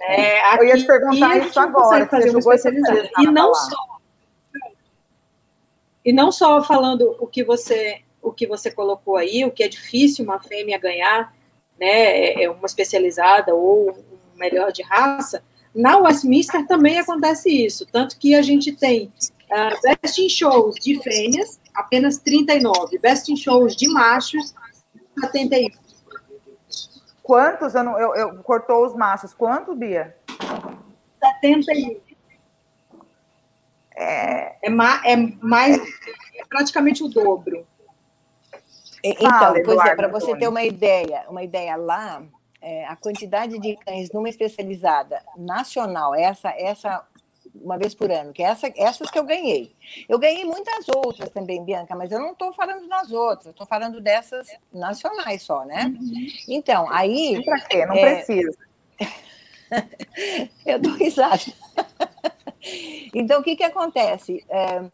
É, 0.00 0.58
Eu 0.58 0.64
ia 0.64 0.74
te 0.76 0.78
aqui 0.78 0.86
perguntar 0.86 1.38
isso 1.38 1.58
agora, 1.58 2.06
fazer 2.06 2.30
uma 2.30 2.58
semana 2.58 3.10
E 3.18 3.26
não 3.26 3.54
só 3.54 3.94
e 6.04 6.12
não 6.12 6.30
só 6.30 6.62
falando 6.62 7.16
o 7.18 7.26
que 7.26 7.42
você 7.42 8.02
o 8.20 8.32
que 8.32 8.46
você 8.46 8.70
colocou 8.70 9.16
aí, 9.16 9.44
o 9.44 9.50
que 9.50 9.62
é 9.62 9.68
difícil 9.68 10.24
uma 10.24 10.40
fêmea 10.40 10.78
ganhar, 10.78 11.34
né, 11.78 11.86
é- 11.86 12.44
é 12.44 12.50
uma 12.50 12.64
especializada 12.64 13.54
ou 13.54 13.90
um 13.90 14.38
melhor 14.38 14.72
de 14.72 14.82
raça. 14.82 15.42
Na 15.74 15.98
Westminster 15.98 16.66
também 16.66 16.98
acontece 16.98 17.50
isso, 17.50 17.86
tanto 17.92 18.18
que 18.18 18.34
a 18.34 18.40
gente 18.40 18.72
tem 18.72 19.12
ah, 19.50 19.70
best 19.82 20.18
in 20.22 20.28
shows 20.28 20.74
de 20.76 20.98
fêmeas, 21.02 21.60
apenas 21.74 22.18
39, 22.18 22.98
best 22.98 23.30
in 23.30 23.36
shows 23.36 23.76
de 23.76 23.88
machos, 23.88 24.54
71. 25.20 25.83
Quantos? 27.24 27.74
Eu 27.74 27.82
não, 27.82 27.98
eu, 27.98 28.14
eu- 28.14 28.42
cortou 28.42 28.84
os 28.84 28.94
machos. 28.94 29.32
Quanto, 29.32 29.74
Bia? 29.74 30.14
71. 31.40 32.00
É, 33.96 34.68
ma- 34.68 35.00
é 35.06 35.16
mais 35.40 35.78
é 35.78 36.44
praticamente 36.48 37.02
o 37.02 37.08
dobro. 37.08 37.66
Então, 39.02 39.30
Fala, 39.30 39.52
pois 39.54 39.68
é, 39.68 39.72
Eduardo 39.72 39.96
para 39.96 40.08
você 40.08 40.36
ter 40.36 40.48
uma 40.48 40.62
ideia, 40.64 41.24
uma 41.30 41.42
ideia 41.42 41.76
lá, 41.76 42.22
é, 42.60 42.84
a 42.86 42.96
quantidade 42.96 43.58
de 43.58 43.74
cães 43.76 44.10
numa 44.12 44.28
especializada 44.28 45.22
nacional, 45.36 46.14
essa, 46.14 46.50
essa 46.50 47.06
uma 47.54 47.78
vez 47.78 47.94
por 47.94 48.10
ano, 48.10 48.32
que 48.32 48.42
é 48.42 48.46
essa, 48.46 48.72
essas 48.76 49.10
que 49.10 49.18
eu 49.18 49.24
ganhei. 49.24 49.74
Eu 50.08 50.18
ganhei 50.18 50.44
muitas 50.44 50.88
outras 50.88 51.30
também, 51.30 51.64
Bianca, 51.64 51.94
mas 51.94 52.10
eu 52.10 52.18
não 52.18 52.32
estou 52.32 52.52
falando 52.52 52.88
das 52.88 53.12
outras, 53.12 53.46
estou 53.46 53.66
falando 53.66 54.00
dessas 54.00 54.48
nacionais 54.72 55.42
só, 55.42 55.64
né? 55.64 55.94
Então, 56.48 56.88
aí 56.90 57.42
Pra 57.44 57.60
quê? 57.60 57.86
Não 57.86 57.94
É, 57.94 58.16
precisa. 58.16 58.58
Eu 60.64 60.78
dou 60.78 60.92
risada. 60.92 61.42
Então, 63.12 63.40
o 63.40 63.42
que, 63.42 63.56
que 63.56 63.64
acontece? 63.64 64.44
É, 64.48 64.84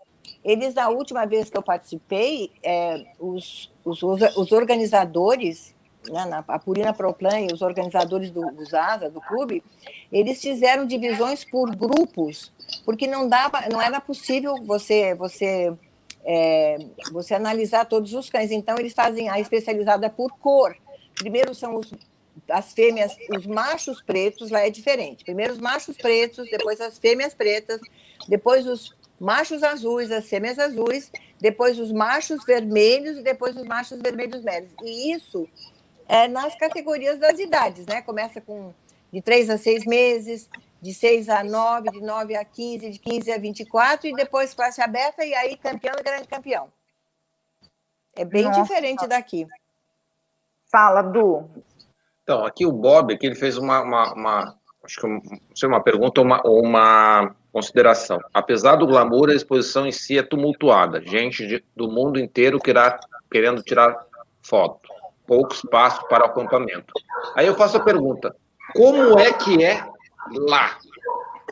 eles, 0.45 0.75
na 0.75 0.89
última 0.89 1.27
vez 1.27 1.51
que 1.51 1.57
eu 1.57 1.63
participei, 1.63 2.51
é, 2.63 3.05
os, 3.19 3.71
os, 3.85 4.03
os 4.03 4.53
organizadores, 4.53 5.75
né, 6.09 6.25
na, 6.25 6.45
a 6.47 6.59
Purina 6.59 6.93
Proplan 6.93 7.41
e 7.41 7.53
os 7.53 7.63
organizadores 7.63 8.31
do, 8.31 8.51
do 8.53 8.65
Zaza, 8.65 9.11
do 9.11 9.21
clube, 9.21 9.63
eles 10.11 10.41
fizeram 10.41 10.87
divisões 10.87 11.45
por 11.45 11.75
grupos, 11.75 12.53
porque 12.85 13.07
não 13.07 13.29
dava, 13.29 13.63
não 13.71 13.81
era 13.81 14.01
possível 14.01 14.55
você, 14.65 15.15
você, 15.15 15.73
é, 16.25 16.79
você 17.13 17.35
analisar 17.35 17.85
todos 17.85 18.15
os 18.15 18.31
cães. 18.31 18.51
Então, 18.51 18.77
eles 18.79 18.95
fazem 18.95 19.29
a 19.29 19.39
especializada 19.39 20.09
por 20.09 20.31
cor. 20.39 20.77
Primeiro 21.15 21.55
são 21.55 21.77
os 21.77 21.93
as 22.49 22.73
fêmeas, 22.73 23.17
os 23.37 23.47
machos 23.47 24.03
pretos 24.03 24.51
lá 24.51 24.61
é 24.61 24.71
diferente. 24.71 25.25
Primeiro 25.25 25.53
os 25.53 25.59
machos 25.59 25.97
pretos, 25.97 26.49
depois 26.51 26.81
as 26.81 26.99
fêmeas 26.99 27.35
pretas, 27.35 27.81
depois 28.29 28.67
os 28.67 28.95
machos 29.19 29.63
azuis, 29.63 30.11
as 30.11 30.29
fêmeas 30.29 30.59
azuis, 30.59 31.13
depois 31.41 31.79
os 31.79 31.93
machos 31.93 32.45
vermelhos 32.45 33.19
e 33.19 33.23
depois 33.23 33.57
os 33.57 33.65
machos 33.65 34.01
vermelhos 34.01 34.43
médios. 34.43 34.73
E 34.83 35.13
isso 35.13 35.49
é 36.11 36.27
nas 36.27 36.57
categorias 36.57 37.21
das 37.21 37.39
idades, 37.39 37.87
né? 37.87 38.03
Começa 38.03 38.41
com 38.41 38.75
de 39.13 39.23
3 39.23 39.49
a 39.49 39.57
6 39.57 39.87
meses, 39.87 40.49
de 40.83 40.93
6 40.93 41.29
a 41.29 41.45
9, 41.45 41.91
de 41.91 42.01
9 42.01 42.35
a 42.35 42.45
15, 42.45 42.91
de 42.91 42.99
15 42.99 43.31
a 43.31 43.39
24 43.39 44.09
e 44.09 44.13
depois 44.13 44.53
classe 44.53 44.83
aberta 44.83 45.25
e 45.25 45.33
aí 45.35 45.57
campeão 45.57 45.95
e 45.99 46.03
grande 46.03 46.27
campeão. 46.27 46.69
É 48.17 48.25
bem 48.25 48.45
Nossa. 48.45 48.61
diferente 48.63 49.07
daqui. 49.07 49.47
Fala, 50.71 51.03
Du. 51.03 51.49
Então, 52.25 52.45
aqui 52.45 52.67
o 52.67 52.73
Bob, 52.73 53.15
aqui 53.15 53.27
ele 53.27 53.35
fez 53.37 53.57
uma, 53.57 53.81
uma, 53.81 54.13
uma- 54.13 54.59
acho 54.85 55.01
que 55.01 55.07
não 55.07 55.21
sei, 55.55 55.69
uma 55.69 55.83
pergunta 55.83 56.21
ou 56.21 56.27
uma, 56.27 56.41
uma 56.43 57.37
consideração. 57.53 58.19
Apesar 58.35 58.77
do 58.77 58.87
glamour, 58.87 59.31
a 59.31 59.35
exposição 59.35 59.87
em 59.87 59.93
si 59.93 60.19
é 60.19 60.23
tumultuada. 60.23 61.01
Gente 61.03 61.47
de- 61.47 61.65
do 61.77 61.89
mundo 61.89 62.19
inteiro 62.19 62.59
querá, 62.59 62.99
querendo 63.31 63.63
tirar 63.63 64.07
foto. 64.43 64.80
Pouco 65.31 65.55
espaço 65.55 66.05
para 66.09 66.25
o 66.25 66.27
acampamento. 66.27 66.93
Aí 67.37 67.47
eu 67.47 67.55
faço 67.55 67.77
a 67.77 67.81
pergunta, 67.85 68.35
como 68.75 69.17
é 69.17 69.33
que 69.33 69.63
é 69.65 69.81
lá? 70.29 70.77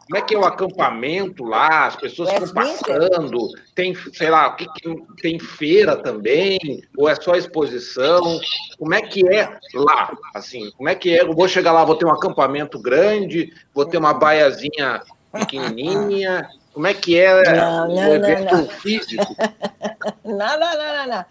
Como 0.05 0.17
é 0.17 0.21
que 0.21 0.35
é 0.35 0.39
o 0.39 0.45
acampamento 0.45 1.45
lá? 1.45 1.87
As 1.87 1.95
pessoas 1.95 2.29
ficam 2.31 2.43
Westminster? 2.43 2.99
passando? 3.09 3.39
Tem, 3.77 3.95
sei 3.95 4.31
lá, 4.31 4.49
o 4.85 5.17
tem 5.23 5.39
feira 5.39 5.95
também? 5.95 6.83
Ou 6.97 7.09
é 7.09 7.15
só 7.15 7.37
exposição? 7.37 8.41
Como 8.77 8.95
é 8.95 9.01
que 9.01 9.25
é 9.29 9.49
lá? 9.75 10.11
Assim, 10.35 10.73
como 10.73 10.89
é 10.89 10.97
que 10.97 11.17
é? 11.17 11.23
Eu 11.23 11.33
vou 11.33 11.47
chegar 11.47 11.71
lá, 11.71 11.85
vou 11.85 11.95
ter 11.95 12.05
um 12.05 12.13
acampamento 12.13 12.81
grande, 12.81 13.53
vou 13.73 13.87
ter 13.87 13.99
uma 13.99 14.13
baiazinha 14.13 15.03
pequenininha. 15.31 16.49
Como 16.75 16.89
é 16.89 16.95
que 16.95 17.17
é 17.17 17.53
Não, 17.55 17.89
o 17.89 17.95
não, 17.95 18.15
evento 18.15 18.51
não, 18.57 18.63
não. 18.63 18.69
físico? 18.71 19.37
Não, 20.25 20.59
não, 20.59 20.59
não, 20.59 20.97
não, 20.97 21.07
não. 21.07 21.25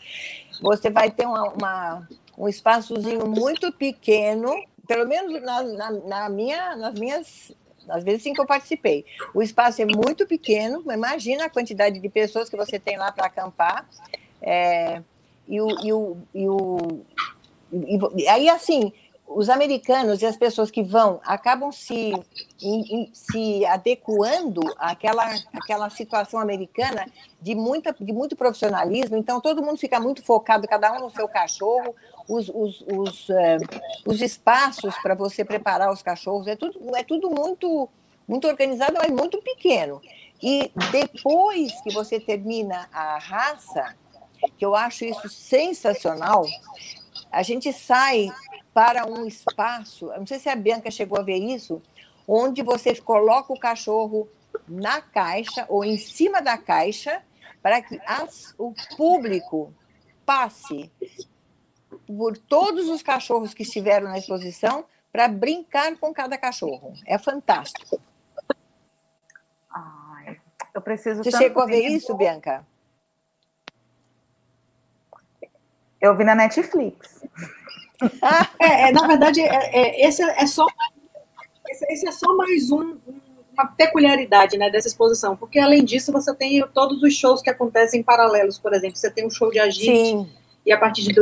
Você 0.62 0.89
vai 0.89 1.12
ter 1.12 1.26
uma, 1.26 1.43
uma- 1.50 2.08
um 2.38 2.48
espaçozinho 2.48 3.26
muito 3.28 3.72
pequeno, 3.72 4.54
pelo 4.88 5.08
menos 5.08 5.42
na, 5.42 5.64
na- 5.64 5.92
na 5.92 6.30
minha, 6.30 6.76
nas 6.76 6.94
minhas, 6.94 7.52
nas 7.88 8.04
vezes 8.04 8.26
em 8.26 8.34
que 8.34 8.40
eu 8.42 8.46
participei. 8.46 9.06
O 9.34 9.42
espaço 9.42 9.82
é 9.82 9.86
muito 9.86 10.28
pequeno, 10.28 10.84
imagina 10.92 11.46
a 11.46 11.50
quantidade 11.50 12.00
de 12.00 12.10
pessoas 12.10 12.50
que 12.50 12.56
você 12.58 12.78
tem 12.80 12.98
lá 12.98 13.12
para 13.12 13.26
acampar. 13.26 13.88
É, 14.42 15.02
e, 15.48 15.60
o, 15.60 15.68
e, 15.84 15.92
o, 15.94 16.18
e, 16.34 16.48
o, 16.50 17.02
e- 18.16 18.28
aí, 18.28 18.48
assim, 18.50 18.94
os 19.28 19.50
americanos 19.50 20.22
e 20.22 20.26
as 20.26 20.38
pessoas 20.38 20.70
que 20.72 20.82
vão 20.84 21.20
acabam 21.26 21.72
se, 21.72 22.14
se 23.14 23.66
adequando 23.66 24.62
àquela, 24.78 25.26
àquela 25.54 25.90
situação 25.90 26.40
americana 26.40 27.06
de, 27.42 27.54
muita, 27.56 27.94
de 28.00 28.14
muito 28.14 28.36
profissionalismo, 28.36 29.18
então 29.18 29.42
todo 29.42 29.62
mundo 29.62 29.78
fica 29.78 30.00
muito 30.00 30.24
focado, 30.24 30.68
cada 30.68 30.94
um 30.94 31.00
no 31.02 31.10
seu 31.10 31.28
cachorro, 31.28 31.94
os, 32.28 32.49
os, 32.49 32.82
os, 32.82 33.30
eh, 33.30 33.57
os 34.05 34.21
espaços 34.21 34.95
para 35.01 35.15
você 35.15 35.45
preparar 35.45 35.91
os 35.91 36.01
cachorros, 36.01 36.47
é 36.47 36.55
tudo, 36.55 36.95
é 36.95 37.03
tudo 37.03 37.30
muito, 37.30 37.88
muito 38.28 38.47
organizado, 38.47 38.95
mas 38.97 39.09
muito 39.11 39.41
pequeno. 39.41 40.01
E 40.41 40.71
depois 40.91 41.71
que 41.82 41.93
você 41.93 42.19
termina 42.19 42.88
a 42.91 43.17
raça, 43.17 43.95
que 44.57 44.65
eu 44.65 44.75
acho 44.75 45.05
isso 45.05 45.28
sensacional, 45.30 46.45
a 47.32 47.41
gente 47.43 47.71
sai 47.73 48.30
para 48.73 49.07
um 49.07 49.25
espaço, 49.25 50.07
não 50.17 50.28
sei 50.28 50.38
se 50.38 50.49
a 50.49 50.55
Bianca 50.55 50.91
chegou 50.91 51.17
a 51.19 51.23
ver 51.23 51.38
isso, 51.38 51.82
onde 52.28 52.61
você 52.61 52.95
coloca 52.95 53.51
o 53.53 53.59
cachorro 53.59 54.28
na 54.67 55.01
caixa 55.01 55.65
ou 55.69 55.84
em 55.84 55.97
cima 55.97 56.41
da 56.41 56.57
caixa 56.57 57.21
para 57.61 57.82
que 57.82 57.99
as- 58.05 58.53
o 58.57 58.73
público 58.95 59.73
passe 60.25 60.91
por 62.08 62.38
todos 62.38 62.88
os 62.88 63.03
cachorros 63.03 63.53
que 63.53 63.64
estiveram 63.64 64.08
na 64.08 64.18
exposição 64.18 64.86
para 65.12 65.28
brincar 65.28 65.95
com 65.97 66.14
cada 66.14 66.38
cachorro. 66.38 66.93
É 67.05 67.18
fantástico. 67.18 67.99
Ai, 69.70 70.39
eu 70.74 70.82
preciso. 70.82 71.24
Você 71.24 71.32
chegou 71.32 71.64
a 71.64 71.66
ver 71.66 71.86
isso, 71.86 72.16
Bianca? 72.16 72.66
Eu 75.99 76.16
vi 76.16 76.24
na 76.24 76.36
Netflix. 76.36 77.24
é, 78.60 78.89
é, 78.89 78.91
na 78.91 79.08
verdade, 79.08 79.41
é, 79.41 79.45
é, 79.45 80.08
esse 80.08 80.22
é 80.22 80.45
só 80.45 80.66
esse, 81.68 81.86
esse 81.91 82.08
é 82.08 82.12
só 82.12 82.36
mais 82.36 82.72
um, 82.72 82.97
uma 83.53 83.68
peculiaridade 83.68 84.58
né, 84.58 84.70
dessa 84.70 84.88
exposição, 84.88 85.36
porque 85.36 85.60
além 85.60 85.84
disso 85.84 86.12
você 86.12 86.34
tem 86.34 86.66
todos 86.74 87.01
os 87.01 87.14
shows 87.16 87.41
que 87.41 87.49
acontecem 87.49 88.03
paralelos, 88.03 88.58
por 88.58 88.74
exemplo, 88.74 88.95
você 88.95 89.10
tem 89.10 89.26
um 89.26 89.30
show 89.30 89.51
de 89.51 89.60
agite 89.60 89.86
Sim. 89.86 90.30
e 90.66 90.72
a 90.72 90.78
partir 90.78 91.01
de 91.01 91.14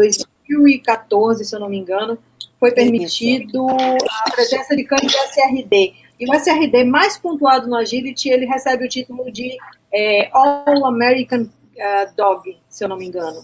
2014, 0.47 1.45
se 1.45 1.55
eu 1.55 1.59
não 1.59 1.69
me 1.69 1.77
engano, 1.77 2.17
foi 2.59 2.71
permitido 2.71 3.67
a 3.69 4.31
presença 4.31 4.75
de 4.75 4.83
cães 4.83 5.01
de 5.01 5.15
SRD. 5.15 5.93
E 6.19 6.29
o 6.29 6.33
SRD 6.33 6.83
mais 6.85 7.17
pontuado 7.17 7.67
no 7.67 7.75
Agility, 7.75 8.29
ele 8.29 8.45
recebe 8.45 8.85
o 8.85 8.89
título 8.89 9.29
de 9.31 9.57
é, 9.93 10.29
All 10.31 10.85
American 10.85 11.41
uh, 11.41 12.15
Dog, 12.15 12.57
se 12.69 12.83
eu 12.83 12.89
não 12.89 12.97
me 12.97 13.05
engano. 13.05 13.43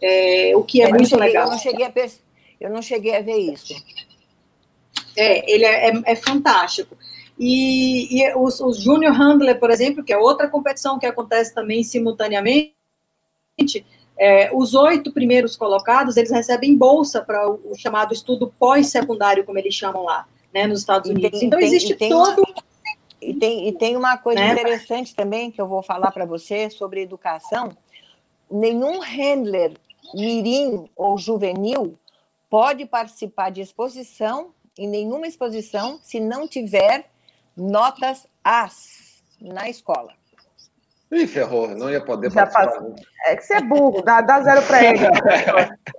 É, 0.00 0.52
o 0.56 0.62
que 0.62 0.82
é 0.82 0.86
eu 0.86 0.90
muito 0.90 1.08
cheguei, 1.08 1.26
legal. 1.26 1.46
Eu 1.46 1.50
não, 1.50 1.58
cheguei 1.58 1.86
a 1.86 1.92
eu 2.60 2.70
não 2.70 2.82
cheguei 2.82 3.16
a 3.16 3.20
ver 3.20 3.36
isso. 3.36 3.74
É, 5.16 5.52
ele 5.52 5.64
é, 5.64 5.90
é, 5.90 6.02
é 6.06 6.16
fantástico. 6.16 6.96
E, 7.38 8.20
e 8.20 8.34
os, 8.36 8.60
os 8.60 8.80
Junior 8.80 9.12
Handler, 9.12 9.58
por 9.58 9.70
exemplo, 9.70 10.04
que 10.04 10.12
é 10.12 10.18
outra 10.18 10.48
competição 10.48 10.98
que 10.98 11.06
acontece 11.06 11.54
também 11.54 11.82
simultaneamente, 11.82 12.74
é, 14.18 14.50
os 14.54 14.74
oito 14.74 15.12
primeiros 15.12 15.56
colocados, 15.56 16.16
eles 16.16 16.30
recebem 16.30 16.76
bolsa 16.76 17.22
para 17.22 17.50
o, 17.50 17.60
o, 17.70 17.74
chamado 17.76 18.12
estudo 18.12 18.52
pós-secundário, 18.58 19.44
como 19.44 19.58
eles 19.58 19.74
chamam 19.74 20.04
lá, 20.04 20.26
né, 20.52 20.66
nos 20.66 20.80
Estados 20.80 21.10
Unidos. 21.10 21.38
Tem, 21.38 21.46
então, 21.46 21.58
tem, 21.58 21.68
existe 21.68 21.94
todo... 21.96 22.42
Uma, 22.42 22.62
e, 23.20 23.34
tem, 23.34 23.68
e 23.68 23.72
tem 23.72 23.96
uma 23.96 24.18
coisa 24.18 24.40
né? 24.40 24.52
interessante 24.52 25.14
também 25.14 25.50
que 25.50 25.60
eu 25.60 25.66
vou 25.66 25.82
falar 25.82 26.10
para 26.10 26.26
você 26.26 26.68
sobre 26.68 27.02
educação. 27.02 27.76
Nenhum 28.50 29.00
handler 29.00 29.72
mirim 30.14 30.90
ou 30.96 31.16
juvenil 31.16 31.98
pode 32.50 32.84
participar 32.84 33.50
de 33.50 33.60
exposição, 33.60 34.50
em 34.76 34.88
nenhuma 34.88 35.26
exposição, 35.26 35.98
se 36.02 36.20
não 36.20 36.46
tiver 36.46 37.10
notas 37.56 38.26
As 38.42 39.22
na 39.40 39.68
escola. 39.68 40.12
Ih, 41.12 41.26
ferrou, 41.26 41.68
não 41.68 41.90
ia 41.90 42.00
poder 42.00 42.30
Já 42.30 42.46
participar. 42.46 42.94
É 43.26 43.36
que 43.36 43.44
você 43.44 43.54
é 43.54 43.60
burro, 43.60 44.00
dá, 44.00 44.22
dá 44.22 44.40
zero 44.40 44.62
para 44.62 44.82
ele. 44.82 44.98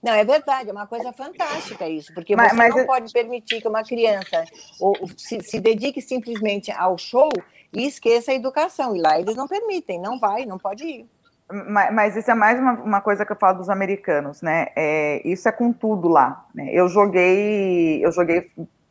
Não, 0.00 0.12
é 0.12 0.24
verdade, 0.24 0.68
é 0.68 0.72
uma 0.72 0.86
coisa 0.86 1.12
fantástica 1.12 1.88
isso, 1.88 2.14
porque 2.14 2.36
mas, 2.36 2.50
você 2.50 2.56
mas 2.56 2.74
não 2.74 2.86
pode 2.86 3.12
permitir 3.12 3.60
que 3.60 3.66
uma 3.66 3.82
criança 3.82 4.44
ou, 4.80 4.94
se, 5.16 5.40
se, 5.40 5.58
dedique 5.58 6.00
simplesmente 6.00 6.70
ao 6.70 6.96
show 6.96 7.28
e 7.72 7.84
esqueça 7.84 8.30
a 8.30 8.34
educação. 8.34 8.94
E 8.94 9.00
lá 9.00 9.18
eles 9.18 9.34
não 9.34 9.48
permitem, 9.48 10.00
não 10.00 10.20
vai, 10.20 10.46
não 10.46 10.56
pode 10.56 10.84
ir. 10.84 11.06
Mas, 11.50 11.92
mas 11.92 12.16
isso 12.16 12.30
é 12.30 12.34
mais 12.34 12.60
uma, 12.60 12.74
uma, 12.74 13.00
coisa 13.00 13.26
que 13.26 13.32
eu 13.32 13.36
falo 13.36 13.58
dos 13.58 13.68
americanos, 13.68 14.40
né? 14.40 14.68
É, 14.76 15.20
isso 15.28 15.48
é 15.48 15.52
com 15.52 15.72
tudo 15.72 16.06
lá. 16.06 16.46
Né? 16.54 16.68
Eu 16.72 16.88
joguei, 16.88 18.04
eu 18.04 18.12
joguei 18.12 18.48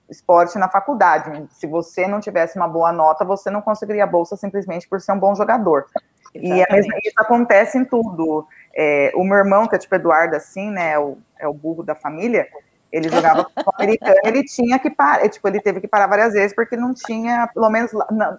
esporte 0.10 0.58
na 0.58 0.70
faculdade. 0.70 1.47
Se 1.51 1.68
você 1.68 2.08
não 2.08 2.20
tivesse 2.20 2.58
uma 2.58 2.68
boa 2.68 2.91
nota, 2.91 3.26
você 3.26 3.49
não 3.49 3.62
conseguiria 3.62 4.03
a 4.03 4.08
bolsa 4.08 4.36
simplesmente 4.36 4.88
por 4.88 5.01
ser 5.01 5.12
um 5.12 5.20
bom 5.20 5.36
jogador. 5.36 5.86
Exatamente. 6.34 6.88
E 6.88 6.97
é 6.97 6.99
isso 7.08 7.16
acontece 7.18 7.78
em 7.78 7.86
tudo. 7.86 8.47
É, 8.76 9.12
o 9.16 9.24
meu 9.24 9.38
irmão, 9.38 9.68
que 9.68 9.76
é 9.76 9.80
tipo 9.80 9.95
Eduardo, 9.95 10.36
assim, 10.36 10.70
né, 10.70 10.91
é 10.91 10.99
o, 10.99 11.18
é 11.39 11.47
o 11.47 11.53
burro 11.53 11.84
da 11.84 11.95
família, 11.95 12.47
ele 12.91 13.10
jogava 13.10 13.43
futebol 13.49 13.74
americano, 13.78 14.16
ele 14.24 14.43
tinha 14.43 14.80
que 14.80 14.89
parar, 14.89 15.26
é, 15.26 15.30
tipo, 15.30 15.47
ele 15.47 15.60
teve 15.60 15.82
que 15.82 15.88
parar 15.88 16.08
várias 16.08 16.34
vezes 16.34 16.55
porque 16.55 16.78
não 16.78 16.93
tinha, 16.93 17.49
pelo 17.53 17.70
menos 17.70 17.91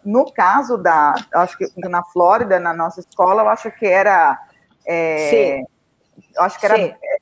no 0.05 0.33
caso 0.33 0.77
da, 0.79 1.15
acho 1.35 1.59
que 1.59 1.67
na 1.77 2.03
Flórida, 2.05 2.59
na 2.59 2.73
nossa 2.73 3.01
escola, 3.01 3.43
eu 3.43 3.49
acho 3.49 3.71
que 3.73 3.87
era, 3.87 4.39
é, 4.87 5.61
eu 5.61 6.43
acho 6.43 6.59
que 6.59 6.67
era 6.67 6.77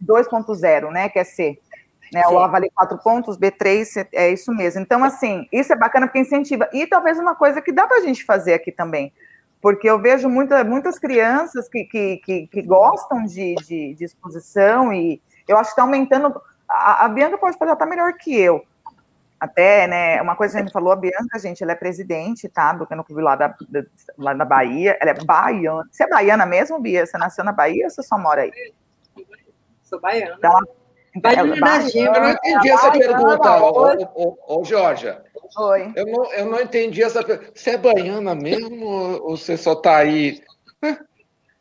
2.0, 0.04 0.90
né, 0.90 1.08
que 1.08 1.18
é 1.18 1.24
C. 1.24 1.58
Né, 2.12 2.22
o 2.28 2.38
A 2.38 2.46
vale 2.46 2.70
quatro 2.70 2.98
pontos, 2.98 3.38
B3 3.38 4.08
é 4.12 4.30
isso 4.30 4.52
mesmo. 4.52 4.80
Então, 4.80 5.02
assim, 5.02 5.46
isso 5.52 5.72
é 5.72 5.76
bacana 5.76 6.06
porque 6.06 6.20
incentiva. 6.20 6.68
E 6.72 6.86
talvez 6.86 7.18
uma 7.18 7.34
coisa 7.34 7.60
que 7.60 7.72
dá 7.72 7.86
para 7.86 7.98
a 7.98 8.00
gente 8.00 8.24
fazer 8.24 8.54
aqui 8.54 8.70
também, 8.70 9.12
porque 9.60 9.88
eu 9.88 9.98
vejo 9.98 10.28
muita, 10.28 10.62
muitas 10.62 10.98
crianças 10.98 11.68
que, 11.68 11.84
que, 11.84 12.16
que, 12.18 12.46
que 12.46 12.62
gostam 12.62 13.24
de, 13.24 13.54
de, 13.56 13.94
de, 13.94 14.04
exposição 14.04 14.92
e 14.92 15.20
eu 15.48 15.56
acho 15.56 15.70
que 15.70 15.72
está 15.72 15.82
aumentando. 15.82 16.40
A, 16.68 17.04
a, 17.04 17.08
Bianca 17.08 17.38
pode 17.38 17.58
fazer 17.58 17.72
até 17.72 17.86
melhor 17.86 18.12
que 18.14 18.38
eu. 18.38 18.64
Até, 19.38 19.86
né, 19.86 20.22
uma 20.22 20.34
coisa 20.34 20.54
que 20.54 20.60
a 20.60 20.62
gente 20.62 20.72
falou, 20.72 20.92
a 20.92 20.96
Bianca, 20.96 21.38
gente, 21.38 21.62
ela 21.62 21.72
é 21.72 21.76
presidente, 21.76 22.48
tá, 22.48 22.72
do 22.72 22.86
Clube 22.86 23.20
lá 23.20 23.36
da, 23.36 23.48
da, 23.68 23.84
lá 24.16 24.32
da 24.32 24.44
Bahia, 24.44 24.96
ela 25.00 25.10
é 25.10 25.24
baiana. 25.24 25.86
Você 25.90 26.04
é 26.04 26.08
baiana 26.08 26.46
mesmo, 26.46 26.80
Bia? 26.80 27.04
Você 27.04 27.18
nasceu 27.18 27.44
na 27.44 27.52
Bahia 27.52 27.84
ou 27.84 27.90
você 27.90 28.02
só 28.02 28.16
mora 28.16 28.42
aí? 28.42 28.72
Sou 29.82 30.00
baiana. 30.00 30.36
Então, 30.38 30.60
Baiana 31.20 31.56
da. 31.56 31.78
Eu 31.94 32.12
não 32.12 32.30
entendi 32.30 32.70
essa 32.70 32.90
pergunta, 32.90 33.62
ô, 33.62 34.08
ô, 34.14 34.60
ô, 34.60 34.64
Georgia. 34.64 35.22
Oi. 35.58 35.92
Eu 35.94 36.06
não, 36.06 36.32
eu 36.32 36.46
não 36.46 36.60
entendi 36.60 37.02
essa 37.02 37.22
pergunta. 37.22 37.50
Você 37.54 37.70
é 37.70 37.78
baiana 37.78 38.34
mesmo 38.34 38.86
ou 38.86 39.36
você 39.36 39.56
só 39.56 39.72
está 39.72 39.98
aí? 39.98 40.42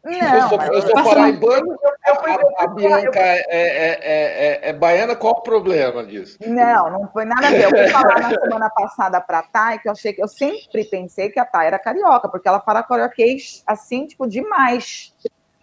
Não, 0.05 0.35
eu 0.35 0.49
sou, 0.49 0.61
eu 0.61 0.81
sou 0.83 1.03
paraibano, 1.03 1.75
a, 2.05 2.63
a 2.63 2.67
Bianca 2.67 3.19
é, 3.19 3.43
é, 3.49 3.99
é, 4.01 4.69
é, 4.69 4.73
baiana, 4.73 5.15
qual 5.15 5.33
o 5.33 5.41
problema 5.41 6.05
disso? 6.05 6.37
Não, 6.45 6.91
não 6.91 7.07
foi 7.07 7.25
nada 7.25 7.47
a 7.47 7.49
ver. 7.49 7.63
Eu 7.63 7.69
fui 7.71 7.87
falar 7.89 8.19
na 8.19 8.29
semana 8.29 8.69
passada 8.69 9.19
para 9.19 9.39
a 9.39 9.43
Thay, 9.43 9.79
que 9.79 9.87
eu 9.87 9.93
achei 9.93 10.13
que 10.13 10.21
eu 10.21 10.27
sempre 10.27 10.83
pensei 10.85 11.29
que 11.29 11.39
a 11.39 11.45
Thay 11.45 11.65
era 11.65 11.79
carioca, 11.79 12.29
porque 12.29 12.47
ela 12.47 12.59
fala 12.59 12.83
carioquês 12.83 13.63
assim, 13.65 14.05
tipo, 14.05 14.27
demais. 14.27 15.11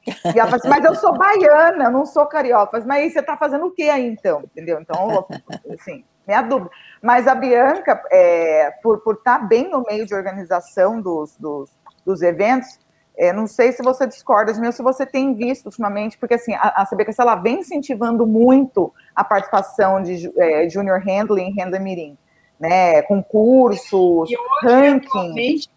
E 0.06 0.38
ela 0.38 0.50
fala 0.50 0.56
assim, 0.56 0.68
mas 0.68 0.84
eu 0.84 0.94
sou 0.94 1.16
baiana, 1.16 1.84
eu 1.84 1.90
não 1.90 2.04
sou 2.04 2.26
carioca. 2.26 2.82
Mas 2.84 2.98
aí 2.98 3.10
você 3.10 3.20
está 3.20 3.36
fazendo 3.36 3.66
o 3.66 3.70
que 3.70 3.88
aí, 3.88 4.06
então? 4.06 4.42
Entendeu? 4.44 4.80
Então, 4.80 5.26
assim, 5.72 6.04
minha 6.26 6.42
dúvida. 6.42 6.70
Mas 7.02 7.26
a 7.26 7.34
Bianca, 7.34 8.02
é, 8.10 8.70
por, 8.82 9.00
por 9.00 9.14
estar 9.14 9.40
tá 9.40 9.44
bem 9.44 9.68
no 9.68 9.82
meio 9.82 10.06
de 10.06 10.14
organização 10.14 11.00
dos, 11.00 11.36
dos, 11.36 11.70
dos 12.04 12.22
eventos, 12.22 12.80
é, 13.16 13.32
não 13.32 13.46
sei 13.46 13.72
se 13.72 13.82
você 13.82 14.06
discorda 14.06 14.52
de 14.52 14.60
mim 14.60 14.66
ou 14.66 14.72
se 14.72 14.82
você 14.82 15.04
tem 15.04 15.34
visto 15.34 15.66
ultimamente, 15.66 16.16
porque 16.16 16.34
assim, 16.34 16.54
a, 16.54 16.82
a 16.82 16.86
CBQC 16.86 17.20
ela 17.20 17.36
vem 17.36 17.60
incentivando 17.60 18.26
muito 18.26 18.92
a 19.14 19.22
participação 19.22 20.02
de 20.02 20.32
é, 20.38 20.68
Junior 20.68 21.00
Handling 21.00 21.50
e 21.50 21.60
Handling 21.60 21.82
Mirim, 21.82 22.18
né? 22.58 23.02
Concursos, 23.02 24.30
ranking 24.62 25.68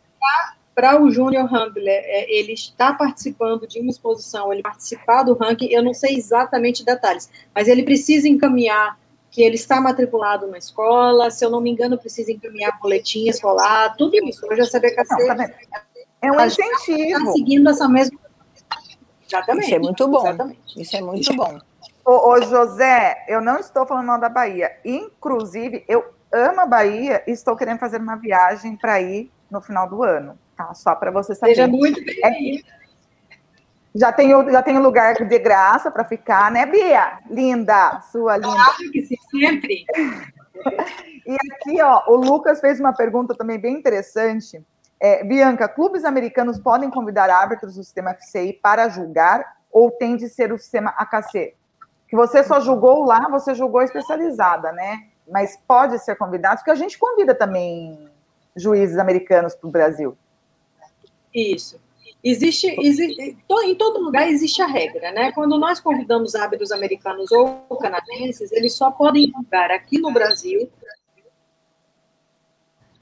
para 0.76 1.02
o 1.02 1.10
Júnior 1.10 1.46
Handler, 1.46 2.04
é, 2.04 2.30
ele 2.30 2.52
está 2.52 2.94
participando 2.94 3.66
de 3.66 3.80
uma 3.80 3.90
exposição, 3.90 4.52
ele 4.52 4.62
participar 4.62 5.24
do 5.24 5.34
ranking, 5.34 5.68
eu 5.68 5.82
não 5.82 5.94
sei 5.94 6.18
exatamente 6.18 6.84
detalhes, 6.84 7.30
mas 7.56 7.70
ele 7.70 7.82
precisa 7.82 8.28
encaminhar 8.28 9.00
que 9.32 9.42
ele 9.42 9.56
está 9.56 9.80
matriculado 9.80 10.48
na 10.48 10.58
escola, 10.58 11.32
se 11.32 11.46
eu 11.46 11.50
não 11.50 11.62
me 11.62 11.72
engano, 11.72 11.98
precisa 11.98 12.32
encaminhar 12.32 12.78
boletim 12.80 13.30
escolar, 13.30 13.96
tudo 13.96 14.16
isso. 14.28 14.46
Hoje 14.46 14.62
a 14.62 14.66
CBKC 14.66 15.28
não, 15.28 15.36
tá 15.36 15.50
é 16.22 16.32
um 16.32 16.46
incentivo. 16.46 17.02
Está 17.02 17.32
seguindo 17.32 17.70
essa 17.70 17.88
mesma. 17.88 18.20
Exatamente. 19.26 19.66
Isso 19.66 19.76
é 19.76 19.80
muito 19.80 20.08
bom. 20.08 20.28
Exatamente. 20.28 20.82
Isso 20.82 20.96
é 20.96 21.02
muito 21.02 21.36
bom. 21.36 21.60
Ô, 22.06 22.30
ô, 22.30 22.42
José, 22.42 23.26
eu 23.28 23.42
não 23.42 23.60
estou 23.60 23.86
falando 23.86 24.08
mal 24.08 24.20
da 24.20 24.30
Bahia. 24.30 24.72
Inclusive, 24.86 25.84
eu 25.88 26.06
amo 26.32 26.62
a 26.62 26.66
Bahia 26.66 27.24
e 27.28 27.32
estou 27.32 27.56
querendo 27.56 27.80
fazer 27.80 28.00
uma 28.00 28.16
viagem 28.16 28.76
para 28.76 29.02
ir 29.02 29.32
no 29.50 29.60
final 29.60 29.90
do 29.90 30.04
ano 30.04 30.38
tá? 30.56 30.74
Só 30.74 30.96
para 30.96 31.12
você 31.12 31.36
saber. 31.36 31.56
Seja 31.56 31.68
muito 31.68 32.04
bem 32.04 32.20
é, 32.24 32.76
já 33.96 34.12
tenho, 34.12 34.52
já 34.52 34.62
tenho 34.62 34.82
lugar 34.82 35.16
de 35.16 35.40
graça 35.40 35.90
para 35.90 36.04
ficar, 36.04 36.52
né, 36.52 36.66
Bia? 36.66 37.20
Linda, 37.30 38.02
sua 38.12 38.36
linda. 38.36 38.54
Claro 38.54 38.92
que 38.92 39.02
sim, 39.04 39.16
sempre. 39.32 39.86
e 41.26 41.38
aqui, 41.54 41.82
ó, 41.82 42.04
o 42.08 42.18
Lucas 42.18 42.60
fez 42.60 42.78
uma 42.78 42.92
pergunta 42.92 43.34
também 43.34 43.58
bem 43.58 43.74
interessante. 43.74 44.62
É, 45.00 45.24
Bianca, 45.24 45.70
clubes 45.70 46.04
americanos 46.04 46.60
podem 46.60 46.90
convidar 46.90 47.30
árbitros 47.30 47.76
do 47.76 47.84
sistema 47.86 48.14
FCI 48.14 48.60
para 48.62 48.90
julgar 48.90 49.56
ou 49.72 49.90
tem 49.90 50.18
de 50.18 50.28
ser 50.28 50.52
o 50.52 50.58
sistema 50.58 50.94
AKC? 50.98 51.56
Que 52.10 52.18
você 52.18 52.44
só 52.44 52.60
julgou 52.60 53.06
lá, 53.06 53.30
você 53.30 53.56
julgou 53.56 53.82
especializada, 53.82 54.74
né? 54.74 55.08
Mas 55.32 55.58
pode 55.66 56.00
ser 56.00 56.18
convidado, 56.18 56.58
porque 56.58 56.72
a 56.72 56.76
gente 56.76 57.00
convida 57.00 57.34
também 57.34 58.10
juízes 58.58 58.98
americanos 58.98 59.56
para 59.56 59.68
o 59.68 59.72
Brasil. 59.72 60.18
Isso. 61.36 61.84
Existe, 62.24 62.76
existe, 62.80 63.38
em 63.66 63.76
todo 63.76 64.02
lugar 64.02 64.28
existe 64.28 64.60
a 64.62 64.66
regra, 64.66 65.12
né? 65.12 65.32
Quando 65.34 65.60
nós 65.60 65.80
convidamos 65.80 66.34
árbitros 66.34 66.72
americanos 66.72 67.32
ou 67.32 67.68
canadenses, 67.80 68.52
eles 68.52 68.74
só 68.74 68.90
podem 68.90 69.32
julgar 69.32 69.70
aqui 69.70 70.00
no 70.00 70.12
Brasil 70.12 70.68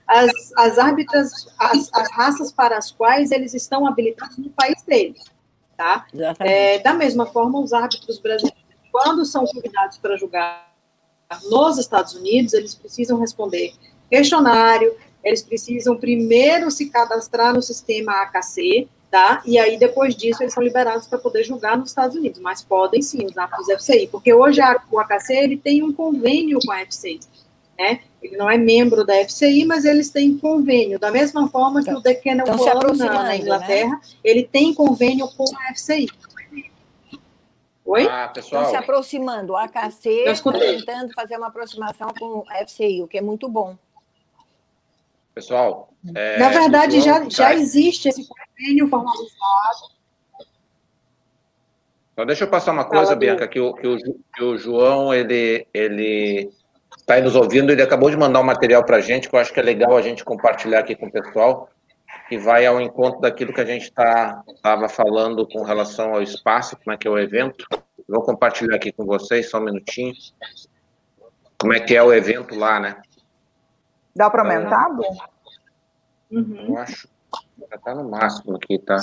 as, 0.05 0.31
as 0.57 0.77
árbitras, 0.77 1.31
as, 1.57 1.89
as 1.93 2.11
raças 2.11 2.51
para 2.51 2.77
as 2.77 2.91
quais 2.91 3.31
eles 3.31 3.53
estão 3.53 3.87
habilitados 3.87 4.37
no 4.37 4.49
país 4.49 4.81
deles, 4.83 5.23
tá? 5.77 6.05
É, 6.39 6.79
da 6.79 6.93
mesma 6.93 7.25
forma, 7.25 7.61
os 7.61 7.71
árbitros 7.71 8.19
brasileiros, 8.19 8.61
quando 8.91 9.25
são 9.25 9.45
convidados 9.45 9.97
para 9.99 10.17
julgar 10.17 10.73
nos 11.49 11.77
Estados 11.77 12.13
Unidos, 12.13 12.53
eles 12.53 12.75
precisam 12.75 13.19
responder 13.19 13.73
questionário, 14.09 14.95
eles 15.23 15.41
precisam 15.41 15.95
primeiro 15.95 16.69
se 16.69 16.89
cadastrar 16.89 17.53
no 17.53 17.61
sistema 17.61 18.23
AKC, 18.23 18.87
tá? 19.09 19.41
E 19.45 19.57
aí, 19.57 19.77
depois 19.77 20.15
disso, 20.15 20.43
eles 20.43 20.53
são 20.53 20.63
liberados 20.63 21.07
para 21.07 21.19
poder 21.19 21.43
julgar 21.43 21.77
nos 21.77 21.89
Estados 21.89 22.15
Unidos, 22.15 22.39
mas 22.39 22.63
podem 22.63 23.01
sim 23.01 23.25
usar 23.25 23.47
para 23.47 23.61
os 23.61 23.67
FCI, 23.67 24.07
porque 24.07 24.33
hoje 24.33 24.59
a, 24.59 24.81
o 24.91 24.99
AKC, 24.99 25.33
ele 25.33 25.57
tem 25.57 25.83
um 25.83 25.93
convênio 25.93 26.59
com 26.65 26.71
a 26.71 26.85
FCI, 26.85 27.19
né? 27.77 28.01
Ele 28.21 28.37
não 28.37 28.49
é 28.49 28.57
membro 28.57 29.05
da 29.05 29.13
FCI, 29.25 29.65
mas 29.65 29.85
eles 29.85 30.09
têm 30.09 30.37
convênio, 30.37 30.97
da 30.97 31.11
mesma 31.11 31.47
forma 31.49 31.83
que 31.83 31.89
então, 31.89 31.99
o 31.99 32.03
The 32.03 32.15
Kennel 32.15 32.45
então, 32.47 32.95
na, 32.95 33.23
na 33.23 33.37
Inglaterra, 33.37 33.91
né? 33.91 34.01
ele 34.23 34.43
tem 34.43 34.73
convênio 34.73 35.27
com 35.37 35.45
a 35.57 35.73
FCI. 35.73 36.07
Oi? 37.85 38.07
Ah, 38.07 38.29
pessoal. 38.33 38.63
Estão 38.63 38.77
se 38.77 38.83
aproximando. 38.83 39.53
O 39.53 39.57
AKC 39.57 40.09
está 40.27 40.51
tentando 40.53 41.13
fazer 41.13 41.37
uma 41.37 41.47
aproximação 41.47 42.07
com 42.17 42.45
a 42.47 42.65
FCI, 42.65 43.03
o 43.03 43.07
que 43.07 43.17
é 43.17 43.21
muito 43.21 43.49
bom. 43.49 43.77
Pessoal. 45.33 45.93
É, 46.15 46.37
Na 46.37 46.49
verdade, 46.49 47.01
já, 47.01 47.27
já 47.29 47.53
existe 47.53 48.09
esse 48.09 48.27
convênio 48.27 48.87
formalizado. 48.87 49.93
Então, 52.13 52.25
deixa 52.27 52.43
eu 52.43 52.49
passar 52.49 52.71
uma 52.71 52.85
coisa, 52.85 53.07
Fala 53.07 53.15
Bianca, 53.15 53.47
que 53.47 53.59
o, 53.59 53.73
que 53.73 53.87
o, 53.87 53.97
que 53.97 54.43
o 54.43 54.57
João, 54.57 55.11
ele, 55.11 55.67
ele 55.73 56.51
está 56.95 57.15
aí 57.15 57.21
nos 57.23 57.35
ouvindo, 57.35 57.71
ele 57.71 57.81
acabou 57.81 58.11
de 58.11 58.17
mandar 58.17 58.39
um 58.39 58.43
material 58.43 58.85
para 58.85 58.97
a 58.97 59.01
gente, 59.01 59.27
que 59.27 59.35
eu 59.35 59.39
acho 59.39 59.51
que 59.51 59.59
é 59.59 59.63
legal 59.63 59.97
a 59.97 60.01
gente 60.01 60.23
compartilhar 60.23 60.79
aqui 60.79 60.95
com 60.95 61.07
o 61.07 61.11
pessoal, 61.11 61.69
que 62.29 62.37
vai 62.37 62.67
ao 62.67 62.79
encontro 62.79 63.19
daquilo 63.19 63.51
que 63.51 63.61
a 63.61 63.65
gente 63.65 63.83
estava 63.83 64.43
tá, 64.61 64.89
falando 64.89 65.47
com 65.47 65.63
relação 65.63 66.13
ao 66.13 66.21
espaço, 66.21 66.77
como 66.77 66.93
é 66.93 66.97
que 66.97 67.07
é 67.07 67.11
o 67.11 67.17
evento. 67.17 67.65
Vou 68.07 68.21
compartilhar 68.21 68.75
aqui 68.75 68.91
com 68.91 69.05
vocês, 69.05 69.49
só 69.49 69.57
um 69.57 69.63
minutinho. 69.63 70.13
Como 71.57 71.73
é 71.73 71.79
que 71.79 71.95
é 71.95 72.03
o 72.03 72.13
evento 72.13 72.53
lá, 72.53 72.79
né? 72.79 73.01
Dá 74.15 74.29
para 74.29 74.43
aumentar, 74.43 74.89
Bu? 74.89 75.05
Uhum. 76.31 76.65
Eu 76.67 76.77
acho. 76.77 77.07
Já 77.69 77.75
está 77.75 77.95
no 77.95 78.09
máximo 78.09 78.55
aqui, 78.55 78.77
tá? 78.79 78.97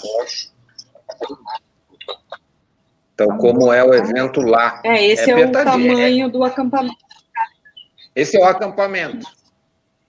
Então, 3.14 3.36
como 3.38 3.72
é 3.72 3.84
o 3.84 3.92
evento 3.92 4.40
lá? 4.40 4.80
É, 4.84 5.04
esse 5.06 5.30
é, 5.30 5.40
é 5.40 5.46
o 5.46 5.52
tamanho 5.52 6.30
do 6.30 6.42
acampamento. 6.44 6.96
Esse 8.14 8.36
é 8.36 8.40
o 8.40 8.44
acampamento. 8.44 9.26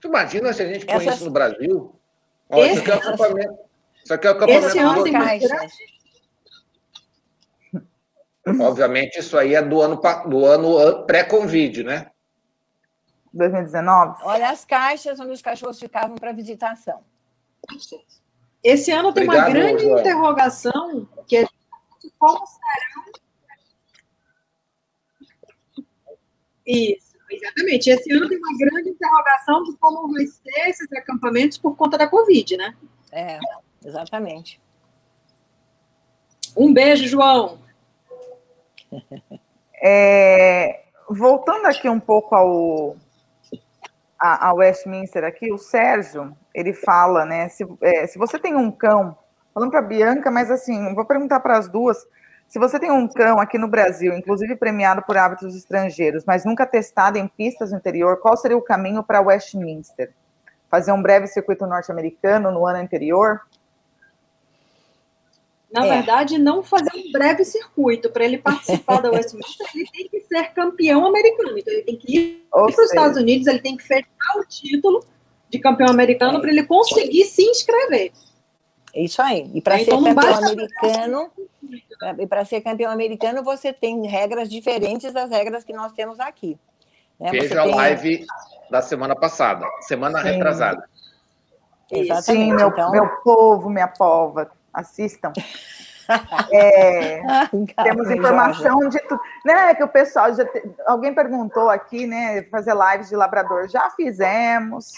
Tu 0.00 0.08
imagina 0.08 0.52
se 0.52 0.62
a 0.62 0.66
gente 0.66 0.86
põe 0.86 0.96
Essas... 0.96 1.16
isso 1.16 1.24
no 1.26 1.30
Brasil? 1.30 1.94
Ó, 2.48 2.58
esse... 2.64 2.74
Isso 2.74 2.82
aqui 2.82 2.90
é 2.90 2.94
o 2.94 2.98
acampamento. 2.98 3.58
Isso 4.04 4.14
aqui 4.14 4.26
é 4.26 4.30
o 4.30 4.32
acampamento. 4.32 4.66
Esse 4.66 4.78
ano 4.78 5.04
tem 5.04 5.12
mais 5.12 5.42
Obviamente, 8.60 9.20
isso 9.20 9.38
aí 9.38 9.54
é 9.54 9.62
do 9.62 9.80
ano, 9.80 10.00
do 10.26 10.44
ano 10.44 11.06
pré-Covid, 11.06 11.84
né? 11.84 12.10
2019? 13.32 14.22
Olha 14.24 14.50
as 14.50 14.64
caixas 14.64 15.18
onde 15.18 15.32
os 15.32 15.42
cachorros 15.42 15.78
ficavam 15.78 16.16
para 16.16 16.32
visitação. 16.32 17.02
Esse 18.62 18.90
ano 18.92 19.12
tem 19.12 19.24
Obrigado, 19.24 19.48
uma 19.48 19.54
grande 19.54 19.86
interrogação 19.86 21.08
que 21.26 21.36
é 21.38 21.46
como 22.18 22.46
serão. 22.46 23.22
Isso, 26.64 27.16
exatamente. 27.28 27.90
Esse 27.90 28.12
ano 28.12 28.28
tem 28.28 28.38
uma 28.38 28.58
grande 28.58 28.90
interrogação 28.90 29.64
de 29.64 29.76
como 29.78 30.12
vai 30.12 30.26
ser 30.26 30.68
esses 30.68 30.92
acampamentos 30.92 31.58
por 31.58 31.76
conta 31.76 31.98
da 31.98 32.06
Covid, 32.06 32.56
né? 32.56 32.76
É, 33.10 33.38
exatamente. 33.84 34.60
Um 36.56 36.72
beijo, 36.72 37.06
João. 37.08 37.58
É, 39.84 40.84
voltando 41.08 41.66
aqui 41.66 41.88
um 41.88 41.98
pouco 41.98 42.34
ao, 42.34 42.96
a, 44.22 44.48
a, 44.48 44.54
Westminster 44.54 45.24
aqui, 45.24 45.52
o 45.52 45.58
Sérgio, 45.58 46.36
ele 46.54 46.72
fala, 46.72 47.24
né? 47.24 47.48
Se, 47.48 47.66
é, 47.80 48.06
se 48.06 48.16
você 48.16 48.38
tem 48.38 48.54
um 48.54 48.70
cão, 48.70 49.18
falando 49.52 49.70
para 49.70 49.82
Bianca, 49.82 50.30
mas 50.30 50.48
assim, 50.48 50.94
vou 50.94 51.04
perguntar 51.04 51.40
para 51.40 51.58
as 51.58 51.68
duas. 51.68 52.06
Se 52.46 52.56
você 52.58 52.78
tem 52.78 52.92
um 52.92 53.08
cão 53.08 53.40
aqui 53.40 53.58
no 53.58 53.66
Brasil, 53.66 54.14
inclusive 54.14 54.54
premiado 54.54 55.02
por 55.02 55.16
hábitos 55.16 55.56
estrangeiros, 55.56 56.24
mas 56.24 56.44
nunca 56.44 56.64
testado 56.64 57.18
em 57.18 57.26
pistas 57.26 57.72
no 57.72 57.78
interior, 57.78 58.20
qual 58.20 58.36
seria 58.36 58.56
o 58.56 58.62
caminho 58.62 59.02
para 59.02 59.20
Westminster? 59.20 60.12
Fazer 60.70 60.92
um 60.92 61.02
breve 61.02 61.26
circuito 61.26 61.66
norte-americano 61.66 62.52
no 62.52 62.64
ano 62.64 62.78
anterior? 62.78 63.40
Na 65.72 65.86
é. 65.86 65.88
verdade, 65.88 66.38
não 66.38 66.62
fazer 66.62 66.90
um 66.94 67.10
breve 67.10 67.44
circuito. 67.44 68.10
Para 68.10 68.24
ele 68.24 68.38
participar 68.38 69.00
da 69.00 69.10
Westminster, 69.10 69.66
ele 69.74 69.88
tem 69.90 70.08
que 70.08 70.20
ser 70.20 70.52
campeão 70.52 71.06
americano. 71.06 71.58
Então, 71.58 71.72
ele 71.72 71.82
tem 71.82 71.96
que 71.96 72.16
ir 72.16 72.46
para 72.50 72.66
os 72.66 72.78
Estados 72.78 73.16
Unidos, 73.16 73.46
ele 73.46 73.60
tem 73.60 73.76
que 73.76 73.82
fechar 73.82 74.36
o 74.36 74.44
título 74.44 75.04
de 75.48 75.58
campeão 75.58 75.88
americano 75.88 76.38
é. 76.38 76.40
para 76.40 76.50
ele 76.50 76.64
conseguir 76.64 77.24
se 77.24 77.42
inscrever. 77.42 78.12
É 78.94 79.02
isso 79.02 79.22
aí. 79.22 79.50
E 79.54 79.62
para 79.62 79.76
é, 79.76 79.78
ser 79.78 79.94
então, 79.94 80.04
campeão 80.04 80.34
americano, 80.36 81.30
e 82.18 82.26
para 82.26 82.44
ser 82.44 82.60
campeão 82.60 82.92
americano, 82.92 83.42
você 83.42 83.72
tem 83.72 84.06
regras 84.06 84.50
diferentes 84.50 85.10
das 85.12 85.30
regras 85.30 85.64
que 85.64 85.72
nós 85.72 85.92
temos 85.92 86.20
aqui. 86.20 86.58
Né? 87.18 87.30
Veja 87.30 87.62
a 87.62 87.64
live 87.64 88.26
da 88.70 88.82
semana 88.82 89.16
passada, 89.16 89.66
semana 89.80 90.20
Sim. 90.20 90.28
retrasada. 90.28 90.86
Exatamente. 91.90 92.50
Sim, 92.50 92.54
meu, 92.54 92.68
então... 92.68 92.90
meu 92.90 93.08
povo, 93.22 93.70
minha 93.70 93.88
pova 93.88 94.50
assistam. 94.72 95.32
É, 96.50 97.22
temos 97.84 98.10
informação 98.10 98.82
Jorge. 98.82 98.98
de 98.98 99.08
tudo. 99.08 99.20
Né, 99.44 99.74
que 99.74 99.84
o 99.84 99.88
pessoal 99.88 100.34
já 100.34 100.44
te... 100.44 100.62
alguém 100.84 101.14
perguntou 101.14 101.70
aqui, 101.70 102.06
né? 102.06 102.42
Fazer 102.50 102.74
lives 102.74 103.08
de 103.08 103.16
labrador. 103.16 103.68
Já 103.68 103.88
fizemos. 103.90 104.92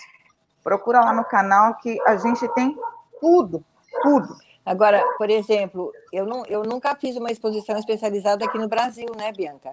Procura 0.62 1.00
lá 1.00 1.12
no 1.12 1.24
canal 1.24 1.74
que 1.74 2.00
a 2.06 2.16
gente 2.16 2.48
tem 2.54 2.76
tudo, 3.20 3.62
tudo. 4.02 4.34
Agora, 4.64 5.04
por 5.18 5.28
exemplo, 5.28 5.92
eu, 6.10 6.24
não, 6.24 6.44
eu 6.46 6.62
nunca 6.62 6.94
fiz 6.94 7.16
uma 7.16 7.30
exposição 7.30 7.78
especializada 7.78 8.44
aqui 8.46 8.56
no 8.56 8.66
Brasil, 8.66 9.08
né, 9.14 9.30
Bianca? 9.30 9.72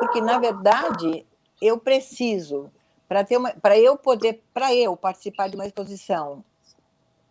Porque, 0.00 0.20
na 0.20 0.38
verdade, 0.38 1.24
eu 1.60 1.78
preciso, 1.78 2.68
para 3.08 3.22
ter 3.22 3.36
uma, 3.36 3.50
para 3.52 3.78
eu 3.78 3.96
poder, 3.96 4.42
para 4.52 4.74
eu 4.74 4.96
participar 4.96 5.48
de 5.48 5.54
uma 5.54 5.64
exposição 5.64 6.44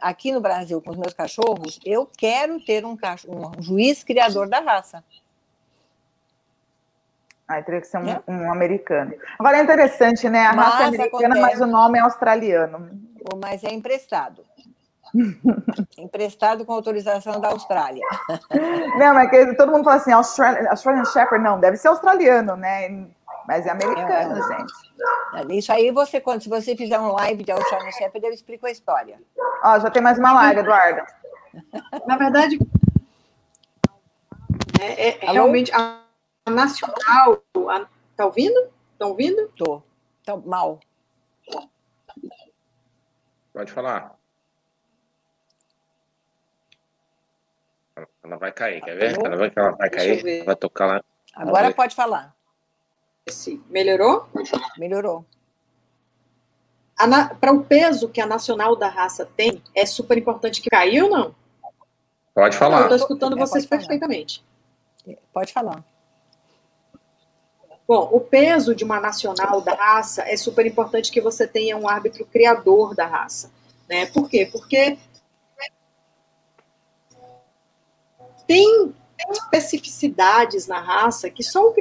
aqui 0.01 0.31
no 0.31 0.41
Brasil 0.41 0.81
com 0.81 0.91
os 0.91 0.97
meus 0.97 1.13
cachorros, 1.13 1.79
eu 1.85 2.09
quero 2.17 2.59
ter 2.59 2.85
um, 2.85 2.97
cachorro, 2.97 3.51
um 3.57 3.61
juiz 3.61 4.03
criador 4.03 4.49
da 4.49 4.59
raça. 4.59 5.03
Aí 7.47 7.61
teria 7.63 7.81
que 7.81 7.87
ser 7.87 7.97
um, 7.97 8.09
é. 8.09 8.21
um, 8.27 8.51
americano. 8.51 9.13
Agora 9.37 9.57
é 9.57 9.63
interessante, 9.63 10.29
né? 10.29 10.45
A 10.45 10.53
mas 10.53 10.65
raça 10.65 10.83
é 10.83 10.87
americana, 10.87 11.35
acontece... 11.35 11.59
mas 11.59 11.61
o 11.61 11.67
nome 11.67 11.99
é 11.99 12.01
australiano. 12.01 12.89
Mas 13.41 13.63
é 13.63 13.71
emprestado. 13.71 14.43
emprestado 15.97 16.65
com 16.65 16.73
autorização 16.73 17.39
da 17.41 17.49
Austrália. 17.49 18.05
Não, 18.97 19.13
mas 19.13 19.29
todo 19.57 19.71
mundo 19.71 19.83
fala 19.83 19.97
assim, 19.97 20.13
Australian, 20.13 20.69
Australian 20.69 21.05
Shepherd, 21.05 21.43
não, 21.43 21.59
deve 21.59 21.77
ser 21.77 21.89
australiano, 21.89 22.55
né? 22.55 23.07
Mas 23.47 23.65
é 23.65 23.71
americano, 23.71 24.37
é, 24.37 24.47
gente. 24.47 25.57
Isso 25.57 25.71
aí, 25.71 25.91
você, 25.91 26.19
quando, 26.19 26.41
se 26.41 26.49
você 26.49 26.75
fizer 26.75 26.99
um 26.99 27.11
live 27.13 27.43
de 27.43 27.51
Australian 27.51 27.91
Shepherd, 27.91 28.25
eu 28.25 28.33
explico 28.33 28.65
a 28.65 28.71
história. 28.71 29.19
Ó, 29.63 29.79
já 29.79 29.89
tem 29.89 30.01
mais 30.01 30.17
uma 30.17 30.33
live, 30.33 30.59
Eduardo. 30.59 31.01
Na 32.07 32.17
verdade, 32.17 32.59
é, 34.79 35.09
é, 35.09 35.25
é 35.25 35.31
realmente 35.31 35.71
a 35.73 36.01
nacional. 36.49 37.43
A, 37.69 37.87
tá 38.15 38.25
ouvindo? 38.25 38.69
Estão 38.93 39.09
ouvindo? 39.09 39.47
Tô. 39.57 39.81
Tá 40.23 40.35
mal. 40.37 40.79
Pode 43.53 43.71
falar. 43.71 44.15
Ela 48.23 48.37
vai 48.37 48.51
cair, 48.51 48.81
quer 48.81 48.95
ver? 48.95 49.17
Ela 49.23 49.35
vai, 49.35 49.51
ela 49.55 49.71
vai 49.71 49.89
cair, 49.89 50.45
vai 50.45 50.55
tocar 50.55 50.85
lá. 50.85 51.03
Agora 51.35 51.73
pode 51.73 51.95
falar. 51.95 52.35
Melhorou? 53.69 54.27
Melhorou. 54.77 55.25
Para 57.39 57.51
o 57.51 57.63
peso 57.63 58.09
que 58.09 58.21
a 58.21 58.25
nacional 58.25 58.75
da 58.75 58.87
raça 58.87 59.25
tem, 59.25 59.61
é 59.75 59.85
super 59.85 60.17
importante 60.17 60.61
que 60.61 60.69
caiu 60.69 61.05
ou 61.05 61.11
não? 61.11 61.35
Pode 62.33 62.57
falar. 62.57 62.79
Eu 62.79 62.83
estou 62.83 62.97
escutando 62.97 63.35
é, 63.35 63.39
vocês 63.39 63.65
perfeitamente. 63.65 64.43
Pode 65.33 65.51
falar. 65.51 65.83
Bom, 67.87 68.09
o 68.11 68.19
peso 68.21 68.73
de 68.73 68.83
uma 68.83 68.99
nacional 68.99 69.61
da 69.61 69.73
raça 69.73 70.23
é 70.23 70.37
super 70.37 70.65
importante 70.65 71.11
que 71.11 71.19
você 71.19 71.47
tenha 71.47 71.75
um 71.75 71.87
árbitro 71.87 72.25
criador 72.25 72.95
da 72.95 73.05
raça. 73.05 73.51
Né? 73.89 74.05
Por 74.07 74.29
quê? 74.29 74.47
Porque 74.49 74.97
tem 78.47 78.93
especificidades 79.29 80.67
na 80.67 80.79
raça 80.79 81.29
que 81.29 81.43
só 81.43 81.69
um 81.69 81.73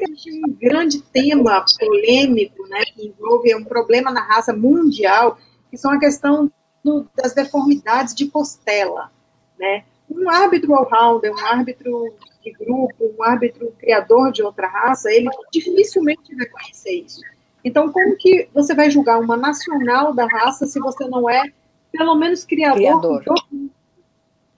grande 0.61 1.01
tema 1.01 1.65
polêmico, 1.79 2.67
né, 2.69 2.83
que 2.95 3.07
envolve 3.07 3.55
um 3.55 3.65
problema 3.65 4.11
na 4.11 4.23
raça 4.23 4.53
mundial, 4.53 5.39
que 5.71 5.77
são 5.77 5.91
a 5.91 5.99
questão 5.99 6.51
do, 6.85 7.07
das 7.15 7.33
deformidades 7.35 8.15
de 8.15 8.27
costela, 8.27 9.11
né? 9.59 9.85
Um 10.11 10.29
árbitro 10.29 10.75
all-rounder, 10.75 11.33
um 11.33 11.39
árbitro 11.39 12.13
de 12.43 12.51
grupo, 12.53 13.15
um 13.17 13.23
árbitro 13.23 13.73
criador 13.79 14.33
de 14.33 14.43
outra 14.43 14.67
raça, 14.67 15.11
ele 15.11 15.29
dificilmente 15.53 16.35
vai 16.35 16.47
conhecer 16.47 17.05
isso. 17.05 17.21
Então, 17.65 17.93
como 17.93 18.17
que 18.17 18.49
você 18.53 18.75
vai 18.75 18.91
julgar 18.91 19.21
uma 19.21 19.37
nacional 19.37 20.13
da 20.13 20.27
raça 20.27 20.67
se 20.67 20.81
você 20.81 21.07
não 21.07 21.29
é, 21.29 21.45
pelo 21.93 22.15
menos, 22.15 22.45
criador, 22.45 22.79
Criador. 22.79 23.25
do 23.25 23.71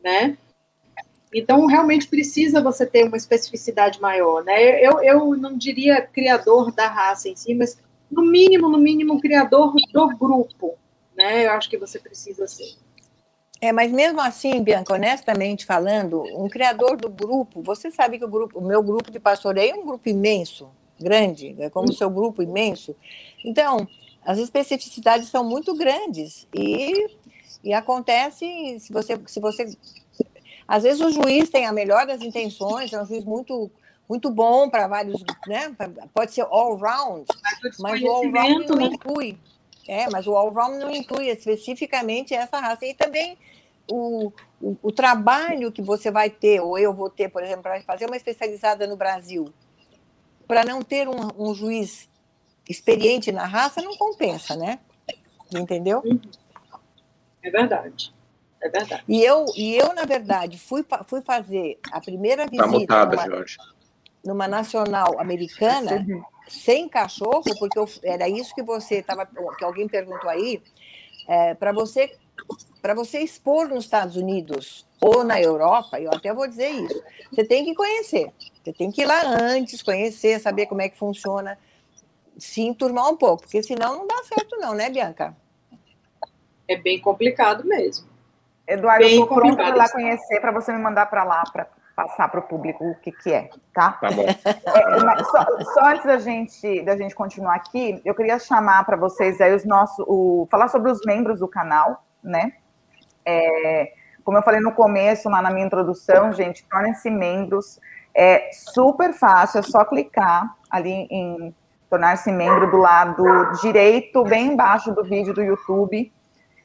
né? 0.02 0.36
Então, 1.34 1.66
realmente 1.66 2.06
precisa 2.06 2.62
você 2.62 2.84
ter 2.84 3.04
uma 3.04 3.16
especificidade 3.16 4.00
maior, 4.00 4.44
né? 4.44 4.84
Eu, 4.84 5.02
eu 5.02 5.36
não 5.36 5.56
diria 5.56 6.02
criador 6.02 6.72
da 6.72 6.86
raça 6.88 7.28
em 7.28 7.36
si, 7.36 7.54
mas 7.54 7.78
no 8.10 8.22
mínimo, 8.22 8.68
no 8.68 8.78
mínimo, 8.78 9.20
criador 9.20 9.74
do 9.92 10.08
grupo, 10.16 10.74
né? 11.16 11.46
Eu 11.46 11.52
acho 11.52 11.70
que 11.70 11.78
você 11.78 11.98
precisa 11.98 12.46
ser. 12.46 12.76
É, 13.62 13.72
mas 13.72 13.92
mesmo 13.92 14.20
assim, 14.20 14.60
Bianca, 14.60 14.92
honestamente 14.92 15.64
falando, 15.64 16.22
um 16.36 16.48
criador 16.48 16.96
do 16.96 17.08
grupo, 17.08 17.62
você 17.62 17.90
sabe 17.90 18.18
que 18.18 18.24
o 18.24 18.28
grupo, 18.28 18.58
o 18.58 18.66
meu 18.66 18.82
grupo 18.82 19.10
de 19.10 19.20
pastoreio 19.20 19.76
é 19.76 19.78
um 19.78 19.86
grupo 19.86 20.08
imenso, 20.08 20.68
grande, 21.00 21.54
é 21.58 21.70
como 21.70 21.88
o 21.88 21.92
seu 21.94 22.10
grupo 22.10 22.42
imenso. 22.42 22.94
Então, 23.44 23.86
as 24.24 24.38
especificidades 24.38 25.28
são 25.28 25.44
muito 25.44 25.74
grandes 25.76 26.46
e, 26.52 27.06
e 27.62 27.72
acontece 27.72 28.78
se 28.80 28.92
você 28.92 29.18
se 29.26 29.40
você 29.40 29.76
às 30.66 30.82
vezes 30.82 31.00
o 31.00 31.10
juiz 31.10 31.50
tem 31.50 31.66
a 31.66 31.72
melhor 31.72 32.06
das 32.06 32.22
intenções, 32.22 32.92
é 32.92 33.00
um 33.00 33.06
juiz 33.06 33.24
muito 33.24 33.70
muito 34.08 34.30
bom 34.30 34.68
para 34.68 34.86
vários, 34.86 35.22
né? 35.46 35.74
Pode 36.12 36.32
ser 36.32 36.42
all 36.42 36.76
round, 36.76 37.24
mas 37.78 38.02
o 38.02 38.08
all 38.08 38.30
round 38.30 38.66
não 38.68 38.76
né? 38.76 38.84
inclui. 38.86 39.38
É, 39.88 40.08
mas 40.10 40.26
o 40.26 40.36
all 40.36 40.52
round 40.52 40.78
não 40.78 40.90
inclui 40.90 41.28
especificamente 41.28 42.34
essa 42.34 42.60
raça. 42.60 42.84
E 42.84 42.94
também 42.94 43.38
o, 43.90 44.32
o, 44.60 44.76
o 44.82 44.92
trabalho 44.92 45.72
que 45.72 45.82
você 45.82 46.10
vai 46.10 46.30
ter, 46.30 46.60
ou 46.60 46.78
eu 46.78 46.92
vou 46.92 47.08
ter, 47.08 47.28
por 47.30 47.42
exemplo, 47.42 47.62
para 47.62 47.80
fazer 47.82 48.06
uma 48.06 48.16
especializada 48.16 48.86
no 48.86 48.96
Brasil, 48.96 49.52
para 50.46 50.64
não 50.64 50.82
ter 50.82 51.08
um, 51.08 51.30
um 51.38 51.54
juiz 51.54 52.08
experiente 52.68 53.32
na 53.32 53.46
raça, 53.46 53.82
não 53.82 53.96
compensa, 53.96 54.56
né? 54.56 54.78
Entendeu? 55.54 56.02
É 57.42 57.50
verdade. 57.50 58.12
É 58.62 58.68
verdade. 58.68 59.04
E 59.08 59.22
eu, 59.22 59.44
e 59.56 59.76
eu 59.76 59.92
na 59.94 60.04
verdade, 60.04 60.58
fui, 60.58 60.84
fui 61.06 61.20
fazer 61.20 61.78
a 61.90 62.00
primeira 62.00 62.44
Tá 62.44 62.50
visita 62.50 62.68
mutada, 62.78 63.16
numa, 63.16 63.26
Jorge. 63.26 63.56
numa 64.24 64.48
nacional 64.48 65.18
americana 65.18 66.06
sem 66.48 66.88
cachorro, 66.88 67.42
porque 67.58 67.78
eu- 67.78 67.88
era 68.04 68.28
isso 68.28 68.54
que 68.54 68.62
você 68.62 68.96
estava, 68.96 69.26
que 69.26 69.64
alguém 69.64 69.88
perguntou 69.88 70.30
aí, 70.30 70.62
para 71.58 71.72
você 71.72 72.16
para 72.80 72.94
você 72.94 73.20
expor 73.20 73.68
nos 73.68 73.84
Estados 73.84 74.16
Unidos 74.16 74.84
ou 75.00 75.22
na 75.22 75.40
Europa, 75.40 76.00
eu 76.00 76.10
até 76.12 76.34
vou 76.34 76.48
dizer 76.48 76.68
isso, 76.68 77.00
você 77.30 77.44
tem 77.44 77.64
que 77.64 77.76
conhecer, 77.76 78.32
você 78.62 78.72
tem 78.72 78.90
que 78.90 79.02
ir 79.02 79.06
lá 79.06 79.22
antes, 79.24 79.80
conhecer, 79.82 80.40
saber 80.40 80.66
como 80.66 80.82
é 80.82 80.88
que 80.88 80.98
funciona, 80.98 81.56
se 82.36 82.60
enturmar 82.60 83.08
um 83.08 83.16
pouco, 83.16 83.42
porque 83.42 83.62
senão 83.62 83.98
não 83.98 84.06
dá 84.08 84.16
certo 84.24 84.56
não, 84.58 84.74
né, 84.74 84.90
Bianca? 84.90 85.36
É 86.66 86.76
bem 86.76 87.00
complicado 87.00 87.64
mesmo. 87.64 88.08
Eduardo, 88.66 89.04
Bem 89.04 89.16
eu 89.16 89.26
tô 89.26 89.34
pronta 89.34 89.56
para 89.56 89.74
lá 89.74 89.88
conhecer, 89.90 90.40
para 90.40 90.52
você 90.52 90.72
me 90.72 90.78
mandar 90.78 91.06
para 91.06 91.24
lá, 91.24 91.42
para 91.52 91.66
passar 91.94 92.28
para 92.28 92.40
o 92.40 92.42
público 92.42 92.84
o 92.84 92.94
que, 92.96 93.12
que 93.12 93.32
é, 93.32 93.50
tá? 93.74 93.92
Tá 93.92 94.10
bom. 94.10 94.24
É, 94.64 95.24
só, 95.24 95.44
só 95.74 95.86
antes 95.86 96.04
da 96.04 96.18
gente, 96.18 96.82
da 96.82 96.96
gente 96.96 97.14
continuar 97.14 97.54
aqui, 97.56 98.00
eu 98.04 98.14
queria 98.14 98.38
chamar 98.38 98.84
para 98.84 98.96
vocês 98.96 99.40
aí 99.40 99.54
os 99.54 99.64
nossos, 99.64 100.04
o, 100.08 100.46
falar 100.50 100.68
sobre 100.68 100.90
os 100.90 101.00
membros 101.04 101.40
do 101.40 101.48
canal, 101.48 102.04
né? 102.22 102.52
É, 103.24 103.92
como 104.24 104.38
eu 104.38 104.42
falei 104.42 104.60
no 104.60 104.72
começo, 104.72 105.28
lá 105.28 105.42
na 105.42 105.50
minha 105.50 105.66
introdução, 105.66 106.32
gente, 106.32 106.64
tornem-se 106.68 107.10
membros. 107.10 107.80
É 108.14 108.50
super 108.52 109.12
fácil, 109.12 109.60
é 109.60 109.62
só 109.62 109.84
clicar 109.84 110.56
ali 110.70 111.06
em 111.10 111.54
tornar-se 111.90 112.30
membro 112.32 112.70
do 112.70 112.78
lado 112.78 113.24
direito, 113.60 114.24
bem 114.24 114.52
embaixo 114.52 114.94
do 114.94 115.04
vídeo 115.04 115.34
do 115.34 115.42
YouTube. 115.42 116.12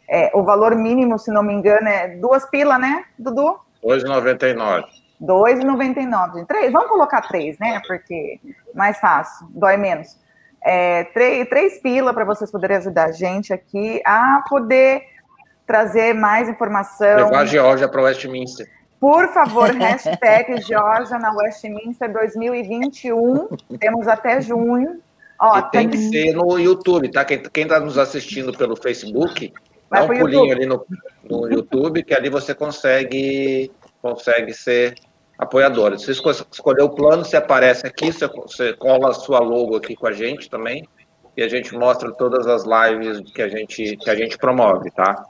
É, 0.09 0.31
o 0.33 0.43
valor 0.43 0.75
mínimo, 0.75 1.19
se 1.19 1.31
não 1.31 1.43
me 1.43 1.53
engano, 1.53 1.87
é 1.87 2.07
duas 2.15 2.49
pilas, 2.49 2.79
né, 2.79 3.03
Dudu? 3.17 3.59
2,99. 3.83 4.83
2,99. 5.21 6.45
Três, 6.45 6.71
vamos 6.71 6.89
colocar 6.89 7.21
três, 7.21 7.57
né? 7.59 7.81
Porque 7.87 8.39
mais 8.73 8.99
fácil, 8.99 9.47
dói 9.49 9.77
menos. 9.77 10.17
É, 10.61 11.05
três, 11.05 11.47
três 11.49 11.79
pila 11.81 12.13
para 12.13 12.25
vocês 12.25 12.51
poderem 12.51 12.77
ajudar 12.77 13.05
a 13.05 13.11
gente 13.11 13.53
aqui 13.53 14.01
a 14.05 14.43
poder 14.49 15.03
trazer 15.65 16.13
mais 16.13 16.47
informação. 16.47 17.15
Levar 17.15 17.39
a 17.39 17.45
Geórgia 17.45 17.87
para 17.87 18.01
Westminster. 18.03 18.67
Por 18.99 19.27
favor, 19.29 19.69
hashtag 19.75 20.61
Georgia 20.61 21.19
na 21.19 21.31
Westminster 21.31 22.11
2021. 22.11 23.47
Temos 23.79 24.07
até 24.07 24.41
junho. 24.41 24.99
Ó, 25.39 25.59
e 25.59 25.61
tem 25.69 25.89
que 25.89 25.97
tem- 25.97 26.11
ser 26.11 26.33
no 26.33 26.57
YouTube, 26.57 27.11
tá? 27.11 27.23
Quem, 27.23 27.43
quem 27.43 27.67
tá 27.67 27.79
nos 27.79 27.97
assistindo 27.97 28.51
pelo 28.57 28.75
Facebook, 28.75 29.53
Vai 29.89 30.05
dá 30.07 30.13
um 30.13 30.19
pulinho 30.19 30.45
YouTube. 30.45 30.51
ali 30.51 30.65
no, 30.65 30.85
no 31.29 31.51
YouTube, 31.51 32.03
que 32.03 32.13
ali 32.13 32.29
você 32.29 32.53
consegue, 32.53 33.71
consegue 34.01 34.53
ser 34.53 34.95
apoiador. 35.37 35.97
Se 35.97 36.11
escolher 36.11 36.83
o 36.83 36.89
plano, 36.89 37.23
você 37.23 37.37
aparece 37.37 37.87
aqui, 37.87 38.11
você, 38.11 38.27
você 38.27 38.73
cola 38.73 39.11
a 39.11 39.13
sua 39.13 39.39
logo 39.39 39.75
aqui 39.75 39.95
com 39.95 40.07
a 40.07 40.11
gente 40.11 40.49
também, 40.49 40.87
e 41.35 41.43
a 41.43 41.47
gente 41.47 41.75
mostra 41.75 42.11
todas 42.11 42.47
as 42.47 42.63
lives 42.63 43.31
que 43.31 43.41
a 43.41 43.47
gente, 43.47 43.95
que 43.97 44.09
a 44.09 44.15
gente 44.15 44.37
promove, 44.37 44.89
tá? 44.91 45.23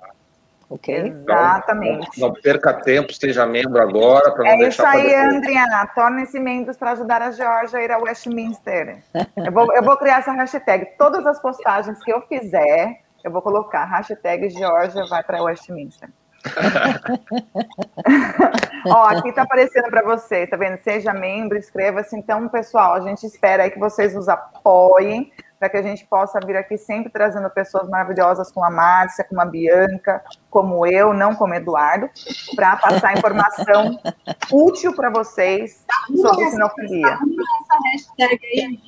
Ok? 0.69 0.93
Exatamente. 0.93 2.19
Não 2.19 2.33
perca 2.33 2.73
tempo, 2.73 3.13
seja 3.13 3.45
membro 3.45 3.81
agora, 3.81 4.31
para 4.31 4.43
não 4.43 4.65
É 4.65 4.67
isso 4.67 4.85
aí, 4.85 5.03
depois. 5.03 5.35
Andrea. 5.35 5.91
Tornem-se 5.95 6.39
membros 6.39 6.75
para 6.75 6.91
ajudar 6.91 7.21
a 7.21 7.31
Georgia 7.31 7.79
a 7.79 7.83
ir 7.83 7.91
a 7.91 7.97
Westminster. 7.99 8.97
Eu 9.37 9.51
vou, 9.51 9.73
eu 9.73 9.81
vou 9.81 9.95
criar 9.95 10.19
essa 10.19 10.33
hashtag. 10.33 10.87
Todas 10.97 11.25
as 11.25 11.41
postagens 11.41 12.03
que 12.03 12.11
eu 12.11 12.21
fizer, 12.21 13.01
eu 13.27 13.31
vou 13.31 13.41
colocar 13.41 13.85
hashtag 13.85 14.49
Georgia 14.49 15.05
vai 15.05 15.21
para 15.21 15.43
Westminster. 15.43 16.09
Ó, 18.87 19.09
aqui 19.09 19.33
tá 19.33 19.41
aparecendo 19.41 19.89
para 19.89 20.01
vocês, 20.03 20.49
tá 20.49 20.55
vendo? 20.55 20.77
Seja 20.77 21.13
membro, 21.13 21.57
inscreva-se. 21.57 22.15
Então, 22.15 22.47
pessoal, 22.47 22.93
a 22.93 23.01
gente 23.01 23.25
espera 23.25 23.63
aí 23.63 23.71
que 23.71 23.79
vocês 23.79 24.15
nos 24.15 24.29
apoiem 24.29 25.29
para 25.59 25.67
que 25.69 25.75
a 25.75 25.81
gente 25.81 26.05
possa 26.05 26.39
vir 26.39 26.55
aqui 26.55 26.77
sempre 26.77 27.11
trazendo 27.11 27.49
pessoas 27.49 27.89
maravilhosas 27.89 28.49
como 28.51 28.65
a 28.65 28.69
Márcia, 28.69 29.25
como 29.25 29.41
a 29.41 29.45
Bianca, 29.45 30.23
como 30.49 30.85
eu, 30.85 31.13
não 31.13 31.35
como 31.35 31.53
Eduardo, 31.53 32.09
para 32.55 32.77
passar 32.77 33.17
informação 33.17 33.99
útil 34.53 34.95
para 34.95 35.09
vocês 35.09 35.85
sobre 36.15 36.49
sinofilia. 36.49 37.07
Essa 37.07 37.77
hashtag 37.91 38.39
aí. 38.45 38.79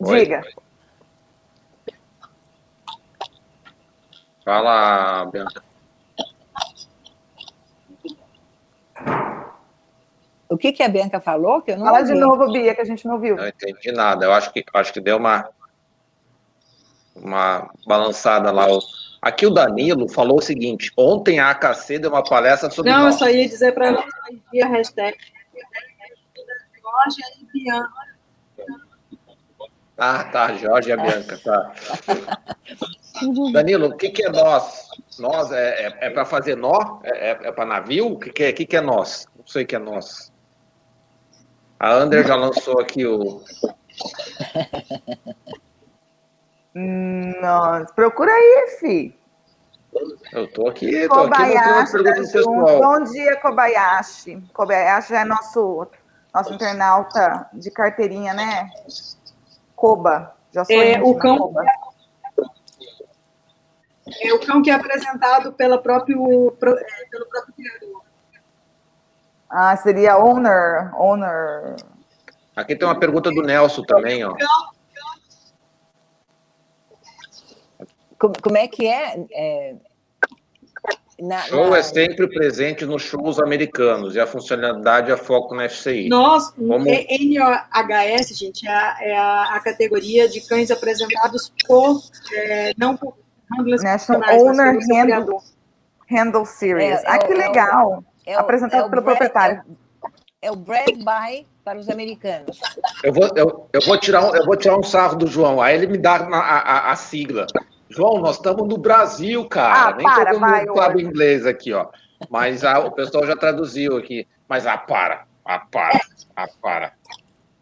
Diga. 0.00 0.42
Fala, 4.44 5.24
Bianca. 5.26 5.62
O 10.48 10.58
que, 10.58 10.72
que 10.72 10.82
a 10.82 10.88
Bianca 10.88 11.20
falou? 11.20 11.62
Que 11.62 11.72
eu 11.72 11.78
não 11.78 11.86
Fala 11.86 12.02
de 12.02 12.10
ouvi. 12.12 12.20
novo, 12.20 12.52
Bia, 12.52 12.74
que 12.74 12.80
a 12.80 12.84
gente 12.84 13.06
não 13.06 13.14
ouviu. 13.14 13.36
Não 13.36 13.48
entendi 13.48 13.90
nada. 13.92 14.26
Eu 14.26 14.32
acho 14.32 14.52
que, 14.52 14.62
acho 14.74 14.92
que 14.92 15.00
deu 15.00 15.16
uma, 15.16 15.48
uma 17.16 17.70
balançada 17.86 18.50
lá. 18.50 18.66
O- 18.70 18.80
Aqui 19.22 19.46
o 19.46 19.50
Danilo 19.50 20.08
falou 20.08 20.38
o 20.38 20.42
seguinte: 20.42 20.90
ontem 20.98 21.38
a 21.38 21.50
AKC 21.50 21.98
deu 22.00 22.10
uma 22.10 22.24
palestra 22.24 22.68
sobre. 22.70 22.90
Não, 22.90 22.98
eu 23.02 23.04
nós. 23.06 23.14
só 23.20 23.28
ia 23.28 23.48
dizer 23.48 23.72
para 23.72 23.86
ela 23.86 24.04
seguir 24.26 24.62
a 24.64 24.68
hashtag. 24.68 25.16
Georgia 26.82 27.24
e 27.40 27.44
Bianca. 27.52 28.12
Ah, 29.96 30.24
tá, 30.24 30.52
Jorge 30.54 30.88
e 30.88 30.92
a 30.92 30.96
Bianca, 30.96 31.38
tá. 31.38 31.72
Danilo, 33.52 33.88
o 33.88 33.96
que, 33.96 34.10
que 34.10 34.24
é 34.24 34.28
nós? 34.30 34.88
Nós 35.18 35.50
é, 35.52 35.94
é, 36.00 36.10
para 36.10 36.24
fazer 36.24 36.56
nó? 36.56 37.00
É, 37.04 37.30
é, 37.30 37.38
é 37.48 37.52
para 37.52 37.64
navio? 37.66 38.12
O 38.12 38.18
que, 38.18 38.30
que, 38.30 38.42
é, 38.44 38.52
que, 38.52 38.64
que 38.66 38.76
é 38.76 38.80
nós? 38.80 39.26
Não 39.36 39.46
sei 39.46 39.64
o 39.64 39.66
que 39.66 39.76
é 39.76 39.78
nós. 39.78 40.32
A 41.78 41.92
Ander 41.92 42.26
já 42.26 42.36
lançou 42.36 42.80
aqui 42.80 43.04
o. 43.06 43.42
Nossa, 46.74 47.92
procura 47.94 48.30
aí, 48.32 48.76
fi. 48.80 49.18
Eu 50.32 50.50
tô 50.50 50.68
aqui, 50.68 51.06
tô 51.06 51.14
aqui 51.14 51.28
Kobayashi, 51.28 51.92
pergunta 51.92 52.14
tá 52.32 52.40
junto. 52.40 52.78
Bom 52.78 53.04
dia, 53.04 53.36
Kobayashi. 53.36 54.42
Kobayashi 54.54 55.14
é 55.14 55.24
nosso, 55.24 55.86
nosso 56.34 56.54
internauta 56.54 57.46
de 57.52 57.70
carteirinha, 57.70 58.32
né? 58.32 58.70
Koba. 59.76 60.34
Já 60.50 60.64
sou 60.64 60.74
É, 60.82 61.02
o 61.02 61.14
cão- 61.16 61.38
Koba. 61.38 61.62
É 64.06 64.32
o 64.34 64.40
cão 64.40 64.62
que 64.62 64.70
é 64.70 64.74
apresentado 64.74 65.52
pela 65.52 65.78
próprio, 65.78 66.48
é, 66.50 67.06
pelo 67.10 67.26
próprio 67.26 67.54
criador. 67.54 68.02
Ah, 69.48 69.76
seria 69.76 70.18
owner, 70.18 70.90
owner. 70.98 71.76
Aqui 72.56 72.74
tem 72.74 72.88
uma 72.88 72.98
pergunta 72.98 73.30
do 73.30 73.42
Nelson 73.42 73.82
também, 73.82 74.24
ó. 74.24 74.34
Como, 78.18 78.34
como 78.40 78.56
é 78.56 78.66
que 78.66 78.86
é? 78.86 79.24
É, 79.32 79.74
Na, 81.20 81.40
Show 81.42 81.70
na... 81.70 81.78
é 81.78 81.82
sempre 81.82 82.26
presente 82.28 82.84
nos 82.86 83.02
shows 83.02 83.38
americanos 83.38 84.14
e 84.16 84.20
a 84.20 84.26
funcionalidade 84.26 85.10
é 85.10 85.16
foco 85.16 85.54
na 85.54 85.68
FCI. 85.68 86.08
Nós, 86.08 86.50
Como... 86.50 86.78
NOHS, 86.78 88.38
gente, 88.38 88.66
é 88.66 88.70
a, 88.70 88.98
é 89.00 89.18
a, 89.18 89.60
categoria 89.60 90.28
de 90.28 90.40
cães 90.40 90.70
apresentados 90.70 91.52
por, 91.66 92.00
é, 92.32 92.72
não 92.76 92.96
por 92.96 93.16
National 93.82 94.22
Owner 94.40 94.78
Handle, 94.90 95.38
Handle 96.10 96.46
Series. 96.46 97.02
É, 97.02 97.04
ah, 97.06 97.18
que 97.18 97.34
legal! 97.34 98.04
apresentado 98.36 98.88
pelo 98.88 99.02
proprietário. 99.02 99.62
É 100.40 100.50
o 100.50 100.56
Brad 100.56 100.88
By 100.96 101.46
para 101.64 101.78
os 101.78 101.88
americanos. 101.88 102.60
Eu 103.02 103.12
vou, 103.12 103.30
eu, 103.36 103.68
eu, 103.72 103.80
vou 103.80 103.98
tirar 103.98 104.24
um, 104.24 104.34
eu 104.34 104.44
vou 104.44 104.56
tirar 104.56 104.76
um 104.76 104.82
sarro 104.82 105.16
do 105.16 105.26
João, 105.26 105.60
aí 105.60 105.76
ele 105.76 105.86
me 105.86 105.98
dá 105.98 106.16
a, 106.16 106.36
a, 106.36 106.92
a 106.92 106.96
sigla. 106.96 107.46
João, 107.88 108.18
nós 108.18 108.36
estamos 108.36 108.66
no 108.66 108.78
Brasil, 108.78 109.46
cara. 109.48 109.90
Ah, 109.90 109.94
Nem 109.94 110.06
para, 110.06 110.32
todo 110.32 110.40
mundo 110.40 110.76
sabe 110.76 111.02
inglês 111.02 111.46
aqui, 111.46 111.72
ó. 111.72 111.88
Mas 112.30 112.64
a, 112.64 112.78
o 112.80 112.90
pessoal 112.90 113.26
já 113.26 113.36
traduziu 113.36 113.96
aqui. 113.96 114.26
Mas 114.48 114.66
ah, 114.66 114.78
para, 114.78 115.24
ah, 115.44 115.60
para, 115.70 116.00
ah, 116.36 116.48
para. 116.60 116.92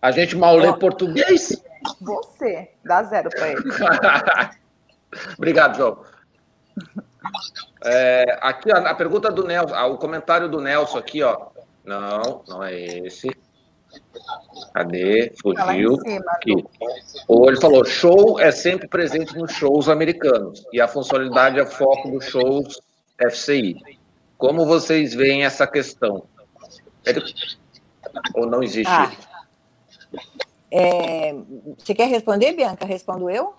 A 0.00 0.10
gente 0.10 0.36
mal 0.36 0.56
lê 0.56 0.72
português? 0.78 1.62
Você, 2.00 2.70
dá 2.84 3.02
zero 3.02 3.28
para 3.30 3.48
ele. 3.48 3.62
Obrigado, 5.36 5.76
João. 5.76 6.04
É, 7.84 8.38
aqui, 8.40 8.70
a, 8.72 8.78
a, 8.78 8.94
pergunta 8.94 9.30
do 9.30 9.44
Nelson, 9.46 9.74
ah, 9.74 9.86
o 9.86 9.98
comentário 9.98 10.48
do 10.48 10.60
Nelson 10.60 10.98
aqui, 10.98 11.22
ó. 11.22 11.48
Não, 11.84 12.42
não 12.46 12.62
é 12.62 12.74
esse. 12.74 13.30
Cadê? 14.72 15.32
Fugiu. 15.40 15.98
Aqui. 16.28 16.52
Ele 17.28 17.60
falou: 17.60 17.84
show 17.84 18.38
é 18.38 18.50
sempre 18.52 18.86
presente 18.86 19.36
nos 19.36 19.52
shows 19.52 19.88
americanos 19.88 20.64
e 20.72 20.80
a 20.80 20.86
funcionalidade 20.86 21.58
é 21.58 21.66
foco 21.66 22.10
dos 22.10 22.24
shows 22.26 22.80
FCI. 23.18 23.98
Como 24.38 24.64
vocês 24.64 25.14
veem 25.14 25.44
essa 25.44 25.66
questão? 25.66 26.24
Ele... 27.04 27.22
Ou 28.34 28.46
não 28.46 28.62
existe? 28.62 28.90
Ah, 28.90 29.10
é... 30.70 31.34
Você 31.78 31.94
quer 31.94 32.06
responder, 32.06 32.52
Bianca? 32.52 32.86
Respondo 32.86 33.28
eu? 33.28 33.54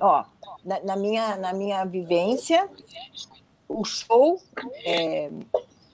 Ó, 0.00 0.24
na, 0.64 0.80
na 0.80 0.96
minha, 0.96 1.36
na 1.36 1.52
minha 1.52 1.84
vivência, 1.84 2.68
o 3.68 3.84
show 3.84 4.40
é, 4.84 5.30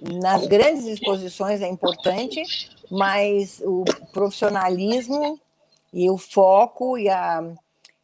nas 0.00 0.46
grandes 0.46 0.84
exposições 0.86 1.62
é 1.62 1.68
importante, 1.68 2.42
mas 2.90 3.60
o 3.64 3.84
profissionalismo 4.12 5.40
e 5.92 6.10
o 6.10 6.18
foco 6.18 6.98
e 6.98 7.08
a, 7.08 7.42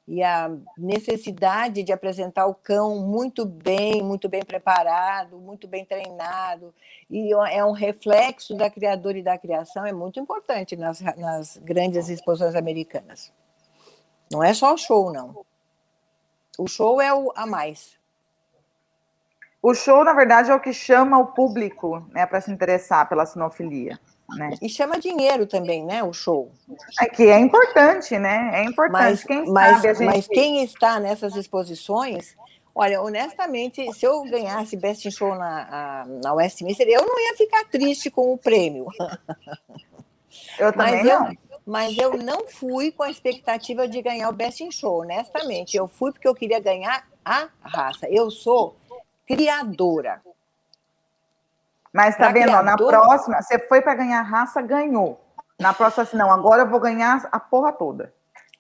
e 0.07 0.23
a 0.23 0.51
necessidade 0.79 1.83
de 1.83 1.93
apresentar 1.93 2.47
o 2.47 2.55
cão 2.55 2.99
muito 3.01 3.45
bem, 3.45 4.03
muito 4.03 4.29
bem 4.29 4.45
preparado, 4.45 5.39
muito 5.39 5.69
bem 5.69 5.85
treinado, 5.85 6.75
e 7.11 7.33
é 7.33 7.65
um 7.65 7.73
reflexo 7.73 8.55
da 8.55 8.71
criadora 8.71 9.19
e 9.19 9.23
da 9.23 9.37
criação, 9.37 9.85
é 9.85 9.93
muito 9.93 10.19
importante 10.19 10.77
nas, 10.77 11.01
nas 11.01 11.59
grandes 11.59 12.09
exposições 12.09 12.55
americanas. 12.55 13.33
Não 14.31 14.43
é 14.43 14.55
só 14.55 14.73
o 14.73 14.79
show, 14.79 15.13
não. 15.13 15.45
O 16.59 16.67
show 16.69 17.01
é 17.01 17.13
o 17.13 17.33
a 17.35 17.47
mais. 17.47 17.97
O 19.63 19.75
show, 19.75 20.05
na 20.05 20.13
verdade, 20.13 20.51
é 20.51 20.55
o 20.55 20.61
que 20.61 20.73
chama 20.73 21.19
o 21.19 21.27
público 21.27 22.05
né, 22.11 22.27
para 22.27 22.41
se 22.41 22.51
interessar 22.51 23.09
pela 23.09 23.25
sinofilia. 23.25 23.99
Né? 24.31 24.51
E 24.61 24.69
chama 24.69 24.99
dinheiro 24.99 25.47
também, 25.47 25.85
né? 25.85 26.03
O 26.03 26.13
show. 26.13 26.51
É 27.01 27.07
que 27.07 27.25
é 27.25 27.39
importante, 27.39 28.19
né? 28.19 28.51
É 28.55 28.65
importante. 28.65 28.93
Mas 28.93 29.25
quem, 29.25 29.47
mas, 29.47 29.83
gente... 29.83 30.03
mas 30.03 30.27
quem 30.27 30.65
está 30.65 30.99
nessas 30.99 31.37
exposições, 31.37 32.35
olha, 32.75 33.01
honestamente, 33.03 33.93
se 33.93 34.07
eu 34.07 34.23
ganhasse 34.25 34.77
Best 34.77 35.07
in 35.07 35.11
Show 35.11 35.35
na, 35.35 36.07
na 36.23 36.33
Westminster, 36.33 36.89
eu 36.89 37.07
não 37.07 37.21
ia 37.21 37.37
ficar 37.37 37.65
triste 37.65 38.11
com 38.11 38.33
o 38.33 38.39
prêmio. 38.39 38.87
Eu 40.59 40.73
também 40.73 41.05
mas 41.05 41.05
não. 41.05 41.37
Mas 41.67 41.97
eu 41.97 42.17
não 42.17 42.49
fui 42.49 42.91
com 42.91 43.03
a 43.03 43.11
expectativa 43.11 43.87
de 43.87 44.03
ganhar 44.03 44.29
o 44.29 44.33
Best 44.33 44.63
in 44.63 44.71
Show, 44.71 45.01
honestamente. 45.03 45.77
Eu 45.77 45.87
fui 45.87 46.13
porque 46.13 46.27
eu 46.27 46.35
queria 46.35 46.61
ganhar 46.61 47.07
a 47.25 47.49
raça. 47.63 48.09
Eu 48.09 48.31
sou 48.31 48.77
criadora. 49.27 50.21
Mas 51.93 52.17
tá 52.17 52.29
vendo, 52.29 52.45
criadora... 52.45 52.65
na 52.65 52.77
próxima, 52.77 53.43
você 53.43 53.59
foi 53.59 53.81
para 53.81 53.95
ganhar 53.95 54.23
raça, 54.23 54.61
ganhou. 54.61 55.21
Na 55.59 55.73
próxima, 55.73 56.03
assim, 56.03 56.17
não, 56.17 56.33
agora 56.33 56.63
eu 56.63 56.69
vou 56.69 56.81
ganhar 56.81 57.29
a 57.31 57.39
porra 57.39 57.73
toda. 57.73 58.13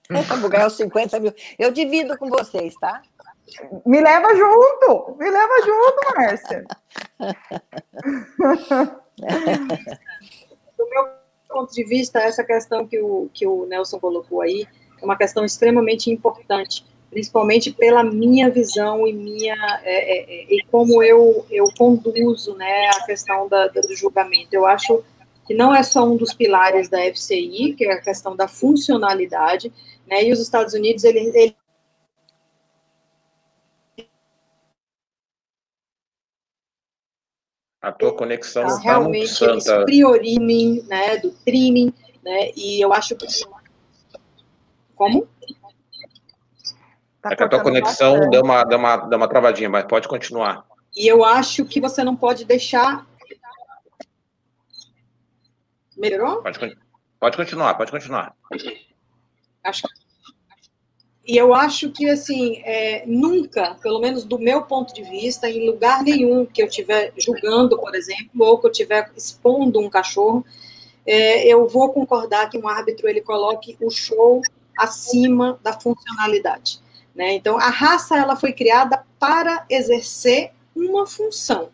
Eu 0.08 0.22
vou 0.38 0.50
ganhar 0.50 0.66
os 0.66 0.76
50 0.76 1.18
mil. 1.18 1.34
Eu 1.58 1.72
divido 1.72 2.16
com 2.18 2.28
vocês, 2.28 2.74
tá? 2.76 3.02
Me 3.84 4.00
leva 4.00 4.34
junto! 4.34 5.16
Me 5.18 5.30
leva 5.30 5.54
junto, 5.64 6.14
Márcia! 6.14 6.64
Do 10.78 10.86
meu 10.88 11.21
ponto 11.52 11.72
de 11.72 11.84
vista, 11.84 12.18
essa 12.20 12.42
questão 12.42 12.86
que 12.86 12.98
o, 13.00 13.28
que 13.32 13.46
o 13.46 13.66
Nelson 13.66 13.98
colocou 13.98 14.40
aí 14.40 14.66
é 15.00 15.04
uma 15.04 15.16
questão 15.16 15.44
extremamente 15.44 16.10
importante 16.10 16.84
principalmente 17.12 17.70
pela 17.70 18.02
minha 18.02 18.48
visão 18.48 19.06
e 19.06 19.12
minha 19.12 19.54
é, 19.84 19.94
é, 19.94 20.20
é, 20.22 20.54
e 20.54 20.64
como 20.70 21.02
eu 21.02 21.44
eu 21.50 21.66
conduzo 21.76 22.56
né 22.56 22.88
a 22.88 23.04
questão 23.04 23.46
da, 23.48 23.68
do 23.68 23.94
julgamento. 23.94 24.48
Eu 24.52 24.64
acho 24.64 25.04
que 25.46 25.52
não 25.52 25.74
é 25.74 25.82
só 25.82 26.04
um 26.04 26.16
dos 26.16 26.32
pilares 26.32 26.88
da 26.88 26.98
FCI 27.12 27.74
que 27.76 27.84
é 27.84 27.92
a 27.92 28.00
questão 28.00 28.34
da 28.34 28.48
funcionalidade 28.48 29.70
né 30.08 30.24
e 30.24 30.32
os 30.32 30.40
Estados 30.40 30.72
Unidos 30.72 31.04
ele, 31.04 31.30
ele 31.34 31.54
a 37.82 37.90
tua 37.90 38.14
conexão 38.14 38.66
está 38.66 38.80
realmente 38.80 39.44
eles 39.44 39.64
priorizem 39.84 40.82
né 40.86 41.18
do 41.18 41.32
trimming 41.44 41.92
né 42.22 42.52
e 42.56 42.80
eu 42.80 42.92
acho 42.92 43.16
que 43.16 43.26
como 44.94 45.28
Tá 47.22 47.30
é 47.30 47.36
que 47.36 47.42
a 47.44 47.48
tua 47.48 47.62
conexão 47.62 48.28
deu 48.28 48.42
uma, 48.42 48.64
deu, 48.64 48.76
uma, 48.76 48.96
deu 48.96 49.16
uma 49.16 49.28
travadinha, 49.28 49.70
mas 49.70 49.84
pode 49.84 50.08
continuar. 50.08 50.66
E 50.96 51.06
eu 51.06 51.24
acho 51.24 51.64
que 51.64 51.80
você 51.80 52.02
não 52.02 52.16
pode 52.16 52.44
deixar. 52.44 53.06
Melhorou? 55.96 56.42
Pode, 56.42 56.58
pode 57.20 57.36
continuar, 57.36 57.74
pode 57.74 57.92
continuar. 57.92 58.34
Acho 59.62 59.82
e 61.26 61.36
eu 61.36 61.54
acho 61.54 61.90
que, 61.90 62.08
assim, 62.08 62.60
é, 62.64 63.04
nunca, 63.06 63.76
pelo 63.80 64.00
menos 64.00 64.24
do 64.24 64.38
meu 64.38 64.62
ponto 64.62 64.92
de 64.92 65.02
vista, 65.02 65.48
em 65.48 65.64
lugar 65.66 66.02
nenhum 66.02 66.44
que 66.44 66.60
eu 66.60 66.66
estiver 66.66 67.12
julgando, 67.16 67.78
por 67.78 67.94
exemplo, 67.94 68.44
ou 68.44 68.58
que 68.58 68.66
eu 68.66 68.70
estiver 68.72 69.10
expondo 69.16 69.78
um 69.78 69.88
cachorro, 69.88 70.44
é, 71.06 71.46
eu 71.46 71.68
vou 71.68 71.92
concordar 71.92 72.50
que 72.50 72.58
um 72.58 72.66
árbitro 72.66 73.08
ele 73.08 73.20
coloque 73.20 73.76
o 73.80 73.88
show 73.88 74.40
acima 74.76 75.60
da 75.62 75.72
funcionalidade. 75.72 76.80
Né? 77.14 77.34
Então, 77.34 77.56
a 77.56 77.68
raça 77.68 78.16
ela 78.16 78.34
foi 78.34 78.52
criada 78.52 79.04
para 79.18 79.64
exercer 79.70 80.50
uma 80.74 81.06
função. 81.06 81.68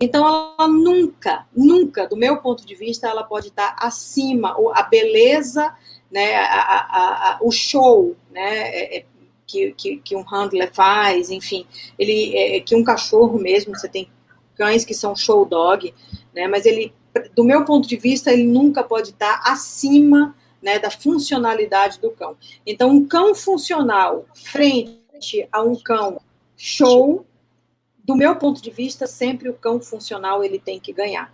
Então, 0.00 0.26
ela 0.26 0.68
nunca, 0.68 1.46
nunca, 1.54 2.06
do 2.06 2.16
meu 2.16 2.38
ponto 2.38 2.66
de 2.66 2.74
vista, 2.74 3.08
ela 3.08 3.24
pode 3.24 3.48
estar 3.48 3.76
acima, 3.78 4.56
a 4.74 4.82
beleza, 4.82 5.74
né, 6.10 6.36
a, 6.36 6.44
a, 6.44 7.30
a, 7.32 7.38
o 7.40 7.50
show, 7.50 8.16
né, 8.30 8.68
é, 8.68 8.98
é, 8.98 9.04
que, 9.46 9.72
que, 9.72 9.96
que, 9.98 10.16
um 10.16 10.22
handler 10.22 10.72
faz, 10.72 11.30
enfim, 11.30 11.66
ele, 11.98 12.36
é, 12.36 12.60
que 12.60 12.74
um 12.74 12.84
cachorro 12.84 13.38
mesmo, 13.38 13.76
você 13.76 13.88
tem 13.88 14.08
cães 14.56 14.84
que 14.84 14.94
são 14.94 15.14
show 15.14 15.44
dog, 15.44 15.92
né, 16.34 16.48
mas 16.48 16.66
ele, 16.66 16.92
do 17.34 17.44
meu 17.44 17.64
ponto 17.64 17.88
de 17.88 17.96
vista, 17.96 18.32
ele 18.32 18.44
nunca 18.44 18.82
pode 18.82 19.10
estar 19.10 19.42
acima 19.44 20.34
né, 20.62 20.78
da 20.78 20.90
funcionalidade 20.90 22.00
do 22.00 22.10
cão. 22.10 22.36
Então, 22.66 22.90
um 22.90 23.06
cão 23.06 23.34
funcional 23.34 24.26
frente 24.34 25.46
a 25.52 25.62
um 25.62 25.76
cão 25.76 26.20
show, 26.56 27.26
do 28.04 28.16
meu 28.16 28.36
ponto 28.36 28.62
de 28.62 28.70
vista, 28.70 29.06
sempre 29.06 29.48
o 29.48 29.54
cão 29.54 29.80
funcional 29.80 30.42
ele 30.42 30.58
tem 30.58 30.80
que 30.80 30.92
ganhar, 30.92 31.32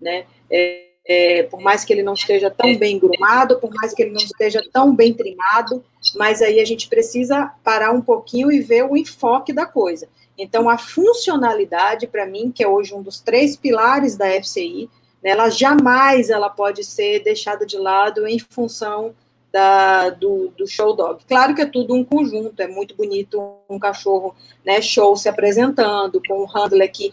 né? 0.00 0.26
É, 0.50 0.89
é, 1.12 1.42
por 1.42 1.60
mais 1.60 1.84
que 1.84 1.92
ele 1.92 2.04
não 2.04 2.14
esteja 2.14 2.48
tão 2.48 2.76
bem 2.78 2.96
grumado, 2.96 3.58
por 3.58 3.68
mais 3.74 3.92
que 3.92 4.00
ele 4.00 4.12
não 4.12 4.20
esteja 4.20 4.62
tão 4.72 4.94
bem 4.94 5.12
trimado, 5.12 5.84
mas 6.14 6.40
aí 6.40 6.60
a 6.60 6.64
gente 6.64 6.88
precisa 6.88 7.52
parar 7.64 7.90
um 7.90 8.00
pouquinho 8.00 8.52
e 8.52 8.60
ver 8.60 8.84
o 8.84 8.96
enfoque 8.96 9.52
da 9.52 9.66
coisa. 9.66 10.08
Então, 10.38 10.70
a 10.70 10.78
funcionalidade, 10.78 12.06
para 12.06 12.24
mim, 12.26 12.52
que 12.52 12.62
é 12.62 12.68
hoje 12.68 12.94
um 12.94 13.02
dos 13.02 13.18
três 13.18 13.56
pilares 13.56 14.16
da 14.16 14.30
FCI, 14.40 14.88
né, 15.20 15.30
ela 15.30 15.50
jamais 15.50 16.30
ela 16.30 16.48
pode 16.48 16.84
ser 16.84 17.24
deixada 17.24 17.66
de 17.66 17.76
lado 17.76 18.24
em 18.24 18.38
função 18.38 19.12
da, 19.52 20.10
do, 20.10 20.52
do, 20.56 20.64
show 20.64 20.94
dog. 20.94 21.24
Claro 21.26 21.56
que 21.56 21.62
é 21.62 21.66
tudo 21.66 21.92
um 21.92 22.04
conjunto, 22.04 22.62
é 22.62 22.68
muito 22.68 22.94
bonito 22.94 23.42
um 23.68 23.80
cachorro 23.80 24.32
né, 24.64 24.80
show 24.80 25.16
se 25.16 25.28
apresentando, 25.28 26.22
com 26.24 26.44
um 26.44 26.46
handler 26.46 26.90
que, 26.92 27.12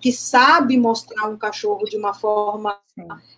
que 0.00 0.12
sabe 0.12 0.76
mostrar 0.76 1.28
um 1.28 1.36
cachorro 1.36 1.84
de 1.84 1.96
uma 1.96 2.12
forma 2.12 2.78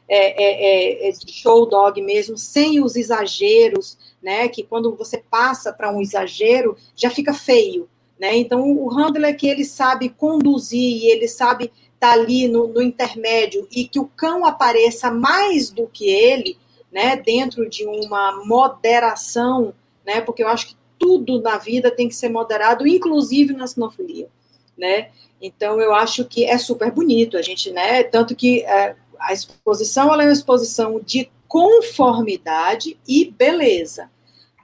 é, 0.08 0.42
é, 0.42 1.06
é, 1.06 1.08
é, 1.08 1.12
show 1.26 1.68
dog 1.68 2.00
mesmo, 2.00 2.38
sem 2.38 2.82
os 2.82 2.96
exageros, 2.96 3.98
né? 4.22 4.48
Que 4.48 4.62
quando 4.62 4.94
você 4.96 5.18
passa 5.18 5.72
para 5.72 5.92
um 5.92 6.00
exagero, 6.00 6.76
já 6.96 7.10
fica 7.10 7.34
feio. 7.34 7.88
Né? 8.18 8.36
Então, 8.36 8.68
o 8.76 8.88
handler 8.88 9.36
que 9.36 9.46
ele 9.46 9.64
sabe 9.64 10.08
conduzir, 10.08 11.04
ele 11.04 11.28
sabe 11.28 11.66
estar 11.94 12.08
tá 12.08 12.12
ali 12.12 12.48
no, 12.48 12.66
no, 12.66 12.82
intermédio 12.82 13.68
e 13.70 13.86
que 13.86 14.00
o 14.00 14.06
cão 14.06 14.44
apareça 14.44 15.10
mais 15.10 15.70
do 15.70 15.86
que 15.86 16.08
ele, 16.08 16.58
né, 16.90 17.16
dentro 17.16 17.68
de 17.68 17.86
uma 17.86 18.44
moderação, 18.44 19.72
né, 20.04 20.20
porque 20.20 20.42
eu 20.42 20.48
acho 20.48 20.68
que 20.68 20.76
tudo 20.98 21.40
na 21.40 21.58
vida 21.58 21.92
tem 21.92 22.08
que 22.08 22.14
ser 22.14 22.28
moderado, 22.28 22.86
inclusive 22.88 23.52
na 23.52 23.68
sinofilia, 23.68 24.28
né? 24.76 25.10
Então 25.40 25.80
eu 25.80 25.94
acho 25.94 26.24
que 26.24 26.44
é 26.44 26.58
super 26.58 26.90
bonito 26.90 27.36
a 27.36 27.42
gente, 27.42 27.70
né? 27.70 28.02
Tanto 28.02 28.34
que 28.34 28.62
é, 28.62 28.96
a 29.18 29.32
exposição 29.32 30.12
ela 30.12 30.22
é 30.22 30.26
uma 30.26 30.32
exposição 30.32 31.00
de 31.00 31.30
conformidade 31.46 32.98
e 33.06 33.30
beleza, 33.30 34.10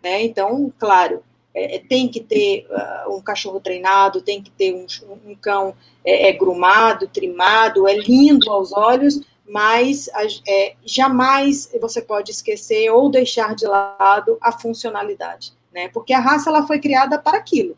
né? 0.02 0.22
Então, 0.22 0.72
claro, 0.78 1.22
é, 1.54 1.76
é 1.76 1.78
tem 1.78 2.08
que 2.08 2.20
ter 2.20 2.66
uh, 2.68 3.16
um 3.16 3.20
cachorro 3.20 3.60
treinado, 3.60 4.20
tem 4.20 4.42
que 4.42 4.50
ter 4.50 4.74
um, 4.74 4.86
um 5.26 5.34
cão 5.34 5.74
é, 6.04 6.28
é, 6.28 6.32
grumado, 6.32 7.08
trimado, 7.08 7.88
é 7.88 7.96
lindo 7.96 8.50
aos 8.50 8.72
olhos, 8.72 9.20
mas 9.48 10.08
é, 10.46 10.74
jamais 10.84 11.70
você 11.80 12.02
pode 12.02 12.30
esquecer 12.30 12.90
ou 12.90 13.10
deixar 13.10 13.54
de 13.54 13.66
lado 13.66 14.36
a 14.40 14.52
funcionalidade, 14.52 15.52
né? 15.72 15.88
Porque 15.88 16.12
a 16.12 16.20
raça 16.20 16.50
ela 16.50 16.66
foi 16.66 16.80
criada 16.80 17.18
para 17.18 17.38
aquilo. 17.38 17.76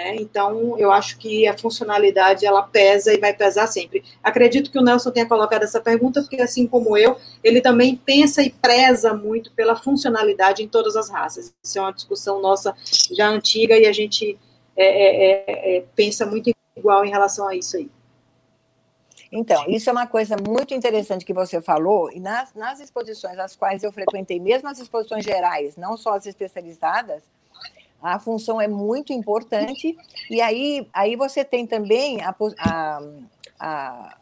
Né? 0.00 0.16
Então, 0.16 0.78
eu 0.78 0.90
acho 0.90 1.18
que 1.18 1.46
a 1.46 1.56
funcionalidade 1.56 2.46
ela 2.46 2.62
pesa 2.62 3.12
e 3.12 3.18
vai 3.18 3.34
pesar 3.34 3.66
sempre. 3.66 4.02
Acredito 4.22 4.70
que 4.70 4.78
o 4.78 4.82
Nelson 4.82 5.10
tenha 5.10 5.28
colocado 5.28 5.62
essa 5.62 5.78
pergunta, 5.78 6.22
porque 6.22 6.40
assim 6.40 6.66
como 6.66 6.96
eu, 6.96 7.18
ele 7.44 7.60
também 7.60 7.96
pensa 7.96 8.42
e 8.42 8.48
preza 8.48 9.12
muito 9.12 9.52
pela 9.52 9.76
funcionalidade 9.76 10.62
em 10.62 10.68
todas 10.68 10.96
as 10.96 11.10
raças. 11.10 11.52
Isso 11.62 11.78
é 11.78 11.82
uma 11.82 11.92
discussão 11.92 12.40
nossa 12.40 12.74
já 13.12 13.28
antiga 13.28 13.76
e 13.76 13.86
a 13.86 13.92
gente 13.92 14.38
é, 14.74 14.86
é, 14.86 15.44
é, 15.46 15.76
é 15.76 15.84
pensa 15.94 16.24
muito 16.24 16.50
igual 16.74 17.04
em 17.04 17.10
relação 17.10 17.46
a 17.46 17.54
isso 17.54 17.76
aí. 17.76 17.90
Então, 19.30 19.66
isso 19.68 19.90
é 19.90 19.92
uma 19.92 20.06
coisa 20.06 20.34
muito 20.34 20.72
interessante 20.72 21.26
que 21.26 21.34
você 21.34 21.60
falou, 21.60 22.10
e 22.10 22.18
nas, 22.18 22.52
nas 22.54 22.80
exposições 22.80 23.38
as 23.38 23.54
quais 23.54 23.84
eu 23.84 23.92
frequentei, 23.92 24.40
mesmo 24.40 24.68
as 24.68 24.80
exposições 24.80 25.24
gerais, 25.24 25.76
não 25.76 25.96
só 25.96 26.16
as 26.16 26.26
especializadas, 26.26 27.22
a 28.02 28.18
função 28.18 28.60
é 28.60 28.68
muito 28.68 29.12
importante, 29.12 29.96
e 30.30 30.40
aí, 30.40 30.88
aí 30.92 31.16
você 31.16 31.44
tem 31.44 31.66
também 31.66 32.20
a, 32.22 32.34
a, 32.58 33.02
a, 33.58 34.16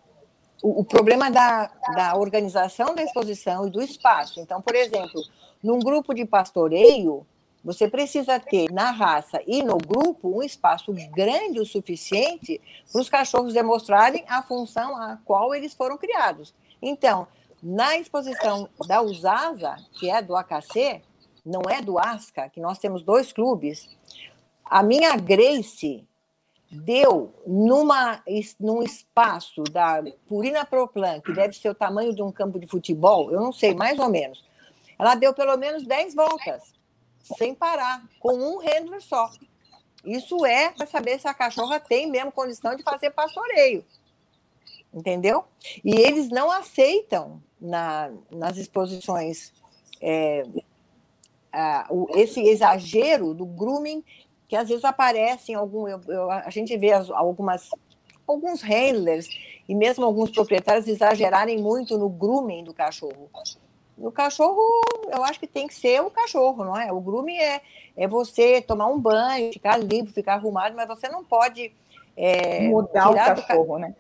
o, 0.63 0.81
o, 0.81 0.85
problema 0.85 1.31
da, 1.31 1.71
da 1.95 2.17
organização 2.17 2.95
da 2.95 3.03
exposição 3.03 3.67
e 3.67 3.71
do 3.71 3.81
espaço. 3.81 4.41
Então, 4.41 4.61
por 4.61 4.75
exemplo, 4.75 5.23
num 5.63 5.79
grupo 5.79 6.15
de 6.15 6.25
pastoreio, 6.25 7.27
você 7.63 7.89
precisa 7.89 8.39
ter 8.39 8.71
na 8.73 8.91
raça 8.91 9.41
e 9.47 9.63
no 9.63 9.79
grupo 9.79 10.37
um 10.37 10.43
espaço 10.43 10.93
grande 11.13 11.61
o 11.61 11.67
suficiente 11.67 12.61
para 12.91 13.01
os 13.01 13.09
cachorros 13.09 13.53
demonstrarem 13.53 14.25
a 14.29 14.43
função 14.43 14.97
a 14.97 15.19
qual 15.25 15.55
eles 15.55 15.75
foram 15.75 15.99
criados. 15.99 16.55
Então, 16.81 17.27
na 17.63 17.99
exposição 17.99 18.69
da 18.87 19.03
USASA, 19.03 19.77
que 19.99 20.09
é 20.09 20.23
do 20.23 20.37
AKC, 20.37 21.03
não 21.49 21.63
é 21.69 21.81
do 21.81 21.99
ASCA, 21.99 22.49
que 22.49 22.61
nós 22.61 22.79
temos 22.79 23.03
dois 23.03 23.33
clubes, 23.33 23.89
a 24.65 24.83
minha 24.83 25.17
Grace 25.17 26.07
deu 26.71 27.33
numa, 27.47 28.23
num 28.61 28.83
espaço 28.83 29.63
da 29.65 30.03
Purina 30.27 30.67
Proplan, 30.67 31.21
que 31.21 31.33
deve 31.33 31.55
ser 31.55 31.71
o 31.71 31.75
tamanho 31.75 32.15
de 32.15 32.23
um 32.23 32.31
campo 32.31 32.59
de 32.59 32.67
futebol, 32.67 33.33
eu 33.33 33.41
não 33.41 33.53
sei, 33.53 33.75
mais 33.75 33.99
ou 33.99 34.11
menos. 34.11 34.45
Ela 34.99 35.15
deu 35.15 35.33
pelo 35.33 35.57
menos 35.57 35.87
10 35.87 36.15
voltas, 36.15 36.75
sem 37.39 37.55
parar, 37.55 38.07
com 38.21 38.35
um 38.35 38.59
handler 38.59 39.01
só. 39.01 39.31
Isso 40.05 40.45
é 40.45 40.71
para 40.71 40.87
saber 40.87 41.19
se 41.19 41.27
a 41.27 41.35
cachorra 41.35 41.81
tem 41.81 42.11
mesmo 42.11 42.31
condição 42.31 42.77
de 42.77 42.83
fazer 42.83 43.11
pastoreio. 43.11 43.85
Entendeu? 44.93 45.45
E 45.85 45.95
eles 45.95 46.29
não 46.29 46.51
aceitam 46.51 47.43
na, 47.61 48.11
nas 48.31 48.57
exposições 48.57 49.53
é, 50.01 50.45
uh, 51.91 52.07
esse 52.15 52.41
exagero 52.41 53.35
do 53.35 53.45
grooming 53.45 54.05
que 54.49 54.57
às 54.57 54.69
vezes 54.69 54.85
aparece 54.85 55.53
em 55.53 55.55
algum. 55.55 55.87
Eu, 55.87 56.01
eu, 56.09 56.31
a 56.31 56.51
gente 56.51 56.77
vê 56.77 56.93
as, 56.93 57.11
algumas 57.11 57.71
alguns 58.27 58.61
handlers 58.61 59.27
e 59.67 59.75
mesmo 59.75 60.05
alguns 60.05 60.31
proprietários 60.31 60.87
exagerarem 60.87 61.59
muito 61.59 61.97
no 61.97 62.09
grooming 62.09 62.65
do 62.65 62.75
cachorro. 62.75 63.31
No 63.97 64.13
cachorro, 64.13 64.63
eu 65.11 65.25
acho 65.25 65.41
que 65.41 65.47
tem 65.47 65.67
que 65.67 65.75
ser 65.75 66.01
o 66.03 66.11
cachorro, 66.11 66.63
não 66.65 66.77
é? 66.77 66.93
O 66.93 67.01
grooming 67.01 67.39
é, 67.39 67.61
é 67.97 68.07
você 68.07 68.61
tomar 68.63 68.87
um 68.87 68.99
banho, 68.99 69.53
ficar 69.53 69.77
limpo, 69.79 70.13
ficar 70.13 70.35
arrumado, 70.35 70.77
mas 70.77 70.87
você 70.87 71.09
não 71.09 71.25
pode. 71.25 71.73
É, 72.17 72.69
mudar 72.69 73.11
o 73.11 73.15
cachorro, 73.15 73.75
ca... 73.75 73.79
né? 73.79 73.95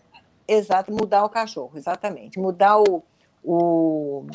Exato, 0.46 0.92
mudar 0.92 1.24
o 1.24 1.28
cachorro, 1.28 1.72
exatamente. 1.76 2.38
Mudar 2.38 2.80
o, 2.80 3.02
o 3.44 4.26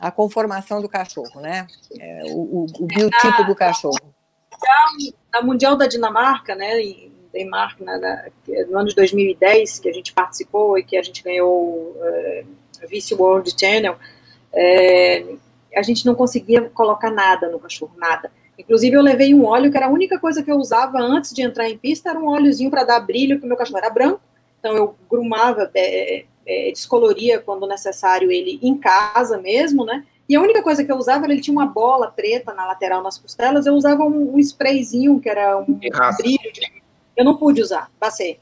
a 0.00 0.10
conformação 0.10 0.80
do 0.80 0.88
cachorro, 0.88 1.40
né? 1.40 1.66
É, 1.98 2.22
o, 2.28 2.66
o, 2.78 2.86
biotipo 2.86 3.44
do 3.44 3.54
cachorro. 3.54 3.98
Na 5.30 5.42
Mundial 5.42 5.76
da 5.76 5.86
Dinamarca, 5.86 6.54
né, 6.54 6.80
em 6.80 7.12
Denmark, 7.32 7.80
na, 7.80 8.24
no 8.68 8.78
ano 8.78 8.88
de 8.88 8.94
2010, 8.94 9.78
que 9.78 9.88
a 9.88 9.92
gente 9.92 10.12
participou 10.12 10.78
e 10.78 10.82
que 10.82 10.96
a 10.96 11.02
gente 11.02 11.22
ganhou 11.22 11.94
uh, 11.96 12.88
Vice 12.88 13.14
World 13.14 13.54
Channel, 13.58 13.96
é, 14.52 15.24
a 15.76 15.82
gente 15.82 16.04
não 16.06 16.14
conseguia 16.14 16.62
colocar 16.70 17.10
nada 17.10 17.48
no 17.48 17.60
cachorro, 17.60 17.92
nada. 17.96 18.32
Inclusive, 18.58 18.96
eu 18.96 19.02
levei 19.02 19.34
um 19.34 19.44
óleo 19.44 19.70
que 19.70 19.76
era 19.76 19.86
a 19.86 19.90
única 19.90 20.18
coisa 20.18 20.42
que 20.42 20.50
eu 20.50 20.56
usava 20.56 20.98
antes 20.98 21.32
de 21.32 21.42
entrar 21.42 21.68
em 21.68 21.78
pista, 21.78 22.10
era 22.10 22.18
um 22.18 22.26
óleozinho 22.26 22.70
para 22.70 22.84
dar 22.84 23.00
brilho, 23.00 23.38
que 23.38 23.44
o 23.44 23.48
meu 23.48 23.56
cachorro 23.56 23.78
era 23.78 23.90
branco, 23.90 24.20
então 24.58 24.76
eu 24.76 24.94
grumava, 25.08 25.70
é, 25.74 26.24
é, 26.46 26.70
descoloria 26.72 27.38
quando 27.40 27.66
necessário 27.66 28.30
ele 28.30 28.58
em 28.62 28.76
casa 28.76 29.38
mesmo, 29.38 29.84
né? 29.84 30.04
E 30.28 30.36
a 30.36 30.40
única 30.40 30.62
coisa 30.62 30.84
que 30.84 30.92
eu 30.92 30.96
usava, 30.96 31.24
ele 31.26 31.40
tinha 31.40 31.52
uma 31.52 31.66
bola 31.66 32.08
preta 32.08 32.54
na 32.54 32.64
lateral, 32.64 33.02
nas 33.02 33.18
costelas, 33.18 33.66
eu 33.66 33.74
usava 33.74 34.04
um, 34.04 34.36
um 34.36 34.38
sprayzinho, 34.38 35.18
que 35.18 35.28
era 35.28 35.58
um 35.58 35.74
brilho. 36.16 36.52
De... 36.52 36.82
Eu 37.16 37.24
não 37.24 37.36
pude 37.36 37.60
usar, 37.60 37.90
passei. 37.98 38.38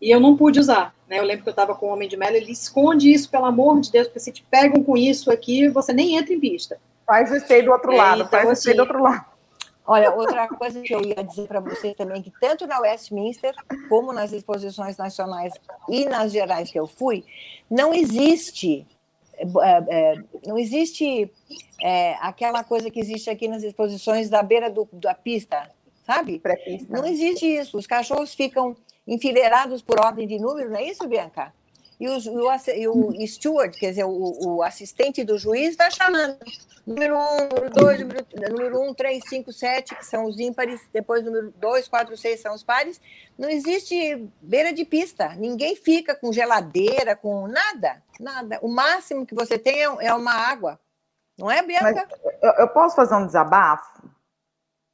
E 0.00 0.10
eu 0.10 0.18
não 0.18 0.36
pude 0.36 0.58
usar, 0.58 0.94
né? 1.06 1.18
Eu 1.18 1.24
lembro 1.24 1.42
que 1.42 1.48
eu 1.48 1.52
estava 1.52 1.74
com 1.74 1.88
o 1.88 1.92
Homem 1.92 2.08
de 2.08 2.16
Melo, 2.16 2.36
ele 2.36 2.52
esconde 2.52 3.12
isso, 3.12 3.30
pelo 3.30 3.44
amor 3.44 3.80
de 3.80 3.92
Deus, 3.92 4.06
porque 4.06 4.20
se 4.20 4.32
te 4.32 4.42
pegam 4.50 4.82
com 4.82 4.96
isso 4.96 5.30
aqui, 5.30 5.68
você 5.68 5.92
nem 5.92 6.16
entra 6.16 6.32
em 6.32 6.40
pista. 6.40 6.78
Faz 7.06 7.30
o 7.30 7.38
stay 7.40 7.62
do 7.62 7.72
outro 7.72 7.92
é, 7.92 7.96
lado, 7.96 8.22
então, 8.22 8.30
faz 8.30 8.48
o 8.48 8.56
stay 8.56 8.72
assim, 8.72 8.76
do 8.76 8.80
outro 8.80 9.02
lado. 9.02 9.26
Olha, 9.90 10.14
outra 10.14 10.46
coisa 10.46 10.82
que 10.82 10.94
eu 10.94 11.00
ia 11.02 11.24
dizer 11.24 11.48
para 11.48 11.60
vocês 11.60 11.96
também, 11.96 12.20
que 12.20 12.30
tanto 12.38 12.66
na 12.66 12.78
Westminster, 12.78 13.54
como 13.88 14.12
nas 14.12 14.32
exposições 14.32 14.98
nacionais 14.98 15.54
e 15.88 16.04
nas 16.04 16.30
gerais 16.30 16.70
que 16.70 16.78
eu 16.78 16.86
fui, 16.86 17.24
não 17.70 17.94
existe 17.94 18.86
é, 19.38 19.44
é, 19.88 20.14
não 20.46 20.58
existe 20.58 21.32
é, 21.80 22.14
aquela 22.20 22.62
coisa 22.62 22.90
que 22.90 23.00
existe 23.00 23.30
aqui 23.30 23.48
nas 23.48 23.62
exposições 23.62 24.28
da 24.28 24.42
beira 24.42 24.68
do, 24.68 24.86
da 24.92 25.14
pista, 25.14 25.70
sabe? 26.04 26.38
Não 26.90 27.06
existe 27.06 27.46
isso. 27.46 27.78
Os 27.78 27.86
cachorros 27.86 28.34
ficam 28.34 28.76
enfileirados 29.06 29.80
por 29.80 29.98
ordem 30.04 30.26
de 30.26 30.38
número, 30.38 30.68
não 30.68 30.76
é 30.76 30.84
isso, 30.84 31.08
Bianca? 31.08 31.54
E, 32.00 32.08
os, 32.08 32.26
o, 32.26 32.38
e 32.74 32.86
o 32.86 33.26
steward, 33.26 33.76
quer 33.78 33.90
dizer, 33.90 34.04
o, 34.04 34.56
o 34.56 34.62
assistente 34.62 35.24
do 35.24 35.38
juiz, 35.38 35.70
está 35.70 35.90
chamando. 35.90 36.38
Número 36.86 37.16
1, 37.16 37.18
um, 37.18 37.48
número 37.48 37.70
2, 37.70 38.00
número, 38.00 38.26
número 38.50 38.90
1, 38.90 38.94
3, 38.94 39.24
5, 39.28 39.52
7, 39.52 39.94
que 39.96 40.06
são 40.06 40.24
os 40.24 40.38
ímpares, 40.38 40.80
depois 40.92 41.24
número 41.24 41.52
2, 41.56 41.88
4, 41.88 42.16
6 42.16 42.40
são 42.40 42.54
os 42.54 42.62
pares. 42.62 43.00
Não 43.36 43.48
existe 43.50 44.26
beira 44.40 44.72
de 44.72 44.84
pista. 44.84 45.28
Ninguém 45.34 45.76
fica 45.76 46.14
com 46.14 46.32
geladeira, 46.32 47.14
com 47.14 47.46
nada, 47.46 48.02
nada. 48.18 48.58
O 48.62 48.68
máximo 48.68 49.26
que 49.26 49.34
você 49.34 49.58
tem 49.58 49.82
é, 49.82 50.06
é 50.06 50.14
uma 50.14 50.32
água. 50.32 50.80
Não 51.36 51.50
é, 51.50 51.62
Bianca? 51.62 52.08
eu, 52.42 52.52
eu 52.52 52.68
posso 52.68 52.96
fazer 52.96 53.14
um 53.14 53.26
desabafo? 53.26 54.02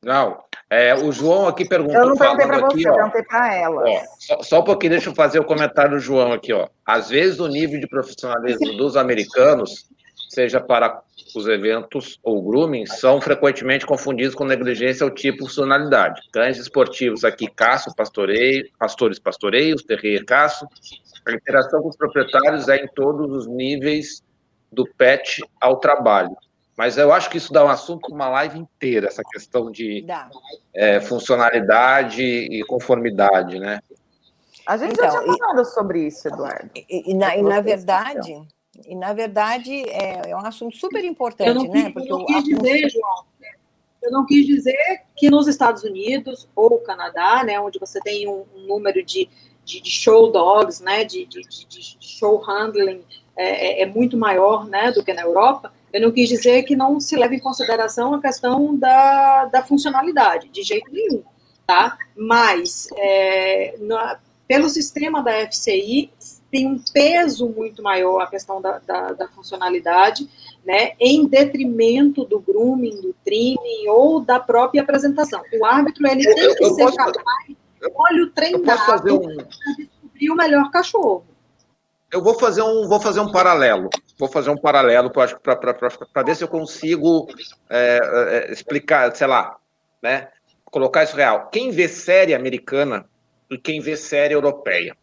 Não. 0.02 0.42
É, 0.74 0.92
o 0.92 1.12
João 1.12 1.46
aqui 1.46 1.64
perguntou. 1.64 2.00
Eu 2.00 2.08
não 2.08 2.16
perguntei 2.16 2.46
para 2.46 2.60
você, 2.60 2.88
eu 2.88 2.94
perguntei 2.94 3.22
para 3.22 3.54
ela. 3.54 3.84
Só, 4.18 4.42
só, 4.42 4.60
um 4.60 4.64
pouquinho, 4.64 4.90
deixa 4.90 5.08
eu 5.08 5.14
fazer 5.14 5.38
o 5.38 5.44
comentário 5.44 5.92
do 5.92 6.00
João 6.00 6.32
aqui. 6.32 6.52
Ó. 6.52 6.68
Às 6.84 7.10
vezes, 7.10 7.38
o 7.38 7.46
nível 7.46 7.78
de 7.78 7.86
profissionalismo 7.86 8.76
dos 8.76 8.96
americanos, 8.96 9.88
seja 10.28 10.60
para 10.60 11.00
os 11.36 11.46
eventos 11.46 12.18
ou 12.24 12.42
grooming, 12.42 12.86
são 12.86 13.20
frequentemente 13.20 13.86
confundidos 13.86 14.34
com 14.34 14.44
negligência 14.44 15.04
ou 15.04 15.12
tipo 15.12 15.44
funcionalidade. 15.44 16.20
Cães 16.32 16.58
esportivos 16.58 17.24
aqui, 17.24 17.46
caço, 17.46 17.94
pastoreio, 17.94 18.68
pastores 18.76 19.20
pastoreios, 19.20 19.84
terrier 19.84 20.24
caço. 20.24 20.66
A 21.24 21.32
interação 21.32 21.82
com 21.82 21.88
os 21.88 21.96
proprietários 21.96 22.68
é 22.68 22.78
em 22.78 22.88
todos 22.96 23.30
os 23.30 23.46
níveis 23.46 24.24
do 24.72 24.84
pet 24.98 25.40
ao 25.60 25.78
trabalho. 25.78 26.36
Mas 26.76 26.98
eu 26.98 27.12
acho 27.12 27.30
que 27.30 27.38
isso 27.38 27.52
dá 27.52 27.64
um 27.64 27.68
assunto 27.68 28.08
para 28.08 28.14
uma 28.14 28.28
live 28.28 28.58
inteira, 28.58 29.06
essa 29.06 29.22
questão 29.22 29.70
de 29.70 30.04
é, 30.74 31.00
funcionalidade 31.00 32.22
e 32.22 32.64
conformidade, 32.64 33.58
né? 33.60 33.80
A 34.66 34.76
gente 34.76 34.92
então, 34.92 35.10
já 35.10 35.22
tinha 35.22 35.36
falado 35.36 35.60
e, 35.60 35.64
sobre 35.66 36.06
isso, 36.06 36.26
Eduardo. 36.26 36.70
E, 36.74 37.12
e, 37.12 37.14
na, 37.14 37.36
e 37.36 37.42
na, 37.42 37.60
verdade, 37.60 38.42
e 38.86 38.96
na 38.96 39.12
verdade 39.12 39.88
é, 39.88 40.30
é, 40.30 40.36
um 40.36 40.44
assunto 40.44 40.76
super 40.76 41.04
importante, 41.04 41.48
eu 41.48 41.54
não, 41.54 41.68
né? 41.68 41.90
Porque 41.90 42.10
eu 42.10 42.18
não 42.18 42.26
quis 42.26 42.44
dizer, 42.44 42.88
João, 42.90 43.24
eu 44.02 44.10
não 44.10 44.26
quis 44.26 44.46
dizer 44.46 45.02
que 45.16 45.30
nos 45.30 45.46
Estados 45.46 45.82
Unidos 45.82 46.48
ou 46.54 46.78
Canadá, 46.78 47.42
né, 47.44 47.58
onde 47.58 47.78
você 47.78 48.00
tem 48.00 48.28
um, 48.28 48.44
um 48.54 48.66
número 48.66 49.02
de, 49.02 49.28
de, 49.64 49.80
de, 49.80 49.90
show 49.90 50.30
dogs, 50.30 50.82
né, 50.82 51.04
de, 51.04 51.24
de, 51.24 51.42
de 51.42 51.96
show 52.00 52.36
handling 52.38 53.02
é, 53.36 53.80
é, 53.80 53.82
é, 53.82 53.86
muito 53.86 54.16
maior, 54.16 54.66
né, 54.66 54.92
do 54.92 55.02
que 55.02 55.12
na 55.12 55.22
Europa, 55.22 55.72
eu 55.94 56.00
não 56.00 56.10
quis 56.10 56.28
dizer 56.28 56.64
que 56.64 56.74
não 56.74 56.98
se 56.98 57.14
leva 57.16 57.36
em 57.36 57.38
consideração 57.38 58.14
a 58.14 58.20
questão 58.20 58.76
da, 58.76 59.44
da 59.44 59.62
funcionalidade, 59.62 60.48
de 60.48 60.60
jeito 60.60 60.90
nenhum, 60.90 61.22
tá? 61.64 61.96
Mas, 62.16 62.88
é, 62.96 63.76
na, 63.78 64.18
pelo 64.48 64.68
sistema 64.68 65.22
da 65.22 65.46
FCI, 65.46 66.10
tem 66.50 66.66
um 66.66 66.82
peso 66.92 67.48
muito 67.48 67.80
maior 67.80 68.22
a 68.22 68.26
questão 68.26 68.60
da, 68.60 68.80
da, 68.80 69.12
da, 69.12 69.28
funcionalidade, 69.28 70.28
né, 70.64 70.94
em 70.98 71.28
detrimento 71.28 72.24
do 72.24 72.40
grooming, 72.40 73.00
do 73.00 73.14
trimming 73.24 73.86
ou 73.88 74.20
da 74.20 74.40
própria 74.40 74.82
apresentação. 74.82 75.42
O 75.60 75.64
árbitro 75.64 76.04
ele 76.08 76.24
tem 76.24 76.56
que 76.56 76.64
eu 76.64 76.74
ser 76.74 76.84
posso, 76.86 76.96
capaz, 76.96 77.24
olho 77.94 78.30
treinado, 78.32 79.14
um... 79.14 79.36
para 79.36 79.44
descobrir 79.78 80.30
o 80.30 80.34
melhor 80.34 80.70
cachorro. 80.72 81.24
Eu 82.10 82.20
vou 82.20 82.34
fazer 82.34 82.62
um, 82.62 82.88
vou 82.88 82.98
fazer 82.98 83.20
um 83.20 83.30
paralelo. 83.30 83.90
Vou 84.18 84.28
fazer 84.28 84.50
um 84.50 84.56
paralelo 84.56 85.10
para 85.10 86.22
ver 86.24 86.36
se 86.36 86.44
eu 86.44 86.48
consigo 86.48 87.28
é, 87.68 88.00
é, 88.48 88.52
explicar, 88.52 89.14
sei 89.14 89.26
lá, 89.26 89.56
né, 90.02 90.28
colocar 90.66 91.04
isso 91.04 91.16
real. 91.16 91.48
Quem 91.50 91.70
vê 91.70 91.88
série 91.88 92.34
americana 92.34 93.06
e 93.50 93.58
quem 93.58 93.80
vê 93.80 93.96
série 93.96 94.34
europeia 94.34 94.96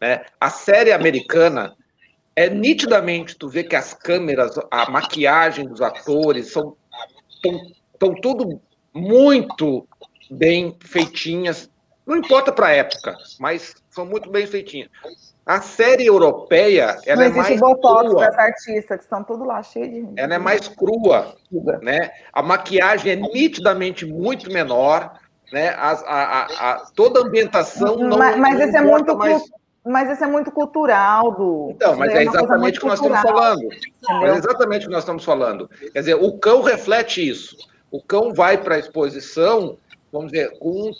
né? 0.00 0.24
A 0.40 0.50
série 0.50 0.92
americana 0.92 1.76
é 2.34 2.48
nitidamente 2.48 3.36
tu 3.36 3.48
vê 3.48 3.64
que 3.64 3.74
as 3.74 3.92
câmeras, 3.92 4.58
a 4.70 4.90
maquiagem 4.90 5.66
dos 5.66 5.80
atores 5.80 6.52
são 6.52 6.76
estão 7.92 8.14
tudo 8.20 8.60
muito 8.94 9.86
bem 10.30 10.76
feitinhas. 10.80 11.68
Não 12.06 12.16
importa 12.16 12.52
para 12.52 12.68
a 12.68 12.72
época, 12.72 13.16
mas 13.38 13.74
são 13.90 14.06
muito 14.06 14.30
bem 14.30 14.46
feitinhas. 14.46 14.88
A 15.48 15.62
série 15.62 16.04
europeia, 16.04 16.98
ela 17.06 17.24
é 17.24 17.28
mais 17.30 17.58
botox 17.58 18.10
crua. 18.10 18.26
das 18.26 18.36
artistas, 18.36 18.98
que 18.98 19.04
estão 19.04 19.24
tudo 19.24 19.46
lá 19.46 19.62
cheio 19.62 19.90
de. 19.90 20.20
Ela 20.20 20.34
é 20.34 20.38
mais 20.38 20.68
crua, 20.68 21.34
né? 21.80 22.10
A 22.34 22.42
maquiagem 22.42 23.12
é 23.12 23.16
nitidamente 23.16 24.04
muito 24.04 24.52
menor, 24.52 25.18
né? 25.50 25.70
A, 25.70 25.92
a, 25.92 26.42
a, 26.44 26.86
toda 26.94 27.20
a 27.20 27.22
ambientação 27.22 27.96
não. 27.96 28.18
Mas, 28.18 28.36
mas 28.36 28.60
isso 28.60 28.76
é 28.76 28.82
muito 28.82 29.16
mais... 29.16 29.42
Mas 29.86 30.10
isso 30.10 30.22
é 30.22 30.26
muito 30.26 30.50
cultural, 30.50 31.32
do. 31.32 31.70
Então, 31.70 31.96
mas 31.96 32.12
é, 32.12 32.18
é 32.18 32.22
exatamente 32.24 32.76
o 32.76 32.80
que 32.82 32.86
nós 32.86 33.00
estamos 33.00 33.22
falando. 33.22 33.68
É 34.22 34.36
exatamente 34.36 34.82
o 34.82 34.88
que 34.88 34.92
nós 34.92 35.02
estamos 35.02 35.24
falando. 35.24 35.70
Quer 35.94 36.00
dizer, 36.00 36.14
o 36.14 36.38
cão 36.38 36.60
reflete 36.60 37.26
isso. 37.26 37.56
O 37.90 38.02
cão 38.02 38.34
vai 38.34 38.58
para 38.58 38.74
a 38.74 38.78
exposição, 38.78 39.78
vamos 40.12 40.30
dizer, 40.30 40.58
com 40.58 40.92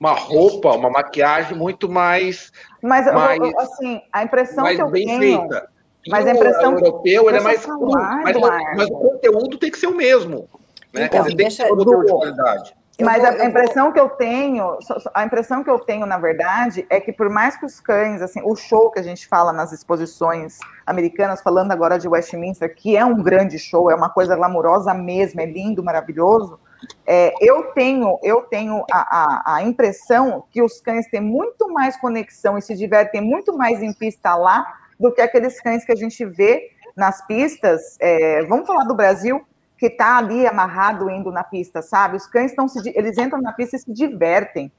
uma 0.00 0.14
roupa, 0.14 0.74
uma 0.74 0.88
maquiagem 0.88 1.56
muito 1.56 1.90
mais. 1.90 2.50
Mas, 2.82 3.06
mais, 3.06 3.54
assim, 3.58 4.02
a 4.12 4.24
impressão 4.24 4.64
que 4.64 4.82
eu 4.82 4.90
bem 4.90 5.06
tenho. 5.06 5.40
Feita. 5.40 5.68
Mas 6.08 6.26
a 6.26 6.32
impressão. 6.32 6.74
O 6.74 6.78
europeu 6.78 7.28
ele 7.28 7.38
é 7.38 7.40
mais 7.40 7.64
cru, 7.64 7.90
mas, 7.92 8.36
mas, 8.76 8.88
o 8.88 8.98
conteúdo 8.98 9.56
tem 9.56 9.70
que 9.70 9.78
ser 9.78 9.86
o 9.86 9.94
mesmo. 9.94 10.48
Né? 10.92 11.04
Então, 11.04 11.22
dizer, 11.22 11.36
deixa, 11.36 11.64
tem 11.64 11.76
que 11.76 11.84
de 11.84 12.12
qualidade. 12.12 12.74
Mas 13.00 13.22
vou, 13.22 13.40
a 13.40 13.44
impressão 13.46 13.84
vou... 13.84 13.92
que 13.92 14.00
eu 14.00 14.08
tenho, 14.10 14.78
a 15.14 15.24
impressão 15.24 15.64
que 15.64 15.70
eu 15.70 15.78
tenho, 15.78 16.04
na 16.06 16.18
verdade, 16.18 16.84
é 16.90 17.00
que 17.00 17.12
por 17.12 17.30
mais 17.30 17.56
que 17.56 17.64
os 17.64 17.80
cães, 17.80 18.20
assim, 18.20 18.40
o 18.44 18.54
show 18.54 18.90
que 18.90 18.98
a 18.98 19.02
gente 19.02 19.26
fala 19.26 19.52
nas 19.52 19.72
exposições 19.72 20.58
americanas, 20.84 21.40
falando 21.40 21.72
agora 21.72 21.98
de 21.98 22.08
Westminster, 22.08 22.74
que 22.74 22.96
é 22.96 23.04
um 23.04 23.22
grande 23.22 23.58
show, 23.58 23.90
é 23.90 23.94
uma 23.94 24.10
coisa 24.10 24.36
glamourosa 24.36 24.92
mesmo, 24.92 25.40
é 25.40 25.46
lindo, 25.46 25.82
maravilhoso. 25.82 26.58
É, 27.06 27.32
eu 27.40 27.72
tenho, 27.72 28.18
eu 28.22 28.42
tenho 28.42 28.84
a, 28.90 29.00
a, 29.00 29.56
a, 29.56 29.62
impressão 29.62 30.44
que 30.50 30.62
os 30.62 30.80
cães 30.80 31.08
têm 31.08 31.20
muito 31.20 31.68
mais 31.72 31.96
conexão 31.96 32.56
e 32.56 32.62
se 32.62 32.74
divertem 32.74 33.20
muito 33.20 33.56
mais 33.56 33.82
em 33.82 33.92
pista 33.92 34.34
lá 34.34 34.64
do 34.98 35.12
que 35.12 35.20
aqueles 35.20 35.60
cães 35.60 35.84
que 35.84 35.92
a 35.92 35.96
gente 35.96 36.24
vê 36.24 36.70
nas 36.96 37.26
pistas. 37.26 37.96
É, 38.00 38.44
vamos 38.44 38.66
falar 38.66 38.84
do 38.84 38.94
Brasil, 38.94 39.44
que 39.78 39.86
está 39.86 40.18
ali 40.18 40.46
amarrado 40.46 41.10
indo 41.10 41.32
na 41.32 41.42
pista, 41.42 41.82
sabe? 41.82 42.16
Os 42.16 42.26
cães 42.26 42.52
estão 42.52 42.68
se, 42.68 42.80
eles 42.96 43.18
entram 43.18 43.40
na 43.40 43.52
pista 43.52 43.76
e 43.76 43.80
se 43.80 43.92
divertem. 43.92 44.70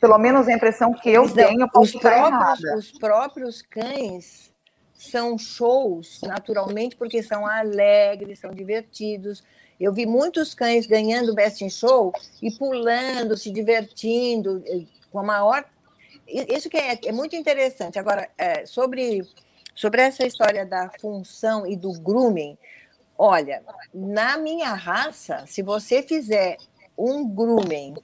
Pelo 0.00 0.18
menos 0.18 0.48
a 0.48 0.52
impressão 0.52 0.92
que 0.92 1.10
eu 1.10 1.32
tenho. 1.32 1.66
Os 1.74 1.92
próprios, 1.92 2.60
os 2.76 2.92
próprios 2.98 3.62
cães 3.62 4.52
são 4.94 5.38
shows 5.38 6.20
naturalmente 6.22 6.96
porque 6.96 7.22
são 7.22 7.46
alegres, 7.46 8.40
são 8.40 8.50
divertidos. 8.50 9.44
Eu 9.80 9.92
vi 9.92 10.06
muitos 10.06 10.54
cães 10.54 10.86
ganhando 10.86 11.34
Best 11.34 11.64
in 11.64 11.70
Show 11.70 12.12
e 12.42 12.50
pulando, 12.50 13.36
se 13.36 13.50
divertindo, 13.50 14.62
eh, 14.66 14.84
com 15.10 15.20
a 15.20 15.22
maior. 15.22 15.64
Isso 16.26 16.68
que 16.68 16.76
é, 16.76 16.98
é 17.04 17.12
muito 17.12 17.36
interessante. 17.36 17.98
Agora, 17.98 18.28
é, 18.36 18.66
sobre, 18.66 19.22
sobre 19.74 20.02
essa 20.02 20.26
história 20.26 20.66
da 20.66 20.90
função 21.00 21.66
e 21.66 21.76
do 21.76 21.92
grooming, 21.92 22.58
Olha, 23.20 23.64
na 23.92 24.38
minha 24.38 24.72
raça, 24.74 25.44
se 25.44 25.60
você 25.60 26.04
fizer 26.04 26.56
um 26.96 27.28
grooming, 27.28 27.96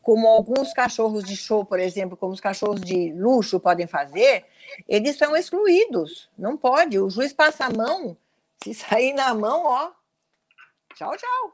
como 0.00 0.26
alguns 0.26 0.72
cachorros 0.72 1.22
de 1.22 1.36
show, 1.36 1.62
por 1.62 1.78
exemplo, 1.78 2.16
como 2.16 2.32
os 2.32 2.40
cachorros 2.40 2.80
de 2.80 3.12
luxo 3.12 3.60
podem 3.60 3.86
fazer, 3.86 4.46
eles 4.88 5.18
são 5.18 5.36
excluídos. 5.36 6.30
Não 6.36 6.56
pode. 6.56 6.98
O 6.98 7.10
juiz 7.10 7.34
passa 7.34 7.66
a 7.66 7.70
mão, 7.70 8.16
se 8.64 8.72
sair 8.72 9.12
na 9.12 9.34
mão, 9.34 9.66
ó, 9.66 9.90
tchau, 10.94 11.16
tchau. 11.16 11.52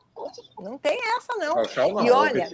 Não 0.61 0.79
tem 0.79 0.99
essa, 1.17 1.35
não. 1.37 1.55
Tchau, 1.63 1.67
tchau, 1.67 1.93
não. 1.95 2.05
E 2.05 2.11
olha, 2.11 2.49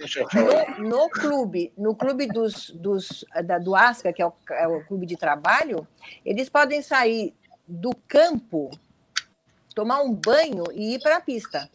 no, 0.77 0.89
no, 0.89 1.09
clube, 1.09 1.73
no 1.77 1.95
clube 1.95 2.27
dos, 2.27 2.69
dos, 2.71 3.25
da, 3.43 3.57
do 3.57 3.75
ASCA, 3.75 4.13
que 4.13 4.21
é 4.21 4.25
o, 4.25 4.33
é 4.51 4.67
o 4.67 4.85
clube 4.85 5.05
de 5.05 5.17
trabalho, 5.17 5.87
eles 6.25 6.49
podem 6.49 6.81
sair 6.81 7.33
do 7.67 7.91
campo 8.07 8.69
tomar 9.73 10.01
um 10.01 10.13
banho 10.13 10.63
e 10.73 10.95
ir 10.95 11.01
para 11.01 11.17
a 11.17 11.21
pista. 11.21 11.69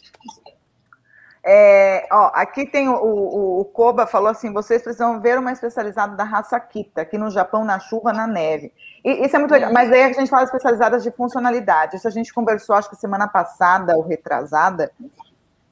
É, 1.43 2.07
ó, 2.13 2.31
aqui 2.35 2.67
tem 2.67 2.89
o, 2.89 2.95
o, 2.95 3.61
o, 3.61 3.65
Koba 3.65 4.07
falou 4.07 4.29
assim: 4.29 4.53
vocês 4.53 4.83
precisam 4.83 5.21
ver 5.21 5.39
uma 5.39 5.53
especializada 5.53 6.15
da 6.15 6.25
raça 6.25 6.61
Kita, 6.61 7.03
aqui 7.03 7.17
no 7.17 7.31
Japão, 7.31 7.65
na 7.65 7.79
chuva, 7.79 8.13
na 8.13 8.27
neve. 8.27 8.73
E, 9.05 9.27
isso 9.27 9.37
é 9.37 9.39
muito 9.39 9.53
legal. 9.53 9.73
Mas 9.73 9.91
aí 9.91 10.03
a 10.03 10.13
gente 10.13 10.29
fala 10.29 10.45
especializadas 10.45 11.03
de 11.03 11.11
funcionalidade. 11.11 11.97
Isso 11.97 12.09
a 12.09 12.11
gente 12.11 12.33
conversou, 12.33 12.75
acho 12.75 12.91
que 12.91 12.97
semana 12.97 13.29
passada 13.29 13.97
ou 13.97 14.03
retrasada, 14.03 14.91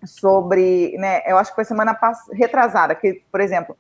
sobre. 0.05 0.97
Né, 0.99 1.23
eu 1.27 1.39
acho 1.39 1.51
que 1.51 1.57
foi 1.57 1.65
semana 1.65 1.99
retrasada, 2.33 2.95
que, 2.95 3.23
por 3.31 3.41
exemplo, 3.41 3.77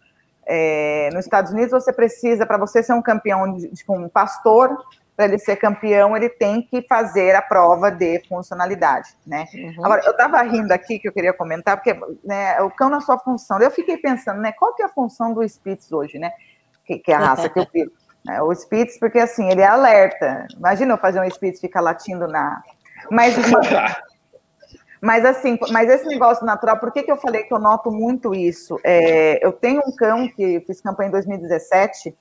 é, 0.46 1.10
nos 1.12 1.24
Estados 1.24 1.52
Unidos 1.52 1.70
você 1.70 1.92
precisa, 1.92 2.46
para 2.46 2.56
você 2.56 2.82
ser 2.82 2.94
um 2.94 3.02
campeão, 3.02 3.52
de, 3.54 3.68
tipo 3.68 3.94
um 3.94 4.08
pastor, 4.08 4.76
para 5.14 5.26
ele 5.26 5.38
ser 5.38 5.56
campeão, 5.56 6.16
ele 6.16 6.28
tem 6.28 6.62
que 6.62 6.80
fazer 6.82 7.34
a 7.34 7.42
prova 7.42 7.90
de 7.90 8.22
funcionalidade, 8.28 9.10
né? 9.26 9.46
Uhum. 9.52 9.84
Agora, 9.84 10.02
eu 10.04 10.12
estava 10.12 10.40
rindo 10.42 10.72
aqui 10.72 10.98
que 10.98 11.08
eu 11.08 11.12
queria 11.12 11.32
comentar, 11.32 11.76
porque 11.76 11.98
né, 12.24 12.60
o 12.62 12.70
cão 12.70 12.88
na 12.88 13.00
sua 13.00 13.18
função, 13.18 13.60
eu 13.60 13.70
fiquei 13.70 13.96
pensando, 13.96 14.40
né, 14.40 14.52
qual 14.52 14.74
que 14.74 14.82
é 14.82 14.86
a 14.86 14.88
função 14.88 15.34
do 15.34 15.42
Spitz 15.42 15.92
hoje, 15.92 16.18
né? 16.18 16.32
Que, 16.84 16.98
que 16.98 17.12
é 17.12 17.16
a 17.16 17.18
raça 17.18 17.48
que 17.48 17.58
eu 17.58 17.66
fico. 17.70 17.92
Né? 18.28 18.42
O 18.42 18.54
Spitz, 18.54 18.98
porque 18.98 19.18
assim, 19.18 19.50
ele 19.50 19.62
é 19.62 19.66
alerta. 19.66 20.46
Imagina 20.54 20.94
eu 20.94 20.98
fazer 20.98 21.20
um 21.20 21.30
Spitz 21.30 21.60
ficar 21.60 21.80
latindo 21.80 22.28
na. 22.28 22.62
Mas, 23.10 23.34
mas 25.00 25.24
assim, 25.24 25.56
mas 25.70 25.88
esse 25.88 26.04
negócio 26.06 26.44
natural, 26.44 26.78
por 26.78 26.92
que, 26.92 27.04
que 27.04 27.10
eu 27.10 27.16
falei 27.16 27.44
que 27.44 27.54
eu 27.54 27.58
noto 27.58 27.90
muito 27.90 28.34
isso? 28.34 28.78
É, 28.84 29.42
eu 29.42 29.52
tenho 29.52 29.80
um 29.86 29.94
cão 29.94 30.28
que 30.28 30.60
fiz 30.66 30.80
campanha 30.80 31.08
em 31.08 31.12
2017 31.12 32.14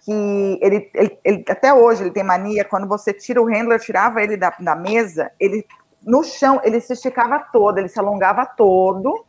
que 0.00 0.58
ele, 0.60 0.90
ele, 0.94 1.18
ele, 1.22 1.44
até 1.48 1.72
hoje 1.72 2.02
ele 2.02 2.10
tem 2.10 2.24
mania, 2.24 2.64
quando 2.64 2.88
você 2.88 3.12
tira 3.12 3.40
o 3.40 3.44
handler, 3.44 3.78
tirava 3.78 4.20
ele 4.20 4.36
da, 4.36 4.52
da 4.58 4.74
mesa, 4.74 5.30
ele 5.38 5.64
no 6.04 6.24
chão, 6.24 6.60
ele 6.64 6.80
se 6.80 6.94
esticava 6.94 7.38
todo, 7.52 7.78
ele 7.78 7.88
se 7.88 8.00
alongava 8.00 8.44
todo, 8.44 9.24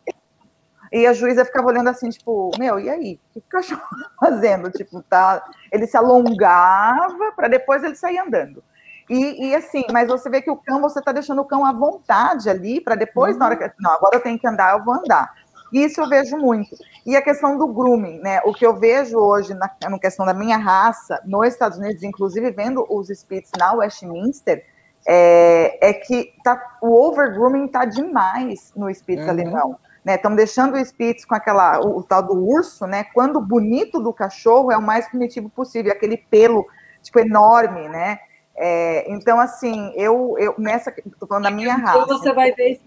e 0.94 1.08
a 1.08 1.14
juíza 1.14 1.44
ficava 1.44 1.68
olhando 1.68 1.90
assim, 1.90 2.08
tipo, 2.10 2.52
meu, 2.60 2.80
e 2.80 2.88
aí? 2.88 3.20
O 3.30 3.34
que 3.34 3.40
o 3.40 3.50
cachorro 3.50 3.82
tá 3.82 4.12
fazendo? 4.22 4.70
Tipo, 4.70 5.02
tá. 5.02 5.44
Ele 5.72 5.88
se 5.88 5.98
alongava 5.98 7.32
para 7.36 7.48
depois 7.48 7.84
ele 7.84 7.96
sair 7.96 8.20
andando. 8.20 8.64
E, 9.10 9.48
e, 9.48 9.56
assim, 9.56 9.84
mas 9.92 10.08
você 10.08 10.30
vê 10.30 10.40
que 10.40 10.52
o 10.52 10.56
cão, 10.56 10.80
você 10.80 11.02
tá 11.02 11.12
deixando 11.12 11.42
o 11.42 11.46
cão 11.46 11.66
à 11.66 11.74
vontade 11.74 12.48
ali, 12.48 12.80
para 12.80 12.94
depois, 12.94 13.36
na 13.36 13.48
hora 13.48 13.58
que. 13.58 13.72
Não, 13.80 13.92
agora 13.92 14.18
eu 14.18 14.22
tenho 14.22 14.38
que 14.38 14.48
andar, 14.48 14.78
eu 14.78 14.86
vou 14.86 14.94
andar. 14.94 15.34
Isso 15.74 16.00
eu 16.00 16.08
vejo 16.08 16.38
muito. 16.38 16.76
E 17.04 17.16
a 17.16 17.22
questão 17.24 17.58
do 17.58 17.68
grooming, 17.68 18.20
né? 18.20 18.40
O 18.46 18.54
que 18.54 18.64
eu 18.64 18.78
vejo 18.78 19.18
hoje 19.18 19.56
na, 19.56 19.70
na 19.90 19.98
questão 19.98 20.24
da 20.28 20.34
minha 20.34 20.58
raça, 20.58 21.20
nos 21.26 21.48
Estados 21.48 21.80
Unidos, 21.80 22.04
inclusive 22.04 22.52
vendo 22.52 22.86
os 22.88 23.10
Spitz 23.10 23.50
na 23.58 23.74
Westminster, 23.74 24.64
é, 25.08 25.90
é 25.90 25.94
que 25.94 26.34
tá, 26.44 26.78
o 26.82 26.94
overgrooming 27.08 27.68
tá 27.68 27.84
demais 27.84 28.72
no 28.76 28.94
Spitz 28.94 29.24
uhum. 29.24 29.30
alemão. 29.30 29.80
Estão 30.06 30.32
né? 30.32 30.38
deixando 30.38 30.76
o 30.76 30.86
Spitz 30.86 31.26
com 31.26 31.36
aquela, 31.36 31.80
o, 31.80 32.00
o, 32.00 32.04
tal 32.04 32.22
do 32.24 32.34
urso, 32.34 32.86
né? 32.86 33.06
Quando 33.14 33.38
o 33.38 33.42
bonito 33.42 34.02
do 34.02 34.12
cachorro 34.12 34.72
é 34.72 34.78
o 34.78 34.82
mais 34.82 35.08
primitivo 35.08 35.50
possível, 35.50 35.92
aquele 35.92 36.18
pelo 36.18 36.68
tipo 37.02 37.20
enorme, 37.20 37.88
né? 37.88 38.20
É, 38.56 39.12
então, 39.12 39.40
assim, 39.40 39.92
eu, 39.96 40.36
eu 40.38 40.54
nessa, 40.58 40.94
tô 41.20 41.26
falando 41.26 41.44
da 41.44 41.52
minha 41.52 41.76
raça. 41.76 42.00
Então 42.00 42.18
você 42.20 42.34
vai 42.34 42.52
ver, 42.52 42.80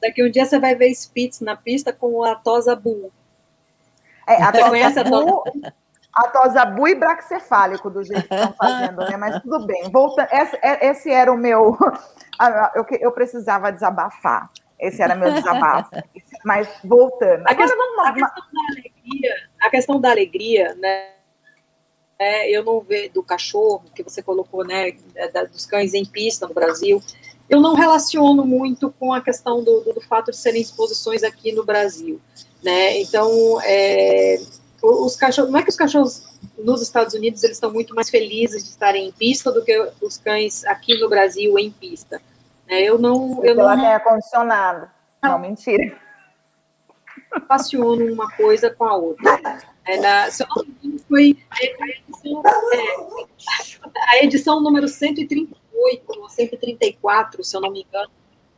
daqui 0.00 0.24
um 0.24 0.30
dia 0.30 0.46
você 0.46 0.58
vai 0.58 0.74
ver 0.74 0.90
Spitz 0.94 1.40
na 1.40 1.56
pista 1.56 1.92
com 1.92 2.24
a 2.24 2.34
Tosa 2.34 2.74
Bull. 2.74 3.12
É, 4.26 4.42
a 4.42 4.52
tosa 4.52 5.04
bu, 5.04 5.42
a 6.14 6.28
tosa 6.28 6.64
bu 6.64 6.86
e 6.86 6.94
braxcefálico 6.94 7.90
do 7.90 8.04
jeito 8.04 8.28
que 8.28 8.34
estão 8.34 8.52
fazendo, 8.52 9.04
né? 9.04 9.16
Mas 9.16 9.42
tudo 9.42 9.66
bem. 9.66 9.90
Volta, 9.90 10.28
esse, 10.30 10.56
é, 10.62 10.86
esse 10.88 11.10
era 11.10 11.32
o 11.32 11.36
meu. 11.36 11.76
Eu, 12.74 12.86
eu 13.00 13.12
precisava 13.12 13.70
desabafar. 13.70 14.48
Esse 14.78 15.02
era 15.02 15.14
meu 15.14 15.30
desabafo. 15.30 15.90
Mas 16.44 16.68
voltando. 16.84 17.42
A 17.46 17.54
questão, 17.54 17.78
a 18.00 18.12
questão 18.12 18.44
da 18.52 18.60
alegria, 18.70 19.34
a 19.60 19.70
questão 19.70 20.00
da 20.00 20.10
alegria, 20.10 20.74
né? 20.74 21.10
É, 22.18 22.50
eu 22.50 22.62
não 22.62 22.80
vejo 22.80 23.12
do 23.14 23.22
cachorro 23.22 23.84
que 23.94 24.02
você 24.02 24.22
colocou, 24.22 24.64
né? 24.64 24.92
Da, 25.32 25.44
dos 25.44 25.66
cães 25.66 25.94
em 25.94 26.04
pista 26.04 26.46
no 26.46 26.54
Brasil. 26.54 27.02
Eu 27.48 27.60
não 27.60 27.74
relaciono 27.74 28.44
muito 28.44 28.94
com 28.98 29.12
a 29.12 29.20
questão 29.20 29.64
do, 29.64 29.80
do, 29.80 29.94
do 29.94 30.00
fato 30.00 30.30
de 30.30 30.36
serem 30.36 30.62
exposições 30.62 31.22
aqui 31.24 31.52
no 31.52 31.64
Brasil, 31.64 32.20
né? 32.62 33.00
Então, 33.00 33.60
é, 33.64 34.40
os 34.82 35.16
cachorros, 35.16 35.50
não 35.50 35.58
é 35.58 35.62
que 35.62 35.70
os 35.70 35.76
cachorros 35.76 36.22
nos 36.56 36.80
Estados 36.80 37.14
Unidos 37.14 37.42
eles 37.42 37.56
estão 37.56 37.72
muito 37.72 37.94
mais 37.94 38.08
felizes 38.08 38.62
de 38.62 38.70
estarem 38.70 39.08
em 39.08 39.12
pista 39.12 39.50
do 39.50 39.64
que 39.64 39.76
os 40.00 40.16
cães 40.16 40.64
aqui 40.64 40.98
no 40.98 41.08
Brasil 41.08 41.58
em 41.58 41.70
pista. 41.70 42.20
É, 42.68 42.82
eu 42.82 42.98
não. 42.98 43.44
Eu 43.44 43.54
não 43.56 43.76
tem 43.76 43.86
ar-condicionado. 43.86 44.88
Não, 45.22 45.38
mentira. 45.38 45.96
Relaciono 47.32 48.12
uma 48.12 48.30
coisa 48.32 48.70
com 48.70 48.84
a 48.84 48.96
outra. 48.96 49.58
É, 49.86 49.98
na, 49.98 50.30
se 50.30 50.42
eu 50.42 50.48
não 50.48 50.64
me 50.64 50.76
engano, 50.82 51.04
foi 51.08 51.38
a 51.50 51.64
edição, 51.64 52.42
é, 52.72 54.18
a 54.18 54.24
edição 54.24 54.60
número 54.60 54.88
138 54.88 56.20
ou 56.20 56.28
134, 56.28 57.44
se 57.44 57.56
eu 57.56 57.60
não 57.60 57.70
me 57.70 57.82
engano, 57.82 58.10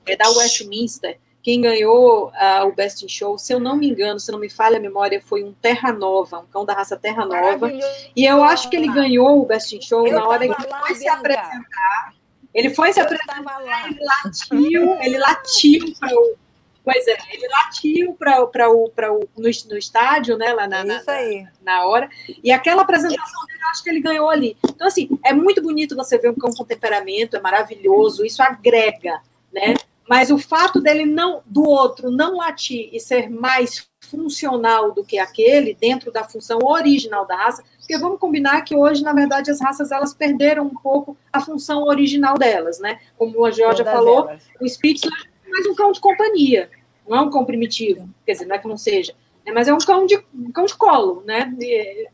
é 0.06 0.16
da 0.16 0.28
Westminster. 0.30 1.18
Quem 1.42 1.60
ganhou 1.60 2.28
uh, 2.28 2.66
o 2.66 2.72
Best 2.72 3.04
in 3.04 3.08
Show, 3.08 3.36
se 3.36 3.52
eu 3.52 3.58
não 3.58 3.76
me 3.76 3.90
engano, 3.90 4.20
se 4.20 4.30
não 4.30 4.38
me 4.38 4.48
falha 4.48 4.76
a 4.76 4.80
memória, 4.80 5.20
foi 5.20 5.42
um 5.42 5.52
Terra 5.52 5.92
Nova, 5.92 6.38
um 6.38 6.46
cão 6.46 6.64
da 6.64 6.72
raça 6.72 6.96
Terra 6.96 7.26
Nova. 7.26 7.68
E 8.14 8.24
eu 8.24 8.44
acho 8.44 8.70
que 8.70 8.76
ele 8.76 8.86
ganhou 8.86 9.42
o 9.42 9.46
Best 9.46 9.74
in 9.74 9.82
Show 9.82 10.06
eu 10.06 10.14
na 10.14 10.28
hora 10.28 10.46
que 10.46 10.62
ele 10.62 10.74
foi 10.86 10.94
se 10.94 11.08
apresentar 11.08 12.14
ele 12.54 12.70
foi 12.70 12.92
se 12.92 13.00
apresentar 13.00 13.42
lá, 13.42 13.88
ele 13.88 13.98
latiu, 14.24 15.00
ele 15.00 15.18
latiu 15.18 15.94
para 15.98 16.14
o. 16.14 16.36
Pois 16.84 17.06
é, 17.06 17.16
ele 17.30 17.46
latiu 17.48 18.14
para 18.14 18.42
o, 18.42 18.88
para 18.88 19.12
o 19.12 19.28
no, 19.36 19.50
no 19.70 19.78
estádio, 19.78 20.36
né? 20.36 20.52
Lá 20.52 20.66
na, 20.66 20.82
Isso 20.84 21.10
aí. 21.10 21.42
Na, 21.62 21.76
na 21.78 21.86
hora. 21.86 22.08
E 22.42 22.50
aquela 22.50 22.82
apresentação 22.82 23.46
dele, 23.46 23.60
acho 23.70 23.84
que 23.84 23.90
ele 23.90 24.00
ganhou 24.00 24.28
ali. 24.28 24.56
Então, 24.64 24.88
assim, 24.88 25.08
é 25.24 25.32
muito 25.32 25.62
bonito 25.62 25.94
você 25.94 26.18
ver 26.18 26.30
um 26.30 26.34
cão 26.34 26.50
com 26.50 26.64
temperamento, 26.64 27.36
é 27.36 27.40
maravilhoso, 27.40 28.24
isso 28.24 28.42
agrega, 28.42 29.20
né? 29.52 29.74
Mas 30.08 30.30
o 30.30 30.38
fato 30.38 30.80
dele 30.80 31.06
não, 31.06 31.42
do 31.46 31.62
outro 31.62 32.10
não 32.10 32.36
latir 32.36 32.90
e 32.92 32.98
ser 32.98 33.30
mais 33.30 33.88
funcional 34.00 34.92
do 34.92 35.04
que 35.04 35.18
aquele, 35.18 35.74
dentro 35.74 36.10
da 36.10 36.24
função 36.24 36.58
original 36.62 37.24
da 37.24 37.36
raça, 37.36 37.62
porque 37.78 37.96
vamos 37.96 38.18
combinar 38.18 38.62
que 38.62 38.76
hoje, 38.76 39.02
na 39.02 39.12
verdade, 39.12 39.50
as 39.50 39.60
raças 39.60 39.92
elas 39.92 40.12
perderam 40.12 40.64
um 40.64 40.74
pouco 40.74 41.16
a 41.32 41.40
função 41.40 41.84
original 41.84 42.36
delas, 42.36 42.80
né? 42.80 42.98
Como 43.16 43.44
a 43.44 43.50
Georgia 43.52 43.84
Todas 43.84 43.98
falou, 43.98 44.28
elas. 44.28 44.42
o 44.60 44.66
Spitz 44.66 45.04
é 45.04 45.31
mais 45.52 45.66
um 45.66 45.74
cão 45.74 45.92
de 45.92 46.00
companhia, 46.00 46.70
não 47.06 47.16
é 47.16 47.20
um 47.20 47.30
cão 47.30 47.44
primitivo, 47.44 48.08
quer 48.24 48.32
dizer, 48.32 48.46
não 48.46 48.56
é 48.56 48.58
que 48.58 48.68
não 48.68 48.76
seja, 48.76 49.14
né? 49.44 49.52
mas 49.52 49.68
é 49.68 49.74
um 49.74 49.78
cão 49.78 50.06
de, 50.06 50.16
um 50.34 50.50
cão 50.52 50.64
de 50.64 50.76
colo, 50.76 51.22
né? 51.26 51.52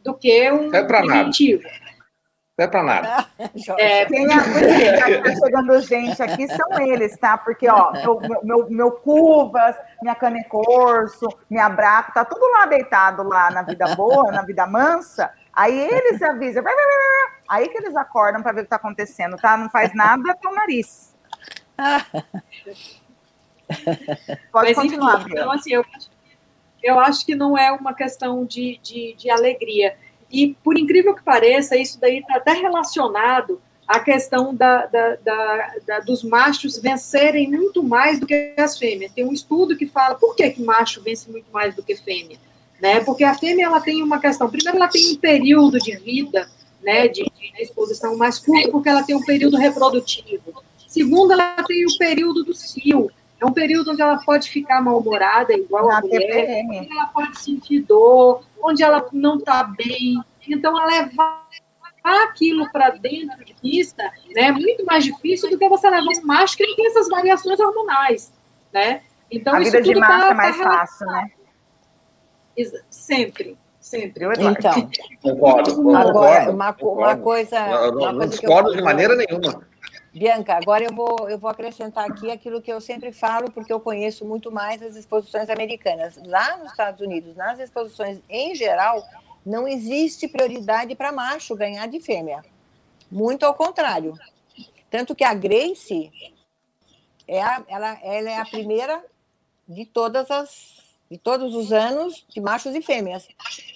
Do 0.02 0.14
que 0.14 0.50
um 0.50 0.74
é 0.74 0.82
primitivo. 0.82 1.62
Nada. 1.62 1.88
Não 2.58 2.64
é 2.64 2.68
para 2.68 2.82
nada. 2.82 3.28
É, 3.78 4.04
quem 4.06 4.24
está 4.24 4.42
chegando 5.38 5.80
gente 5.80 6.20
aqui 6.20 6.48
são 6.48 6.80
eles, 6.80 7.16
tá? 7.16 7.38
Porque, 7.38 7.68
ó, 7.68 7.92
meu, 7.92 8.20
meu, 8.42 8.70
meu 8.70 8.90
Cuvas, 8.90 9.76
minha 10.02 10.14
Canecorso, 10.16 11.28
minha 11.48 11.68
Braco, 11.68 12.12
tá 12.12 12.24
tudo 12.24 12.44
lá 12.50 12.66
deitado 12.66 13.22
lá 13.22 13.50
na 13.50 13.62
vida 13.62 13.94
boa, 13.94 14.32
na 14.32 14.42
vida 14.42 14.66
mansa. 14.66 15.30
Aí 15.52 15.78
eles 15.78 16.20
avisam, 16.20 16.64
aí 17.48 17.68
que 17.68 17.78
eles 17.78 17.94
acordam 17.94 18.42
para 18.42 18.52
ver 18.52 18.60
o 18.60 18.62
que 18.62 18.66
está 18.66 18.76
acontecendo, 18.76 19.36
tá? 19.36 19.56
Não 19.56 19.70
faz 19.70 19.94
nada 19.94 20.34
com 20.42 20.50
o 20.50 20.54
nariz. 20.54 21.16
Pode 24.52 24.74
Mas, 24.74 24.76
continuar, 24.76 25.20
enfim, 25.20 25.30
Então, 25.32 25.52
assim, 25.52 25.72
eu, 25.72 25.84
eu 26.82 26.98
acho 27.00 27.24
que 27.24 27.34
não 27.34 27.56
é 27.56 27.70
uma 27.72 27.94
questão 27.94 28.44
de, 28.44 28.78
de, 28.82 29.14
de 29.16 29.30
alegria. 29.30 29.96
E, 30.30 30.54
por 30.62 30.78
incrível 30.78 31.14
que 31.14 31.22
pareça, 31.22 31.76
isso 31.76 32.00
daí 32.00 32.18
está 32.18 32.36
até 32.36 32.52
relacionado 32.52 33.60
à 33.86 34.00
questão 34.00 34.54
da, 34.54 34.86
da, 34.86 35.16
da, 35.16 35.74
da, 35.86 36.00
dos 36.00 36.22
machos 36.22 36.78
vencerem 36.78 37.50
muito 37.50 37.82
mais 37.82 38.20
do 38.20 38.26
que 38.26 38.54
as 38.56 38.78
fêmeas. 38.78 39.12
Tem 39.12 39.24
um 39.24 39.32
estudo 39.32 39.76
que 39.76 39.86
fala 39.86 40.14
por 40.14 40.34
que, 40.34 40.50
que 40.50 40.62
macho 40.62 41.02
vence 41.02 41.30
muito 41.30 41.50
mais 41.50 41.74
do 41.74 41.82
que 41.82 41.96
fêmea 41.96 42.38
né? 42.80 43.00
Porque 43.00 43.24
a 43.24 43.34
fêmea 43.34 43.66
ela 43.66 43.80
tem 43.80 44.02
uma 44.02 44.20
questão. 44.20 44.48
Primeiro, 44.48 44.78
ela 44.78 44.88
tem 44.88 45.12
um 45.12 45.16
período 45.16 45.78
de 45.78 45.96
vida, 45.96 46.48
né, 46.82 47.08
de, 47.08 47.24
de 47.24 47.62
exposição 47.62 48.16
mais 48.16 48.38
curto, 48.38 48.70
porque 48.70 48.88
ela 48.88 49.02
tem 49.02 49.16
um 49.16 49.24
período 49.24 49.56
reprodutivo. 49.56 50.62
Segundo, 50.86 51.32
ela 51.32 51.62
tem 51.64 51.84
o 51.84 51.98
período 51.98 52.44
do 52.44 52.54
cio. 52.54 53.10
É 53.40 53.46
um 53.46 53.52
período 53.52 53.92
onde 53.92 54.02
ela 54.02 54.18
pode 54.18 54.50
ficar 54.50 54.82
mal-humorada, 54.82 55.52
igual 55.52 55.90
a 55.90 56.00
mulher, 56.00 56.64
onde 56.64 56.90
ela 56.90 57.06
pode 57.06 57.38
sentir 57.38 57.80
dor, 57.80 58.42
onde 58.62 58.82
ela 58.82 59.06
não 59.12 59.36
está 59.36 59.62
bem. 59.62 60.20
Então, 60.48 60.76
ela 60.76 60.86
levar 60.86 61.46
aquilo 62.02 62.70
para 62.72 62.90
dentro 62.90 63.44
de 63.44 63.54
pista 63.54 64.02
né, 64.34 64.42
é 64.44 64.52
muito 64.52 64.84
mais 64.84 65.04
difícil 65.04 65.50
do 65.50 65.58
que 65.58 65.68
você 65.68 65.90
levar 65.90 66.06
um 66.06 66.26
macho 66.26 66.56
que 66.56 66.64
tem 66.74 66.86
essas 66.86 67.08
variações 67.08 67.60
hormonais, 67.60 68.32
né? 68.72 69.02
Então, 69.30 69.54
a 69.54 69.58
vida 69.58 69.82
de 69.82 69.94
macho 69.94 70.20
tá, 70.20 70.30
é 70.30 70.34
mais 70.34 70.56
tá 70.56 70.64
fácil, 70.64 71.06
né? 71.06 71.30
Sempre. 72.90 73.58
Sempre. 73.78 74.24
Então, 74.24 74.90
concordo, 75.22 75.76
concordo, 75.76 76.08
agora, 76.08 76.50
uma, 76.50 76.76
uma 76.82 77.16
coisa. 77.16 77.56
Eu 77.56 77.92
não, 77.92 78.12
não 78.12 78.26
discordo 78.26 78.76
de 78.76 78.82
maneira 78.82 79.14
nenhuma. 79.16 79.66
Bianca, 80.12 80.54
agora 80.54 80.84
eu 80.84 80.94
vou, 80.94 81.28
eu 81.28 81.38
vou 81.38 81.50
acrescentar 81.50 82.10
aqui 82.10 82.30
aquilo 82.30 82.62
que 82.62 82.72
eu 82.72 82.80
sempre 82.80 83.12
falo, 83.12 83.50
porque 83.50 83.72
eu 83.72 83.78
conheço 83.78 84.24
muito 84.24 84.50
mais 84.50 84.82
as 84.82 84.96
exposições 84.96 85.50
americanas. 85.50 86.18
Lá 86.24 86.56
nos 86.56 86.70
Estados 86.70 87.00
Unidos, 87.00 87.36
nas 87.36 87.60
exposições 87.60 88.20
em 88.28 88.54
geral, 88.54 89.06
não 89.44 89.68
existe 89.68 90.26
prioridade 90.26 90.94
para 90.94 91.12
macho 91.12 91.54
ganhar 91.54 91.86
de 91.86 92.00
fêmea. 92.00 92.44
Muito 93.10 93.44
ao 93.44 93.54
contrário. 93.54 94.14
Tanto 94.90 95.14
que 95.14 95.24
a 95.24 95.34
Grace 95.34 96.10
é 97.26 97.42
a, 97.42 97.62
ela, 97.68 97.98
ela 98.02 98.30
é 98.30 98.38
a 98.38 98.44
primeira 98.44 99.04
de 99.68 99.84
todas 99.84 100.30
as 100.30 100.77
de 101.10 101.16
todos 101.16 101.54
os 101.54 101.72
anos 101.72 102.26
de 102.28 102.40
machos 102.40 102.74
e 102.74 102.82
fêmeas. 102.82 103.26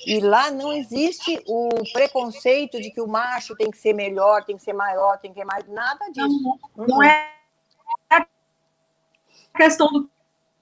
E 0.06 0.20
lá 0.20 0.50
não 0.50 0.72
existe 0.72 1.42
o 1.46 1.68
preconceito 1.92 2.80
de 2.80 2.90
que 2.90 3.00
o 3.00 3.06
macho 3.06 3.54
tem 3.56 3.70
que 3.70 3.78
ser 3.78 3.94
melhor, 3.94 4.44
tem 4.44 4.56
que 4.56 4.62
ser 4.62 4.74
maior, 4.74 5.18
tem 5.18 5.32
que 5.32 5.38
ser 5.38 5.46
mais. 5.46 5.66
Nada 5.66 6.10
disso. 6.10 6.58
Não, 6.76 6.86
não 6.86 7.02
é 7.02 7.32
a 8.10 8.26
questão 9.56 9.88
do 9.88 10.10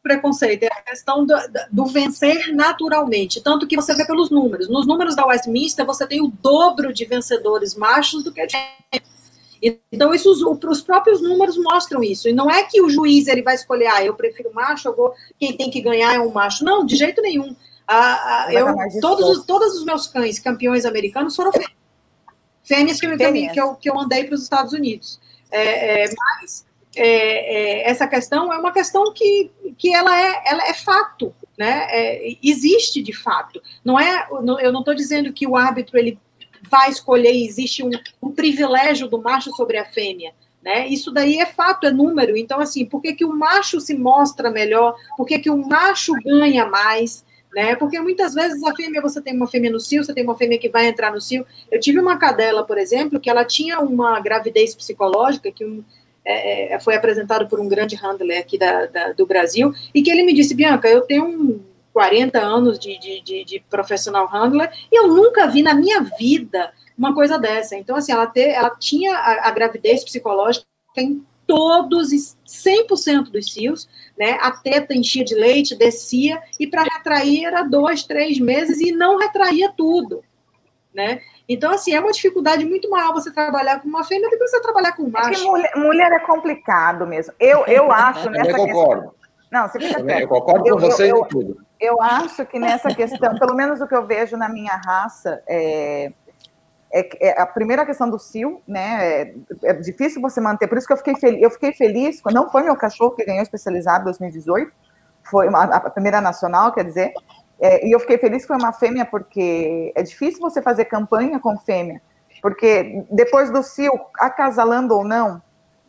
preconceito, 0.03 0.63
é 0.63 0.69
a 0.69 0.83
questão 0.83 1.27
do, 1.27 1.35
do, 1.71 1.87
vencer 1.87 2.55
naturalmente. 2.55 3.41
Tanto 3.43 3.67
que 3.67 3.77
você 3.77 3.95
vê 3.95 4.07
pelos 4.07 4.31
números. 4.31 4.69
Nos 4.69 4.87
números 4.87 5.15
da 5.15 5.27
Westminster, 5.27 5.85
você 5.85 6.07
tem 6.07 6.23
o 6.23 6.29
dobro 6.29 6.93
de 6.93 7.05
vencedores 7.05 7.75
machos 7.75 8.23
do 8.23 8.33
que 8.33 8.47
de 8.47 8.57
então, 9.93 10.15
isso, 10.15 10.31
os 10.31 10.83
próprios 10.83 11.21
números 11.21 11.59
mostram 11.59 12.03
isso. 12.03 12.29
E 12.29 12.33
não 12.33 12.51
é 12.51 12.65
que 12.65 12.81
o 12.81 12.89
juiz 12.89 13.27
ele 13.27 13.43
vai 13.43 13.55
escolher, 13.55 13.89
ah, 13.89 14.05
eu 14.05 14.15
prefiro 14.15 14.53
macho, 14.55 14.89
eu 14.89 14.97
vou, 14.97 15.13
quem 15.39 15.57
tem 15.57 15.71
que 15.71 15.83
ganhar 15.83 16.15
é 16.15 16.21
um 16.21 16.31
macho. 16.31 16.65
Não, 16.65 16.85
de 16.85 16.97
jeito 16.97 17.21
nenhum. 17.21 17.55
Ah, 17.87 18.49
eu, 18.51 18.67
todos, 19.01 19.29
os, 19.29 19.45
todos 19.45 19.75
os 19.75 19.85
meus 19.85 20.07
cães 20.07 20.39
campeões 20.39 20.85
americanos 20.85 21.37
foram 21.37 21.53
fêmeas. 21.53 21.73
Fêmeas 22.63 23.01
que, 23.01 23.07
eu, 23.07 23.17
que 23.17 23.61
eu, 23.61 23.75
que 23.75 23.91
eu 23.91 23.95
mandei 23.95 24.25
para 24.25 24.35
os 24.35 24.43
Estados 24.43 24.73
Unidos. 24.73 25.21
É, 25.51 26.05
é, 26.05 26.15
mas 26.17 26.65
é, 26.95 27.83
é, 27.85 27.91
essa 27.91 28.07
questão 28.07 28.53
é 28.53 28.59
uma 28.59 28.73
questão 28.73 29.13
que, 29.13 29.51
que 29.77 29.93
ela, 29.93 30.19
é, 30.19 30.43
ela 30.47 30.69
é 30.69 30.73
fato. 30.73 31.35
Né? 31.59 31.87
É, 31.91 32.37
existe 32.43 33.03
de 33.03 33.13
fato. 33.13 33.61
Não 33.85 33.99
é, 33.99 34.27
eu 34.31 34.73
não 34.73 34.81
estou 34.81 34.95
dizendo 34.95 35.33
que 35.33 35.47
o 35.47 35.57
árbitro 35.57 35.99
ele 35.99 36.19
vai 36.71 36.91
escolher, 36.91 37.35
existe 37.35 37.83
um, 37.83 37.91
um 38.23 38.31
privilégio 38.31 39.09
do 39.09 39.21
macho 39.21 39.51
sobre 39.57 39.77
a 39.77 39.85
fêmea. 39.85 40.33
Né? 40.63 40.89
Isso 40.89 41.11
daí 41.11 41.39
é 41.39 41.47
fato, 41.47 41.87
é 41.87 41.91
número. 41.91 42.37
Então, 42.37 42.61
assim, 42.61 42.85
por 42.85 43.01
que, 43.01 43.15
que 43.15 43.25
o 43.25 43.35
macho 43.35 43.81
se 43.81 43.95
mostra 43.95 44.51
melhor? 44.51 44.95
Por 45.17 45.27
que, 45.27 45.39
que 45.39 45.51
o 45.51 45.57
macho 45.57 46.13
ganha 46.23 46.67
mais? 46.67 47.25
Né? 47.55 47.75
Porque 47.77 47.99
muitas 47.99 48.35
vezes 48.35 48.63
a 48.63 48.75
fêmea, 48.75 49.01
você 49.01 49.21
tem 49.21 49.35
uma 49.35 49.47
fêmea 49.47 49.71
no 49.71 49.81
cio, 49.81 50.05
você 50.05 50.13
tem 50.13 50.23
uma 50.23 50.37
fêmea 50.37 50.59
que 50.59 50.69
vai 50.69 50.87
entrar 50.87 51.13
no 51.13 51.21
cio. 51.21 51.47
Eu 51.71 51.81
tive 51.81 51.99
uma 51.99 52.19
cadela, 52.19 52.63
por 52.63 52.79
exemplo, 52.79 53.19
que 53.19 53.31
ela 53.31 53.45
tinha 53.45 53.81
uma 53.81 54.21
gravidez 54.21 54.75
psicológica, 54.75 55.51
que 55.51 55.65
um, 55.65 55.83
é, 56.25 56.75
é 56.75 56.79
foi 56.79 56.95
apresentado 56.95 57.49
por 57.49 57.59
um 57.59 57.67
grande 57.67 57.97
handler 57.97 58.41
aqui 58.41 58.59
da, 58.59 58.87
da, 58.87 59.13
do 59.13 59.27
Brasil, 59.27 59.73
e 59.95 60.03
que 60.03 60.11
ele 60.11 60.23
me 60.23 60.35
disse, 60.35 60.55
Bianca, 60.55 60.89
eu 60.89 61.01
tenho 61.01 61.25
um 61.25 61.61
40 61.93 62.39
anos 62.39 62.79
de, 62.79 62.99
de, 62.99 63.21
de, 63.21 63.45
de, 63.45 63.61
professional 63.69 64.27
handler, 64.27 64.71
e 64.91 64.97
eu 64.97 65.09
nunca 65.09 65.47
vi 65.47 65.63
na 65.63 65.75
minha 65.75 66.01
vida 66.01 66.73
uma 66.97 67.15
coisa 67.15 67.39
dessa. 67.39 67.77
Então, 67.77 67.97
assim, 67.97 68.13
ela, 68.13 68.27
ter, 68.27 68.51
ela 68.51 68.71
tinha 68.71 69.15
a, 69.15 69.49
a 69.49 69.51
gravidez 69.51 70.05
psicológica 70.05 70.67
em 70.97 71.25
todos, 71.47 72.11
100% 72.47 73.31
dos 73.31 73.53
cios, 73.53 73.89
né? 74.17 74.39
A 74.41 74.53
teta 74.53 74.95
enchia 74.95 75.25
de 75.25 75.35
leite, 75.35 75.75
descia, 75.75 76.41
e 76.61 76.67
para 76.67 76.85
retrair 76.85 77.45
era 77.45 77.63
dois, 77.63 78.05
três 78.05 78.39
meses, 78.39 78.81
e 78.81 78.93
não 78.93 79.19
retraía 79.19 79.73
tudo, 79.77 80.23
né? 80.95 81.21
Então, 81.49 81.73
assim, 81.73 81.93
é 81.93 81.99
uma 81.99 82.13
dificuldade 82.13 82.65
muito 82.65 82.89
maior 82.89 83.13
você 83.13 83.33
trabalhar 83.33 83.81
com 83.81 83.89
uma 83.89 84.05
fêmea 84.05 84.31
do 84.31 84.39
que 84.39 84.47
você 84.47 84.61
trabalhar 84.61 84.93
com 84.93 85.03
um 85.03 85.11
macho. 85.11 85.43
É 85.43 85.51
mulher, 85.51 85.73
mulher, 85.75 86.13
é 86.13 86.21
complicado 86.21 87.05
mesmo. 87.05 87.35
Eu, 87.41 87.67
eu 87.67 87.91
acho 87.93 88.31
nessa 88.31 88.53
eu 88.53 88.57
concordo. 88.57 89.03
Questão... 89.03 89.20
Não, 89.51 89.69
você 89.69 89.81
fica. 89.81 90.01
Eu 90.01 90.29
concordo 90.29 90.71
com 90.71 90.79
vocês 90.79 91.13
em 91.13 91.25
tudo. 91.25 91.65
Eu 91.81 92.01
acho 92.01 92.45
que 92.47 92.59
nessa 92.59 92.95
questão, 92.95 93.39
pelo 93.39 93.55
menos 93.55 93.81
o 93.81 93.87
que 93.87 93.95
eu 93.95 94.07
vejo 94.07 94.37
na 94.37 94.49
minha 94.49 94.77
raça, 94.77 95.43
é, 95.49 96.13
é, 96.93 97.29
é, 97.29 97.41
a 97.41 97.47
primeira 97.47 97.85
questão 97.85 98.09
do 98.09 98.19
cio, 98.19 98.63
né? 98.67 99.23
É, 99.23 99.35
é, 99.65 99.73
difícil 99.75 100.21
você 100.21 100.41
manter. 100.41 100.69
Por 100.69 100.79
isso 100.79 100.87
que 100.87 100.93
eu 100.93 100.97
fiquei 100.97 101.17
feliz. 101.17 101.43
Eu 101.43 101.51
fiquei 101.51 101.73
feliz. 101.73 102.21
Não 102.33 102.51
foi 102.51 102.63
meu 102.63 102.77
cachorro 102.77 103.13
que 103.13 103.25
ganhou 103.25 103.43
especializado 103.43 104.03
em 104.03 104.05
2018. 104.05 104.73
Foi 105.23 105.49
uma, 105.49 105.65
a 105.65 105.91
primeira 105.91 106.21
nacional, 106.21 106.73
quer 106.73 106.85
dizer. 106.85 107.13
É, 107.61 107.87
e 107.87 107.93
eu 107.93 108.01
fiquei 108.01 108.19
feliz 108.19 108.43
que 108.43 108.49
foi 108.49 108.57
uma 108.57 108.73
fêmea, 108.73 109.05
porque 109.05 109.93
é 109.95 110.03
difícil 110.03 110.41
você 110.41 110.63
fazer 110.63 110.87
campanha 110.87 111.39
com 111.39 111.59
fêmea, 111.59 112.01
porque 112.41 113.05
depois 113.11 113.51
do 113.51 113.63
cio, 113.63 113.93
acasalando 114.19 114.95
ou 114.97 115.05
não, 115.05 115.43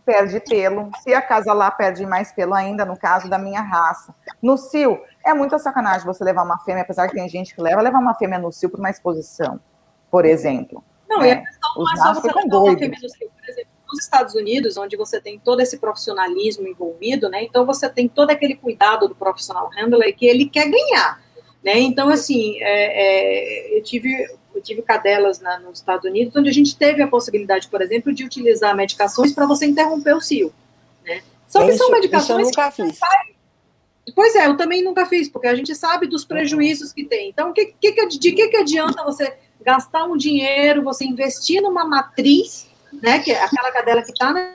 perde 0.06 0.40
pelo. 0.40 0.90
Se 1.04 1.14
acasalar, 1.14 1.76
perde 1.78 2.06
mais 2.06 2.32
pelo 2.32 2.54
ainda, 2.54 2.86
no 2.86 2.98
caso 2.98 3.30
da 3.30 3.38
minha 3.38 3.62
raça. 3.62 4.14
No 4.42 4.58
cio, 4.58 5.02
é 5.26 5.34
muita 5.34 5.60
sacanagem 5.60 6.06
você 6.06 6.24
levar 6.24 6.44
uma 6.44 6.60
fêmea, 6.60 6.84
apesar 6.84 7.08
que 7.08 7.16
tem 7.16 7.28
gente 7.30 7.56
que 7.56 7.62
leva, 7.62 7.82
levar 7.82 8.00
uma 8.00 8.14
fêmea 8.16 8.40
no 8.40 8.52
cio 8.52 8.70
para 8.70 8.80
uma 8.80 8.90
exposição, 8.90 9.60
por 10.10 10.26
exemplo. 10.26 10.84
Não, 11.10 11.22
é, 11.22 11.28
e 11.28 11.32
a 11.32 11.42
questão 11.42 11.72
não 11.76 11.92
é 11.92 11.96
só 11.98 12.14
você 12.14 12.28
levar 12.28 12.58
uma 12.60 12.78
fêmea 12.78 13.00
no 13.02 13.10
cio, 13.10 13.30
por 13.30 13.50
exemplo 13.50 13.72
nos 13.92 14.04
Estados 14.04 14.36
Unidos, 14.36 14.78
onde 14.78 14.96
você 14.96 15.20
tem 15.20 15.38
todo 15.38 15.60
esse 15.60 15.78
profissionalismo 15.78 16.66
envolvido, 16.66 17.30
né? 17.30 17.44
Então 17.44 17.66
você 17.66 17.90
tem 17.90 18.08
todo 18.08 18.32
aquele 18.32 18.56
cuidado 18.56 19.08
do 19.08 19.14
profissional 19.14 19.70
handler 19.76 20.16
que 20.16 20.26
ele 20.26 20.46
quer 20.46 20.70
ganhar. 20.70 21.22
Né? 21.64 21.78
Então, 21.80 22.10
assim, 22.10 22.58
é, 22.62 23.74
é, 23.74 23.78
eu, 23.78 23.84
tive, 23.84 24.10
eu 24.54 24.62
tive 24.62 24.82
cadelas 24.82 25.40
na, 25.40 25.60
nos 25.60 25.80
Estados 25.80 26.10
Unidos, 26.10 26.36
onde 26.36 26.50
a 26.50 26.54
gente 26.54 26.76
teve 26.76 27.02
a 27.02 27.08
possibilidade, 27.08 27.68
por 27.68 27.82
exemplo, 27.82 28.14
de 28.14 28.24
utilizar 28.24 28.76
medicações 28.76 29.32
para 29.32 29.46
você 29.46 29.66
interromper 29.66 30.16
o 30.16 30.22
cio. 30.22 30.54
Né? 31.06 31.22
Só 31.48 31.66
que 31.66 31.72
isso, 31.72 31.80
são 31.80 31.92
medicações. 31.92 32.40
Eu 32.40 32.46
nunca 32.46 32.72
fiz. 32.72 33.00
Pois 34.16 34.36
é, 34.36 34.48
eu 34.48 34.58
também 34.58 34.84
nunca 34.84 35.06
fiz, 35.06 35.30
porque 35.30 35.48
a 35.48 35.56
gente 35.56 35.74
sabe 35.76 36.08
dos 36.08 36.26
prejuízos 36.26 36.92
que 36.92 37.06
tem. 37.06 37.30
Então, 37.30 37.54
que, 37.54 37.74
que, 37.80 38.08
de 38.08 38.32
que, 38.32 38.48
que 38.48 38.58
adianta 38.58 39.04
você 39.04 39.38
gastar 39.62 40.04
um 40.06 40.18
dinheiro, 40.18 40.84
você 40.84 41.06
investir 41.06 41.62
numa 41.62 41.86
matriz, 41.86 42.68
né, 43.02 43.20
que 43.20 43.32
é 43.32 43.44
aquela 43.44 43.72
cadela 43.72 44.02
que 44.02 44.12
está 44.12 44.34
na 44.34 44.54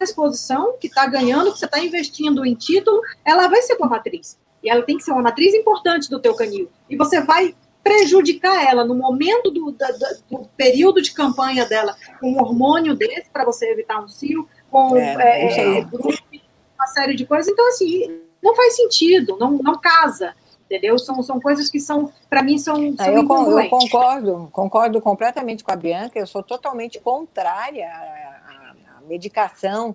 exposição, 0.00 0.76
que 0.78 0.88
está 0.88 1.06
ganhando, 1.06 1.52
que 1.52 1.58
você 1.58 1.64
está 1.64 1.78
investindo 1.78 2.44
em 2.44 2.54
título, 2.54 3.00
ela 3.24 3.48
vai 3.48 3.62
ser 3.62 3.76
com 3.76 3.84
a 3.84 3.88
matriz 3.88 4.36
e 4.64 4.70
ela 4.70 4.82
tem 4.82 4.96
que 4.96 5.04
ser 5.04 5.12
uma 5.12 5.22
matriz 5.22 5.54
importante 5.54 6.08
do 6.08 6.18
teu 6.18 6.34
canil. 6.34 6.70
E 6.88 6.96
você 6.96 7.20
vai 7.20 7.54
prejudicar 7.84 8.66
ela 8.66 8.82
no 8.82 8.94
momento 8.94 9.50
do, 9.50 9.70
da, 9.70 9.88
do 10.30 10.48
período 10.56 11.02
de 11.02 11.12
campanha 11.12 11.66
dela 11.66 11.94
com 12.18 12.32
um 12.32 12.40
hormônio 12.40 12.94
desse 12.94 13.28
para 13.30 13.44
você 13.44 13.70
evitar 13.70 14.02
um 14.02 14.08
cio, 14.08 14.48
com 14.70 14.96
é, 14.96 15.14
é, 15.20 15.80
é 15.80 15.84
uma 15.84 16.86
série 16.86 17.14
de 17.14 17.26
coisas. 17.26 17.46
Então, 17.52 17.68
assim, 17.68 18.20
não 18.42 18.56
faz 18.56 18.74
sentido, 18.74 19.36
não, 19.38 19.52
não 19.52 19.78
casa. 19.78 20.34
Entendeu? 20.64 20.98
São, 20.98 21.22
são 21.22 21.38
coisas 21.38 21.68
que 21.68 21.78
são, 21.78 22.10
para 22.28 22.42
mim, 22.42 22.56
são. 22.56 22.96
são 22.96 23.06
eu, 23.06 23.16
eu, 23.18 23.68
concordo, 23.68 24.48
concordo 24.50 25.00
completamente 25.00 25.62
com 25.62 25.70
a 25.70 25.76
Bianca, 25.76 26.18
eu 26.18 26.26
sou 26.26 26.42
totalmente 26.42 26.98
contrária 26.98 27.86
à, 27.86 28.96
à 28.96 29.00
medicação 29.06 29.94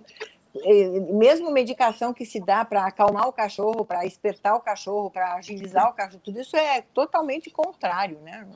mesmo 1.12 1.50
medicação 1.50 2.12
que 2.12 2.26
se 2.26 2.40
dá 2.40 2.64
para 2.64 2.84
acalmar 2.84 3.28
o 3.28 3.32
cachorro, 3.32 3.84
para 3.84 4.04
espertar 4.04 4.54
o 4.56 4.60
cachorro, 4.60 5.10
para 5.10 5.34
agilizar 5.34 5.88
o 5.88 5.92
cachorro, 5.92 6.20
tudo 6.24 6.40
isso 6.40 6.56
é 6.56 6.82
totalmente 6.92 7.50
contrário, 7.50 8.18
né? 8.20 8.46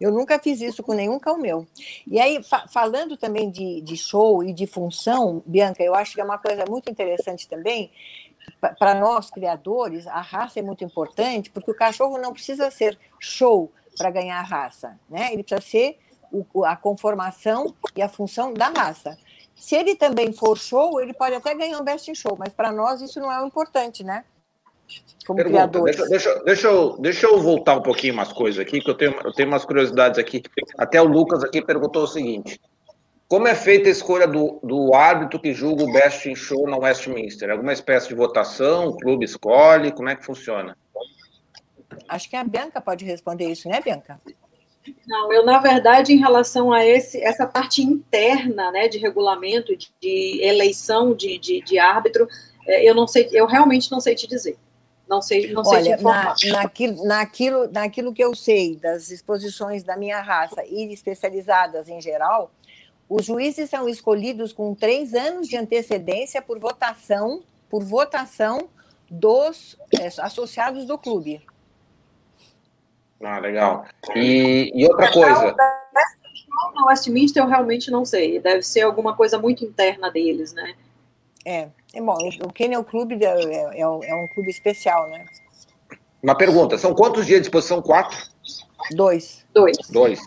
Eu 0.00 0.10
nunca 0.10 0.38
fiz 0.40 0.60
isso 0.60 0.82
com 0.82 0.92
nenhum 0.92 1.18
cão 1.20 1.38
meu. 1.38 1.64
E 2.06 2.20
aí, 2.20 2.42
fa 2.42 2.66
falando 2.66 3.16
também 3.16 3.48
de, 3.50 3.80
de 3.80 3.96
show 3.96 4.42
e 4.42 4.52
de 4.52 4.66
função, 4.66 5.42
Bianca, 5.46 5.82
eu 5.82 5.94
acho 5.94 6.14
que 6.14 6.20
é 6.20 6.24
uma 6.24 6.38
coisa 6.38 6.64
muito 6.68 6.90
interessante 6.90 7.48
também, 7.48 7.92
para 8.78 8.94
nós 8.94 9.30
criadores, 9.30 10.06
a 10.06 10.20
raça 10.20 10.58
é 10.58 10.62
muito 10.62 10.82
importante, 10.82 11.50
porque 11.50 11.70
o 11.70 11.76
cachorro 11.76 12.18
não 12.18 12.32
precisa 12.32 12.70
ser 12.70 12.98
show 13.20 13.70
para 13.96 14.10
ganhar 14.10 14.38
a 14.38 14.42
raça, 14.42 14.98
né? 15.08 15.32
Ele 15.32 15.44
precisa 15.44 15.60
ser 15.60 15.98
o, 16.32 16.64
a 16.64 16.76
conformação 16.76 17.74
e 17.94 18.02
a 18.02 18.08
função 18.08 18.52
da 18.52 18.68
raça. 18.68 19.18
Se 19.58 19.74
ele 19.74 19.94
também 19.94 20.32
for 20.32 20.56
show, 20.56 21.00
ele 21.00 21.12
pode 21.12 21.34
até 21.34 21.54
ganhar 21.54 21.78
um 21.78 21.84
best 21.84 22.10
in 22.10 22.14
show, 22.14 22.36
mas 22.38 22.52
para 22.52 22.72
nós 22.72 23.02
isso 23.02 23.18
não 23.20 23.30
é 23.30 23.42
o 23.42 23.46
importante, 23.46 24.04
né? 24.04 24.24
Como 25.26 25.36
Pergunta, 25.36 25.68
criadores. 25.68 25.96
Deixa, 25.96 26.08
deixa, 26.08 26.44
deixa, 26.44 26.68
eu, 26.68 26.96
deixa 26.98 27.26
eu 27.26 27.40
voltar 27.40 27.76
um 27.76 27.82
pouquinho 27.82 28.14
umas 28.14 28.32
coisas 28.32 28.58
aqui, 28.58 28.80
que 28.80 28.88
eu 28.88 28.94
tenho, 28.94 29.14
eu 29.22 29.32
tenho 29.32 29.48
umas 29.48 29.64
curiosidades 29.64 30.18
aqui. 30.18 30.42
Até 30.78 31.02
o 31.02 31.04
Lucas 31.04 31.44
aqui 31.44 31.60
perguntou 31.60 32.04
o 32.04 32.06
seguinte: 32.06 32.58
como 33.28 33.46
é 33.46 33.54
feita 33.54 33.88
a 33.88 33.92
escolha 33.92 34.26
do, 34.26 34.58
do 34.62 34.94
árbitro 34.94 35.38
que 35.38 35.52
julga 35.52 35.84
o 35.84 35.92
best 35.92 36.30
in 36.30 36.34
show 36.34 36.66
na 36.66 36.78
Westminster? 36.78 37.50
Alguma 37.50 37.74
espécie 37.74 38.08
de 38.08 38.14
votação? 38.14 38.88
O 38.88 38.96
clube 38.96 39.26
escolhe? 39.26 39.92
Como 39.92 40.08
é 40.08 40.16
que 40.16 40.24
funciona? 40.24 40.78
Acho 42.08 42.30
que 42.30 42.36
a 42.36 42.44
Bianca 42.44 42.80
pode 42.80 43.04
responder 43.04 43.50
isso, 43.50 43.68
né, 43.68 43.82
Bianca? 43.82 44.18
Não, 45.06 45.32
eu, 45.32 45.44
na 45.44 45.58
verdade, 45.58 46.12
em 46.12 46.18
relação 46.18 46.72
a 46.72 46.84
esse, 46.84 47.22
essa 47.22 47.46
parte 47.46 47.82
interna, 47.82 48.70
né, 48.70 48.88
de 48.88 48.98
regulamento, 48.98 49.76
de, 49.76 49.90
de 50.00 50.40
eleição 50.42 51.14
de, 51.14 51.38
de, 51.38 51.60
de, 51.62 51.78
árbitro, 51.78 52.28
é, 52.66 52.88
eu 52.88 52.94
não 52.94 53.06
sei, 53.06 53.28
eu 53.32 53.46
realmente 53.46 53.90
não 53.90 54.00
sei 54.00 54.14
te 54.14 54.26
dizer. 54.26 54.56
Não 55.08 55.22
sei, 55.22 55.52
não 55.52 55.64
sei 55.64 55.78
Olha, 55.78 55.96
te 55.96 56.00
informar. 56.00 56.34
Na, 56.44 56.62
naquilo, 56.62 57.04
naquilo, 57.04 57.68
naquilo 57.72 58.12
que 58.12 58.22
eu 58.22 58.34
sei 58.34 58.76
das 58.76 59.10
exposições 59.10 59.82
da 59.82 59.96
minha 59.96 60.20
raça 60.20 60.62
e 60.66 60.92
especializadas 60.92 61.88
em 61.88 62.00
geral, 62.00 62.52
os 63.08 63.24
juízes 63.24 63.70
são 63.70 63.88
escolhidos 63.88 64.52
com 64.52 64.74
três 64.74 65.14
anos 65.14 65.48
de 65.48 65.56
antecedência 65.56 66.42
por 66.42 66.58
votação, 66.58 67.42
por 67.70 67.82
votação 67.82 68.68
dos 69.10 69.78
é, 69.98 70.08
associados 70.20 70.84
do 70.84 70.98
clube. 70.98 71.40
Ah, 73.22 73.38
legal. 73.38 73.84
E, 74.14 74.70
e 74.74 74.86
outra 74.86 75.12
coisa. 75.12 75.54
No 76.74 76.86
Westminster 76.86 77.42
eu 77.42 77.48
realmente 77.48 77.90
não 77.90 78.04
sei. 78.04 78.38
Deve 78.40 78.62
ser 78.62 78.82
alguma 78.82 79.16
coisa 79.16 79.38
muito 79.38 79.64
interna 79.64 80.10
deles, 80.10 80.52
né? 80.52 80.74
É, 81.44 81.68
é 81.94 82.00
bom. 82.00 82.16
O 82.44 82.52
Kennel 82.52 82.84
Club 82.84 83.12
é, 83.12 83.24
é, 83.24 83.80
é, 83.80 83.86
um 83.86 84.28
clube 84.34 84.50
especial, 84.50 85.08
né? 85.08 85.24
Uma 86.22 86.36
pergunta: 86.36 86.78
são 86.78 86.94
quantos 86.94 87.26
dias 87.26 87.40
de 87.40 87.46
exposição? 87.46 87.82
Quatro? 87.82 88.16
Dois. 88.92 89.44
Dois. 89.52 89.76
Dois. 89.90 90.20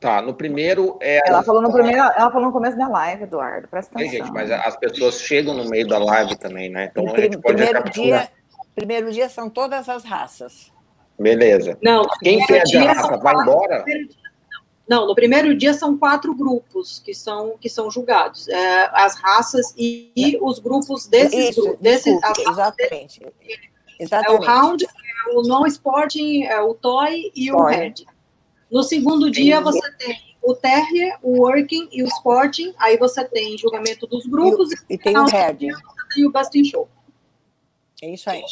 Tá, 0.00 0.22
no 0.22 0.32
primeiro 0.32 0.96
é. 1.02 1.20
Ela 1.28 1.42
falou 1.42 1.60
no 1.60 1.70
primeiro, 1.70 1.98
ela 1.98 2.30
falou 2.30 2.46
no 2.46 2.52
começo 2.52 2.76
da 2.76 2.88
live, 2.88 3.24
Eduardo. 3.24 3.68
Presta 3.68 3.94
atenção. 3.94 4.14
É, 4.14 4.18
gente, 4.18 4.32
mas 4.32 4.50
as 4.50 4.74
pessoas 4.76 5.20
chegam 5.20 5.52
no 5.52 5.68
meio 5.68 5.86
da 5.86 5.98
live 5.98 6.36
também, 6.36 6.70
né? 6.70 6.88
Então 6.90 7.04
a 7.06 7.20
gente 7.20 7.36
pode 7.36 7.56
primeiro 7.56 7.90
dia, 7.90 8.28
primeiro 8.74 9.12
dia 9.12 9.28
são 9.28 9.50
todas 9.50 9.90
as 9.90 10.02
raças. 10.02 10.72
Beleza. 11.20 11.76
Não, 11.82 12.06
quem 12.22 12.44
perde 12.46 12.78
a 12.78 12.92
raça 12.94 13.16
vai 13.18 13.34
embora? 13.34 13.84
Não, 14.88 15.06
no 15.06 15.14
primeiro 15.14 15.54
dia 15.54 15.74
são 15.74 15.96
quatro 15.96 16.34
grupos 16.34 16.98
que 16.98 17.14
são, 17.14 17.56
que 17.58 17.68
são 17.68 17.90
julgados. 17.90 18.48
É, 18.48 18.90
as 18.92 19.14
raças 19.16 19.74
e, 19.76 20.10
e, 20.16 20.38
os 20.40 20.58
grupos 20.58 21.06
desses 21.06 21.50
Isso, 21.50 21.78
exatamente. 21.80 23.22
exatamente. 23.98 24.28
É 24.28 24.30
o 24.32 24.40
round, 24.40 24.84
é 24.84 25.36
o 25.36 25.42
non-sporting, 25.42 26.44
é 26.44 26.60
o 26.60 26.74
toy 26.74 27.30
e 27.36 27.52
o 27.52 27.62
red. 27.62 27.94
No 28.70 28.82
segundo 28.82 29.30
dia 29.30 29.60
você 29.60 29.92
tem 29.92 30.36
o 30.42 30.54
terrier, 30.54 31.18
o 31.22 31.42
working 31.42 31.88
e 31.92 32.02
o 32.02 32.06
sporting. 32.06 32.74
Aí 32.78 32.96
você 32.96 33.24
tem 33.24 33.58
julgamento 33.58 34.06
dos 34.06 34.26
grupos. 34.26 34.72
E, 34.72 34.94
e 34.94 34.98
tem 34.98 35.16
o 35.16 35.24
red. 35.24 35.58
Você 35.58 36.14
tem 36.14 36.26
o 36.26 36.32
best 36.32 36.58
in 36.58 36.64
show. 36.64 36.88
É 38.02 38.08
isso 38.14 38.30
aí. 38.30 38.42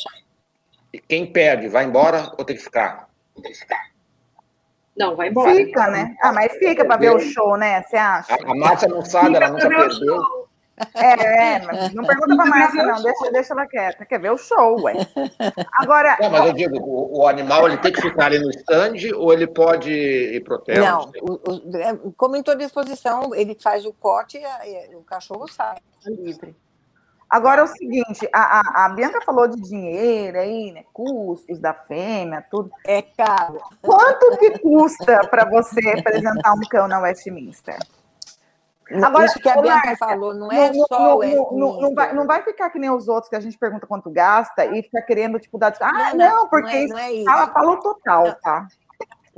Quem 1.09 1.31
perde, 1.31 1.69
vai 1.69 1.85
embora 1.85 2.33
ou 2.39 2.45
tem 2.45 2.57
que 2.57 2.63
ficar? 2.63 3.09
Não, 4.97 5.15
vai 5.15 5.29
embora. 5.29 5.55
Fica, 5.55 5.87
né? 5.89 6.17
Ah, 6.21 6.33
mas 6.33 6.53
fica 6.55 6.85
para 6.85 6.97
ver 6.97 7.15
o 7.15 7.21
show, 7.21 7.57
né? 7.57 7.83
Você 7.83 7.97
acha? 7.97 8.35
A, 8.35 8.51
a 8.51 8.55
Márcia 8.55 8.89
não 8.89 9.05
sabe, 9.05 9.37
ela 9.37 9.51
nunca 9.51 9.69
perdeu. 9.69 10.49
É, 10.95 11.57
é, 11.57 11.91
não 11.93 12.05
pergunta 12.05 12.37
para 12.37 12.47
Márcia, 12.47 12.85
não, 12.85 13.03
deixa, 13.03 13.33
deixa 13.33 13.53
ela 13.53 13.67
quieta. 13.67 14.07
Quer 14.07 14.21
ver 14.21 14.31
o 14.31 14.39
show, 14.39 14.81
ué. 14.83 14.95
Agora. 15.73 16.17
Não, 16.21 16.31
mas 16.31 16.47
eu 16.47 16.53
digo, 16.53 16.79
o, 16.79 17.21
o, 17.21 17.27
animal 17.27 17.67
ele 17.67 17.79
tem 17.79 17.93
que 17.93 18.01
ficar 18.01 18.27
ali 18.27 18.39
no 18.39 18.51
stand 18.51 18.95
ou 19.17 19.33
ele 19.33 19.47
pode 19.47 19.91
ir 19.91 20.43
pro 20.45 20.57
hotel? 20.57 20.85
Não, 20.85 21.13
o, 21.21 21.33
o, 21.33 21.77
é, 21.77 21.99
como 22.17 22.37
em 22.37 22.43
toda 22.43 22.63
exposição, 22.63 23.35
ele 23.35 23.57
faz 23.61 23.85
o 23.85 23.93
corte 23.93 24.39
e, 24.39 24.95
o 24.95 25.03
cachorro 25.03 25.49
sai 25.49 25.79
livre. 26.07 26.55
Agora 27.29 27.61
é 27.61 27.65
o 27.65 27.67
seguinte, 27.67 28.27
a, 28.33 28.61
a, 28.61 28.87
a, 28.87 28.89
Bianca 28.89 29.21
falou 29.21 29.47
de 29.47 29.61
dinheiro 29.61 30.39
aí, 30.39 30.73
né? 30.73 30.85
Custos 30.95 31.59
da 31.59 31.75
fêmea, 31.75 32.43
tudo. 32.51 32.71
É 32.87 33.03
caro. 33.03 33.61
Quanto 33.83 34.39
que 34.39 34.59
custa 34.59 35.27
para 35.29 35.45
você 35.45 35.91
apresentar 35.91 36.55
um 36.55 36.61
cão 36.71 36.89
na 36.89 37.01
Westminster? 37.01 37.77
Agora, 39.03 39.27
Isso 39.27 39.39
que 39.39 39.49
a 39.51 39.61
Bianca 39.61 39.95
falou, 39.99 40.33
não 40.33 40.51
é 40.51 40.71
no, 40.71 40.87
só 40.87 41.17
o 41.17 41.19
Westminster. 41.19 41.59
Não, 41.59 41.81
não, 41.81 41.95
vai, 41.95 42.13
não 42.15 42.27
vai 42.27 42.43
ficar 42.43 42.71
que 42.71 42.79
nem 42.79 42.89
os 42.89 43.07
outros 43.09 43.29
que 43.29 43.37
a 43.37 43.41
gente 43.41 43.59
pergunta 43.59 43.87
quanto 43.87 44.11
gasta 44.11 44.65
e 44.65 44.83
fica 44.83 45.03
querendo, 45.03 45.39
tipo, 45.39 45.59
dar. 45.59 45.75
Ah, 45.83 46.15
não, 46.15 46.37
não 46.37 46.49
porque 46.49 46.87
não 46.87 46.87
é, 46.87 46.87
não 46.87 46.99
é 46.99 47.13
isso. 47.13 47.31
ela 47.31 47.47
falou 47.49 47.77
total, 47.77 48.35
tá? 48.37 48.67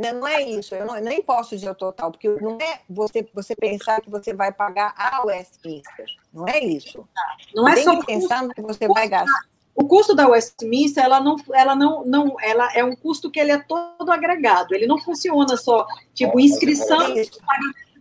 Não, 0.01 0.27
é 0.27 0.43
isso, 0.43 0.75
eu 0.75 0.87
não, 0.87 0.95
nem 1.01 1.23
posso 1.23 1.51
dizer 1.57 1.71
o 1.71 1.75
total, 1.75 2.11
porque 2.11 2.29
não 2.29 2.59
é 2.61 2.81
você, 2.89 3.29
você 3.35 3.55
pensar 3.55 4.01
que 4.01 4.11
você 4.11 4.33
vai 4.33 4.53
pagar 4.53 4.95
a 4.97 5.25
Westminster. 5.27 6.07
Não 6.33 6.49
é 6.49 6.59
isso. 6.59 7.07
Não 7.55 7.69
é 7.69 7.77
só 7.77 8.03
pensar 8.05 8.43
no 8.43 8.55
que 8.55 8.63
você 8.63 8.89
vai 8.89 9.09
gastar. 9.09 9.51
O 9.75 9.87
custo 9.87 10.15
da 10.15 10.29
Westminster, 10.29 11.05
ela 11.05 11.21
não, 11.21 11.37
ela 11.53 11.75
não, 11.75 12.05
não, 12.05 12.37
ela 12.41 12.73
é 12.75 12.85
um 12.85 12.95
custo 12.95 13.31
que 13.31 13.41
ele 13.41 13.53
é 13.53 13.59
todo 13.59 14.11
agregado. 14.11 14.75
Ele 14.75 14.87
não 14.87 14.99
funciona 14.99 15.57
só 15.57 15.87
tipo 16.15 16.39
inscrição, 16.39 16.99
pagamento 16.99 17.39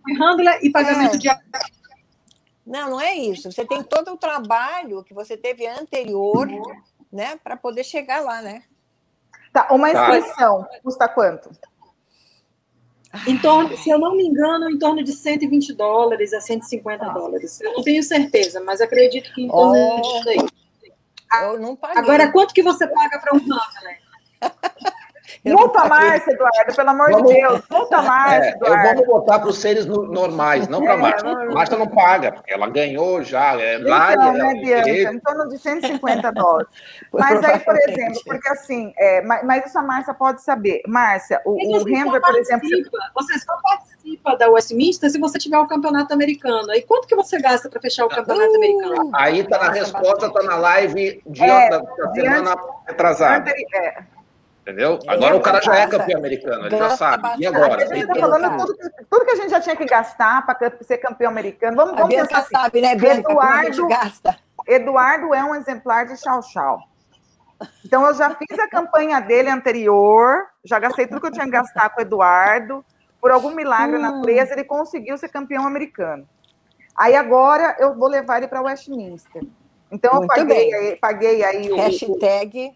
de 0.06 0.14
handler 0.14 0.60
e 0.62 0.72
pagamento 0.72 1.16
é. 1.16 1.18
de 1.18 1.30
não, 2.70 2.92
não 2.92 3.02
é 3.02 3.16
isso. 3.16 3.52
Você 3.52 3.66
tem 3.66 3.82
todo 3.82 4.12
o 4.14 4.18
trabalho 4.18 5.04
que 5.04 5.12
você 5.12 5.36
teve 5.36 5.66
anterior, 5.66 6.48
né, 7.12 7.36
para 7.44 7.58
poder 7.58 7.84
chegar 7.84 8.22
lá, 8.22 8.44
né? 8.44 8.62
Tá, 9.52 9.70
uma 9.72 9.92
tá. 9.92 10.20
inscrição 10.20 10.64
tá. 10.64 10.80
custa 10.84 11.08
quanto? 11.08 11.50
Em 13.26 13.38
torno, 13.40 13.76
se 13.76 13.90
eu 13.90 13.98
não 13.98 14.15
me 14.15 14.23
engano, 14.23 14.69
em 14.69 14.77
torno 14.77 15.03
de 15.03 15.11
120 15.11 15.73
dólares 15.73 16.31
a 16.34 16.40
150 16.40 17.06
ah. 17.06 17.10
dólares. 17.10 17.60
Eu 17.61 17.73
não 17.73 17.84
tenho 17.84 18.03
certeza, 18.03 18.61
mas 18.61 18.81
acredito 18.81 19.34
que 19.34 19.44
em 19.44 19.48
torno 19.48 19.73
oh, 19.73 20.02
disso 20.02 20.30
aí. 20.30 20.38
Eu 21.44 21.60
não 21.60 21.76
paguei. 21.76 21.98
Agora, 21.98 22.31
quanto 22.31 22.53
que 22.53 22.61
você 22.61 22.88
paga 22.88 23.19
para 23.19 23.36
um 23.36 23.40
Hamlet? 23.40 23.99
Multa 25.45 25.85
Márcia, 25.85 26.34
Eduardo, 26.34 26.76
pelo 26.76 26.89
amor 26.89 27.11
vamos, 27.11 27.27
de 27.30 27.35
Deus. 27.35 27.61
Multa 27.69 28.01
Márcia, 28.01 28.49
é, 28.49 28.49
Eduardo. 28.51 28.88
Eu 28.88 29.06
vou 29.06 29.19
botar 29.19 29.39
para 29.39 29.49
os 29.49 29.57
seres 29.57 29.85
normais, 29.85 30.68
não 30.68 30.81
para 30.81 30.93
a 30.93 30.97
Márcia. 30.97 31.27
É, 31.27 31.45
Márcia 31.53 31.77
não 31.77 31.88
paga, 31.88 32.31
porque 32.31 32.53
ela 32.53 32.69
ganhou 32.69 33.23
já. 33.23 33.60
É, 33.60 33.76
então, 33.76 33.89
lá, 33.89 34.15
né, 34.34 34.53
Bianca? 34.56 35.14
Em 35.14 35.19
torno 35.19 35.49
de 35.49 35.57
150 35.57 36.31
dólares. 36.31 36.68
Mas 37.14 37.43
aí, 37.43 37.60
por 37.60 37.76
exemplo, 37.76 38.22
porque 38.26 38.49
assim, 38.49 38.93
é, 38.97 39.22
mas, 39.22 39.43
mas 39.43 39.65
isso 39.65 39.77
a 39.77 39.81
Márcia 39.81 40.14
pode 40.14 40.41
saber. 40.41 40.81
Márcia, 40.88 41.41
o, 41.45 41.51
o 41.51 41.84
Render, 41.84 42.22
por 42.22 42.35
exemplo... 42.35 42.69
Você 43.15 43.39
só 43.39 43.53
participa 43.61 44.38
da 44.38 44.49
Westminster 44.49 45.10
se 45.10 45.19
você 45.19 45.38
tiver 45.38 45.57
o 45.57 45.68
campeonato 45.68 46.14
americano. 46.14 46.72
Aí 46.72 46.81
quanto 46.81 47.07
que 47.07 47.15
você 47.15 47.39
gasta 47.39 47.69
para 47.69 47.81
fechar 47.81 48.06
o 48.06 48.10
campeonato 48.10 48.51
uh, 48.51 48.56
americano? 48.56 49.11
Aí 49.14 49.43
tá 49.43 49.57
na 49.57 49.72
resposta, 49.72 50.30
tá 50.30 50.43
na 50.43 50.56
live 50.56 51.22
de, 51.26 51.43
é, 51.43 51.69
da, 51.69 51.80
da 51.80 52.14
semana 52.14 52.56
atrasada. 52.88 53.51
É. 53.73 54.19
Entendeu? 54.61 54.99
Agora 55.07 55.36
o 55.36 55.41
cara 55.41 55.61
já 55.61 55.76
é 55.76 55.88
campeão 55.88 56.19
americano, 56.19 56.68
ele 56.68 56.77
já 56.77 56.90
sabe. 56.91 57.27
E 57.40 57.48
agora? 57.48 57.84
A 57.84 57.95
gente 57.95 58.07
tá 58.07 58.15
falando 58.15 58.57
tudo, 58.57 58.77
tudo, 59.10 59.26
que 59.26 59.31
a 59.31 59.36
gente 59.36 59.49
já 59.49 59.60
tinha 59.60 59.76
que 59.76 59.86
gastar 59.86 60.45
para 60.45 60.72
ser 60.81 60.98
campeão 60.98 61.31
americano. 61.31 61.76
Vamos, 61.76 61.95
vamos 61.95 62.15
a 62.15 62.22
pensar 62.22 62.40
assim. 62.40 62.56
sabe, 62.56 62.81
né, 62.81 62.95
Bianca, 62.95 63.31
Eduardo, 63.31 63.88
gasta. 63.88 64.38
Eduardo 64.68 65.34
é 65.34 65.44
um 65.44 65.56
exemplar 65.56 66.06
de 66.06 66.18
chau-chau. 66.18 66.80
Então, 67.84 68.06
eu 68.07 68.14
já 68.14 68.30
fiz 68.36 68.60
a 68.60 68.69
campanha 68.69 69.19
dele 69.19 69.49
anterior, 69.49 70.45
já 70.64 70.80
gastei 70.80 71.07
tudo 71.07 71.19
que 71.19 71.27
eu 71.27 71.31
tinha 71.31 71.45
que 71.45 71.52
gastar 71.52 71.90
com 71.90 71.99
o 71.99 72.02
Eduardo. 72.02 72.86
Por 73.19 73.31
algum 73.31 73.52
milagre 73.52 73.98
hum. 73.98 74.02
na 74.02 74.22
presa, 74.22 74.53
ele 74.53 74.64
conseguiu 74.64 75.18
ser 75.18 75.30
campeão 75.30 75.65
americano. 75.68 76.27
Aí 76.95 77.15
agora 77.15 77.76
eu 77.80 77.95
vou 77.95 78.07
levar 78.07 78.38
ele 78.38 78.48
para 78.48 78.61
Westminster. 78.61 79.44
Então, 79.91 80.14
Muito 80.15 80.31
eu 80.31 80.38
paguei, 80.38 80.73
aí, 80.73 80.95
paguei 80.98 81.44
aí 81.44 81.72
o. 81.72 81.76
Hashtag 81.76 82.73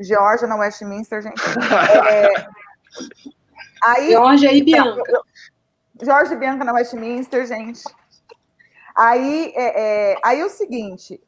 Georgia 0.00 0.46
na 0.46 0.56
Westminster, 0.56 1.22
gente. 1.22 1.40
É, 2.10 2.46
aí, 3.82 4.10
Georgia 4.10 4.52
e 4.52 4.62
Bianca. 4.62 5.02
Georgia 6.02 6.34
e 6.34 6.38
Bianca 6.38 6.64
na 6.64 6.72
Westminster, 6.72 7.46
gente. 7.46 7.82
Aí, 8.94 9.52
é, 9.56 10.12
é, 10.12 10.16
aí 10.22 10.42
o 10.42 10.48
seguinte, 10.48 11.20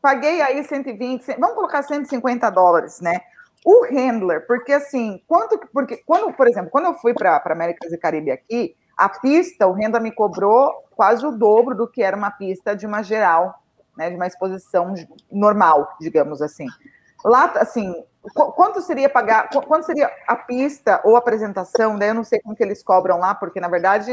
paguei 0.00 0.40
aí 0.40 0.62
120, 0.62 1.26
vamos 1.38 1.56
colocar 1.56 1.82
150 1.82 2.48
dólares, 2.50 3.00
né? 3.00 3.20
O 3.64 3.84
handler, 3.84 4.46
porque 4.46 4.72
assim, 4.72 5.22
quanto, 5.26 5.58
porque 5.72 5.98
quando, 5.98 6.32
por 6.32 6.48
exemplo, 6.48 6.70
quando 6.70 6.86
eu 6.86 6.94
fui 6.94 7.12
para 7.12 7.42
Américas 7.44 7.92
e 7.92 7.98
Caribe 7.98 8.30
aqui, 8.30 8.76
a 8.96 9.08
pista, 9.08 9.66
o 9.66 9.72
handler 9.72 10.02
me 10.02 10.12
cobrou 10.12 10.72
quase 10.92 11.26
o 11.26 11.32
dobro 11.32 11.74
do 11.74 11.88
que 11.88 12.02
era 12.02 12.16
uma 12.16 12.30
pista 12.30 12.76
de 12.76 12.86
uma 12.86 13.02
geral, 13.02 13.62
né, 13.96 14.08
de 14.08 14.16
uma 14.16 14.26
exposição 14.26 14.94
normal, 15.30 15.96
digamos 16.00 16.40
assim. 16.40 16.66
Lá, 17.24 17.46
assim, 17.56 18.04
quanto 18.34 18.80
seria 18.80 19.08
pagar, 19.08 19.48
quanto 19.48 19.84
seria 19.84 20.10
a 20.26 20.36
pista 20.36 21.00
ou 21.04 21.16
a 21.16 21.18
apresentação, 21.18 21.96
né? 21.96 22.10
Eu 22.10 22.14
não 22.14 22.24
sei 22.24 22.40
como 22.40 22.54
que 22.54 22.62
eles 22.62 22.82
cobram 22.82 23.18
lá, 23.18 23.34
porque 23.34 23.60
na 23.60 23.68
verdade 23.68 24.12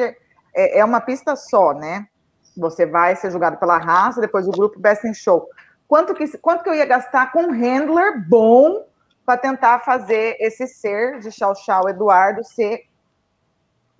é, 0.54 0.80
é 0.80 0.86
uma 0.86 1.02
pista 1.02 1.36
só, 1.36 1.74
né? 1.74 2.08
Você 2.56 2.86
vai 2.86 3.16
ser 3.16 3.32
julgado 3.32 3.58
pela 3.58 3.78
raça, 3.78 4.20
depois 4.20 4.48
o 4.48 4.52
grupo 4.52 4.80
Best 4.80 5.08
in 5.08 5.14
Show. 5.14 5.48
Quanto 5.88 6.14
que, 6.14 6.38
quanto 6.40 6.64
que 6.64 6.70
eu 6.70 6.74
ia 6.74 6.86
gastar 6.86 7.32
com 7.32 7.44
um 7.44 7.52
handler 7.52 8.28
bom 8.28 8.86
para 9.26 9.38
tentar 9.38 9.80
fazer 9.80 10.38
esse 10.40 10.68
ser 10.68 11.20
de 11.20 11.32
Chau 11.32 11.56
Chau 11.56 11.88
Eduardo 11.88 12.44
ser 12.44 12.86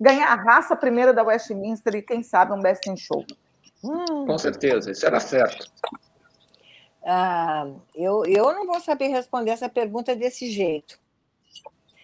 ganhar 0.00 0.28
a 0.28 0.34
raça 0.34 0.76
primeira 0.76 1.12
da 1.12 1.22
Westminster 1.22 1.94
e 1.94 2.02
quem 2.02 2.22
sabe 2.22 2.52
um 2.52 2.60
Best 2.60 2.88
in 2.88 2.96
Show? 2.96 3.24
Hum. 3.82 4.26
Com 4.26 4.38
certeza, 4.38 4.90
isso 4.90 5.06
era 5.06 5.20
certo. 5.20 5.70
Ah, 7.04 7.66
eu, 7.94 8.24
eu 8.26 8.52
não 8.52 8.66
vou 8.66 8.80
saber 8.80 9.08
responder 9.08 9.50
essa 9.50 9.68
pergunta 9.68 10.14
desse 10.14 10.50
jeito. 10.50 10.98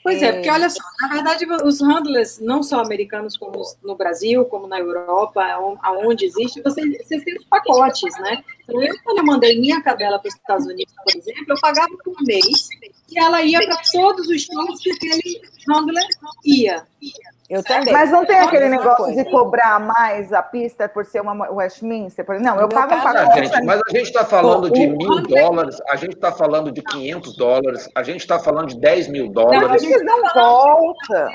Pois 0.03 0.23
é, 0.23 0.33
porque 0.33 0.51
olha 0.51 0.69
só, 0.69 0.83
na 1.01 1.09
verdade, 1.09 1.47
os 1.65 1.81
handlers, 1.81 2.39
não 2.39 2.63
só 2.63 2.81
americanos, 2.81 3.39
como 3.39 3.63
no 3.83 3.97
Brasil, 3.97 4.45
como 4.45 4.67
na 4.67 4.79
Europa, 4.79 5.43
aonde 5.83 6.27
existe, 6.27 6.61
vocês, 6.61 6.87
vocês 6.99 7.25
têm 7.25 7.39
os 7.39 7.45
pacotes, 7.47 8.13
né? 8.21 8.45
Então, 8.65 8.83
eu, 8.83 8.95
quando 9.05 9.19
eu 9.19 9.25
mandei 9.25 9.61
minha 9.61 9.83
cadela 9.83 10.19
para 10.19 10.29
os 10.29 10.35
Estados 10.35 10.67
Unidos, 10.67 10.95
por 11.05 11.17
exemplo, 11.17 11.45
eu 11.49 11.61
pagava 11.61 11.95
por 12.03 12.15
mês 12.27 12.69
e 13.11 13.19
ela 13.19 13.43
ia 13.43 13.61
para 13.67 13.77
todos 13.93 14.29
os 14.29 14.43
shows 14.43 14.81
que 14.81 14.91
aquele 14.91 15.43
handler 15.69 16.05
ia. 16.45 16.87
Eu 17.49 17.63
também. 17.63 17.93
Mas 17.93 18.11
não 18.11 18.25
tem 18.25 18.39
aquele 18.39 18.71
negócio 18.71 19.05
coisa. 19.05 19.23
de 19.23 19.31
cobrar 19.31 19.79
mais 19.79 20.33
a 20.33 20.43
pista 20.43 20.89
por 20.89 21.05
ser 21.05 21.21
uma 21.21 21.51
Westminster? 21.53 22.25
Não, 22.41 22.59
eu 22.59 22.69
pago 22.69 22.95
um 22.95 23.03
pacote. 23.03 23.39
Gente, 23.39 23.63
mas 23.65 23.81
a 23.87 23.91
gente 23.91 24.07
está 24.07 24.25
falando 24.25 24.71
de 24.71 24.87
mil 24.87 25.23
dólares, 25.23 25.79
a 25.91 25.97
gente 25.97 26.15
está 26.15 26.33
falando 26.33 26.73
de 26.73 26.83
500 26.83 27.37
dólares, 27.37 27.89
a 27.95 28.03
gente 28.03 28.21
está 28.21 28.39
falando 28.39 28.69
de 28.69 28.81
10 28.81 29.09
mil 29.09 29.29
dólares. 29.31 29.83
Não, 29.83 30.23
não 30.23 30.33
volta. 30.33 31.29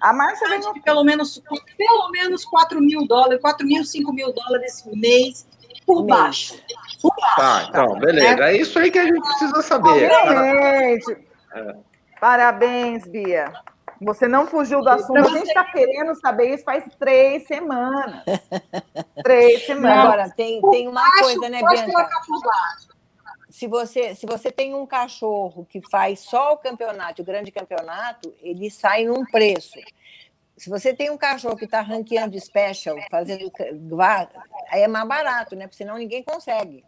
A 0.00 0.12
Márcia 0.14 0.48
vem 0.48 0.82
pelo 0.82 1.04
menos, 1.04 1.42
pelo 1.76 2.10
menos 2.10 2.44
4 2.46 2.80
mil 2.80 3.06
dólares, 3.06 3.40
4 3.42 3.66
mil, 3.66 3.84
5 3.84 4.12
mil 4.12 4.32
dólares 4.32 4.82
mês 4.94 5.46
por 5.86 6.04
baixo. 6.04 6.54
Por 7.00 7.14
baixo. 7.16 7.36
Tá, 7.36 7.66
então, 7.68 7.98
beleza. 7.98 8.44
É 8.44 8.56
isso 8.56 8.78
aí 8.78 8.90
que 8.90 8.98
a 8.98 9.04
gente 9.04 9.20
precisa 9.20 9.62
saber. 9.62 10.10
Obviamente. 10.10 11.16
É. 11.54 11.76
Parabéns, 12.20 13.06
Bia. 13.06 13.52
Você 14.00 14.26
não 14.26 14.46
fugiu 14.46 14.80
do 14.80 14.88
assunto. 14.88 15.18
A 15.18 15.28
gente 15.28 15.48
está 15.48 15.64
querendo 15.64 16.14
saber 16.16 16.54
isso 16.54 16.64
faz 16.64 16.84
três 16.98 17.46
semanas. 17.46 18.22
três 19.22 19.66
semanas. 19.66 20.04
Agora, 20.04 20.30
tem, 20.30 20.60
tem 20.70 20.88
uma 20.88 21.04
coisa, 21.20 21.48
né, 21.48 21.60
Bianca? 21.62 22.08
Se 23.50 23.68
você, 23.68 24.14
se 24.16 24.26
você 24.26 24.50
tem 24.50 24.74
um 24.74 24.84
cachorro 24.84 25.64
que 25.70 25.80
faz 25.88 26.20
só 26.20 26.54
o 26.54 26.56
campeonato, 26.56 27.22
o 27.22 27.24
grande 27.24 27.52
campeonato, 27.52 28.34
ele 28.42 28.68
sai 28.68 29.04
num 29.04 29.24
preço. 29.24 29.78
Se 30.56 30.70
você 30.70 30.94
tem 30.94 31.10
um 31.10 31.18
cachorro 31.18 31.56
que 31.56 31.64
está 31.64 31.80
ranqueando 31.80 32.38
special, 32.40 32.96
fazendo. 33.10 33.50
Aí 34.70 34.82
é 34.82 34.88
mais 34.88 35.06
barato, 35.06 35.56
né? 35.56 35.66
Porque 35.66 35.76
senão 35.76 35.96
ninguém 35.96 36.22
consegue. 36.22 36.84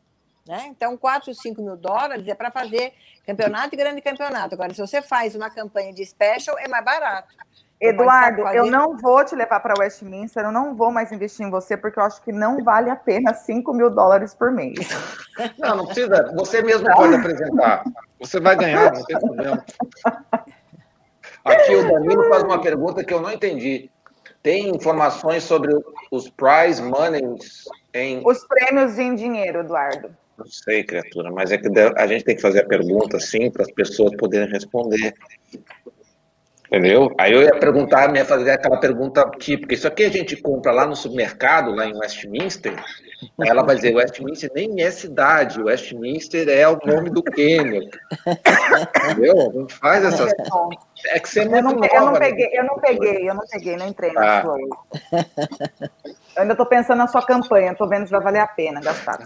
Né? 0.46 0.66
Então, 0.68 0.96
4, 0.96 1.34
5 1.34 1.60
mil 1.60 1.76
dólares 1.76 2.28
é 2.28 2.34
para 2.34 2.52
fazer 2.52 2.92
campeonato 3.26 3.74
e 3.74 3.78
grande 3.78 4.00
campeonato. 4.00 4.54
Agora, 4.54 4.72
se 4.72 4.80
você 4.80 5.02
faz 5.02 5.34
uma 5.34 5.50
campanha 5.50 5.92
de 5.92 6.06
special, 6.06 6.56
é 6.58 6.68
mais 6.68 6.84
barato. 6.84 7.34
Eduardo, 7.80 8.42
fazer... 8.42 8.58
eu 8.58 8.66
não 8.66 8.96
vou 8.96 9.22
te 9.24 9.34
levar 9.34 9.60
para 9.60 9.74
Westminster, 9.78 10.44
eu 10.44 10.52
não 10.52 10.74
vou 10.74 10.90
mais 10.90 11.12
investir 11.12 11.44
em 11.44 11.50
você, 11.50 11.76
porque 11.76 11.98
eu 11.98 12.04
acho 12.04 12.22
que 12.22 12.32
não 12.32 12.62
vale 12.64 12.88
a 12.88 12.96
pena 12.96 13.34
5 13.34 13.74
mil 13.74 13.90
dólares 13.90 14.34
por 14.34 14.50
mês. 14.50 14.78
Não, 15.58 15.76
não 15.76 15.84
precisa, 15.84 16.32
você 16.34 16.62
mesmo 16.62 16.90
pode 16.94 17.16
apresentar. 17.16 17.84
Você 18.18 18.40
vai 18.40 18.56
ganhar, 18.56 18.94
não 18.94 19.04
tem 19.04 19.18
problema. 19.18 19.64
Aqui 21.46 21.74
o 21.74 21.88
Danilo 21.88 22.28
faz 22.28 22.42
uma 22.42 22.60
pergunta 22.60 23.04
que 23.04 23.14
eu 23.14 23.20
não 23.20 23.32
entendi. 23.32 23.88
Tem 24.42 24.68
informações 24.68 25.44
sobre 25.44 25.72
os 26.10 26.28
prize 26.28 26.82
monies 26.82 27.64
em. 27.94 28.20
Os 28.24 28.44
prêmios 28.46 28.98
em 28.98 29.14
dinheiro, 29.14 29.60
Eduardo. 29.60 30.10
Não 30.36 30.46
sei, 30.46 30.84
criatura, 30.84 31.30
mas 31.30 31.50
é 31.50 31.56
que 31.56 31.68
a 31.96 32.06
gente 32.06 32.24
tem 32.24 32.36
que 32.36 32.42
fazer 32.42 32.60
a 32.60 32.66
pergunta 32.66 33.16
assim 33.16 33.50
para 33.50 33.62
as 33.62 33.70
pessoas 33.70 34.14
poderem 34.16 34.52
responder. 34.52 35.14
Entendeu? 36.66 37.14
Aí 37.18 37.32
eu 37.32 37.42
ia 37.42 37.58
perguntar, 37.58 38.14
ia 38.14 38.24
fazer 38.24 38.50
aquela 38.50 38.78
pergunta 38.78 39.24
típica. 39.38 39.74
Isso 39.74 39.86
aqui 39.86 40.04
a 40.04 40.10
gente 40.10 40.36
compra 40.36 40.72
lá 40.72 40.86
no 40.86 40.96
supermercado, 40.96 41.72
lá 41.72 41.86
em 41.86 41.96
Westminster. 41.96 42.74
Aí 43.40 43.48
ela 43.48 43.62
vai 43.62 43.76
dizer, 43.76 43.94
Westminster 43.94 44.50
nem 44.54 44.82
é 44.82 44.90
cidade, 44.90 45.62
Westminster 45.62 46.48
é 46.48 46.68
o 46.68 46.78
nome 46.84 47.10
do 47.10 47.22
Quênia. 47.22 47.82
Entendeu? 49.04 49.48
A 49.48 49.52
gente 49.52 49.74
faz 49.74 50.04
essas. 50.04 50.32
É 51.06 51.20
que 51.20 51.28
você 51.28 51.40
é 51.40 51.44
eu 51.44 51.50
não, 51.50 51.72
nova, 51.72 51.86
eu 51.86 52.00
não 52.00 52.12
peguei, 52.14 52.46
né? 52.46 52.52
eu 52.54 52.64
não 52.64 52.78
peguei, 52.78 53.30
eu 53.30 53.34
não 53.34 53.44
peguei, 53.46 53.76
não 53.76 53.86
entrei 53.86 54.12
na 54.12 54.38
ah. 54.38 54.42
sua. 54.42 54.58
Eu 54.58 56.42
ainda 56.42 56.52
estou 56.52 56.66
pensando 56.66 56.98
na 56.98 57.06
sua 57.06 57.22
campanha, 57.22 57.72
estou 57.72 57.88
vendo 57.88 58.06
se 58.06 58.10
vai 58.10 58.20
valer 58.20 58.40
a 58.40 58.46
pena 58.46 58.80
gastar. 58.80 59.18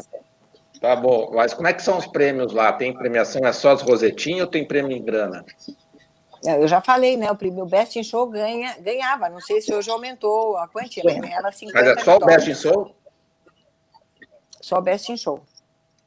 Tá 0.80 0.96
bom, 0.96 1.32
mas 1.34 1.52
como 1.52 1.68
é 1.68 1.72
que 1.72 1.82
são 1.82 1.98
os 1.98 2.06
prêmios 2.06 2.52
lá? 2.52 2.72
Tem 2.72 2.92
premiação, 2.94 3.44
é 3.44 3.52
só 3.52 3.72
as 3.72 3.82
rosetinhas 3.82 4.42
ou 4.42 4.46
tem 4.46 4.64
prêmio 4.64 4.96
em 4.96 5.02
grana? 5.02 5.44
É, 6.44 6.62
eu 6.62 6.66
já 6.66 6.80
falei, 6.80 7.16
né? 7.16 7.30
O 7.30 7.36
primeiro 7.36 7.66
Best 7.66 7.98
in 7.98 8.02
Show 8.02 8.26
ganha, 8.26 8.76
ganhava. 8.80 9.28
Não 9.28 9.40
sei 9.40 9.60
se 9.60 9.74
hoje 9.74 9.90
aumentou 9.90 10.56
a 10.56 10.66
quantia, 10.66 11.02
mas 11.04 11.18
ganhava 11.18 11.52
50 11.52 11.78
Mas 11.78 11.98
é 11.98 12.04
só 12.04 12.16
o 12.16 12.20
Best 12.20 12.50
in 12.50 12.54
Show? 12.54 12.94
Só 14.60 14.78
o 14.78 14.82
Best 14.82 15.12
in 15.12 15.16
Show. 15.16 15.42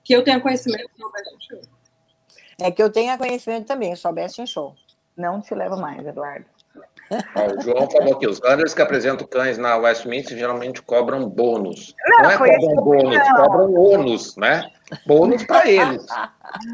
Que 0.04 0.16
eu 0.16 0.24
tenha 0.24 0.40
conhecimento, 0.40 0.90
só 0.98 1.06
o 1.06 1.12
Best 1.12 1.36
in 1.36 1.42
Show. 1.42 1.62
É 2.62 2.72
que 2.72 2.82
eu 2.82 2.92
tenha 2.92 3.18
conhecimento 3.18 3.68
também, 3.68 3.96
só 3.96 4.12
Best 4.12 4.42
in 4.42 4.48
Show. 4.48 4.76
Não 5.16 5.40
te 5.40 5.54
leva 5.54 5.78
mais, 5.78 6.06
Eduardo. 6.06 6.46
o 7.12 7.62
João 7.62 7.90
falou 7.92 8.18
que 8.18 8.28
os 8.28 8.40
runners 8.40 8.74
que 8.74 8.82
apresentam 8.82 9.28
cães 9.28 9.60
na 9.60 9.78
Westminster 9.78 10.36
geralmente 10.36 10.82
cobram 10.82 11.30
bônus. 11.30 11.94
Não, 12.08 12.24
não 12.24 12.32
é 12.32 12.38
cobram 12.38 12.76
bônus, 12.84 13.18
não. 13.18 13.36
cobram 13.36 13.74
ônus, 13.76 14.36
né? 14.36 14.72
Bônus 15.06 15.44
para 15.44 15.70
eles. 15.70 16.06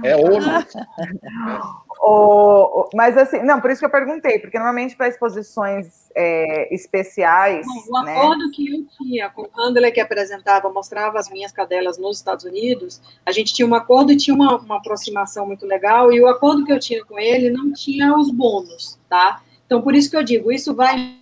É 0.06 0.16
ônus. 0.16 0.66
O, 2.02 2.88
mas 2.94 3.18
assim, 3.18 3.44
não, 3.44 3.60
por 3.60 3.70
isso 3.70 3.82
que 3.82 3.86
eu 3.86 3.90
perguntei, 3.90 4.40
porque 4.40 4.58
normalmente 4.58 4.96
para 4.96 5.10
exposições 5.10 6.10
é, 6.16 6.74
especiais. 6.74 7.68
o 7.68 8.04
né? 8.04 8.18
acordo 8.18 8.50
que 8.52 8.74
eu 8.74 8.86
tinha 8.98 9.30
com 9.30 9.42
o 9.42 9.50
Handler 9.54 9.94
que 9.94 10.00
apresentava, 10.00 10.72
mostrava 10.72 11.20
as 11.20 11.30
minhas 11.30 11.52
cadelas 11.52 11.98
nos 11.98 12.16
Estados 12.16 12.46
Unidos, 12.46 13.02
a 13.26 13.34
gente 13.34 13.54
tinha 13.54 13.68
um 13.68 13.76
acordo 13.76 14.14
e 14.14 14.18
tinha 14.18 14.34
uma, 14.34 14.58
uma 14.58 14.78
aproximação 14.78 15.46
muito 15.46 15.66
legal, 15.66 16.10
e 16.10 16.22
o 16.22 16.28
acordo 16.28 16.64
que 16.64 16.72
eu 16.72 16.80
tinha 16.80 17.04
com 17.04 17.20
ele 17.20 17.50
não 17.50 17.74
tinha 17.74 18.16
os 18.16 18.32
bônus, 18.32 18.98
tá? 19.10 19.42
Então, 19.66 19.82
por 19.82 19.94
isso 19.94 20.10
que 20.10 20.16
eu 20.16 20.24
digo, 20.24 20.54
isso 20.54 20.74
vai 20.74 21.18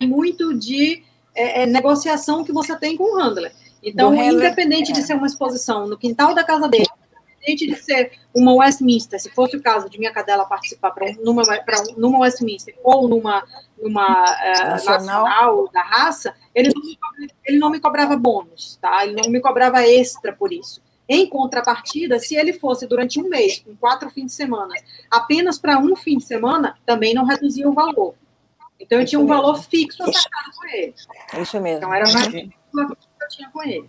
muito 0.00 0.56
de 0.56 1.02
é, 1.34 1.62
é, 1.62 1.66
negociação 1.66 2.44
que 2.44 2.52
você 2.52 2.78
tem 2.78 2.96
com 2.96 3.16
o 3.16 3.18
handler. 3.18 3.52
Então, 3.82 4.14
independente 4.14 4.92
de 4.92 5.00
é. 5.00 5.02
ser 5.02 5.14
uma 5.14 5.26
exposição 5.26 5.88
no 5.88 5.98
quintal 5.98 6.34
da 6.34 6.44
casa 6.44 6.68
dele, 6.68 6.88
independente 7.38 7.66
de 7.66 7.76
ser 7.76 8.12
uma 8.34 8.52
Westminster, 8.54 9.20
se 9.20 9.30
fosse 9.30 9.56
o 9.56 9.62
caso 9.62 9.88
de 9.88 9.98
minha 9.98 10.12
cadela 10.12 10.44
participar 10.44 10.90
pra, 10.90 11.12
numa, 11.22 11.44
pra, 11.62 11.82
numa 11.96 12.20
Westminster 12.20 12.74
ou 12.82 13.08
numa, 13.08 13.44
numa 13.80 14.08
uh, 14.08 14.68
nacional. 14.70 15.24
nacional. 15.24 15.68
da 15.72 15.82
raça, 15.82 16.34
ele 16.54 16.72
não, 16.74 16.82
me, 16.82 16.98
ele 17.44 17.58
não 17.58 17.70
me 17.70 17.80
cobrava 17.80 18.16
bônus, 18.16 18.78
tá? 18.80 19.04
Ele 19.04 19.20
não 19.20 19.30
me 19.30 19.40
cobrava 19.40 19.82
extra 19.82 20.32
por 20.32 20.52
isso. 20.52 20.82
Em 21.08 21.26
contrapartida, 21.26 22.18
se 22.18 22.36
ele 22.36 22.52
fosse 22.52 22.86
durante 22.86 23.18
um 23.20 23.28
mês, 23.28 23.60
com 23.60 23.74
quatro 23.76 24.10
fins 24.10 24.26
de 24.26 24.32
semana, 24.32 24.74
apenas 25.10 25.58
para 25.58 25.78
um 25.78 25.96
fim 25.96 26.18
de 26.18 26.24
semana, 26.24 26.76
também 26.84 27.14
não 27.14 27.24
reduzia 27.24 27.66
o 27.68 27.72
valor. 27.72 28.14
Então, 28.78 28.98
eu 28.98 29.02
Isso 29.04 29.10
tinha 29.10 29.20
um 29.20 29.24
mesmo. 29.24 29.42
valor 29.42 29.62
fixo 29.62 30.02
acertado 30.02 30.50
com 30.54 30.68
ele. 30.68 30.94
Isso 31.40 31.60
mesmo. 31.60 31.78
Então, 31.78 31.94
era 31.94 32.12
mais 32.12 32.28
que 32.28 32.50
eu 32.76 33.28
tinha 33.30 33.50
com 33.50 33.62
ele. 33.62 33.88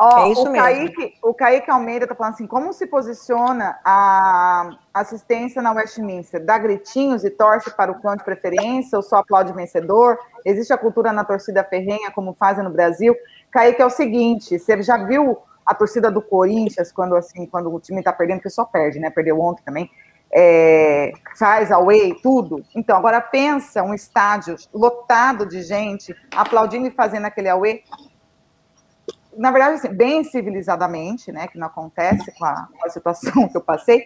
Ó, 0.00 0.26
é 0.26 0.32
o, 0.32 0.52
Kaique, 0.52 1.14
o 1.24 1.34
Kaique 1.34 1.70
Almeida 1.70 2.04
está 2.04 2.14
falando 2.14 2.34
assim: 2.34 2.46
como 2.46 2.72
se 2.72 2.86
posiciona 2.86 3.78
a 3.84 4.70
assistência 4.94 5.60
na 5.60 5.72
Westminster? 5.72 6.44
Dá 6.44 6.56
gritinhos 6.56 7.24
e 7.24 7.30
torce 7.30 7.68
para 7.74 7.90
o 7.90 8.00
clã 8.00 8.16
de 8.16 8.22
preferência 8.22 8.96
ou 8.96 9.02
só 9.02 9.16
aplaude 9.16 9.52
vencedor? 9.52 10.16
Existe 10.44 10.72
a 10.72 10.78
cultura 10.78 11.12
na 11.12 11.24
torcida 11.24 11.64
ferrenha, 11.64 12.12
como 12.12 12.32
fazem 12.32 12.62
no 12.62 12.70
Brasil? 12.70 13.12
Kaique, 13.50 13.82
é 13.82 13.86
o 13.86 13.90
seguinte: 13.90 14.56
você 14.56 14.80
já 14.82 14.96
viu 14.98 15.36
a 15.66 15.74
torcida 15.74 16.12
do 16.12 16.22
Corinthians, 16.22 16.92
quando 16.92 17.16
assim, 17.16 17.44
quando 17.44 17.74
o 17.74 17.80
time 17.80 17.98
está 17.98 18.12
perdendo, 18.12 18.38
porque 18.38 18.50
só 18.50 18.64
perde, 18.64 19.00
né? 19.00 19.10
Perdeu 19.10 19.40
ontem 19.40 19.62
também. 19.64 19.90
É, 20.30 21.12
faz 21.36 21.72
away, 21.72 22.14
tudo. 22.22 22.64
Então, 22.74 22.96
agora 22.96 23.20
pensa 23.20 23.82
um 23.82 23.94
estádio 23.94 24.56
lotado 24.72 25.44
de 25.44 25.62
gente 25.62 26.14
aplaudindo 26.36 26.86
e 26.86 26.90
fazendo 26.90 27.24
aquele 27.24 27.48
away. 27.48 27.82
Na 29.38 29.50
verdade, 29.50 29.76
assim, 29.76 29.88
bem 29.88 30.24
civilizadamente, 30.24 31.30
né? 31.30 31.46
Que 31.46 31.58
não 31.58 31.68
acontece 31.68 32.32
com 32.32 32.44
a, 32.44 32.68
com 32.78 32.86
a 32.86 32.90
situação 32.90 33.48
que 33.48 33.56
eu 33.56 33.60
passei, 33.60 34.04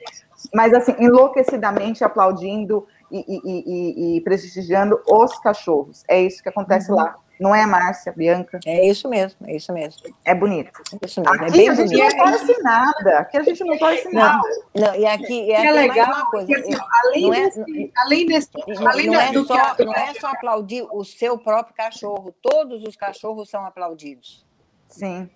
mas 0.54 0.72
assim, 0.74 0.94
enlouquecidamente 0.98 2.04
aplaudindo 2.04 2.86
e, 3.10 3.18
e, 3.18 4.14
e, 4.14 4.16
e 4.16 4.20
prestigiando 4.20 5.00
os 5.09 5.38
cachorros. 5.38 6.04
É 6.06 6.20
isso 6.20 6.42
que 6.42 6.48
acontece 6.48 6.90
uhum. 6.90 6.98
lá. 6.98 7.16
Não 7.42 7.52
é, 7.52 7.66
Márcia, 7.66 8.12
Bianca? 8.12 8.60
É 8.64 8.86
isso 8.86 9.09
mesmo, 9.09 9.48
é 9.48 9.56
isso 9.56 9.72
mesmo. 9.72 10.00
É 10.24 10.32
bonito. 10.32 10.80
É 11.02 11.06
isso 11.06 11.20
mesmo. 11.20 11.34
É 11.34 11.48
aqui 11.48 11.66
é 11.66 11.70
a 11.70 11.74
gente 11.74 11.88
bonito. 11.88 12.16
não 12.16 12.30
torce 12.30 12.62
nada. 12.62 13.18
Aqui 13.18 13.36
a 13.36 13.42
gente 13.42 13.64
não 13.64 13.78
torce 13.78 14.04
não, 14.04 14.22
nada. 14.22 14.48
Não, 14.74 14.94
e 14.94 15.06
aqui, 15.06 15.46
e 15.46 15.54
aqui 15.54 15.66
é 15.66 15.72
legal, 15.72 16.06
uma 16.06 16.30
coisa. 16.30 16.46
Porque, 16.46 16.60
assim, 16.60 16.82
além, 17.02 17.22
não 17.22 17.34
é, 17.34 17.40
desse, 17.42 17.92
além 17.96 18.26
desse. 18.26 18.48
Além 18.86 19.06
não, 19.09 19.20
é 19.20 19.32
só, 19.32 19.84
não 19.84 19.94
é 19.94 20.14
só 20.14 20.28
aplaudir 20.28 20.86
o 20.92 21.04
seu 21.04 21.36
próprio 21.36 21.74
cachorro. 21.74 22.32
Todos 22.40 22.84
os 22.84 22.94
cachorros 22.94 23.50
são 23.50 23.66
aplaudidos. 23.66 24.46
Sim. 24.93 25.28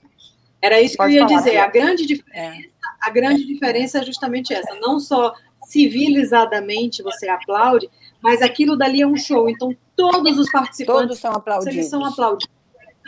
Era 0.60 0.80
isso 0.80 0.96
Pode 0.96 1.12
que 1.12 1.18
eu 1.18 1.28
ia 1.28 1.36
dizer. 1.36 1.58
A 1.58 1.66
grande, 1.66 2.06
diferença, 2.06 2.38
é. 2.38 2.58
a 3.00 3.10
grande 3.10 3.44
diferença 3.44 3.98
é 3.98 4.04
justamente 4.04 4.52
essa. 4.52 4.74
Não 4.80 4.98
só 4.98 5.34
civilizadamente 5.66 7.02
você 7.02 7.28
aplaude, 7.28 7.90
mas 8.20 8.42
aquilo 8.42 8.76
dali 8.76 9.02
é 9.02 9.06
um 9.06 9.16
show. 9.16 9.48
Então, 9.48 9.76
todos 9.96 10.38
os 10.38 10.50
participantes 10.50 11.06
todos 11.06 11.18
são 11.18 11.32
aplaudidos. 11.32 11.74
Eles 11.74 11.88
são 11.88 12.04
aplaudidos, 12.04 12.54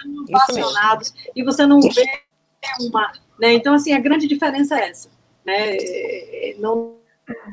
são 0.01 0.37
apaixonados, 0.37 1.15
e 1.35 1.43
você 1.43 1.67
não 1.67 1.81
vê 1.81 2.05
uma. 2.81 3.13
Né? 3.39 3.55
Então, 3.55 3.75
assim, 3.75 3.93
a 3.93 4.01
grande 4.01 4.27
diferença 4.27 4.79
é 4.79 4.91
essa. 4.91 5.11
Né? 5.45 5.77
Não, 6.59 6.97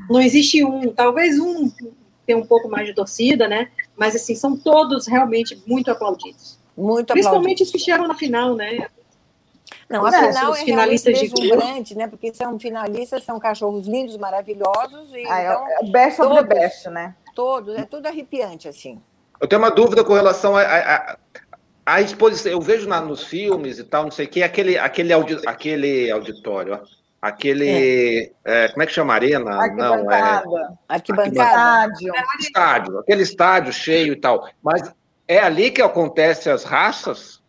não 0.09 0.21
existe 0.21 0.63
um, 0.63 0.91
talvez 0.93 1.39
um 1.39 1.71
tem 2.25 2.35
um 2.35 2.45
pouco 2.45 2.67
mais 2.67 2.87
de 2.87 2.93
torcida, 2.93 3.47
né? 3.47 3.69
Mas 3.95 4.15
assim, 4.15 4.35
são 4.35 4.57
todos 4.57 5.07
realmente 5.07 5.61
muito 5.67 5.91
aplaudidos. 5.91 6.59
Muito 6.77 7.13
Principalmente 7.13 7.63
os 7.63 7.71
que 7.71 7.79
chegam 7.79 8.07
na 8.07 8.15
final, 8.15 8.55
né? 8.55 8.87
Não, 9.89 10.05
afinal 10.05 10.51
os 10.51 10.59
é 10.59 10.65
finalistas 10.65 11.19
de 11.19 11.49
grande, 11.49 11.95
né? 11.95 12.07
Porque 12.07 12.33
são 12.33 12.59
finalistas, 12.59 13.23
são 13.23 13.39
cachorros 13.39 13.87
lindos, 13.87 14.17
maravilhosos. 14.17 15.13
E 15.13 15.25
ah, 15.27 15.43
então, 15.43 15.67
é 15.69 15.79
o 15.81 15.91
best 15.91 16.21
of 16.21 16.29
todos, 16.29 16.47
the 16.47 16.55
best, 16.55 16.89
né? 16.89 17.15
Todos, 17.35 17.75
é 17.75 17.85
tudo 17.85 18.07
arrepiante, 18.07 18.67
assim. 18.67 18.99
Eu 19.39 19.47
tenho 19.47 19.61
uma 19.61 19.71
dúvida 19.71 20.03
com 20.03 20.13
relação 20.13 20.55
à 20.55 21.17
a, 21.85 22.01
exposição. 22.01 22.51
Eu 22.51 22.61
vejo 22.61 22.87
na, 22.87 22.99
nos 22.99 23.23
filmes 23.23 23.77
e 23.77 23.83
tal, 23.83 24.03
não 24.03 24.11
sei 24.11 24.25
o 24.25 24.29
que, 24.29 24.41
aquele, 24.41 24.77
aquele, 24.77 25.13
audi, 25.13 25.37
aquele 25.45 26.11
auditório. 26.11 26.81
Aquele. 27.21 28.31
É. 28.45 28.65
É, 28.65 28.67
como 28.69 28.83
é 28.83 28.85
que 28.85 28.93
chama? 28.93 29.13
Arena? 29.13 29.55
Arquibancada. 29.55 30.45
Não, 30.45 30.59
é. 30.59 30.67
Arquibancada. 30.87 31.93
Estádio. 31.93 32.13
estádio. 32.39 32.99
Aquele 32.99 33.23
estádio 33.23 33.73
cheio 33.73 34.13
e 34.13 34.15
tal. 34.15 34.47
Mas 34.63 34.81
é 35.27 35.39
ali 35.39 35.71
que 35.71 35.81
acontecem 35.81 36.51
as 36.51 36.63
raças? 36.63 37.41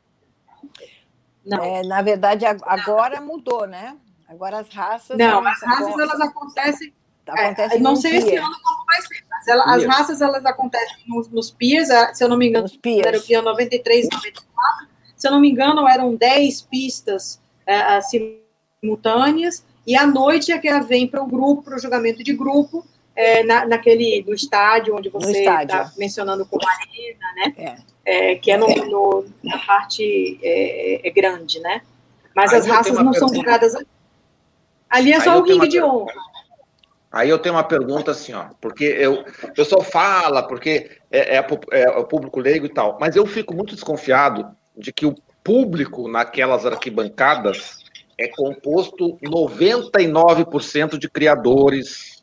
Não. 1.45 1.63
É, 1.63 1.83
na 1.83 2.03
verdade, 2.03 2.45
agora 2.63 3.21
mudou, 3.21 3.67
né? 3.67 3.97
Agora 4.29 4.59
as 4.59 4.69
raças. 4.69 5.17
Não, 5.17 5.47
as 5.47 5.63
raças 5.63 5.99
elas 5.99 6.21
acontecem. 6.21 6.93
acontecem 7.27 7.79
é, 7.79 7.81
não 7.81 7.95
sei 7.95 8.17
esse 8.17 8.37
ano 8.37 8.57
como 8.63 8.85
vai 8.85 9.03
ser, 9.03 9.25
mas 9.31 9.49
ela, 9.49 9.65
as 9.75 9.85
raças 9.85 10.21
elas 10.21 10.45
acontecem 10.45 11.05
nos, 11.07 11.29
nos 11.29 11.51
piers, 11.51 11.89
se 12.15 12.25
eu 12.25 12.29
não 12.29 12.37
me 12.37 12.49
engano, 12.49 12.65
nos 12.65 12.79
era 13.05 13.19
o 13.19 13.23
pier 13.23 13.43
93 13.43 14.09
94. 14.11 14.89
Se 15.17 15.27
eu 15.27 15.33
não 15.33 15.41
me 15.41 15.51
engano, 15.51 15.89
eram 15.89 16.15
10 16.15 16.63
pistas 16.63 17.41
é, 17.65 18.01
simultâneas, 18.81 19.65
e 19.87 19.97
à 19.97 20.07
noite 20.07 20.53
é 20.53 20.59
que 20.59 20.69
ela 20.69 20.81
vem 20.81 21.07
para 21.07 21.23
o 21.23 21.27
grupo, 21.27 21.63
para 21.63 21.77
o 21.77 21.79
julgamento 21.79 22.23
de 22.23 22.35
grupo, 22.35 22.85
é, 23.17 23.43
na, 23.43 23.67
naquele 23.67 24.23
do 24.23 24.35
estádio 24.35 24.95
onde 24.95 25.09
você 25.09 25.39
está 25.39 25.91
mencionando 25.97 26.47
com 26.47 26.59
a 26.63 26.71
arena, 26.71 27.35
né? 27.35 27.55
É 27.57 27.97
é, 28.07 28.37
que 28.37 28.53
é, 28.53 28.57
no, 28.57 28.69
no, 28.69 29.27
na 29.43 29.59
parte 29.59 30.39
é, 30.41 31.07
é 31.07 31.11
grande, 31.11 31.59
né? 31.59 31.83
Mas 32.35 32.53
Aí 32.53 32.61
as 32.61 32.67
raças 32.67 32.93
não 32.93 33.11
pergunta. 33.11 33.19
são 33.19 33.29
julgadas. 33.35 33.75
Ali 34.89 35.13
é 35.13 35.21
só 35.21 35.39
o 35.39 35.43
ringue 35.43 35.67
de 35.67 35.83
honra. 35.83 36.15
Aí 37.11 37.29
eu 37.29 37.39
tenho 37.39 37.57
uma 37.57 37.65
pergunta 37.65 38.13
assim, 38.13 38.33
ó, 38.33 38.51
porque 38.61 38.85
eu, 38.85 39.25
o 39.43 39.53
pessoal 39.55 39.83
fala, 39.83 40.47
porque 40.47 40.91
é, 41.11 41.37
é, 41.37 41.47
é, 41.73 41.91
o 41.91 42.05
público 42.05 42.39
leigo 42.39 42.67
e 42.67 42.69
tal, 42.69 42.97
mas 43.01 43.17
eu 43.17 43.27
fico 43.27 43.55
muito 43.55 43.75
desconfiado 43.75 44.49
de 44.77 44.93
que 44.93 45.07
o 45.07 45.15
público 45.43 46.09
naquelas 46.09 46.67
arquibancadas 46.67 47.85
é 48.19 48.29
composto 48.29 49.19
99% 49.25 50.99
de 50.99 51.09
criadores. 51.09 52.16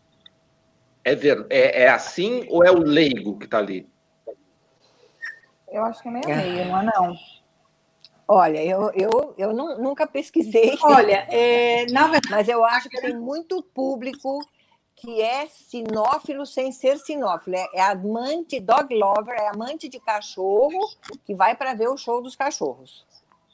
É, 1.06 1.16
ver, 1.16 1.46
é, 1.50 1.84
é 1.84 1.90
assim 1.90 2.46
ou 2.50 2.64
é 2.64 2.72
o 2.72 2.80
leigo 2.80 3.38
que 3.38 3.46
está 3.46 3.58
ali? 3.58 3.90
Eu 5.70 5.84
acho 5.84 6.02
que 6.02 6.08
é 6.08 6.12
meio 6.12 6.28
meio, 6.28 6.66
não 6.68 6.80
é 6.80 6.86
não? 6.86 7.16
Olha, 8.28 8.64
eu, 8.64 8.92
eu, 8.94 9.36
eu 9.38 9.54
nunca 9.54 10.08
pesquisei. 10.08 10.78
Olha, 10.82 11.28
é, 11.30 11.86
na 11.92 12.04
verdade. 12.08 12.30
Mas 12.30 12.48
eu 12.48 12.64
acho 12.64 12.90
que 12.90 13.02
tem 13.02 13.16
muito 13.16 13.62
público 13.62 14.40
que 14.96 15.22
é 15.22 15.48
sinófilo 15.48 16.46
sem 16.46 16.72
ser 16.72 16.98
sinófilo. 17.00 17.58
É, 17.58 17.68
é 17.74 17.82
amante, 17.82 18.60
dog 18.60 18.94
lover, 18.96 19.36
é 19.36 19.50
amante 19.50 19.90
de 19.90 20.00
cachorro 20.00 20.80
que 21.26 21.36
vai 21.36 21.56
para 21.56 21.74
ver 21.74 21.90
o 21.90 21.98
show 21.98 22.22
dos 22.22 22.36
cachorros. 22.36 23.06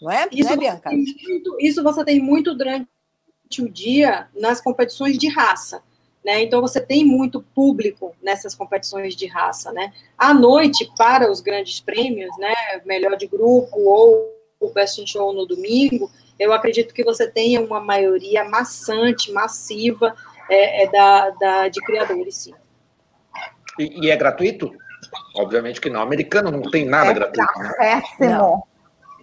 Não 0.02 0.12
é, 0.12 0.28
isso, 0.32 0.50
não 0.50 0.54
é 0.54 0.58
Bianca? 0.58 0.92
Muito, 0.92 1.58
isso 1.60 1.84
você 1.84 2.06
tem 2.06 2.20
muito 2.22 2.54
durante 2.56 2.88
o 3.60 3.70
dia 3.70 4.30
nas 4.36 4.62
competições 4.62 5.18
de 5.18 5.28
raça. 5.28 5.84
Né? 6.24 6.44
Então 6.44 6.60
você 6.60 6.82
tem 6.82 7.06
muito 7.06 7.42
público 7.42 8.14
nessas 8.22 8.54
competições 8.54 9.16
de 9.16 9.26
raça, 9.26 9.72
né? 9.72 9.94
À 10.18 10.34
noite 10.34 10.92
para 10.98 11.32
os 11.32 11.40
grandes 11.40 11.80
prêmios, 11.80 12.36
né? 12.38 12.54
Melhor 12.86 13.16
de 13.16 13.26
grupo 13.26 13.80
ou 13.80 14.36
o 14.60 14.70
Best 14.70 15.02
in 15.02 15.08
Show 15.08 15.32
no 15.32 15.46
domingo, 15.46 16.12
eu 16.38 16.52
acredito 16.52 16.94
que 16.94 17.04
você 17.04 17.30
tenha 17.30 17.62
uma 17.62 17.80
maioria 17.80 18.44
maçante, 18.44 19.32
massiva 19.32 20.14
é, 20.50 20.84
é 20.84 20.92
da, 20.92 21.30
da, 21.32 21.68
de 21.68 21.80
criadores, 21.82 22.36
sim. 22.36 22.54
E, 23.78 24.06
e, 24.06 24.12
é 24.12 24.18
gratuito? 24.18 24.74
Obviamente 25.38 25.80
que 25.80 25.90
não. 25.90 26.02
Americano 26.02 26.52
não 26.52 26.62
tem 26.70 26.86
nada 26.86 27.12
é 27.12 27.14
gratuito. 27.14 27.60
Né? 27.60 27.74
Péssimo. 27.78 28.68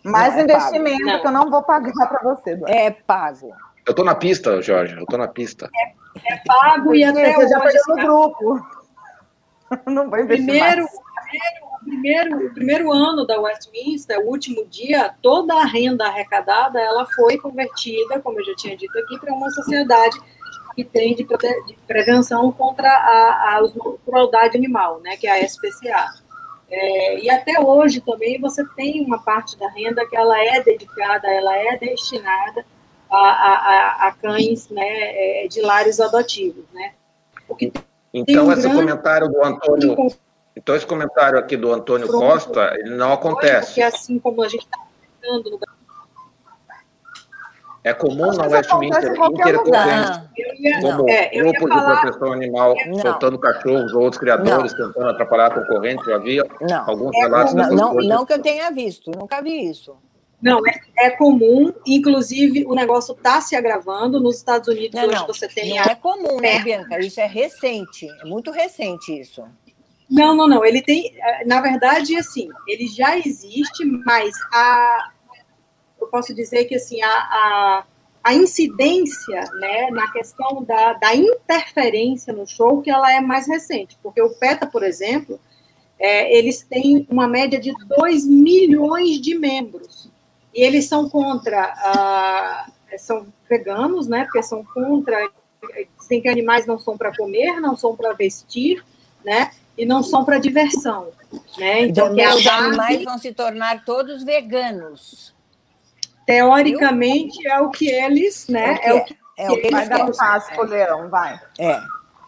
Mais 0.03 0.35
não, 0.35 0.41
é 0.41 0.45
investimento 0.45 1.09
é 1.11 1.19
que 1.19 1.27
eu 1.27 1.33
não 1.33 1.51
vou 1.51 1.63
pagar 1.63 1.93
para 1.93 2.23
você. 2.23 2.59
É 2.67 2.91
pago. 2.91 3.53
Eu 3.87 3.95
tô 3.95 4.03
na 4.03 4.15
pista, 4.15 4.61
Jorge. 4.61 4.97
Eu 4.99 5.07
tô 5.07 5.17
na 5.17 5.29
pista. 5.29 5.71
É, 5.75 6.35
é 6.35 6.43
pago 6.45 6.95
e 6.95 7.05
até 7.05 7.33
Você 7.35 7.49
já 7.49 7.61
perdeu 7.61 7.83
no 7.89 7.97
grupo. 7.97 8.67
Não 9.87 10.11
vou 10.11 10.19
investir 10.19 10.47
primeiro, 10.47 10.83
mais. 10.83 10.99
primeiro, 11.31 11.67
primeiro, 11.85 12.47
o 12.47 12.55
primeiro 12.55 12.93
ano 12.93 13.27
da 13.27 13.41
Westminster, 13.41 14.19
o 14.21 14.29
último 14.29 14.65
dia, 14.67 15.15
toda 15.23 15.55
a 15.55 15.65
renda 15.65 16.07
arrecadada 16.07 16.81
ela 16.81 17.07
foi 17.07 17.39
convertida, 17.39 18.21
como 18.21 18.41
eu 18.41 18.45
já 18.45 18.55
tinha 18.57 18.77
dito 18.77 18.97
aqui, 18.99 19.19
para 19.19 19.33
uma 19.33 19.51
sociedade 19.51 20.19
que 20.75 20.85
tem 20.85 21.15
de, 21.15 21.25
de 21.25 21.79
prevenção 21.87 22.53
contra 22.53 22.89
a, 22.89 23.57
a, 23.57 23.59
a 23.59 23.99
crueldade 24.05 24.57
animal, 24.57 25.01
né, 25.01 25.17
que 25.17 25.27
é 25.27 25.33
a 25.33 25.45
SPCA. 25.45 26.07
É, 26.69 27.21
e 27.21 27.31
até 27.31 27.61
hoje 27.61 28.01
também 28.01 28.41
você 28.41 28.65
tem 28.75 29.05
uma 29.05 29.23
parte 29.23 29.57
da 29.59 29.69
renda 29.71 30.07
que 30.07 30.17
ela 30.17 30.39
é 30.45 30.61
dedicada, 30.61 31.29
ela 31.29 31.57
é 31.57 31.77
destinada 31.77 32.65
a, 33.11 33.17
a, 33.17 34.09
a 34.09 34.13
cães 34.13 34.69
né, 34.71 35.45
é, 35.45 35.49
de 35.49 35.61
lares 35.61 36.01
adotivos, 36.01 36.65
né? 36.73 36.93
então, 38.13 38.47
um 38.47 38.53
esse 38.53 38.69
comentário 38.69 39.29
do 39.29 39.45
Antônio, 39.45 40.09
então 40.57 40.75
esse 40.75 40.87
comentário 40.87 41.39
aqui 41.39 41.57
do 41.57 41.73
Antônio 41.73 42.09
Costa, 42.09 42.75
ele 42.79 42.97
não 42.97 43.13
acontece. 43.13 43.69
Porque 43.69 43.83
assim 43.83 44.19
como 44.19 44.43
a 44.43 44.49
gente 44.49 44.65
está 44.65 44.79
no 45.23 45.59
é 47.87 47.95
comum 47.95 48.33
na 48.33 48.49
Westminster 48.49 49.13
intercorrente 49.13 50.21
como 50.83 51.09
é, 51.09 51.29
grupo 51.29 51.69
falar, 51.69 51.95
de 51.95 52.01
proteção 52.01 52.33
animal 52.33 52.75
não. 52.85 52.99
soltando 52.99 53.39
cachorros 53.39 53.93
ou 53.93 54.03
outros 54.03 54.19
criadores 54.19 54.73
não. 54.77 54.89
tentando 54.89 55.09
atrapalhar 55.11 55.47
a 55.47 55.51
concorrente, 55.55 56.05
já 56.05 56.17
havia 56.17 56.45
alguns 56.85 57.15
é, 57.15 57.21
relatos 57.21 57.55
não, 57.55 57.71
não, 57.71 57.95
não, 57.95 58.27
que 58.27 58.33
eu 58.33 58.43
tenha 58.43 58.73
visto, 58.73 59.13
nunca 59.13 59.41
vi 59.41 59.71
isso. 59.71 59.97
Não, 60.41 60.61
é, 60.67 60.81
é 61.07 61.11
comum, 61.11 61.73
inclusive 61.87 62.65
o 62.67 62.75
negócio 62.75 63.15
está 63.15 63.41
se 63.41 63.57
agravando. 63.57 64.21
Nos 64.21 64.37
Estados 64.37 64.69
Unidos 64.69 64.95
não, 64.95 65.09
hoje 65.09 65.21
não, 65.21 65.27
você 65.27 65.49
tem. 65.49 65.75
Não 65.75 65.83
a... 65.83 65.87
é 65.87 65.95
comum, 65.95 66.41
né, 66.41 66.59
Bianca? 66.61 66.99
Isso 67.01 67.21
é 67.21 67.27
recente, 67.27 68.07
é 68.21 68.25
muito 68.25 68.51
recente 68.51 69.19
isso. 69.19 69.43
Não, 70.09 70.37
não, 70.37 70.47
não. 70.47 70.65
Ele 70.65 70.83
tem, 70.83 71.13
na 71.47 71.61
verdade, 71.61 72.17
assim, 72.17 72.49
ele 72.69 72.87
já 72.87 73.19
existe, 73.19 73.85
mas 74.05 74.35
a, 74.53 75.11
eu 76.01 76.07
posso 76.07 76.35
dizer 76.35 76.65
que 76.67 76.77
assim 76.77 77.03
a, 77.03 77.09
a, 77.09 77.85
a 78.23 78.35
incidência, 78.35 79.41
né, 79.55 79.91
na 79.91 80.11
questão 80.13 80.63
da, 80.65 80.93
da 80.95 81.15
interferência 81.15 82.33
no 82.33 82.47
show, 82.47 82.81
que 82.83 82.91
ela 82.91 83.13
é 83.13 83.21
mais 83.21 83.49
recente, 83.49 83.99
porque 84.03 84.23
o 84.23 84.31
PETA, 84.31 84.67
por 84.67 84.83
exemplo, 84.83 85.41
é, 85.99 86.37
eles 86.37 86.63
têm 86.63 87.07
uma 87.11 87.27
média 87.27 87.59
de 87.59 87.73
2 87.99 88.27
milhões 88.27 89.21
de 89.21 89.37
membros. 89.37 90.06
E 90.57 90.63
eles 90.63 90.87
são 90.87 91.07
contra, 91.07 91.75
ah, 91.77 92.67
são 92.97 93.27
veganos, 93.47 94.09
né? 94.09 94.25
Porque 94.25 94.43
são 94.43 94.65
contra, 94.65 95.29
dizem 96.01 96.23
que 96.23 96.31
animais 96.31 96.65
não 96.65 96.79
são 96.79 96.97
para 96.97 97.15
comer, 97.15 97.61
não 97.61 97.77
são 97.77 97.95
para 97.95 98.15
vestir, 98.15 98.83
né? 99.23 99.51
E 99.77 99.85
não 99.85 100.03
são 100.03 100.25
para 100.25 100.39
diversão, 100.39 101.09
né? 101.59 101.83
Então, 101.83 102.11
então 102.15 102.37
os 102.37 102.43
base, 102.43 102.49
animais 102.49 103.05
vão 103.05 103.19
se 103.19 103.35
tornar 103.35 103.85
todos 103.85 104.25
veganos. 104.25 105.35
Teoricamente 106.25 107.47
é 107.47 107.61
o 107.61 107.69
que 107.69 107.91
eles, 107.91 108.49
né? 108.49 108.79
É 108.83 108.95
o 108.95 109.05
que, 109.05 109.15
é 109.37 109.51
o 109.51 109.55
que, 109.55 109.59
é 109.59 109.59
o 109.59 109.61
que 109.61 109.67
eles 109.67 109.71
vai 109.73 109.89
dar 109.91 110.07
um 110.07 110.13
passo 110.13 110.55
pro 110.55 110.65
leão, 110.65 111.11
vai. 111.11 111.39
É. 111.59 111.79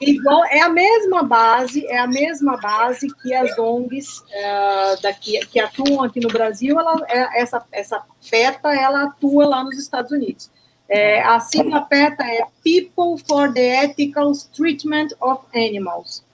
Igual, 0.01 0.45
é 0.45 0.61
a 0.61 0.69
mesma 0.69 1.23
base, 1.25 1.85
é 1.87 1.99
a 1.99 2.07
mesma 2.07 2.57
base 2.57 3.09
que 3.21 3.35
as 3.35 3.59
ONGs 3.59 4.23
é, 4.31 4.97
daqui, 5.03 5.39
que 5.47 5.59
atuam 5.59 6.05
aqui 6.05 6.21
no 6.21 6.29
Brasil, 6.29 6.79
ela, 6.79 7.05
é, 7.09 7.43
essa, 7.43 7.65
essa 7.73 8.03
PETA, 8.31 8.73
ela 8.75 9.05
atua 9.05 9.47
lá 9.47 9.65
nos 9.65 9.77
Estados 9.77 10.13
Unidos. 10.13 10.51
É, 10.89 11.21
a 11.23 11.41
sigla 11.41 11.83
PETA 11.83 12.25
é 12.25 12.47
People 12.63 13.23
for 13.27 13.53
the 13.53 13.85
Ethical 13.85 14.33
Treatment 14.57 15.09
of 15.21 15.45
Animals. 15.55 16.25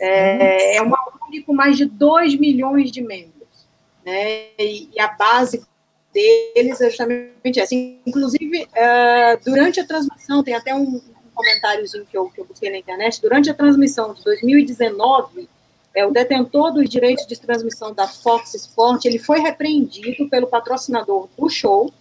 É, 0.00 0.76
é 0.76 0.82
uma 0.82 0.98
ONG 1.24 1.42
com 1.42 1.54
mais 1.54 1.76
de 1.76 1.84
2 1.84 2.38
milhões 2.38 2.90
de 2.90 3.00
membros. 3.00 3.68
Né? 4.04 4.48
E, 4.58 4.90
e 4.92 5.00
a 5.00 5.08
base 5.08 5.64
deles 6.12 6.80
é 6.80 6.90
justamente 6.90 7.60
essa. 7.60 7.74
Inclusive, 7.74 8.64
uh, 8.64 9.44
durante 9.44 9.80
a 9.80 9.86
transmissão, 9.86 10.42
tem 10.42 10.54
até 10.54 10.74
um, 10.74 11.00
comentáriozinho 11.34 12.06
que 12.06 12.16
eu, 12.16 12.28
que 12.30 12.40
eu 12.40 12.44
busquei 12.44 12.70
na 12.70 12.78
internet, 12.78 13.20
durante 13.20 13.50
a 13.50 13.54
transmissão 13.54 14.14
de 14.14 14.22
2019, 14.22 15.48
é, 15.94 16.06
o 16.06 16.10
detentor 16.10 16.72
dos 16.72 16.88
direitos 16.88 17.26
de 17.26 17.38
transmissão 17.38 17.92
da 17.92 18.08
Fox 18.08 18.54
Sport, 18.54 19.04
ele 19.04 19.18
foi 19.18 19.40
repreendido 19.40 20.28
pelo 20.28 20.46
patrocinador 20.46 21.28
do 21.36 21.48
show, 21.48 21.92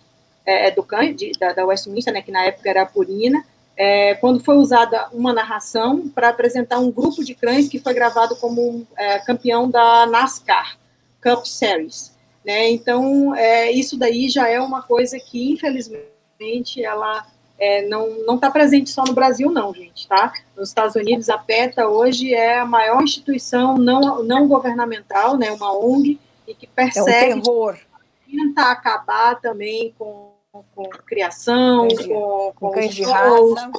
é, 0.46 0.72
do 0.72 0.86
de, 1.16 1.32
da, 1.40 1.54
da 1.54 1.66
Westminster, 1.66 2.14
né, 2.14 2.22
que 2.22 2.32
na 2.32 2.46
época 2.46 2.70
era 2.70 2.84
a 2.84 2.86
Purina, 2.86 3.44
é, 3.76 4.16
quando 4.16 4.44
foi 4.44 4.56
usada 4.58 5.08
uma 5.12 5.34
narração 5.34 6.08
para 6.10 6.30
apresentar 6.30 6.80
um 6.80 6.92
grupo 6.92 7.24
de 7.24 7.34
cães 7.34 7.68
que 7.68 7.80
foi 7.80 7.94
gravado 7.94 8.36
como 8.36 8.86
é, 8.98 9.20
campeão 9.20 9.70
da 9.70 10.06
NASCAR 10.06 10.78
Cup 11.22 11.46
Series. 11.46 12.16
Né? 12.46 12.70
Então, 12.72 13.36
é, 13.36 13.72
isso 13.72 13.98
daí 13.98 14.30
já 14.30 14.48
é 14.48 14.60
uma 14.60 14.82
coisa 14.82 15.18
que, 15.20 15.52
infelizmente, 15.52 16.84
ela 16.84 17.26
é, 17.62 17.88
não 17.88 18.34
está 18.34 18.50
presente 18.50 18.90
só 18.90 19.04
no 19.04 19.14
Brasil, 19.14 19.52
não, 19.52 19.72
gente, 19.72 20.08
tá? 20.08 20.34
Nos 20.58 20.70
Estados 20.70 20.96
Unidos, 20.96 21.30
a 21.30 21.38
PETA 21.38 21.88
hoje 21.88 22.34
é 22.34 22.58
a 22.58 22.66
maior 22.66 23.04
instituição 23.04 23.78
não, 23.78 24.24
não 24.24 24.48
governamental, 24.48 25.38
né, 25.38 25.52
uma 25.52 25.72
ONG, 25.72 26.20
e 26.48 26.56
que 26.56 26.66
persegue... 26.66 27.34
É 27.34 27.36
um 27.36 27.42
terror. 27.42 27.78
Tenta 28.26 28.72
acabar 28.72 29.40
também 29.40 29.94
com, 29.96 30.32
com 30.74 30.90
criação, 31.06 31.88
cães 31.88 32.08
com, 32.08 32.54
com, 32.56 32.72
cães 32.72 32.96
de 32.96 33.04
raça, 33.04 33.72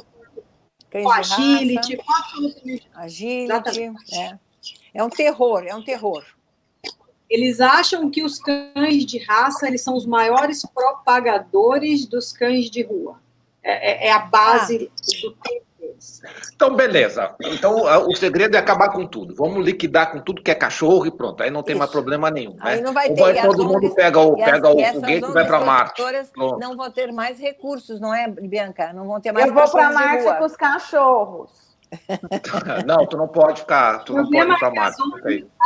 com 0.89 1.11
agility, 1.11 1.97
com 1.97 2.13
agility, 2.95 3.81
é. 4.13 4.39
é 4.93 5.03
um 5.03 5.09
terror, 5.09 5.65
é 5.67 5.75
um 5.75 5.83
terror. 5.83 6.23
Eles 7.29 7.59
acham 7.59 8.09
que 8.09 8.23
os 8.23 8.39
cães 8.39 9.05
de 9.05 9.17
raça 9.17 9.67
eles 9.67 9.81
são 9.81 9.97
os 9.97 10.05
maiores 10.05 10.61
propagadores 10.73 12.05
dos 12.05 12.31
cães 12.31 12.69
de 12.69 12.81
rua. 12.83 13.22
É, 13.63 14.05
é, 14.05 14.07
é 14.07 14.11
a 14.11 14.19
base 14.19 14.91
ah. 14.91 15.21
do 15.21 15.31
tempo. 15.35 15.73
Então, 16.53 16.75
beleza. 16.75 17.35
Então, 17.41 17.83
o 18.07 18.15
segredo 18.15 18.55
é 18.55 18.59
acabar 18.59 18.89
com 18.89 19.05
tudo. 19.05 19.35
Vamos 19.35 19.65
liquidar 19.65 20.11
com 20.11 20.19
tudo 20.19 20.41
que 20.41 20.51
é 20.51 20.55
cachorro 20.55 21.05
e 21.05 21.11
pronto. 21.11 21.41
Aí 21.41 21.49
não 21.49 21.63
tem 21.63 21.73
Isso. 21.73 21.79
mais 21.79 21.91
problema 21.91 22.29
nenhum. 22.29 22.53
Né? 22.53 22.61
Aí 22.61 22.81
não 22.81 22.93
vai 22.93 23.09
ter. 23.09 23.21
Ou 23.21 23.33
vai, 23.33 23.41
todo 23.41 23.65
mundo 23.65 23.93
pega 23.93 24.19
o, 24.19 24.35
pega 24.35 24.69
o, 24.69 24.97
o 24.97 25.01
gay 25.01 25.21
que 25.21 25.31
vai 25.31 25.45
para 25.45 25.59
Marte. 25.61 26.01
Não 26.35 26.75
vão 26.75 26.91
ter 26.91 27.11
mais 27.11 27.39
recursos, 27.39 27.99
não 27.99 28.13
é, 28.13 28.27
Bianca? 28.27 28.91
Não 28.93 29.07
vão 29.07 29.19
ter 29.19 29.31
mais 29.31 29.47
Eu 29.47 29.53
vou 29.53 29.69
para 29.69 29.91
Marte 29.91 30.23
com 30.23 30.45
os 30.45 30.55
cachorros. 30.55 31.73
não, 32.87 33.05
tu 33.05 33.17
não 33.17 33.27
pode 33.27 33.61
ficar, 33.61 33.99
tu 33.99 34.13
não 34.13 34.29
pode 34.29 34.51
ir 34.51 34.59
para 34.59 34.71
Marte. 34.71 34.97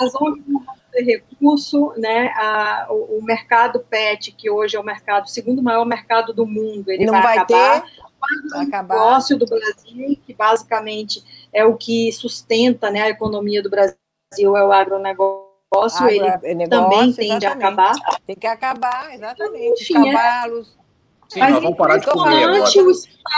As 0.01 0.13
ONGs 0.15 0.43
não 0.47 0.59
vão 0.61 0.75
ter 0.97 1.03
recurso, 1.03 1.93
né? 1.97 2.33
A, 2.35 2.87
o, 2.89 3.19
o, 3.19 3.23
mercado 3.23 3.79
pet, 3.79 4.31
que 4.31 4.49
hoje 4.49 4.75
é 4.75 4.79
o 4.79 4.83
mercado, 4.83 5.25
o 5.25 5.29
segundo 5.29 5.61
maior 5.61 5.85
mercado 5.85 6.33
do 6.33 6.45
mundo, 6.45 6.89
ele 6.89 7.05
não 7.05 7.13
vai, 7.13 7.23
vai 7.23 7.37
acabar. 7.37 7.81
Ter, 7.81 8.49
vai 8.49 8.65
acabar. 8.65 8.95
O 8.95 8.99
negócio 8.99 9.37
do 9.37 9.45
Brasil, 9.45 10.19
que 10.25 10.33
basicamente 10.33 11.23
é 11.53 11.63
o 11.63 11.75
que 11.75 12.11
sustenta 12.11 12.89
né, 12.89 13.01
a 13.01 13.09
economia 13.09 13.61
do 13.61 13.69
Brasil, 13.69 13.97
é 14.37 14.63
o 14.63 14.71
agronegócio. 14.71 15.47
Agro, 15.73 16.09
ele 16.09 16.25
é 16.25 16.53
negócio, 16.55 16.69
também 16.69 17.13
tende 17.13 17.45
a 17.45 17.51
acabar. 17.51 17.93
Tem 18.25 18.35
que 18.35 18.47
acabar, 18.47 19.13
exatamente. 19.13 19.83
Enfim, 19.83 20.09
é 20.09 20.13
cavalos. 20.13 20.77
É... 20.83 20.87
Sim, 21.29 21.39
nós 21.41 21.61
vamos 21.61 21.77
parar 21.77 21.97
de 21.97 22.05
comer 22.07 22.43
agora. 22.43 22.71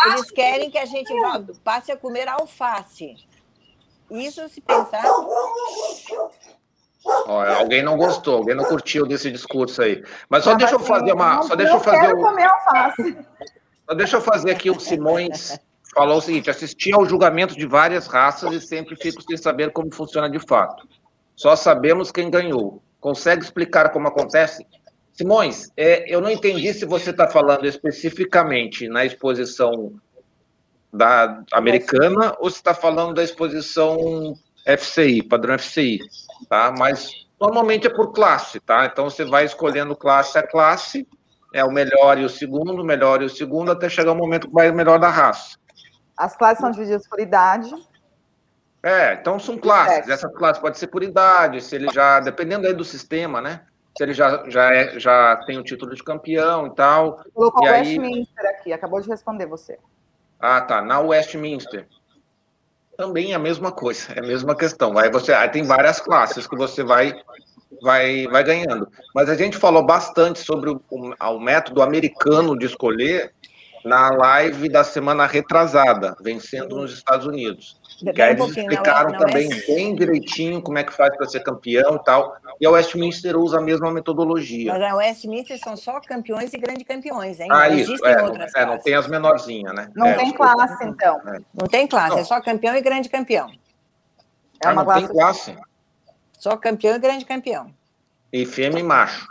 Eles 0.07 0.31
querem 0.31 0.69
que 0.69 0.77
a 0.77 0.85
gente 0.85 1.11
passe 1.63 1.91
a 1.91 1.97
comer 1.97 2.27
alface. 2.27 3.15
Isso 4.11 4.47
se 4.47 4.61
pensar. 4.61 5.03
Olha, 7.05 7.55
alguém 7.55 7.81
não 7.81 7.97
gostou, 7.97 8.37
alguém 8.37 8.55
não 8.55 8.65
curtiu 8.65 9.05
desse 9.05 9.31
discurso 9.31 9.81
aí. 9.81 10.03
Mas 10.29 10.43
só 10.43 10.53
deixa 10.55 10.75
eu 10.75 10.79
fazer 10.79 11.13
uma. 11.13 11.41
Só 11.43 11.55
deixa 11.55 11.73
eu 11.73 11.79
fazer. 11.79 12.13
alface. 12.15 13.17
Só 13.87 13.95
deixa 13.95 14.17
eu 14.17 14.21
fazer 14.21 14.51
aqui 14.51 14.69
o 14.69 14.79
Simões 14.79 15.59
falou 15.93 16.17
o 16.17 16.21
seguinte: 16.21 16.49
assisti 16.49 16.93
ao 16.93 17.05
julgamento 17.05 17.55
de 17.55 17.65
várias 17.65 18.07
raças 18.07 18.51
e 18.53 18.61
sempre 18.61 18.95
fico 18.95 19.21
sem 19.21 19.37
saber 19.37 19.71
como 19.71 19.93
funciona 19.93 20.29
de 20.29 20.39
fato. 20.39 20.87
Só 21.35 21.55
sabemos 21.55 22.11
quem 22.11 22.29
ganhou. 22.29 22.81
Consegue 22.99 23.43
explicar 23.43 23.89
como 23.89 24.07
acontece? 24.07 24.65
Simões, 25.13 25.69
é, 25.75 26.13
eu 26.13 26.21
não 26.21 26.29
entendi 26.29 26.73
se 26.73 26.85
você 26.85 27.09
está 27.09 27.27
falando 27.27 27.65
especificamente 27.65 28.87
na 28.87 29.05
exposição 29.05 29.93
da 30.91 31.43
americana 31.51 32.35
ou 32.39 32.49
se 32.49 32.57
está 32.57 32.73
falando 32.73 33.13
da 33.13 33.23
exposição 33.23 34.33
FCI, 34.65 35.23
padrão 35.23 35.57
FCI, 35.57 35.99
tá? 36.47 36.73
Mas 36.77 37.27
normalmente 37.39 37.87
é 37.87 37.89
por 37.89 38.11
classe, 38.11 38.59
tá? 38.59 38.85
Então 38.85 39.09
você 39.09 39.25
vai 39.25 39.45
escolhendo 39.45 39.95
classe 39.95 40.37
a 40.37 40.43
classe, 40.43 41.07
é 41.53 41.63
o 41.63 41.71
melhor 41.71 42.17
e 42.17 42.25
o 42.25 42.29
segundo, 42.29 42.81
o 42.81 42.85
melhor 42.85 43.21
e 43.21 43.25
o 43.25 43.29
segundo, 43.29 43.71
até 43.71 43.89
chegar 43.89 44.11
o 44.11 44.15
momento 44.15 44.47
que 44.47 44.53
vai 44.53 44.69
o 44.69 44.75
melhor 44.75 44.99
da 44.99 45.09
raça. 45.09 45.57
As 46.17 46.35
classes 46.35 46.59
são 46.59 46.71
divididas 46.71 47.07
por 47.07 47.19
idade. 47.19 47.73
É, 48.83 49.13
então 49.13 49.39
são 49.39 49.57
classes. 49.57 50.07
Essa 50.07 50.29
classe 50.29 50.61
pode 50.61 50.77
ser 50.77 50.87
por 50.87 51.03
idade, 51.03 51.61
se 51.61 51.75
ele 51.75 51.89
já, 51.91 52.19
dependendo 52.19 52.67
aí 52.67 52.73
do 52.73 52.85
sistema, 52.85 53.41
né? 53.41 53.61
se 53.99 54.03
ele 54.03 54.13
já, 54.13 54.49
já, 54.49 54.73
é, 54.73 54.97
já 54.97 55.35
tem 55.45 55.57
o 55.57 55.63
título 55.63 55.93
de 55.93 56.01
campeão 56.01 56.67
e 56.67 56.75
tal. 56.75 57.21
Colocou 57.33 57.67
e 57.67 57.69
Westminster 57.69 58.45
aí... 58.45 58.55
aqui, 58.55 58.71
acabou 58.71 59.01
de 59.01 59.09
responder 59.09 59.45
você. 59.45 59.77
Ah, 60.39 60.61
tá. 60.61 60.81
Na 60.81 61.01
Westminster. 61.01 61.85
Também 62.99 63.31
é 63.31 63.35
a 63.35 63.39
mesma 63.39 63.71
coisa, 63.71 64.11
é 64.13 64.19
a 64.19 64.21
mesma 64.21 64.53
questão. 64.53 64.97
Aí 64.97 65.09
você 65.09 65.31
aí 65.31 65.47
tem 65.47 65.63
várias 65.63 66.01
classes 66.01 66.45
que 66.45 66.57
você 66.57 66.83
vai, 66.83 67.13
vai, 67.81 68.27
vai 68.27 68.43
ganhando. 68.43 68.89
Mas 69.15 69.29
a 69.29 69.35
gente 69.35 69.55
falou 69.55 69.85
bastante 69.85 70.39
sobre 70.39 70.69
o, 70.69 70.81
o, 70.89 71.39
método 71.39 71.81
americano 71.81 72.59
de 72.59 72.65
escolher 72.65 73.33
na 73.85 74.09
live 74.09 74.67
da 74.67 74.83
semana 74.83 75.25
retrasada, 75.25 76.13
vencendo 76.19 76.75
nos 76.75 76.91
Estados 76.91 77.25
Unidos. 77.25 77.78
Que 77.99 78.21
aí 78.21 78.31
eles 78.31 78.47
explicaram 78.47 79.11
não, 79.11 79.19
não 79.19 79.27
também 79.27 79.51
é... 79.51 79.65
bem 79.65 79.93
direitinho 79.93 80.61
como 80.61 80.77
é 80.77 80.83
que 80.83 80.93
faz 80.93 81.15
para 81.17 81.27
ser 81.27 81.41
campeão 81.41 81.95
e 81.95 82.03
tal. 82.03 82.35
E 82.59 82.65
a 82.65 82.71
Westminster 82.71 83.35
usa 83.37 83.57
a 83.57 83.61
mesma 83.61 83.91
metodologia. 83.91 84.73
Mas 84.73 84.81
a 84.81 84.95
Westminster 84.95 85.59
são 85.59 85.75
só 85.75 85.99
campeões 85.99 86.53
e 86.53 86.57
grandes 86.57 86.87
campeões, 86.87 87.39
hein? 87.39 87.49
Ah, 87.51 87.69
não 87.69 87.77
isso. 87.77 88.05
É, 88.05 88.21
outras 88.21 88.53
não, 88.53 88.61
é, 88.61 88.65
não 88.65 88.77
tem 88.79 88.95
as 88.95 89.07
menorzinhas, 89.07 89.73
né? 89.75 89.91
Não 89.95 90.07
é, 90.07 90.13
tem 90.13 90.31
classe, 90.31 90.83
então. 90.85 91.19
É. 91.27 91.39
Não 91.53 91.67
tem 91.67 91.87
classe, 91.87 92.11
não. 92.11 92.19
é 92.19 92.23
só 92.23 92.39
campeão 92.39 92.75
e 92.75 92.81
grande 92.81 93.09
campeão. 93.09 93.49
É 94.63 94.67
ah, 94.67 94.71
uma 94.71 94.85
classe. 94.85 95.05
Tem 95.07 95.15
classe. 95.15 95.57
Só 96.37 96.55
campeão 96.55 96.95
e 96.95 96.99
grande 96.99 97.25
campeão. 97.25 97.73
E 98.31 98.45
fêmea 98.45 98.79
e 98.79 98.83
macho. 98.83 99.27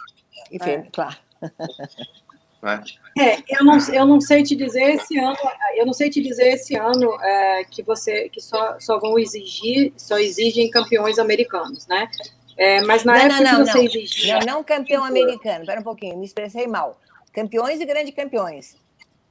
E 0.51 0.59
fêmea, 0.59 0.87
é. 0.87 0.91
claro. 0.91 1.17
Né? 2.63 2.83
É, 3.19 3.39
eu 3.49 3.65
não, 3.65 3.79
eu 3.93 4.07
não 4.07 4.21
sei 4.21 4.43
te 4.43 4.57
dizer 4.57 4.95
esse 4.95 5.19
ano, 5.19 5.37
eu 5.77 5.87
não 5.87 5.93
sei 5.93 6.11
te 6.11 6.21
dizer 6.21 6.55
esse 6.55 6.77
ano 6.77 7.21
é, 7.23 7.65
que 7.65 7.83
você 7.83 8.29
que 8.29 8.41
só, 8.41 8.79
só 8.81 8.99
vão 8.99 9.19
exigir, 9.19 9.93
só 9.97 10.19
exigem 10.19 10.71
campeões 10.71 11.19
americanos, 11.19 11.87
né? 11.87 12.09
É, 12.57 12.81
mas 12.83 13.05
na 13.05 13.15
não, 13.15 13.21
época 13.21 13.41
não, 13.41 13.53
não, 13.53 13.65
que 13.65 13.71
você 13.71 13.79
não. 13.79 13.85
exigia. 13.85 14.39
Não, 14.41 14.47
não 14.47 14.65
campeão 14.65 15.05
americano, 15.05 15.61
espera 15.61 15.81
um 15.81 15.85
pouquinho, 15.85 16.17
me 16.19 16.27
expressei 16.27 16.67
mal. 16.67 17.01
Campeões 17.33 17.81
e 17.81 17.85
grandes 17.85 18.15
campeões. 18.15 18.77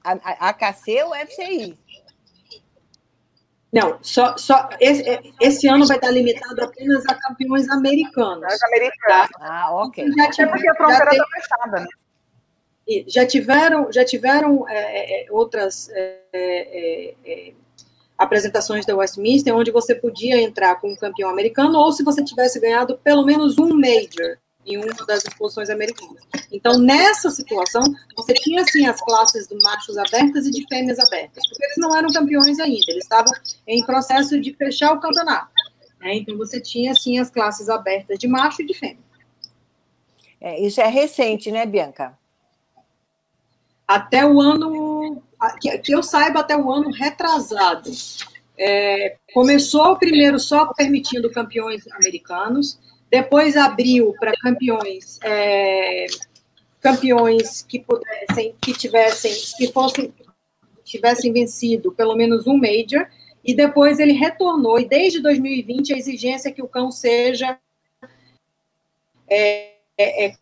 A, 0.03 0.13
a, 0.13 0.49
AKC 0.49 1.03
ou 1.03 1.13
FCI? 1.13 1.77
Não, 3.73 3.99
só, 4.01 4.37
só 4.37 4.69
esse, 4.79 5.07
é, 5.07 5.21
esse, 5.41 5.67
ano 5.67 5.85
vai 5.85 5.97
estar 5.97 6.09
limitado 6.09 6.63
apenas 6.63 7.03
a 7.05 7.15
campeões 7.15 7.69
americanos. 7.69 8.63
Americanos. 8.63 9.29
Tá? 9.29 9.29
Ah, 9.41 9.73
ok. 9.73 10.09
Já 10.17 10.29
tinha, 10.31 10.47
porque 10.47 10.69
a 10.69 10.75
fronteira 10.75 11.11
está 11.11 11.25
fechada, 11.25 11.79
né? 11.81 11.87
Já 13.07 13.25
tiveram, 13.25 13.91
já 13.91 14.03
tiveram 14.05 14.67
é, 14.67 14.75
é, 14.75 15.25
é 15.25 15.31
outras 15.31 15.89
é, 15.91 16.19
é, 16.33 17.53
apresentações 18.17 18.85
da 18.85 18.95
Westminster 18.95 19.55
onde 19.55 19.71
você 19.71 19.93
podia 19.93 20.41
entrar 20.41 20.75
como 20.75 20.97
campeão 20.97 21.29
americano 21.29 21.77
ou 21.77 21.91
se 21.91 22.03
você 22.03 22.23
tivesse 22.23 22.59
ganhado 22.59 22.97
pelo 23.03 23.25
menos 23.25 23.57
um 23.57 23.69
major 23.75 24.37
em 24.67 24.77
uma 24.77 25.05
das 25.05 25.23
exposições 25.23 25.69
americanas. 25.69 26.21
Então, 26.51 26.77
nessa 26.77 27.31
situação, 27.31 27.83
você 28.15 28.33
tinha, 28.33 28.61
assim, 28.61 28.85
as 28.85 28.99
classes 29.01 29.47
de 29.47 29.55
machos 29.63 29.97
abertas 29.97 30.45
e 30.45 30.51
de 30.51 30.67
fêmeas 30.67 30.99
abertas, 30.99 31.47
porque 31.47 31.65
eles 31.65 31.77
não 31.77 31.95
eram 31.95 32.11
campeões 32.11 32.59
ainda, 32.59 32.83
eles 32.89 33.03
estavam 33.03 33.31
em 33.65 33.83
processo 33.85 34.39
de 34.41 34.53
fechar 34.53 34.91
o 34.91 34.99
campeonato. 34.99 35.47
Né? 36.01 36.17
Então, 36.17 36.37
você 36.37 36.59
tinha, 36.59 36.91
assim, 36.91 37.17
as 37.17 37.29
classes 37.29 37.69
abertas 37.69 38.19
de 38.19 38.27
macho 38.27 38.61
e 38.61 38.65
de 38.65 38.73
fêmea. 38.73 39.07
É, 40.39 40.59
isso 40.59 40.81
é 40.81 40.87
recente, 40.87 41.49
né, 41.49 41.65
Bianca? 41.65 42.17
Até 43.87 44.25
o 44.25 44.41
ano, 44.41 45.21
que, 45.61 45.77
que 45.79 45.93
eu 45.93 46.03
saiba, 46.03 46.41
até 46.41 46.57
o 46.57 46.71
ano 46.71 46.91
retrasado. 46.91 47.89
É, 48.59 49.17
começou 49.33 49.95
primeiro 49.97 50.39
só 50.39 50.73
permitindo 50.73 51.31
campeões 51.31 51.87
americanos, 51.91 52.79
depois 53.09 53.55
abriu 53.55 54.13
para 54.19 54.33
campeões 54.33 55.19
é, 55.23 56.07
campeões 56.81 57.61
que 57.61 57.79
pudessem, 57.79 58.55
que 58.59 58.73
tivessem, 58.73 59.31
que 59.57 59.71
fossem 59.71 60.13
tivessem 60.83 61.33
vencido 61.33 61.91
pelo 61.91 62.15
menos 62.15 62.47
um 62.47 62.57
major, 62.57 63.07
e 63.43 63.53
depois 63.53 63.99
ele 63.99 64.13
retornou, 64.13 64.79
e 64.79 64.85
desde 64.85 65.21
2020 65.21 65.93
a 65.93 65.97
exigência 65.97 66.49
é 66.49 66.51
que 66.51 66.61
o 66.61 66.67
cão 66.67 66.89
seja 66.91 67.59
é, 69.29 69.73
é, 69.97 70.27
é 70.27 70.35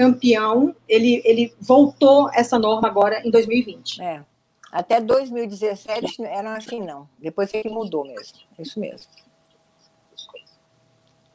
campeão, 0.00 0.74
ele, 0.88 1.20
ele 1.26 1.54
voltou 1.60 2.30
essa 2.32 2.58
norma 2.58 2.88
agora 2.88 3.20
em 3.22 3.30
2020. 3.30 4.00
É. 4.00 4.24
Até 4.72 4.98
2017 4.98 6.24
era 6.24 6.56
assim, 6.56 6.80
não. 6.80 7.06
Depois 7.18 7.52
que 7.52 7.68
mudou 7.68 8.06
mesmo. 8.06 8.38
Isso 8.58 8.80
mesmo. 8.80 9.10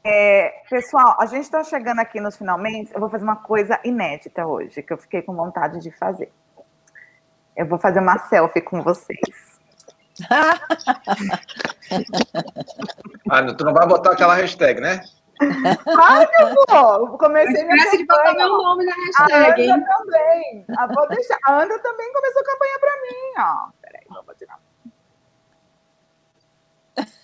É, 0.04 0.64
pessoal, 0.68 1.16
a 1.20 1.28
gente 1.28 1.44
está 1.44 1.64
chegando 1.64 2.00
aqui 2.00 2.20
nos 2.20 2.36
finalmente. 2.38 2.92
Eu 2.92 3.00
vou 3.00 3.08
fazer 3.08 3.24
uma 3.24 3.36
coisa 3.36 3.80
inédita 3.86 4.48
hoje, 4.48 4.82
que 4.82 4.92
eu 4.92 4.98
fiquei 4.98 5.22
com 5.22 5.36
vontade 5.36 5.80
de 5.80 5.92
fazer. 5.92 6.32
Eu 7.56 7.68
vou 7.68 7.78
fazer 7.78 8.00
uma 8.00 8.18
selfie 8.18 8.62
com 8.62 8.82
vocês. 8.82 9.60
ah, 13.30 13.54
tu 13.54 13.64
não 13.64 13.74
vai 13.74 13.86
botar 13.88 14.14
aquela 14.14 14.34
hashtag, 14.34 14.82
né? 14.82 15.04
Claro 15.38 16.30
que 16.30 16.42
eu 16.44 16.56
vou. 16.68 17.18
Comecei 17.18 17.64
minha 17.64 17.78
campanha. 17.78 17.98
de 17.98 18.06
botar 18.06 18.34
meu 18.34 18.50
nome 18.50 18.86
na 18.86 18.94
hashtag, 18.94 19.70
a 19.70 19.76
Anda 19.76 19.86
também. 19.98 20.66
Ah, 20.78 20.88
vou 20.88 21.08
deixar. 21.10 21.38
A 21.46 21.62
Anda 21.62 21.80
também 21.80 22.14
começou 22.14 22.42
a 22.42 22.46
campanha 22.46 22.80
para 22.80 23.02
mim, 23.02 23.34
ó. 23.38 23.70
Peraí, 23.82 24.06
vou 24.26 24.36
tirar. 24.36 24.60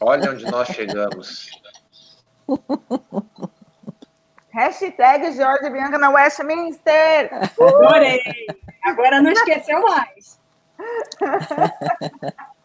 Olha 0.02 0.32
onde 0.32 0.46
nós 0.52 0.68
chegamos. 0.70 1.52
Hashtag 4.50 5.32
Jorge 5.32 5.70
Bianca 5.70 5.98
na 5.98 6.10
Westminster. 6.10 7.30
Adorei. 7.34 8.20
Agora 8.84 9.22
não 9.22 9.32
esqueceu 9.32 9.82
mais. 9.82 10.40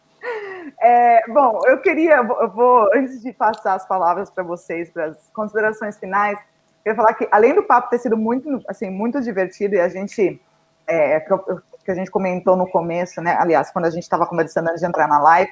É, 0.79 1.21
bom, 1.31 1.61
eu 1.65 1.79
queria, 1.79 2.17
eu 2.17 2.49
vou, 2.49 2.89
antes 2.93 3.21
de 3.21 3.31
passar 3.33 3.73
as 3.75 3.87
palavras 3.87 4.29
para 4.29 4.43
vocês, 4.43 4.89
para 4.89 5.05
as 5.05 5.29
considerações 5.33 5.97
finais, 5.97 6.37
queria 6.83 6.95
falar 6.95 7.13
que, 7.13 7.27
além 7.31 7.53
do 7.53 7.63
papo 7.63 7.89
ter 7.89 7.99
sido 7.99 8.17
muito, 8.17 8.61
assim, 8.67 8.89
muito 8.89 9.21
divertido, 9.21 9.75
e 9.75 9.79
a 9.79 9.89
gente, 9.89 10.41
é, 10.85 11.19
que 11.19 11.91
a 11.91 11.95
gente 11.95 12.11
comentou 12.11 12.55
no 12.55 12.69
começo, 12.69 13.21
né, 13.21 13.35
aliás, 13.39 13.71
quando 13.71 13.85
a 13.85 13.89
gente 13.89 14.03
estava 14.03 14.25
conversando 14.25 14.69
antes 14.69 14.81
de 14.81 14.87
entrar 14.87 15.07
na 15.07 15.19
live, 15.19 15.51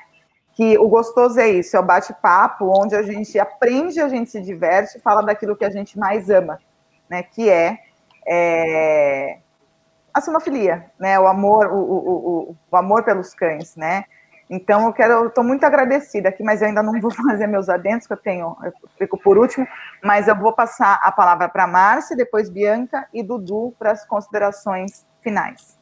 que 0.53 0.77
o 0.77 0.87
gostoso 0.87 1.39
é 1.39 1.49
isso, 1.49 1.75
é 1.75 1.79
o 1.79 1.83
bate-papo, 1.83 2.71
onde 2.73 2.95
a 2.95 3.01
gente 3.01 3.37
aprende, 3.37 3.99
a 3.99 4.07
gente 4.07 4.29
se 4.29 4.41
diverte, 4.41 4.99
fala 4.99 5.21
daquilo 5.21 5.55
que 5.55 5.65
a 5.65 5.69
gente 5.69 5.99
mais 5.99 6.29
ama, 6.29 6.59
né, 7.09 7.23
que 7.23 7.49
é, 7.49 7.79
é 8.25 9.39
a 10.13 10.21
sinofilia, 10.21 10.85
né, 10.97 11.19
o 11.19 11.27
amor, 11.27 11.67
o, 11.67 11.77
o, 11.77 12.49
o, 12.49 12.55
o 12.71 12.77
amor 12.77 13.03
pelos 13.03 13.33
cães, 13.33 13.75
né, 13.75 14.05
então, 14.49 14.85
eu 14.85 14.93
quero, 14.93 15.27
estou 15.27 15.43
muito 15.43 15.63
agradecida 15.63 16.29
aqui, 16.29 16.43
mas 16.43 16.61
eu 16.61 16.67
ainda 16.67 16.83
não 16.83 16.99
vou 17.01 17.11
fazer 17.29 17.47
meus 17.47 17.67
adentos, 17.67 18.05
que 18.05 18.13
eu 18.13 18.17
tenho, 18.17 18.55
eu 18.63 18.73
fico 18.97 19.17
por 19.17 19.37
último, 19.37 19.67
mas 20.03 20.27
eu 20.27 20.35
vou 20.35 20.53
passar 20.53 20.99
a 21.01 21.11
palavra 21.11 21.49
para 21.49 21.65
Márcia, 21.65 22.15
depois 22.15 22.49
Bianca 22.49 23.07
e 23.13 23.23
Dudu 23.23 23.73
para 23.79 23.91
as 23.91 24.05
considerações 24.05 25.05
finais. 25.21 25.77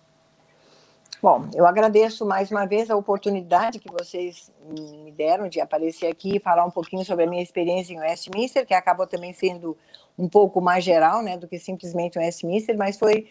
Bom, 1.22 1.48
eu 1.54 1.66
agradeço 1.66 2.26
mais 2.26 2.52
uma 2.52 2.66
vez 2.66 2.92
a 2.92 2.98
oportunidade 2.98 3.80
que 3.80 3.90
vocês 3.90 4.52
me 4.68 5.10
deram 5.12 5.48
de 5.48 5.62
aparecer 5.62 6.08
aqui 6.08 6.36
e 6.36 6.40
falar 6.40 6.66
um 6.66 6.72
pouquinho 6.72 7.06
sobre 7.06 7.24
a 7.24 7.28
minha 7.28 7.42
experiência 7.42 7.94
em 7.94 8.00
Westminster, 8.00 8.66
que 8.66 8.74
acabou 8.74 9.08
também 9.08 9.32
sendo 9.32 9.78
um 10.18 10.28
pouco 10.28 10.60
mais 10.60 10.84
geral, 10.84 11.22
né, 11.22 11.38
do 11.38 11.48
que 11.48 11.58
simplesmente 11.58 12.20
Westminster, 12.20 12.78
mas 12.78 13.00
foi 13.00 13.26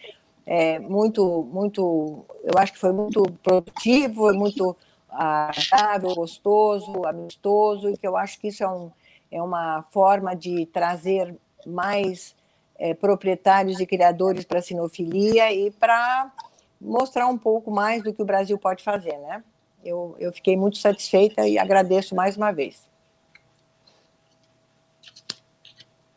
é, 0.47 0.79
muito, 0.79 1.47
muito, 1.53 2.25
eu 2.43 2.59
acho 2.59 2.73
que 2.73 2.79
foi 2.79 2.93
muito 2.93 3.23
produtivo, 3.43 4.33
muito 4.33 4.75
agradável, 5.13 6.15
gostoso, 6.15 7.05
amistoso, 7.07 7.89
e 7.91 7.97
que 7.97 8.07
eu 8.07 8.17
acho 8.17 8.39
que 8.41 8.49
isso 8.49 8.65
é, 8.65 8.69
um, 8.69 8.91
é 9.31 9.43
uma 9.43 9.83
forma 9.91 10.35
de 10.35 10.67
trazer 10.67 11.35
mais 11.67 12.35
é, 12.79 12.95
proprietários 12.95 13.81
e 13.81 13.87
criadores 13.87 14.45
para 14.45 14.59
a 14.59 14.63
sinofilia 14.63 15.53
e 15.53 15.71
para 15.71 16.33
mostrar 16.81 17.27
um 17.29 17.39
pouco 17.39 17.71
mais 17.71 18.03
do 18.03 18.13
que 18.13 18.23
o 18.23 18.27
Brasil 18.27 18.59
pode 18.59 18.83
fazer, 18.83 19.17
né? 19.19 19.43
eu, 19.85 20.17
eu 20.19 20.33
fiquei 20.33 20.57
muito 20.57 20.79
satisfeita 20.79 21.47
e 21.47 21.59
agradeço 21.59 22.15
mais 22.15 22.37
uma 22.37 22.53
vez. 22.53 22.89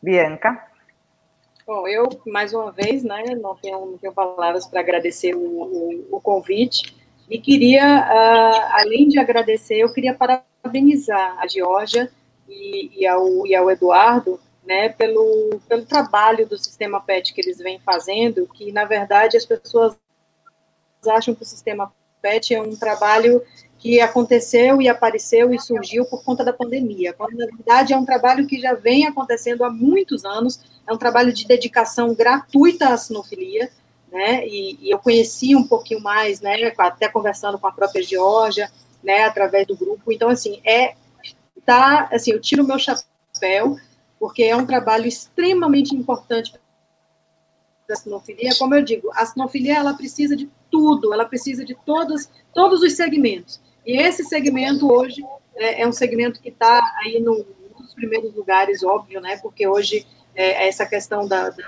Bianca? 0.00 0.70
Bom, 1.66 1.88
eu, 1.88 2.08
mais 2.26 2.54
uma 2.54 2.70
vez, 2.70 3.02
né, 3.02 3.24
não 3.34 3.56
tenho, 3.56 3.84
não 3.84 3.98
tenho 3.98 4.12
palavras 4.12 4.66
para 4.66 4.78
agradecer 4.78 5.34
o, 5.34 5.40
o, 5.40 6.08
o, 6.12 6.20
convite, 6.20 6.96
e 7.28 7.38
queria, 7.38 7.82
uh, 7.82 8.80
além 8.80 9.08
de 9.08 9.18
agradecer, 9.18 9.78
eu 9.78 9.92
queria 9.92 10.14
parabenizar 10.14 11.36
a 11.38 11.46
Georgia 11.46 12.10
e, 12.48 13.02
e, 13.02 13.06
ao, 13.06 13.46
e 13.46 13.54
ao 13.54 13.70
Eduardo, 13.70 14.40
né, 14.64 14.88
pelo, 14.90 15.60
pelo 15.68 15.84
trabalho 15.84 16.46
do 16.46 16.58
sistema 16.58 17.00
PET 17.00 17.32
que 17.32 17.40
eles 17.40 17.58
vêm 17.58 17.80
fazendo, 17.80 18.48
que, 18.54 18.72
na 18.72 18.84
verdade, 18.84 19.36
as 19.36 19.44
pessoas 19.44 19.96
acham 21.08 21.34
que 21.34 21.42
o 21.42 21.46
sistema 21.46 21.92
PET 22.20 22.54
é 22.54 22.60
um 22.60 22.74
trabalho 22.74 23.42
que 23.78 24.00
aconteceu 24.00 24.80
e 24.80 24.88
apareceu 24.88 25.52
e 25.54 25.60
surgiu 25.60 26.04
por 26.06 26.24
conta 26.24 26.44
da 26.44 26.52
pandemia, 26.52 27.12
quando 27.12 27.36
na 27.36 27.46
verdade 27.46 27.92
é 27.92 27.96
um 27.96 28.04
trabalho 28.04 28.46
que 28.46 28.60
já 28.60 28.74
vem 28.74 29.06
acontecendo 29.06 29.62
há 29.62 29.70
muitos 29.70 30.24
anos, 30.24 30.60
é 30.86 30.92
um 30.92 30.96
trabalho 30.96 31.32
de 31.32 31.46
dedicação 31.46 32.14
gratuita 32.14 32.88
à 32.88 32.96
sinofilia, 32.96 33.70
né, 34.16 34.46
e, 34.48 34.78
e 34.80 34.90
eu 34.90 34.98
conheci 34.98 35.54
um 35.54 35.62
pouquinho 35.62 36.00
mais, 36.00 36.40
né, 36.40 36.72
até 36.78 37.06
conversando 37.06 37.58
com 37.58 37.66
a 37.66 37.72
própria 37.72 38.02
Georgia, 38.02 38.70
né, 39.04 39.24
através 39.24 39.66
do 39.66 39.76
grupo, 39.76 40.10
então, 40.10 40.30
assim, 40.30 40.58
é, 40.64 40.94
tá, 41.66 42.08
assim, 42.10 42.32
eu 42.32 42.40
tiro 42.40 42.64
o 42.64 42.66
meu 42.66 42.78
chapéu, 42.78 43.76
porque 44.18 44.42
é 44.42 44.56
um 44.56 44.64
trabalho 44.64 45.06
extremamente 45.06 45.94
importante 45.94 46.54
da 47.86 47.94
sinofilia, 47.94 48.54
como 48.58 48.74
eu 48.74 48.82
digo, 48.82 49.10
a 49.12 49.26
sinofilia, 49.26 49.76
ela 49.76 49.92
precisa 49.92 50.34
de 50.34 50.50
tudo, 50.70 51.12
ela 51.12 51.26
precisa 51.26 51.62
de 51.62 51.76
todos, 51.84 52.30
todos 52.54 52.80
os 52.80 52.94
segmentos, 52.94 53.60
e 53.84 54.00
esse 54.00 54.24
segmento 54.24 54.90
hoje 54.90 55.22
é, 55.54 55.82
é 55.82 55.86
um 55.86 55.92
segmento 55.92 56.40
que 56.40 56.48
está 56.48 56.80
aí 57.04 57.20
no, 57.20 57.44
nos 57.78 57.92
primeiros 57.92 58.34
lugares, 58.34 58.82
óbvio, 58.82 59.20
né? 59.20 59.36
Porque 59.36 59.68
hoje 59.68 60.06
é, 60.34 60.66
essa 60.66 60.84
questão 60.86 61.28
da, 61.28 61.50
da, 61.50 61.64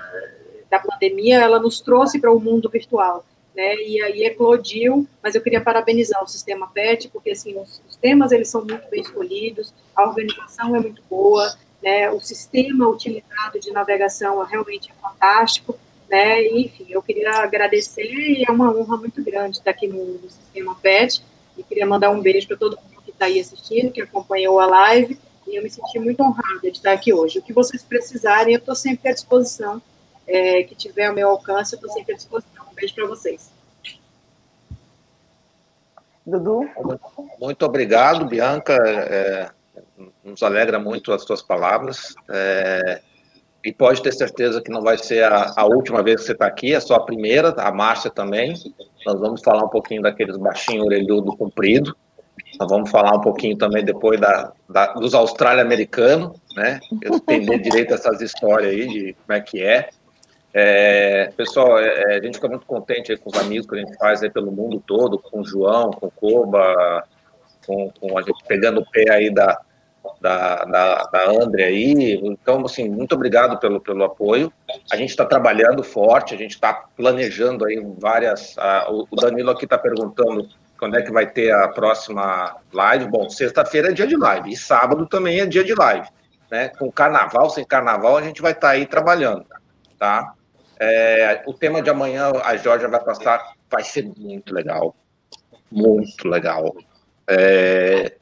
da, 0.69 0.79
pandemia 0.79 1.39
ela 1.39 1.59
nos 1.59 1.81
trouxe 1.81 2.19
para 2.19 2.31
o 2.31 2.39
mundo 2.39 2.69
virtual, 2.69 3.25
né? 3.55 3.75
E 3.75 4.01
aí 4.01 4.23
eclodiu, 4.23 5.07
mas 5.21 5.35
eu 5.35 5.41
queria 5.41 5.61
parabenizar 5.61 6.23
o 6.23 6.27
sistema 6.27 6.67
PET, 6.67 7.09
porque 7.09 7.31
assim 7.31 7.57
os, 7.59 7.81
os 7.87 7.95
temas 7.95 8.31
eles 8.31 8.49
são 8.49 8.65
muito 8.65 8.89
bem 8.89 9.01
escolhidos, 9.01 9.73
a 9.95 10.07
organização 10.07 10.75
é 10.75 10.79
muito 10.79 11.01
boa, 11.09 11.55
né? 11.81 12.09
O 12.11 12.19
sistema 12.19 12.87
utilizado 12.87 13.59
de 13.59 13.71
navegação 13.71 14.43
realmente 14.43 14.91
é 14.91 15.01
fantástico. 15.01 15.77
Né? 16.09 16.47
Enfim, 16.47 16.87
eu 16.89 17.03
queria 17.03 17.29
agradecer 17.29 18.01
e 18.03 18.43
é 18.47 18.51
uma 18.51 18.75
honra 18.75 18.97
muito 18.97 19.23
grande 19.23 19.57
estar 19.57 19.69
aqui 19.69 19.87
no, 19.87 20.03
no 20.03 20.27
Sistema 20.27 20.73
PET 20.73 21.23
e 21.55 21.61
queria 21.61 21.85
mandar 21.85 22.09
um 22.09 22.19
beijo 22.19 22.47
para 22.47 22.57
todo 22.57 22.77
mundo 22.77 23.03
que 23.03 23.11
está 23.11 23.25
aí 23.25 23.39
assistindo, 23.39 23.91
que 23.91 24.01
acompanhou 24.01 24.59
a 24.59 24.65
live. 24.65 25.19
E 25.47 25.55
eu 25.55 25.61
me 25.61 25.69
senti 25.69 25.99
muito 25.99 26.21
honrada 26.23 26.61
de 26.61 26.77
estar 26.77 26.93
aqui 26.93 27.13
hoje. 27.13 27.39
O 27.39 27.41
que 27.41 27.53
vocês 27.53 27.83
precisarem, 27.83 28.53
eu 28.53 28.59
estou 28.59 28.75
sempre 28.75 29.09
à 29.09 29.13
disposição. 29.13 29.81
É, 30.31 30.63
que 30.63 30.75
tiver 30.75 31.07
ao 31.07 31.13
meu 31.13 31.29
alcance, 31.29 31.73
eu 31.73 31.77
estou 31.77 31.91
sempre 31.91 32.13
à 32.13 32.15
disposição. 32.15 32.63
Um 32.71 32.75
beijo 32.75 32.93
para 32.93 33.07
vocês. 33.07 33.51
Dudu? 36.25 36.69
Muito 37.39 37.65
obrigado, 37.65 38.25
Bianca. 38.25 38.73
É, 38.75 39.49
nos 40.23 40.43
alegra 40.43 40.79
muito 40.79 41.11
as 41.11 41.23
suas 41.23 41.41
palavras. 41.41 42.13
É, 42.29 43.01
e 43.63 43.73
pode 43.73 44.01
ter 44.01 44.13
certeza 44.13 44.61
que 44.61 44.71
não 44.71 44.81
vai 44.81 44.97
ser 44.97 45.23
a, 45.23 45.53
a 45.57 45.65
última 45.65 46.01
vez 46.01 46.21
que 46.21 46.27
você 46.27 46.31
está 46.33 46.45
aqui, 46.45 46.73
é 46.73 46.79
só 46.79 46.95
a 46.95 47.03
primeira, 47.03 47.49
a 47.49 47.71
Márcia 47.71 48.09
também. 48.09 48.53
Nós 49.05 49.19
vamos 49.19 49.41
falar 49.41 49.63
um 49.65 49.69
pouquinho 49.69 50.01
daqueles 50.01 50.37
baixinhos 50.37 50.85
orelhudo 50.85 51.35
comprido. 51.35 51.95
Nós 52.59 52.69
vamos 52.69 52.89
falar 52.89 53.15
um 53.15 53.21
pouquinho 53.21 53.57
também 53.57 53.83
depois 53.83 54.19
da, 54.19 54.51
da 54.69 54.93
dos 54.93 55.13
Austrália 55.13 55.63
americanos, 55.63 56.37
né? 56.55 56.79
Eu 57.01 57.15
entender 57.15 57.59
direito 57.59 57.93
essas 57.93 58.21
histórias 58.21 58.71
aí 58.71 58.87
de 58.87 59.13
como 59.25 59.37
é 59.37 59.41
que 59.41 59.61
é. 59.61 59.89
É 60.53 61.31
pessoal, 61.37 61.77
é, 61.77 61.87
é, 61.87 62.17
a 62.17 62.21
gente 62.21 62.35
fica 62.35 62.47
muito 62.47 62.65
contente 62.65 63.15
com 63.17 63.29
os 63.29 63.37
amigos 63.37 63.67
que 63.67 63.75
a 63.75 63.79
gente 63.79 63.95
faz 63.97 64.23
aí 64.23 64.29
pelo 64.29 64.51
mundo 64.51 64.83
todo, 64.85 65.19
com 65.19 65.41
o 65.41 65.45
João, 65.45 65.91
com 65.91 66.07
o 66.07 66.11
Koba, 66.11 67.03
com, 67.65 67.91
com 67.99 68.17
a 68.17 68.21
gente 68.21 68.43
pegando 68.47 68.81
o 68.81 68.89
pé 68.89 69.11
aí 69.11 69.33
da, 69.33 69.59
da, 70.19 70.65
da, 70.65 71.03
da 71.03 71.29
André 71.29 71.65
aí. 71.65 72.19
Então, 72.23 72.65
assim, 72.65 72.89
muito 72.89 73.13
obrigado 73.13 73.59
pelo, 73.59 73.79
pelo 73.79 74.03
apoio. 74.03 74.51
A 74.91 74.95
gente 74.95 75.09
está 75.09 75.25
trabalhando 75.25 75.83
forte, 75.83 76.33
a 76.33 76.37
gente 76.37 76.51
está 76.51 76.73
planejando 76.73 77.65
aí 77.65 77.79
várias. 77.97 78.55
Uh, 78.57 79.07
o 79.09 79.15
Danilo 79.15 79.51
aqui 79.51 79.65
está 79.65 79.77
perguntando 79.77 80.47
quando 80.79 80.97
é 80.97 81.01
que 81.01 81.11
vai 81.11 81.27
ter 81.27 81.51
a 81.51 81.67
próxima 81.67 82.55
live. 82.73 83.07
Bom, 83.07 83.29
sexta-feira 83.29 83.89
é 83.89 83.93
dia 83.93 84.07
de 84.07 84.15
live 84.15 84.51
e 84.51 84.57
sábado 84.57 85.05
também 85.05 85.41
é 85.41 85.45
dia 85.45 85.63
de 85.63 85.75
live. 85.75 86.07
Né? 86.49 86.69
Com 86.69 86.91
carnaval, 86.91 87.49
sem 87.49 87.63
carnaval, 87.63 88.17
a 88.17 88.21
gente 88.21 88.41
vai 88.41 88.53
estar 88.53 88.69
tá 88.69 88.73
aí 88.73 88.85
trabalhando, 88.85 89.45
tá? 89.99 90.33
É, 90.79 91.43
o 91.45 91.53
tema 91.53 91.81
de 91.81 91.89
amanhã, 91.89 92.31
a 92.43 92.55
Jorge 92.55 92.87
vai 92.87 93.03
passar, 93.03 93.53
vai 93.69 93.83
ser 93.83 94.09
muito 94.17 94.53
legal. 94.53 94.95
Muito 95.71 96.27
legal. 96.27 96.75
É, 97.29 98.15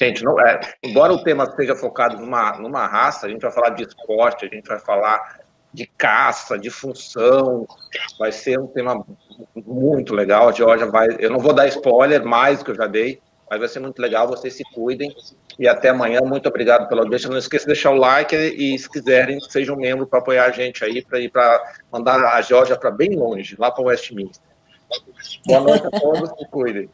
gente, 0.00 0.24
não, 0.24 0.40
é, 0.40 0.58
embora 0.82 1.12
o 1.12 1.22
tema 1.22 1.46
seja 1.54 1.76
focado 1.76 2.18
numa, 2.18 2.58
numa 2.58 2.86
raça, 2.86 3.26
a 3.26 3.30
gente 3.30 3.42
vai 3.42 3.52
falar 3.52 3.70
de 3.70 3.84
esporte, 3.84 4.46
a 4.46 4.48
gente 4.48 4.66
vai 4.66 4.78
falar 4.78 5.40
de 5.72 5.86
caça, 5.86 6.58
de 6.58 6.70
função, 6.70 7.66
vai 8.18 8.32
ser 8.32 8.58
um 8.58 8.66
tema 8.66 9.06
muito 9.54 10.14
legal. 10.14 10.48
A 10.48 10.52
Georgia 10.52 10.86
vai, 10.86 11.08
eu 11.18 11.30
não 11.30 11.38
vou 11.38 11.52
dar 11.52 11.68
spoiler 11.68 12.24
mais 12.24 12.58
do 12.58 12.64
que 12.64 12.70
eu 12.70 12.76
já 12.76 12.86
dei, 12.86 13.20
mas 13.50 13.58
vai 13.58 13.68
ser 13.68 13.80
muito 13.80 14.00
legal. 14.00 14.26
Vocês 14.26 14.54
se 14.54 14.64
cuidem 14.74 15.14
e 15.58 15.66
até 15.68 15.88
amanhã. 15.88 16.20
Muito 16.20 16.48
obrigado 16.48 16.88
pela 16.88 17.02
audiência. 17.02 17.28
Não 17.28 17.38
esqueça 17.38 17.64
de 17.64 17.72
deixar 17.72 17.90
o 17.90 17.96
like 17.96 18.34
e, 18.34 18.78
se 18.78 18.88
quiserem, 18.88 19.40
sejam 19.40 19.76
membro 19.76 20.06
para 20.06 20.18
apoiar 20.18 20.46
a 20.46 20.50
gente 20.50 20.84
aí, 20.84 21.04
para 21.04 21.18
ir 21.18 21.30
para 21.30 21.74
mandar 21.92 22.24
a 22.24 22.40
Georgia 22.40 22.76
para 22.76 22.90
bem 22.90 23.16
longe, 23.16 23.56
lá 23.58 23.70
para 23.70 23.84
Westminster. 23.84 24.42
Boa 25.46 25.60
noite 25.60 25.86
a 25.86 25.90
todos, 25.90 26.30
se 26.30 26.48
cuidem. 26.50 26.90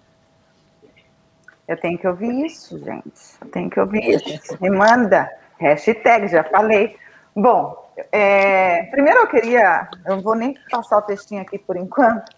Eu 1.67 1.77
tenho 1.79 1.99
que 1.99 2.07
ouvir 2.07 2.45
isso, 2.45 2.79
gente. 2.79 3.21
Eu 3.41 3.49
tenho 3.51 3.71
que 3.71 3.81
ouvir 3.81 4.21
isso. 4.21 4.57
Me 4.61 4.71
manda. 4.71 5.31
Hashtag, 5.59 6.29
já 6.29 6.45
falei. 6.45 6.97
Bom, 7.35 7.85
é, 8.13 8.85
primeiro 8.85 9.21
eu 9.21 9.27
queria, 9.29 9.89
eu 10.05 10.17
não 10.17 10.23
vou 10.23 10.35
nem 10.35 10.55
passar 10.71 10.99
o 10.99 11.03
textinho 11.03 11.43
aqui 11.43 11.59
por 11.59 11.77
enquanto, 11.77 12.31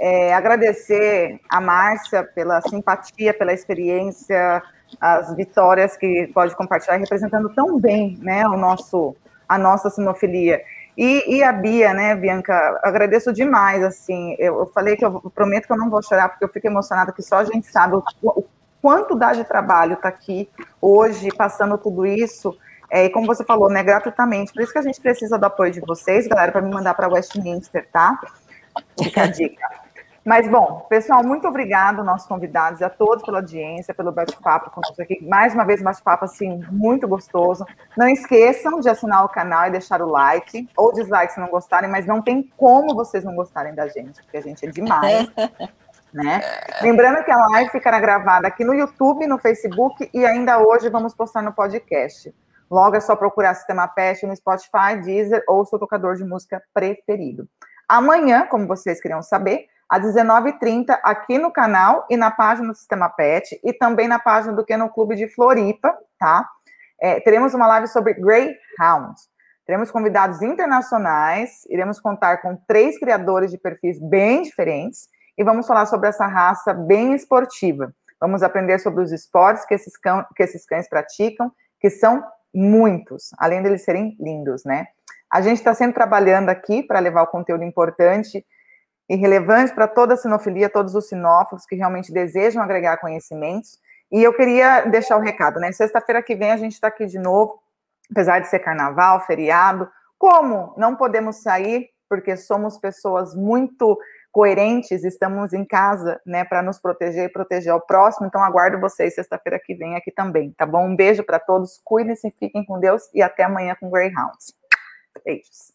é, 0.00 0.32
agradecer 0.32 1.38
a 1.48 1.60
Márcia 1.60 2.24
pela 2.24 2.62
simpatia, 2.62 3.34
pela 3.34 3.52
experiência, 3.52 4.62
as 4.98 5.36
vitórias 5.36 5.94
que 5.94 6.30
pode 6.32 6.56
compartilhar, 6.56 6.96
representando 6.96 7.50
tão 7.50 7.78
bem 7.78 8.18
né, 8.22 8.46
o 8.48 8.56
nosso, 8.56 9.14
a 9.46 9.58
nossa 9.58 9.90
sinofilia. 9.90 10.62
E, 10.96 11.36
e, 11.36 11.42
a 11.42 11.52
Bia, 11.52 11.92
né, 11.92 12.16
Bianca, 12.16 12.80
agradeço 12.82 13.32
demais, 13.32 13.82
assim, 13.82 14.34
eu, 14.38 14.60
eu, 14.60 14.66
falei 14.66 14.96
que 14.96 15.04
eu 15.04 15.20
prometo 15.34 15.66
que 15.66 15.72
eu 15.72 15.78
não 15.78 15.90
vou 15.90 16.02
chorar, 16.02 16.30
porque 16.30 16.44
eu 16.44 16.48
fico 16.48 16.66
emocionada, 16.66 17.12
que 17.12 17.22
só 17.22 17.36
a 17.36 17.44
gente 17.44 17.66
sabe 17.66 17.94
o, 17.94 18.02
o 18.22 18.44
quanto 18.82 19.14
dá 19.14 19.32
de 19.32 19.44
trabalho 19.44 19.94
estar 19.94 20.10
tá 20.10 20.16
aqui 20.16 20.48
hoje, 20.80 21.28
passando 21.36 21.78
tudo 21.78 22.06
isso, 22.06 22.56
é, 22.90 23.04
e 23.04 23.10
como 23.10 23.26
você 23.26 23.44
falou, 23.44 23.70
né, 23.70 23.82
gratuitamente. 23.82 24.52
Por 24.52 24.62
isso 24.62 24.72
que 24.72 24.78
a 24.78 24.82
gente 24.82 25.00
precisa 25.00 25.38
do 25.38 25.44
apoio 25.44 25.70
de 25.70 25.80
vocês, 25.80 26.26
galera, 26.26 26.50
para 26.50 26.62
me 26.62 26.70
mandar 26.70 26.94
para 26.94 27.08
Westminster, 27.08 27.86
tá? 27.92 28.18
Fica 28.98 29.22
a 29.22 29.26
dica. 29.26 29.79
Mas, 30.30 30.46
bom, 30.46 30.86
pessoal, 30.88 31.24
muito 31.24 31.48
obrigado, 31.48 32.04
nossos 32.04 32.28
convidados, 32.28 32.80
a 32.82 32.88
todos 32.88 33.24
pela 33.24 33.38
audiência, 33.38 33.92
pelo 33.92 34.12
bate-papo 34.12 34.70
vocês 34.76 35.00
aqui. 35.00 35.26
Mais 35.26 35.52
uma 35.54 35.64
vez, 35.64 35.80
um 35.80 35.84
bate-papo, 35.84 36.24
assim, 36.24 36.64
muito 36.70 37.08
gostoso. 37.08 37.66
Não 37.96 38.06
esqueçam 38.06 38.78
de 38.78 38.88
assinar 38.88 39.24
o 39.24 39.28
canal 39.28 39.66
e 39.66 39.72
deixar 39.72 40.00
o 40.00 40.06
like, 40.06 40.68
ou 40.76 40.92
dislike 40.92 41.32
se 41.32 41.40
não 41.40 41.48
gostarem, 41.48 41.90
mas 41.90 42.06
não 42.06 42.22
tem 42.22 42.48
como 42.56 42.94
vocês 42.94 43.24
não 43.24 43.34
gostarem 43.34 43.74
da 43.74 43.88
gente, 43.88 44.22
porque 44.22 44.36
a 44.36 44.40
gente 44.40 44.64
é 44.64 44.70
demais. 44.70 45.28
né? 46.14 46.40
Lembrando 46.80 47.24
que 47.24 47.30
a 47.32 47.46
live 47.48 47.70
ficará 47.70 47.98
gravada 47.98 48.46
aqui 48.46 48.62
no 48.62 48.72
YouTube, 48.72 49.26
no 49.26 49.36
Facebook 49.36 50.08
e 50.14 50.24
ainda 50.24 50.60
hoje 50.60 50.88
vamos 50.88 51.12
postar 51.12 51.42
no 51.42 51.52
podcast. 51.52 52.32
Logo 52.70 52.94
é 52.94 53.00
só 53.00 53.16
procurar 53.16 53.54
Sistema 53.54 53.88
Pest 53.88 54.22
no 54.22 54.36
Spotify, 54.36 54.94
Deezer 55.02 55.42
ou 55.48 55.66
seu 55.66 55.76
tocador 55.76 56.14
de 56.14 56.22
música 56.22 56.62
preferido. 56.72 57.48
Amanhã, 57.88 58.46
como 58.46 58.68
vocês 58.68 59.00
queriam 59.00 59.22
saber, 59.24 59.66
às 59.90 60.04
19h30, 60.04 61.00
aqui 61.02 61.36
no 61.36 61.52
canal 61.52 62.06
e 62.08 62.16
na 62.16 62.30
página 62.30 62.68
do 62.68 62.76
Sistema 62.76 63.08
Pet 63.08 63.60
e 63.64 63.72
também 63.72 64.06
na 64.06 64.20
página 64.20 64.52
do 64.52 64.64
Kennel 64.64 64.88
Clube 64.90 65.16
de 65.16 65.26
Floripa, 65.26 65.92
tá? 66.16 66.48
É, 67.00 67.18
teremos 67.18 67.54
uma 67.54 67.66
live 67.66 67.88
sobre 67.88 68.14
Greyhound. 68.14 69.16
Teremos 69.66 69.90
convidados 69.90 70.42
internacionais, 70.42 71.64
iremos 71.68 71.98
contar 71.98 72.38
com 72.38 72.56
três 72.68 72.98
criadores 73.00 73.50
de 73.50 73.58
perfis 73.58 73.98
bem 74.00 74.42
diferentes 74.42 75.08
e 75.36 75.42
vamos 75.42 75.66
falar 75.66 75.86
sobre 75.86 76.08
essa 76.08 76.26
raça 76.26 76.72
bem 76.72 77.12
esportiva. 77.12 77.92
Vamos 78.20 78.44
aprender 78.44 78.78
sobre 78.78 79.02
os 79.02 79.10
esportes 79.10 79.64
que 79.64 79.74
esses, 79.74 79.96
cão, 79.96 80.24
que 80.36 80.42
esses 80.42 80.64
cães 80.66 80.88
praticam, 80.88 81.50
que 81.80 81.90
são 81.90 82.22
muitos, 82.54 83.30
além 83.38 83.62
deles 83.62 83.82
serem 83.82 84.16
lindos, 84.20 84.64
né? 84.64 84.86
A 85.32 85.40
gente 85.40 85.58
está 85.58 85.74
sempre 85.74 85.94
trabalhando 85.94 86.48
aqui 86.48 86.82
para 86.82 86.98
levar 86.98 87.22
o 87.22 87.28
conteúdo 87.28 87.64
importante 87.64 88.44
e 89.10 89.16
relevante 89.16 89.74
para 89.74 89.88
toda 89.88 90.14
a 90.14 90.16
sinofilia, 90.16 90.70
todos 90.70 90.94
os 90.94 91.08
sinófilos 91.08 91.66
que 91.66 91.74
realmente 91.74 92.12
desejam 92.12 92.62
agregar 92.62 92.96
conhecimentos. 92.98 93.76
E 94.08 94.22
eu 94.22 94.32
queria 94.32 94.82
deixar 94.82 95.16
o 95.16 95.20
recado, 95.20 95.58
né? 95.58 95.72
Sexta-feira 95.72 96.22
que 96.22 96.36
vem 96.36 96.52
a 96.52 96.56
gente 96.56 96.74
está 96.74 96.86
aqui 96.86 97.06
de 97.06 97.18
novo, 97.18 97.60
apesar 98.08 98.38
de 98.38 98.46
ser 98.46 98.60
carnaval, 98.60 99.26
feriado. 99.26 99.90
Como 100.16 100.72
não 100.76 100.94
podemos 100.94 101.42
sair, 101.42 101.88
porque 102.08 102.36
somos 102.36 102.78
pessoas 102.78 103.34
muito 103.34 103.98
coerentes, 104.30 105.02
estamos 105.02 105.52
em 105.52 105.64
casa, 105.64 106.20
né, 106.24 106.44
para 106.44 106.62
nos 106.62 106.78
proteger 106.78 107.24
e 107.24 107.32
proteger 107.32 107.72
ao 107.72 107.80
próximo. 107.80 108.28
Então, 108.28 108.40
aguardo 108.44 108.78
vocês 108.78 109.16
sexta-feira 109.16 109.58
que 109.58 109.74
vem 109.74 109.96
aqui 109.96 110.12
também, 110.12 110.52
tá 110.52 110.64
bom? 110.64 110.86
Um 110.86 110.94
beijo 110.94 111.24
para 111.24 111.40
todos, 111.40 111.80
cuidem-se, 111.84 112.30
fiquem 112.38 112.64
com 112.64 112.78
Deus 112.78 113.10
e 113.12 113.20
até 113.20 113.42
amanhã 113.42 113.74
com 113.74 113.90
Greyhounds. 113.90 114.54
Beijos. 115.24 115.72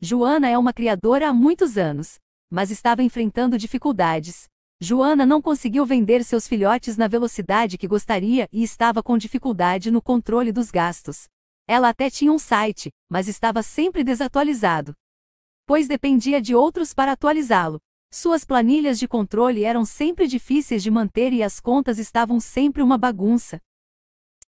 Joana 0.00 0.48
é 0.48 0.56
uma 0.56 0.72
criadora 0.72 1.30
há 1.30 1.32
muitos 1.32 1.76
anos 1.76 2.22
mas 2.54 2.70
estava 2.70 3.02
enfrentando 3.02 3.58
dificuldades. 3.58 4.44
Joana 4.80 5.26
não 5.26 5.42
conseguiu 5.42 5.84
vender 5.84 6.22
seus 6.22 6.46
filhotes 6.46 6.96
na 6.96 7.08
velocidade 7.08 7.76
que 7.76 7.88
gostaria 7.88 8.48
e 8.52 8.62
estava 8.62 9.02
com 9.02 9.18
dificuldade 9.18 9.90
no 9.90 10.00
controle 10.00 10.52
dos 10.52 10.70
gastos. 10.70 11.24
Ela 11.66 11.88
até 11.88 12.08
tinha 12.08 12.30
um 12.30 12.38
site, 12.38 12.92
mas 13.10 13.26
estava 13.26 13.60
sempre 13.60 14.04
desatualizado. 14.04 14.94
Pois 15.66 15.88
dependia 15.88 16.40
de 16.40 16.54
outros 16.54 16.94
para 16.94 17.10
atualizá-lo. 17.10 17.80
Suas 18.08 18.44
planilhas 18.44 19.00
de 19.00 19.08
controle 19.08 19.64
eram 19.64 19.84
sempre 19.84 20.28
difíceis 20.28 20.80
de 20.80 20.92
manter 20.92 21.32
e 21.32 21.42
as 21.42 21.58
contas 21.58 21.98
estavam 21.98 22.38
sempre 22.38 22.84
uma 22.84 22.96
bagunça. 22.96 23.58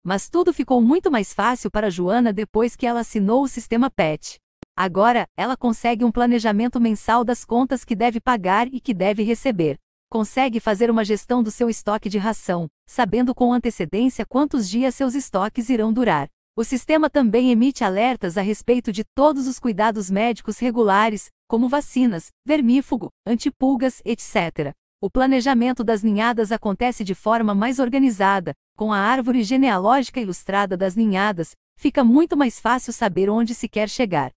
Mas 0.03 0.29
tudo 0.29 0.51
ficou 0.51 0.81
muito 0.81 1.09
mais 1.09 1.33
fácil 1.33 1.71
para 1.71 1.89
Joana 1.89 2.33
depois 2.33 2.75
que 2.75 2.85
ela 2.85 2.99
assinou 2.99 3.43
o 3.43 3.47
sistema 3.47 3.89
PET. 3.89 4.42
Agora, 4.75 5.27
ela 5.37 5.55
consegue 5.55 6.03
um 6.03 6.11
planejamento 6.11 6.79
mensal 6.81 7.23
das 7.23 7.45
contas 7.45 7.85
que 7.85 7.95
deve 7.95 8.19
pagar 8.19 8.67
e 8.73 8.79
que 8.79 8.93
deve 8.93 9.21
receber. 9.21 9.77
Consegue 10.09 10.59
fazer 10.59 10.89
uma 10.89 11.05
gestão 11.05 11.43
do 11.43 11.51
seu 11.51 11.69
estoque 11.69 12.09
de 12.09 12.17
ração, 12.17 12.67
sabendo 12.87 13.35
com 13.35 13.53
antecedência 13.53 14.25
quantos 14.25 14.67
dias 14.67 14.95
seus 14.95 15.13
estoques 15.13 15.69
irão 15.69 15.93
durar. 15.93 16.27
O 16.55 16.63
sistema 16.63 17.09
também 17.09 17.51
emite 17.51 17.83
alertas 17.83 18.37
a 18.37 18.41
respeito 18.41 18.91
de 18.91 19.03
todos 19.15 19.47
os 19.47 19.59
cuidados 19.59 20.09
médicos 20.09 20.57
regulares, 20.57 21.29
como 21.47 21.69
vacinas, 21.69 22.29
vermífugo, 22.45 23.09
antipulgas, 23.25 24.01
etc. 24.03 24.73
O 25.01 25.09
planejamento 25.09 25.83
das 25.83 26.01
ninhadas 26.01 26.51
acontece 26.51 27.03
de 27.03 27.13
forma 27.13 27.53
mais 27.53 27.77
organizada, 27.77 28.53
com 28.75 28.91
a 28.91 28.97
árvore 28.97 29.43
genealógica 29.43 30.19
ilustrada 30.19 30.75
das 30.75 30.95
ninhadas, 30.95 31.51
fica 31.75 32.03
muito 32.03 32.35
mais 32.35 32.59
fácil 32.59 32.91
saber 32.91 33.29
onde 33.29 33.53
se 33.53 33.67
quer 33.67 33.89
chegar. 33.89 34.31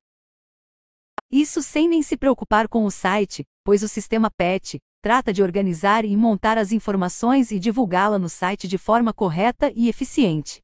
Isso 1.31 1.63
sem 1.63 1.89
nem 1.89 2.03
se 2.03 2.17
preocupar 2.17 2.69
com 2.69 2.85
o 2.85 2.91
site, 2.91 3.45
pois 3.65 3.83
o 3.83 3.89
sistema 3.89 4.31
PET 4.31 4.79
trata 5.03 5.33
de 5.33 5.43
organizar 5.43 6.05
e 6.05 6.17
montar 6.17 6.59
as 6.59 6.73
informações 6.73 7.51
e 7.51 7.59
divulgá-la 7.59 8.19
no 8.19 8.29
site 8.29 8.67
de 8.67 8.79
forma 8.79 9.13
correta 9.13 9.73
e 9.75 9.89
eficiente. 9.89 10.61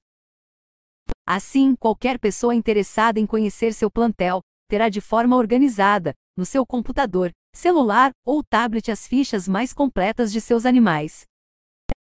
Assim, 1.26 1.74
qualquer 1.76 2.18
pessoa 2.18 2.54
interessada 2.54 3.20
em 3.20 3.26
conhecer 3.26 3.72
seu 3.72 3.90
plantel 3.90 4.40
terá 4.68 4.88
de 4.88 5.00
forma 5.00 5.36
organizada, 5.36 6.14
no 6.36 6.44
seu 6.44 6.64
computador, 6.66 7.30
celular 7.54 8.10
ou 8.24 8.42
tablet 8.42 8.90
as 8.90 9.06
fichas 9.06 9.46
mais 9.46 9.72
completas 9.72 10.32
de 10.32 10.40
seus 10.40 10.64
animais. 10.64 11.22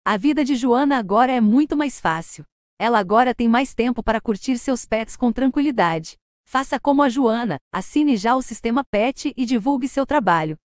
A 0.06 0.18
vida 0.18 0.44
de 0.44 0.56
Joana 0.56 0.98
agora 0.98 1.32
é 1.32 1.42
muito 1.42 1.76
mais 1.78 2.00
fácil. 2.00 2.44
Ela 2.80 2.98
agora 2.98 3.36
tem 3.36 3.48
mais 3.48 3.76
tempo 3.76 4.02
para 4.02 4.22
curtir 4.22 4.58
seus 4.58 4.86
pets 4.86 5.16
com 5.16 5.32
tranquilidade. 5.32 6.16
Faça 6.52 6.78
como 6.78 7.02
a 7.02 7.08
Joana, 7.08 7.56
assine 7.74 8.18
já 8.18 8.36
o 8.36 8.42
sistema 8.42 8.84
PET 8.84 9.34
e 9.38 9.46
divulgue 9.46 9.88
seu 9.88 10.06
trabalho. 10.06 10.58